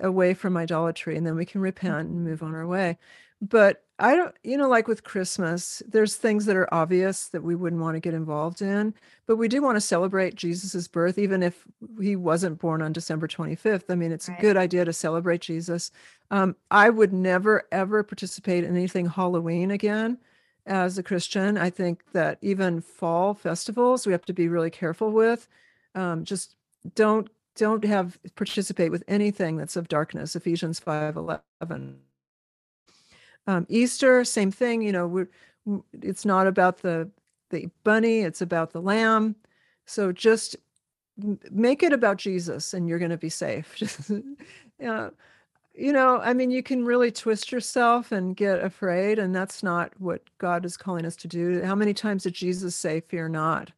away 0.01 0.35
from 0.35 0.55
idolatry 0.55 1.17
and 1.17 1.25
then 1.25 1.35
we 1.35 1.45
can 1.45 1.59
repent 1.59 2.07
and 2.07 2.23
move 2.23 2.43
on 2.43 2.53
our 2.53 2.67
way 2.67 2.95
but 3.41 3.82
I 3.99 4.15
don't, 4.15 4.35
you 4.43 4.57
know, 4.57 4.67
like 4.67 4.87
with 4.87 5.03
Christmas, 5.03 5.83
there's 5.87 6.15
things 6.15 6.45
that 6.45 6.55
are 6.55 6.71
obvious 6.73 7.27
that 7.27 7.43
we 7.43 7.53
wouldn't 7.53 7.81
want 7.81 7.95
to 7.95 7.99
get 7.99 8.15
involved 8.15 8.61
in, 8.61 8.95
but 9.27 9.35
we 9.35 9.47
do 9.47 9.61
want 9.61 9.75
to 9.75 9.81
celebrate 9.81 10.35
Jesus's 10.35 10.87
birth, 10.87 11.19
even 11.19 11.43
if 11.43 11.63
he 12.01 12.15
wasn't 12.15 12.59
born 12.59 12.81
on 12.81 12.91
December 12.91 13.27
25th. 13.27 13.83
I 13.89 13.95
mean, 13.95 14.11
it's 14.11 14.27
right. 14.29 14.39
a 14.39 14.41
good 14.41 14.57
idea 14.57 14.83
to 14.83 14.93
celebrate 14.93 15.41
Jesus. 15.41 15.91
Um, 16.31 16.55
I 16.71 16.89
would 16.89 17.13
never, 17.13 17.67
ever 17.71 18.01
participate 18.01 18.63
in 18.63 18.75
anything 18.75 19.05
Halloween 19.05 19.69
again 19.69 20.17
as 20.65 20.97
a 20.97 21.03
Christian. 21.03 21.57
I 21.57 21.69
think 21.69 22.03
that 22.13 22.39
even 22.41 22.81
fall 22.81 23.35
festivals, 23.35 24.07
we 24.07 24.11
have 24.11 24.25
to 24.25 24.33
be 24.33 24.47
really 24.47 24.71
careful 24.71 25.11
with. 25.11 25.47
Um, 25.93 26.25
just 26.25 26.55
don't 26.95 27.29
don't 27.55 27.83
have 27.85 28.17
participate 28.35 28.89
with 28.89 29.03
anything 29.07 29.57
that's 29.57 29.75
of 29.75 29.87
darkness 29.87 30.35
ephesians 30.35 30.79
5 30.79 31.15
11 31.15 31.99
um, 33.47 33.65
Easter, 33.69 34.23
same 34.23 34.51
thing. 34.51 34.81
You 34.81 34.91
know, 34.91 35.07
we're 35.07 35.29
it's 36.01 36.25
not 36.25 36.47
about 36.47 36.77
the 36.79 37.09
the 37.49 37.69
bunny; 37.83 38.19
it's 38.19 38.41
about 38.41 38.71
the 38.71 38.81
lamb. 38.81 39.35
So 39.85 40.11
just 40.11 40.55
make 41.51 41.83
it 41.83 41.93
about 41.93 42.17
Jesus, 42.17 42.73
and 42.73 42.87
you're 42.87 42.99
going 42.99 43.11
to 43.11 43.17
be 43.17 43.29
safe. 43.29 44.09
yeah, 44.79 45.09
you 45.73 45.91
know, 45.91 46.19
I 46.19 46.33
mean, 46.33 46.51
you 46.51 46.63
can 46.63 46.85
really 46.85 47.11
twist 47.11 47.51
yourself 47.51 48.11
and 48.11 48.35
get 48.35 48.63
afraid, 48.63 49.19
and 49.19 49.35
that's 49.35 49.63
not 49.63 49.91
what 49.99 50.21
God 50.37 50.65
is 50.65 50.77
calling 50.77 51.05
us 51.05 51.15
to 51.17 51.27
do. 51.27 51.61
How 51.63 51.75
many 51.75 51.93
times 51.93 52.23
did 52.23 52.33
Jesus 52.33 52.75
say, 52.75 53.01
"Fear 53.01 53.29
not"? 53.29 53.71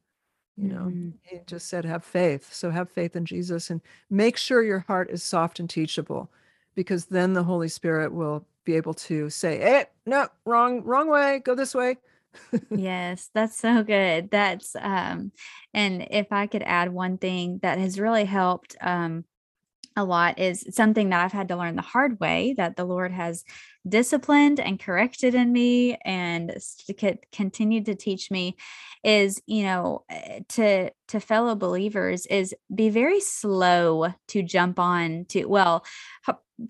You 0.57 0.69
know, 0.69 0.85
mm-hmm. 0.85 1.09
he 1.23 1.39
just 1.47 1.67
said, 1.67 1.85
"Have 1.85 2.03
faith." 2.03 2.53
So 2.53 2.69
have 2.69 2.89
faith 2.89 3.15
in 3.15 3.25
Jesus, 3.25 3.69
and 3.69 3.81
make 4.09 4.37
sure 4.37 4.63
your 4.63 4.79
heart 4.79 5.09
is 5.09 5.23
soft 5.23 5.59
and 5.59 5.69
teachable, 5.69 6.29
because 6.75 7.05
then 7.05 7.33
the 7.33 7.43
Holy 7.43 7.69
Spirit 7.69 8.13
will 8.13 8.45
be 8.63 8.75
able 8.75 8.93
to 8.93 9.29
say, 9.29 9.57
"Hey, 9.57 9.81
eh, 9.81 9.85
no, 10.05 10.27
wrong, 10.45 10.83
wrong 10.83 11.09
way. 11.09 11.39
Go 11.39 11.55
this 11.55 11.73
way." 11.73 11.97
yes, 12.69 13.29
that's 13.33 13.57
so 13.57 13.83
good. 13.83 14.29
That's 14.29 14.75
um, 14.79 15.31
and 15.73 16.07
if 16.11 16.31
I 16.31 16.47
could 16.47 16.63
add 16.63 16.93
one 16.93 17.17
thing 17.17 17.59
that 17.61 17.77
has 17.77 17.99
really 17.99 18.25
helped 18.25 18.75
um 18.81 19.25
a 19.95 20.03
lot 20.03 20.39
is 20.39 20.65
something 20.71 21.09
that 21.09 21.23
I've 21.23 21.31
had 21.31 21.47
to 21.49 21.55
learn 21.55 21.75
the 21.75 21.81
hard 21.81 22.19
way 22.19 22.53
that 22.57 22.75
the 22.75 22.83
Lord 22.83 23.11
has 23.11 23.45
disciplined 23.87 24.59
and 24.59 24.79
corrected 24.79 25.35
in 25.35 25.51
me 25.51 25.95
and 26.05 26.55
continued 27.31 27.85
to 27.85 27.95
teach 27.95 28.31
me 28.31 28.55
is 29.03 29.41
you 29.45 29.63
know 29.63 30.03
eh, 30.09 30.39
to 30.49 30.89
to 31.07 31.19
fellow 31.19 31.55
believers 31.55 32.25
is 32.25 32.55
be 32.73 32.89
very 32.89 33.19
slow 33.19 34.07
to 34.27 34.41
jump 34.41 34.79
on 34.79 35.25
to 35.29 35.45
well 35.45 35.85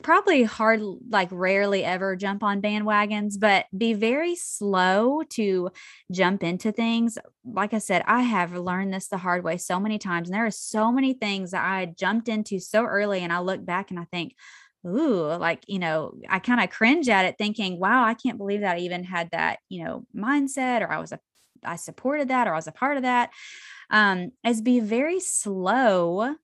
probably 0.01 0.43
hard 0.43 0.81
like 1.09 1.29
rarely 1.31 1.83
ever 1.83 2.15
jump 2.15 2.41
on 2.43 2.61
bandwagons 2.61 3.39
but 3.39 3.65
be 3.77 3.93
very 3.93 4.35
slow 4.35 5.21
to 5.29 5.69
jump 6.11 6.43
into 6.43 6.71
things. 6.71 7.17
Like 7.45 7.73
i 7.73 7.77
said 7.77 8.03
i 8.07 8.23
have 8.23 8.53
learned 8.55 8.93
this 8.93 9.07
the 9.07 9.17
hard 9.17 9.43
way 9.43 9.57
so 9.57 9.79
many 9.79 9.99
times 9.99 10.27
and 10.27 10.35
there 10.35 10.45
are 10.45 10.51
so 10.51 10.91
many 10.91 11.13
things 11.13 11.51
that 11.51 11.63
i 11.63 11.85
jumped 11.85 12.27
into 12.27 12.59
so 12.59 12.83
early 12.83 13.19
and 13.19 13.31
i 13.31 13.39
look 13.39 13.63
back 13.63 13.91
and 13.91 13.99
i 13.99 14.05
think 14.05 14.33
ooh 14.86 15.36
like 15.38 15.64
you 15.68 15.80
know 15.80 16.14
i 16.30 16.40
kind 16.40 16.62
of 16.62 16.70
cringe 16.70 17.10
at 17.10 17.26
it 17.26 17.36
thinking 17.38 17.80
wow 17.80 18.03
i 18.03 18.14
can't 18.14 18.38
believe 18.38 18.62
that 18.62 18.76
i 18.76 18.80
even 18.80 19.03
had 19.03 19.30
that 19.32 19.60
you 19.70 19.84
know 19.84 20.06
mindset 20.16 20.82
or 20.82 20.91
i 20.91 20.99
was 20.99 21.12
a 21.12 21.20
i 21.64 21.76
supported 21.76 22.28
that 22.28 22.48
or 22.48 22.53
i 22.53 22.56
was 22.56 22.68
a 22.68 22.72
part 22.72 22.98
of 22.98 23.03
that. 23.03 23.32
Um 23.90 24.32
is 24.45 24.62
be 24.62 24.80
very 24.80 25.20
slow 25.20 26.36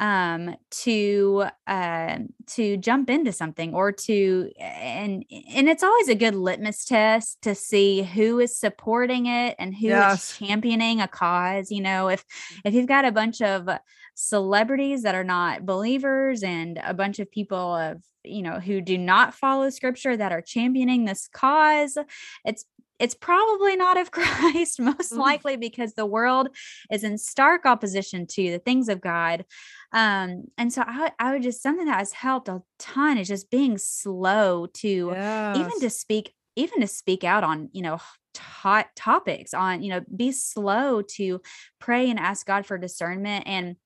um, 0.00 0.56
to 0.70 1.44
uh, 1.66 2.18
to 2.48 2.78
jump 2.78 3.10
into 3.10 3.32
something 3.32 3.74
or 3.74 3.92
to 3.92 4.50
and 4.58 5.24
and 5.54 5.68
it's 5.68 5.82
always 5.82 6.08
a 6.08 6.14
good 6.14 6.34
litmus 6.34 6.86
test 6.86 7.40
to 7.42 7.54
see 7.54 8.02
who 8.02 8.40
is 8.40 8.56
supporting 8.56 9.26
it 9.26 9.54
and 9.58 9.74
who 9.74 9.88
yes. 9.88 10.32
is 10.32 10.38
championing 10.38 11.02
a 11.02 11.06
cause 11.06 11.70
you 11.70 11.82
know 11.82 12.08
if 12.08 12.24
if 12.64 12.72
you've 12.72 12.86
got 12.86 13.04
a 13.04 13.12
bunch 13.12 13.42
of 13.42 13.68
celebrities 14.14 15.02
that 15.02 15.14
are 15.14 15.24
not 15.24 15.66
believers 15.66 16.42
and 16.42 16.80
a 16.82 16.94
bunch 16.94 17.18
of 17.18 17.30
people 17.30 17.76
of 17.76 18.02
you 18.24 18.42
know 18.42 18.58
who 18.58 18.80
do 18.80 18.96
not 18.96 19.34
follow 19.34 19.68
scripture 19.68 20.16
that 20.16 20.32
are 20.32 20.42
championing 20.42 21.04
this 21.04 21.28
cause 21.28 21.98
it's 22.44 22.64
it's 23.00 23.14
probably 23.14 23.74
not 23.76 23.98
of 23.98 24.10
Christ, 24.12 24.78
most 24.78 25.12
mm-hmm. 25.12 25.18
likely 25.18 25.56
because 25.56 25.94
the 25.94 26.06
world 26.06 26.54
is 26.92 27.02
in 27.02 27.18
stark 27.18 27.66
opposition 27.66 28.26
to 28.28 28.50
the 28.52 28.58
things 28.58 28.88
of 28.88 29.00
God. 29.00 29.44
Um, 29.92 30.44
and 30.56 30.72
so 30.72 30.82
I, 30.86 31.12
I 31.18 31.32
would 31.32 31.42
just 31.42 31.62
something 31.62 31.86
that 31.86 31.98
has 31.98 32.12
helped 32.12 32.48
a 32.48 32.62
ton 32.78 33.18
is 33.18 33.28
just 33.28 33.50
being 33.50 33.78
slow 33.78 34.66
to 34.66 35.12
yes. 35.14 35.56
even 35.56 35.80
to 35.80 35.90
speak, 35.90 36.34
even 36.56 36.80
to 36.80 36.86
speak 36.86 37.24
out 37.24 37.44
on, 37.44 37.68
you 37.72 37.82
know, 37.82 37.98
hot 38.38 38.86
topics 38.94 39.52
on, 39.52 39.82
you 39.82 39.90
know, 39.90 40.00
be 40.14 40.32
slow 40.32 41.02
to 41.02 41.40
pray 41.80 42.08
and 42.08 42.18
ask 42.18 42.46
God 42.46 42.66
for 42.66 42.78
discernment 42.78 43.44
and 43.46 43.76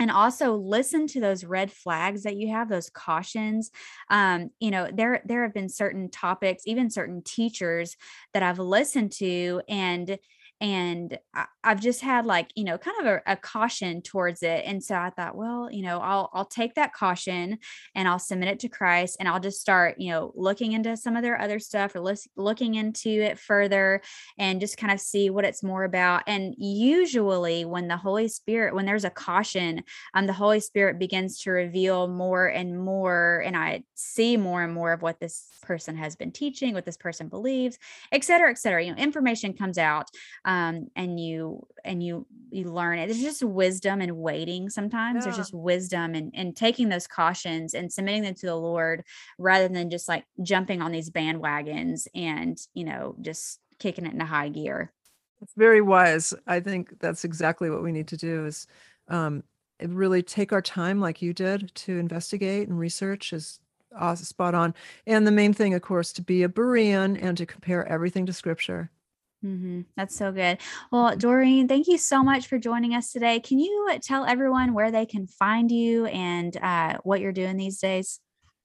and 0.00 0.10
also 0.10 0.54
listen 0.54 1.06
to 1.08 1.20
those 1.20 1.44
red 1.44 1.72
flags 1.72 2.22
that 2.22 2.36
you 2.36 2.48
have 2.48 2.68
those 2.68 2.90
cautions 2.90 3.70
um, 4.10 4.50
you 4.60 4.70
know 4.70 4.88
there 4.92 5.22
there 5.24 5.42
have 5.42 5.54
been 5.54 5.68
certain 5.68 6.10
topics 6.10 6.62
even 6.66 6.90
certain 6.90 7.22
teachers 7.22 7.96
that 8.32 8.42
i've 8.42 8.58
listened 8.58 9.10
to 9.12 9.60
and 9.68 10.18
and 10.60 11.18
I, 11.34 11.46
have 11.64 11.80
just 11.80 12.00
had 12.00 12.26
like 12.26 12.50
you 12.54 12.64
know 12.64 12.78
kind 12.78 12.96
of 13.00 13.06
a, 13.06 13.32
a, 13.32 13.36
caution 13.36 14.02
towards 14.02 14.42
it 14.42 14.64
and 14.64 14.82
so 14.82 14.94
i 14.94 15.10
thought 15.10 15.36
well 15.36 15.68
you 15.70 15.82
know 15.82 15.98
i'll 15.98 16.30
i'll 16.32 16.44
take 16.46 16.74
that 16.74 16.92
caution 16.92 17.58
and 17.94 18.08
i'll 18.08 18.18
submit 18.18 18.48
it 18.48 18.60
to 18.60 18.68
christ 18.68 19.16
and 19.20 19.28
i'll 19.28 19.40
just 19.40 19.60
start 19.60 19.96
you 19.98 20.10
know 20.10 20.32
looking 20.34 20.72
into 20.72 20.96
some 20.96 21.16
of 21.16 21.22
their 21.22 21.40
other 21.40 21.58
stuff 21.58 21.94
or 21.94 22.00
lis- 22.00 22.28
looking 22.36 22.74
into 22.74 23.10
it 23.10 23.38
further 23.38 24.00
and 24.38 24.60
just 24.60 24.76
kind 24.76 24.92
of 24.92 25.00
see 25.00 25.30
what 25.30 25.44
it's 25.44 25.62
more 25.62 25.84
about. 25.84 26.22
And 26.26 26.54
usually 26.58 27.64
when 27.64 27.88
the 27.88 27.96
holy 27.96 28.28
spirit 28.28 28.74
when 28.74 28.86
there's 28.86 29.04
a 29.04 29.10
caution 29.10 29.82
um 30.14 30.26
the 30.26 30.32
holy 30.32 30.60
spirit 30.60 30.98
begins 30.98 31.40
to 31.40 31.50
reveal 31.50 32.08
more 32.08 32.46
and 32.46 32.78
more 32.78 33.42
and 33.44 33.56
i 33.56 33.82
see 33.94 34.36
more 34.36 34.62
and 34.62 34.72
more 34.72 34.92
of 34.92 35.02
what 35.02 35.20
this 35.20 35.48
person 35.62 35.96
has 35.96 36.16
been 36.16 36.30
teaching 36.30 36.74
what 36.74 36.84
this 36.84 36.96
person 36.96 37.28
believes 37.28 37.78
et 38.12 38.24
cetera 38.24 38.50
et 38.50 38.58
cetera. 38.58 38.84
You 38.84 38.94
know 38.94 38.98
information 38.98 39.52
comes 39.54 39.78
out 39.78 40.08
um, 40.48 40.88
and 40.96 41.20
you 41.20 41.66
and 41.84 42.02
you 42.02 42.26
you 42.50 42.72
learn 42.72 42.98
it. 42.98 43.06
There's 43.06 43.20
just 43.20 43.42
wisdom 43.42 44.00
and 44.00 44.16
waiting. 44.16 44.70
Sometimes 44.70 45.16
yeah. 45.16 45.24
there's 45.24 45.36
just 45.36 45.52
wisdom 45.52 46.14
and 46.14 46.32
and 46.34 46.56
taking 46.56 46.88
those 46.88 47.06
cautions 47.06 47.74
and 47.74 47.92
submitting 47.92 48.22
them 48.22 48.34
to 48.34 48.46
the 48.46 48.56
Lord 48.56 49.04
rather 49.38 49.68
than 49.68 49.90
just 49.90 50.08
like 50.08 50.24
jumping 50.42 50.80
on 50.80 50.90
these 50.90 51.10
bandwagons 51.10 52.08
and 52.14 52.58
you 52.72 52.84
know 52.84 53.14
just 53.20 53.60
kicking 53.78 54.06
it 54.06 54.14
into 54.14 54.24
high 54.24 54.48
gear. 54.48 54.90
It's 55.42 55.52
very 55.54 55.82
wise. 55.82 56.32
I 56.46 56.60
think 56.60 56.98
that's 56.98 57.24
exactly 57.24 57.68
what 57.68 57.82
we 57.82 57.92
need 57.92 58.08
to 58.08 58.16
do. 58.16 58.46
Is 58.46 58.66
um, 59.08 59.44
really 59.82 60.22
take 60.22 60.54
our 60.54 60.62
time, 60.62 60.98
like 60.98 61.20
you 61.20 61.34
did, 61.34 61.74
to 61.74 61.98
investigate 61.98 62.68
and 62.68 62.78
research. 62.78 63.34
Is 63.34 63.60
spot 64.14 64.54
on. 64.54 64.74
And 65.06 65.26
the 65.26 65.30
main 65.30 65.52
thing, 65.52 65.74
of 65.74 65.82
course, 65.82 66.12
to 66.14 66.22
be 66.22 66.42
a 66.42 66.48
Berean 66.48 67.22
and 67.22 67.36
to 67.36 67.44
compare 67.44 67.86
everything 67.86 68.24
to 68.26 68.32
Scripture. 68.32 68.90
Mm-hmm. 69.44 69.82
That's 69.96 70.16
so 70.16 70.32
good. 70.32 70.58
Well, 70.90 71.16
Doreen, 71.16 71.68
thank 71.68 71.86
you 71.86 71.96
so 71.96 72.24
much 72.24 72.48
for 72.48 72.58
joining 72.58 72.94
us 72.94 73.12
today. 73.12 73.38
Can 73.38 73.58
you 73.58 73.88
tell 74.02 74.24
everyone 74.24 74.74
where 74.74 74.90
they 74.90 75.06
can 75.06 75.26
find 75.26 75.70
you 75.70 76.06
and 76.06 76.56
uh, 76.56 76.98
what 77.04 77.20
you're 77.20 77.32
doing 77.32 77.56
these 77.56 77.78
days? 77.78 78.20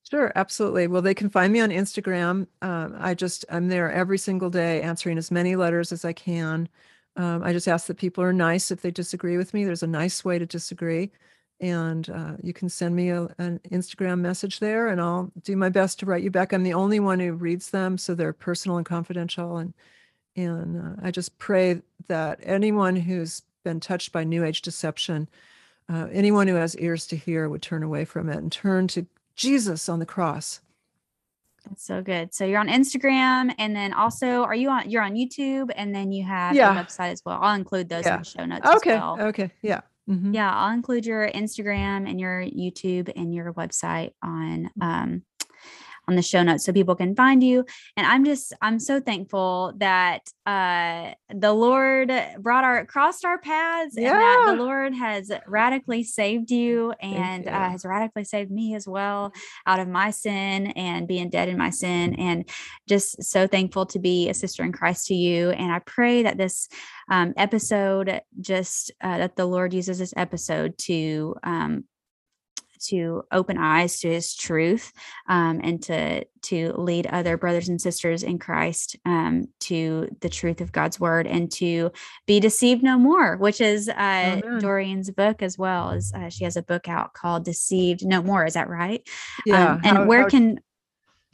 Sure, 0.10 0.32
absolutely. 0.36 0.88
Well, 0.88 1.02
they 1.02 1.14
can 1.14 1.30
find 1.30 1.54
me 1.54 1.62
on 1.62 1.70
Instagram. 1.70 2.48
Um, 2.62 2.96
I 3.00 3.14
just 3.14 3.46
I'm 3.50 3.70
there 3.70 3.92
every 3.92 4.18
single 4.18 4.50
day 4.50 4.82
answering 4.82 5.18
as 5.18 5.32
many 5.32 5.56
letters 5.56 5.92
as 5.92 6.04
I 6.04 6.14
can. 6.14 6.68
Um, 7.16 7.44
I 7.44 7.54
just 7.54 7.68
ask 7.68 7.88
that 7.88 7.98
people 7.98 8.24
are 8.24 8.34
nice 8.34 8.72
if 8.72 8.82
they 8.82 8.92
disagree 8.92 9.38
with 9.38 9.54
me. 9.54 9.64
There's 9.64 9.84
a 9.84 9.88
nice 9.88 10.26
way 10.26 10.40
to 10.40 10.46
disagree, 10.46 11.12
and 11.62 12.10
uh, 12.10 12.34
you 12.42 12.52
can 12.52 12.68
send 12.68 12.96
me 12.96 13.10
a, 13.10 13.28
an 13.38 13.60
Instagram 13.70 14.20
message 14.20 14.60
there, 14.60 14.88
and 14.88 15.00
I'll 15.00 15.32
do 15.44 15.56
my 15.56 15.70
best 15.70 16.00
to 16.00 16.06
write 16.06 16.24
you 16.24 16.32
back. 16.32 16.52
I'm 16.52 16.64
the 16.64 16.74
only 16.74 17.00
one 17.00 17.20
who 17.20 17.34
reads 17.34 17.70
them, 17.70 17.98
so 17.98 18.14
they're 18.16 18.34
personal 18.34 18.78
and 18.78 18.86
confidential, 18.86 19.58
and 19.58 19.74
and 20.36 20.82
uh, 20.82 21.02
I 21.02 21.12
just 21.12 21.38
pray 21.38 21.82
that 22.08 22.40
anyone 22.44 22.96
who's 22.96 23.42
been 23.64 23.80
touched 23.80 24.12
by 24.12 24.24
New 24.24 24.44
Age 24.44 24.62
deception, 24.62 25.30
uh, 25.90 26.08
anyone 26.12 26.48
who 26.48 26.56
has 26.56 26.78
ears 26.78 27.08
to 27.08 27.16
hear 27.16 27.48
would 27.50 27.62
turn 27.62 27.84
away 27.84 28.06
from 28.06 28.30
it 28.30 28.38
and 28.38 28.52
turn 28.52 28.88
to 28.90 29.06
Jesus 29.36 29.90
on 29.90 30.00
the 30.00 30.06
cross. 30.06 30.60
That's 31.68 31.86
so 31.86 32.02
good. 32.02 32.34
So 32.34 32.46
you're 32.46 32.60
on 32.60 32.68
Instagram, 32.68 33.54
and 33.58 33.74
then 33.76 33.94
also, 33.94 34.44
are 34.44 34.56
you 34.56 34.70
on? 34.70 34.90
You're 34.90 35.02
on 35.02 35.14
YouTube, 35.14 35.72
and 35.76 35.96
then 35.96 36.12
you 36.12 36.24
have 36.26 36.56
yeah. 36.56 36.78
a 36.78 36.84
website 36.84 37.12
as 37.12 37.22
well. 37.26 37.40
I'll 37.42 37.56
include 37.56 37.88
those 37.88 38.06
yeah. 38.06 38.16
in 38.16 38.20
the 38.20 38.26
show 38.26 38.46
notes. 38.46 38.68
Okay. 38.68 38.96
Well. 38.96 39.22
Okay. 39.22 39.50
Yeah. 39.62 39.82
Mm-hmm. 40.10 40.34
Yeah, 40.34 40.54
I'll 40.54 40.74
include 40.74 41.06
your 41.06 41.30
Instagram 41.32 42.10
and 42.10 42.20
your 42.20 42.42
YouTube 42.42 43.12
and 43.16 43.34
your 43.34 43.54
website 43.54 44.12
on 44.22 44.70
um, 44.82 45.24
on 46.08 46.16
the 46.16 46.22
show 46.22 46.44
notes 46.44 46.66
so 46.66 46.74
people 46.74 46.96
can 46.96 47.16
find 47.16 47.44
you. 47.44 47.66
And 47.98 48.06
I'm 48.06 48.26
just, 48.26 48.54
I'm 48.62 48.80
so 48.80 49.00
thankful 49.00 49.74
that 49.78 50.22
uh 50.46 51.14
the 51.34 51.54
Lord 51.54 52.12
brought 52.40 52.64
our 52.64 52.86
crossed 52.86 53.26
our 53.26 53.38
paths 53.38 53.96
yeah. 53.98 54.12
and 54.12 54.20
that 54.20 54.56
the 54.56 54.64
Lord 54.64 54.94
has 54.94 55.32
radically 55.48 56.04
saved 56.04 56.52
you 56.52 56.94
and 57.02 57.46
you. 57.46 57.52
Uh, 57.52 57.70
has 57.70 57.86
radically 57.86 58.24
saved 58.24 58.52
me 58.52 58.76
as 58.76 58.88
well 58.88 59.32
out 59.66 59.80
of 59.80 59.88
my 59.88 60.12
sin 60.12 60.68
and 60.68 61.08
being 61.08 61.30
dead 61.30 61.50
in 61.50 61.58
my 61.58 61.70
sin. 61.70 62.16
And 62.16 62.48
just 62.88 63.24
so 63.24 63.48
thankful 63.48 63.86
to 63.88 64.00
be 64.00 64.30
a 64.30 64.34
sister 64.34 64.64
in 64.64 64.72
Christ 64.72 65.08
to 65.08 65.16
you. 65.16 65.52
And 65.52 65.72
I 65.72 65.80
pray 65.80 66.24
that 66.24 66.38
this 66.38 66.68
um, 67.10 67.34
episode 67.38 68.22
just 68.40 68.92
uh, 69.02 69.18
that 69.20 69.36
the 69.36 69.46
Lord 69.46 69.74
uses 69.74 70.00
this 70.00 70.14
episode 70.16 70.78
to 70.80 71.36
um, 71.44 71.86
to 72.88 73.24
open 73.32 73.58
eyes 73.58 74.00
to 74.00 74.10
his 74.10 74.36
truth 74.36 74.92
um, 75.28 75.60
and 75.64 75.82
to 75.84 76.26
to 76.44 76.74
lead 76.74 77.08
other 77.08 77.38
brothers 77.38 77.70
and 77.70 77.80
sisters 77.80 78.22
in 78.22 78.38
Christ 78.38 78.98
um, 79.06 79.48
to 79.62 80.10
the 80.20 80.30
truth 80.30 80.60
of 80.60 80.72
God's 80.72 81.00
word 81.00 81.26
and 81.26 81.52
to 81.54 81.92
be 82.26 82.40
deceived 82.40 82.84
no 82.84 82.98
more, 82.98 83.38
which 83.38 83.62
is 83.62 83.90
uh, 83.90 84.42
Doreen's 84.60 85.10
book 85.10 85.42
as 85.42 85.58
well. 85.58 85.92
As 85.92 86.12
uh, 86.14 86.30
she 86.30 86.44
has 86.44 86.58
a 86.58 86.64
book 86.64 86.88
out 86.88 87.14
called 87.14 87.46
"Deceived 87.46 88.06
No 88.06 88.22
More." 88.22 88.46
Is 88.46 88.54
that 88.54 88.70
right? 88.70 89.08
Yeah. 89.46 89.74
Um, 89.74 89.82
and 89.84 89.98
how, 89.98 90.06
where 90.06 90.24
how, 90.24 90.30
can 90.30 90.60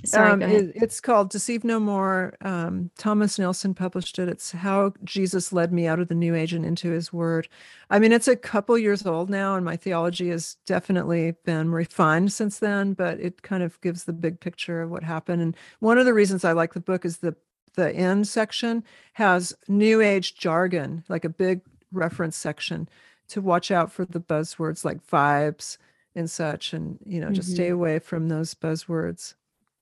Sorry, 0.06 0.32
um, 0.32 0.42
it, 0.42 0.72
it's 0.76 1.02
called 1.02 1.30
Deceive 1.30 1.64
No 1.64 1.80
More. 1.80 2.34
Um, 2.42 2.90
Thomas 2.98 3.38
Nelson 3.38 3.74
published 3.74 4.18
it. 4.18 4.30
It's 4.30 4.52
how 4.52 4.94
Jesus 5.04 5.52
led 5.52 5.74
me 5.74 5.88
out 5.88 6.00
of 6.00 6.08
the 6.08 6.16
New 6.16 6.36
Age 6.36 6.54
and 6.54 6.66
into 6.66 6.90
his 6.90 7.12
word. 7.12 7.50
I 7.90 8.00
mean, 8.00 8.14
it's 8.14 8.28
a 8.28 8.36
couple 8.36 8.78
years 8.78 9.06
old 9.06 9.30
now, 9.30 9.56
and 9.56 9.66
my 9.66 9.76
theology 9.76 10.30
has 10.30 10.56
definitely 10.66 11.34
been 11.44 11.72
refined 11.72 12.32
since 12.32 12.60
then, 12.60 12.94
but 12.94 13.20
it 13.20 13.42
kind 13.42 13.62
of 13.62 13.80
gives 13.82 14.06
the 14.06 14.14
big 14.14 14.40
picture 14.40 14.82
of 14.82 14.90
what 14.90 15.04
happened. 15.04 15.42
And 15.42 15.58
one 15.80 15.98
of 15.98 16.06
the 16.06 16.14
reasons 16.14 16.46
I 16.46 16.54
like 16.54 16.74
the 16.74 16.80
book 16.80 17.04
is 17.04 17.18
the 17.18 17.36
the 17.76 17.94
end 17.94 18.28
section 18.28 18.84
has 19.14 19.56
New 19.68 20.02
Age 20.02 20.36
jargon, 20.36 21.04
like 21.08 21.24
a 21.24 21.30
big 21.30 21.62
reference 21.92 22.36
section 22.36 22.90
to 23.30 23.42
watch 23.42 23.72
out 23.72 23.92
for 23.92 24.06
the 24.06 24.20
buzzwords 24.20 24.84
like 24.84 25.06
vibes 25.06 25.78
and 26.16 26.30
such, 26.30 26.74
and 26.74 27.00
you 27.06 27.20
know, 27.20 27.28
mm-hmm. 27.28 27.36
just 27.36 27.52
stay 27.52 27.66
mm-hmm. 27.66 27.76
away 27.76 28.00
from 28.00 28.28
those 28.28 28.54
buzzwords. 28.54 29.36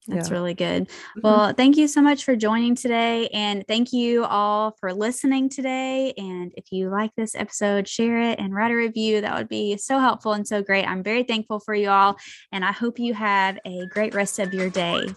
That's 0.07 0.29
yeah. 0.29 0.35
really 0.35 0.53
good. 0.53 0.88
Mm-hmm. 0.88 1.19
Well, 1.21 1.53
thank 1.53 1.77
you 1.77 1.88
so 1.88 2.01
much 2.01 2.23
for 2.23 2.35
joining 2.35 2.75
today. 2.75 3.27
And 3.29 3.65
thank 3.67 3.93
you 3.93 4.25
all 4.25 4.75
for 4.79 4.93
listening 4.93 5.49
today. 5.49 6.13
And 6.17 6.53
if 6.55 6.71
you 6.71 6.89
like 6.89 7.11
this 7.15 7.35
episode, 7.35 7.88
share 7.88 8.19
it 8.21 8.39
and 8.39 8.53
write 8.53 8.71
a 8.71 8.75
review. 8.75 9.21
That 9.21 9.35
would 9.38 9.49
be 9.49 9.77
so 9.77 9.99
helpful 9.99 10.34
and 10.34 10.47
so 10.47 10.61
great. 10.61 10.85
I'm 10.85 11.03
very 11.03 11.23
thankful 11.23 11.59
for 11.59 11.73
you 11.73 11.89
all. 11.89 12.17
And 12.51 12.63
I 12.63 12.71
hope 12.71 12.99
you 12.99 13.13
have 13.13 13.59
a 13.65 13.85
great 13.88 14.13
rest 14.13 14.39
of 14.39 14.53
your 14.53 14.69
day. 14.69 15.07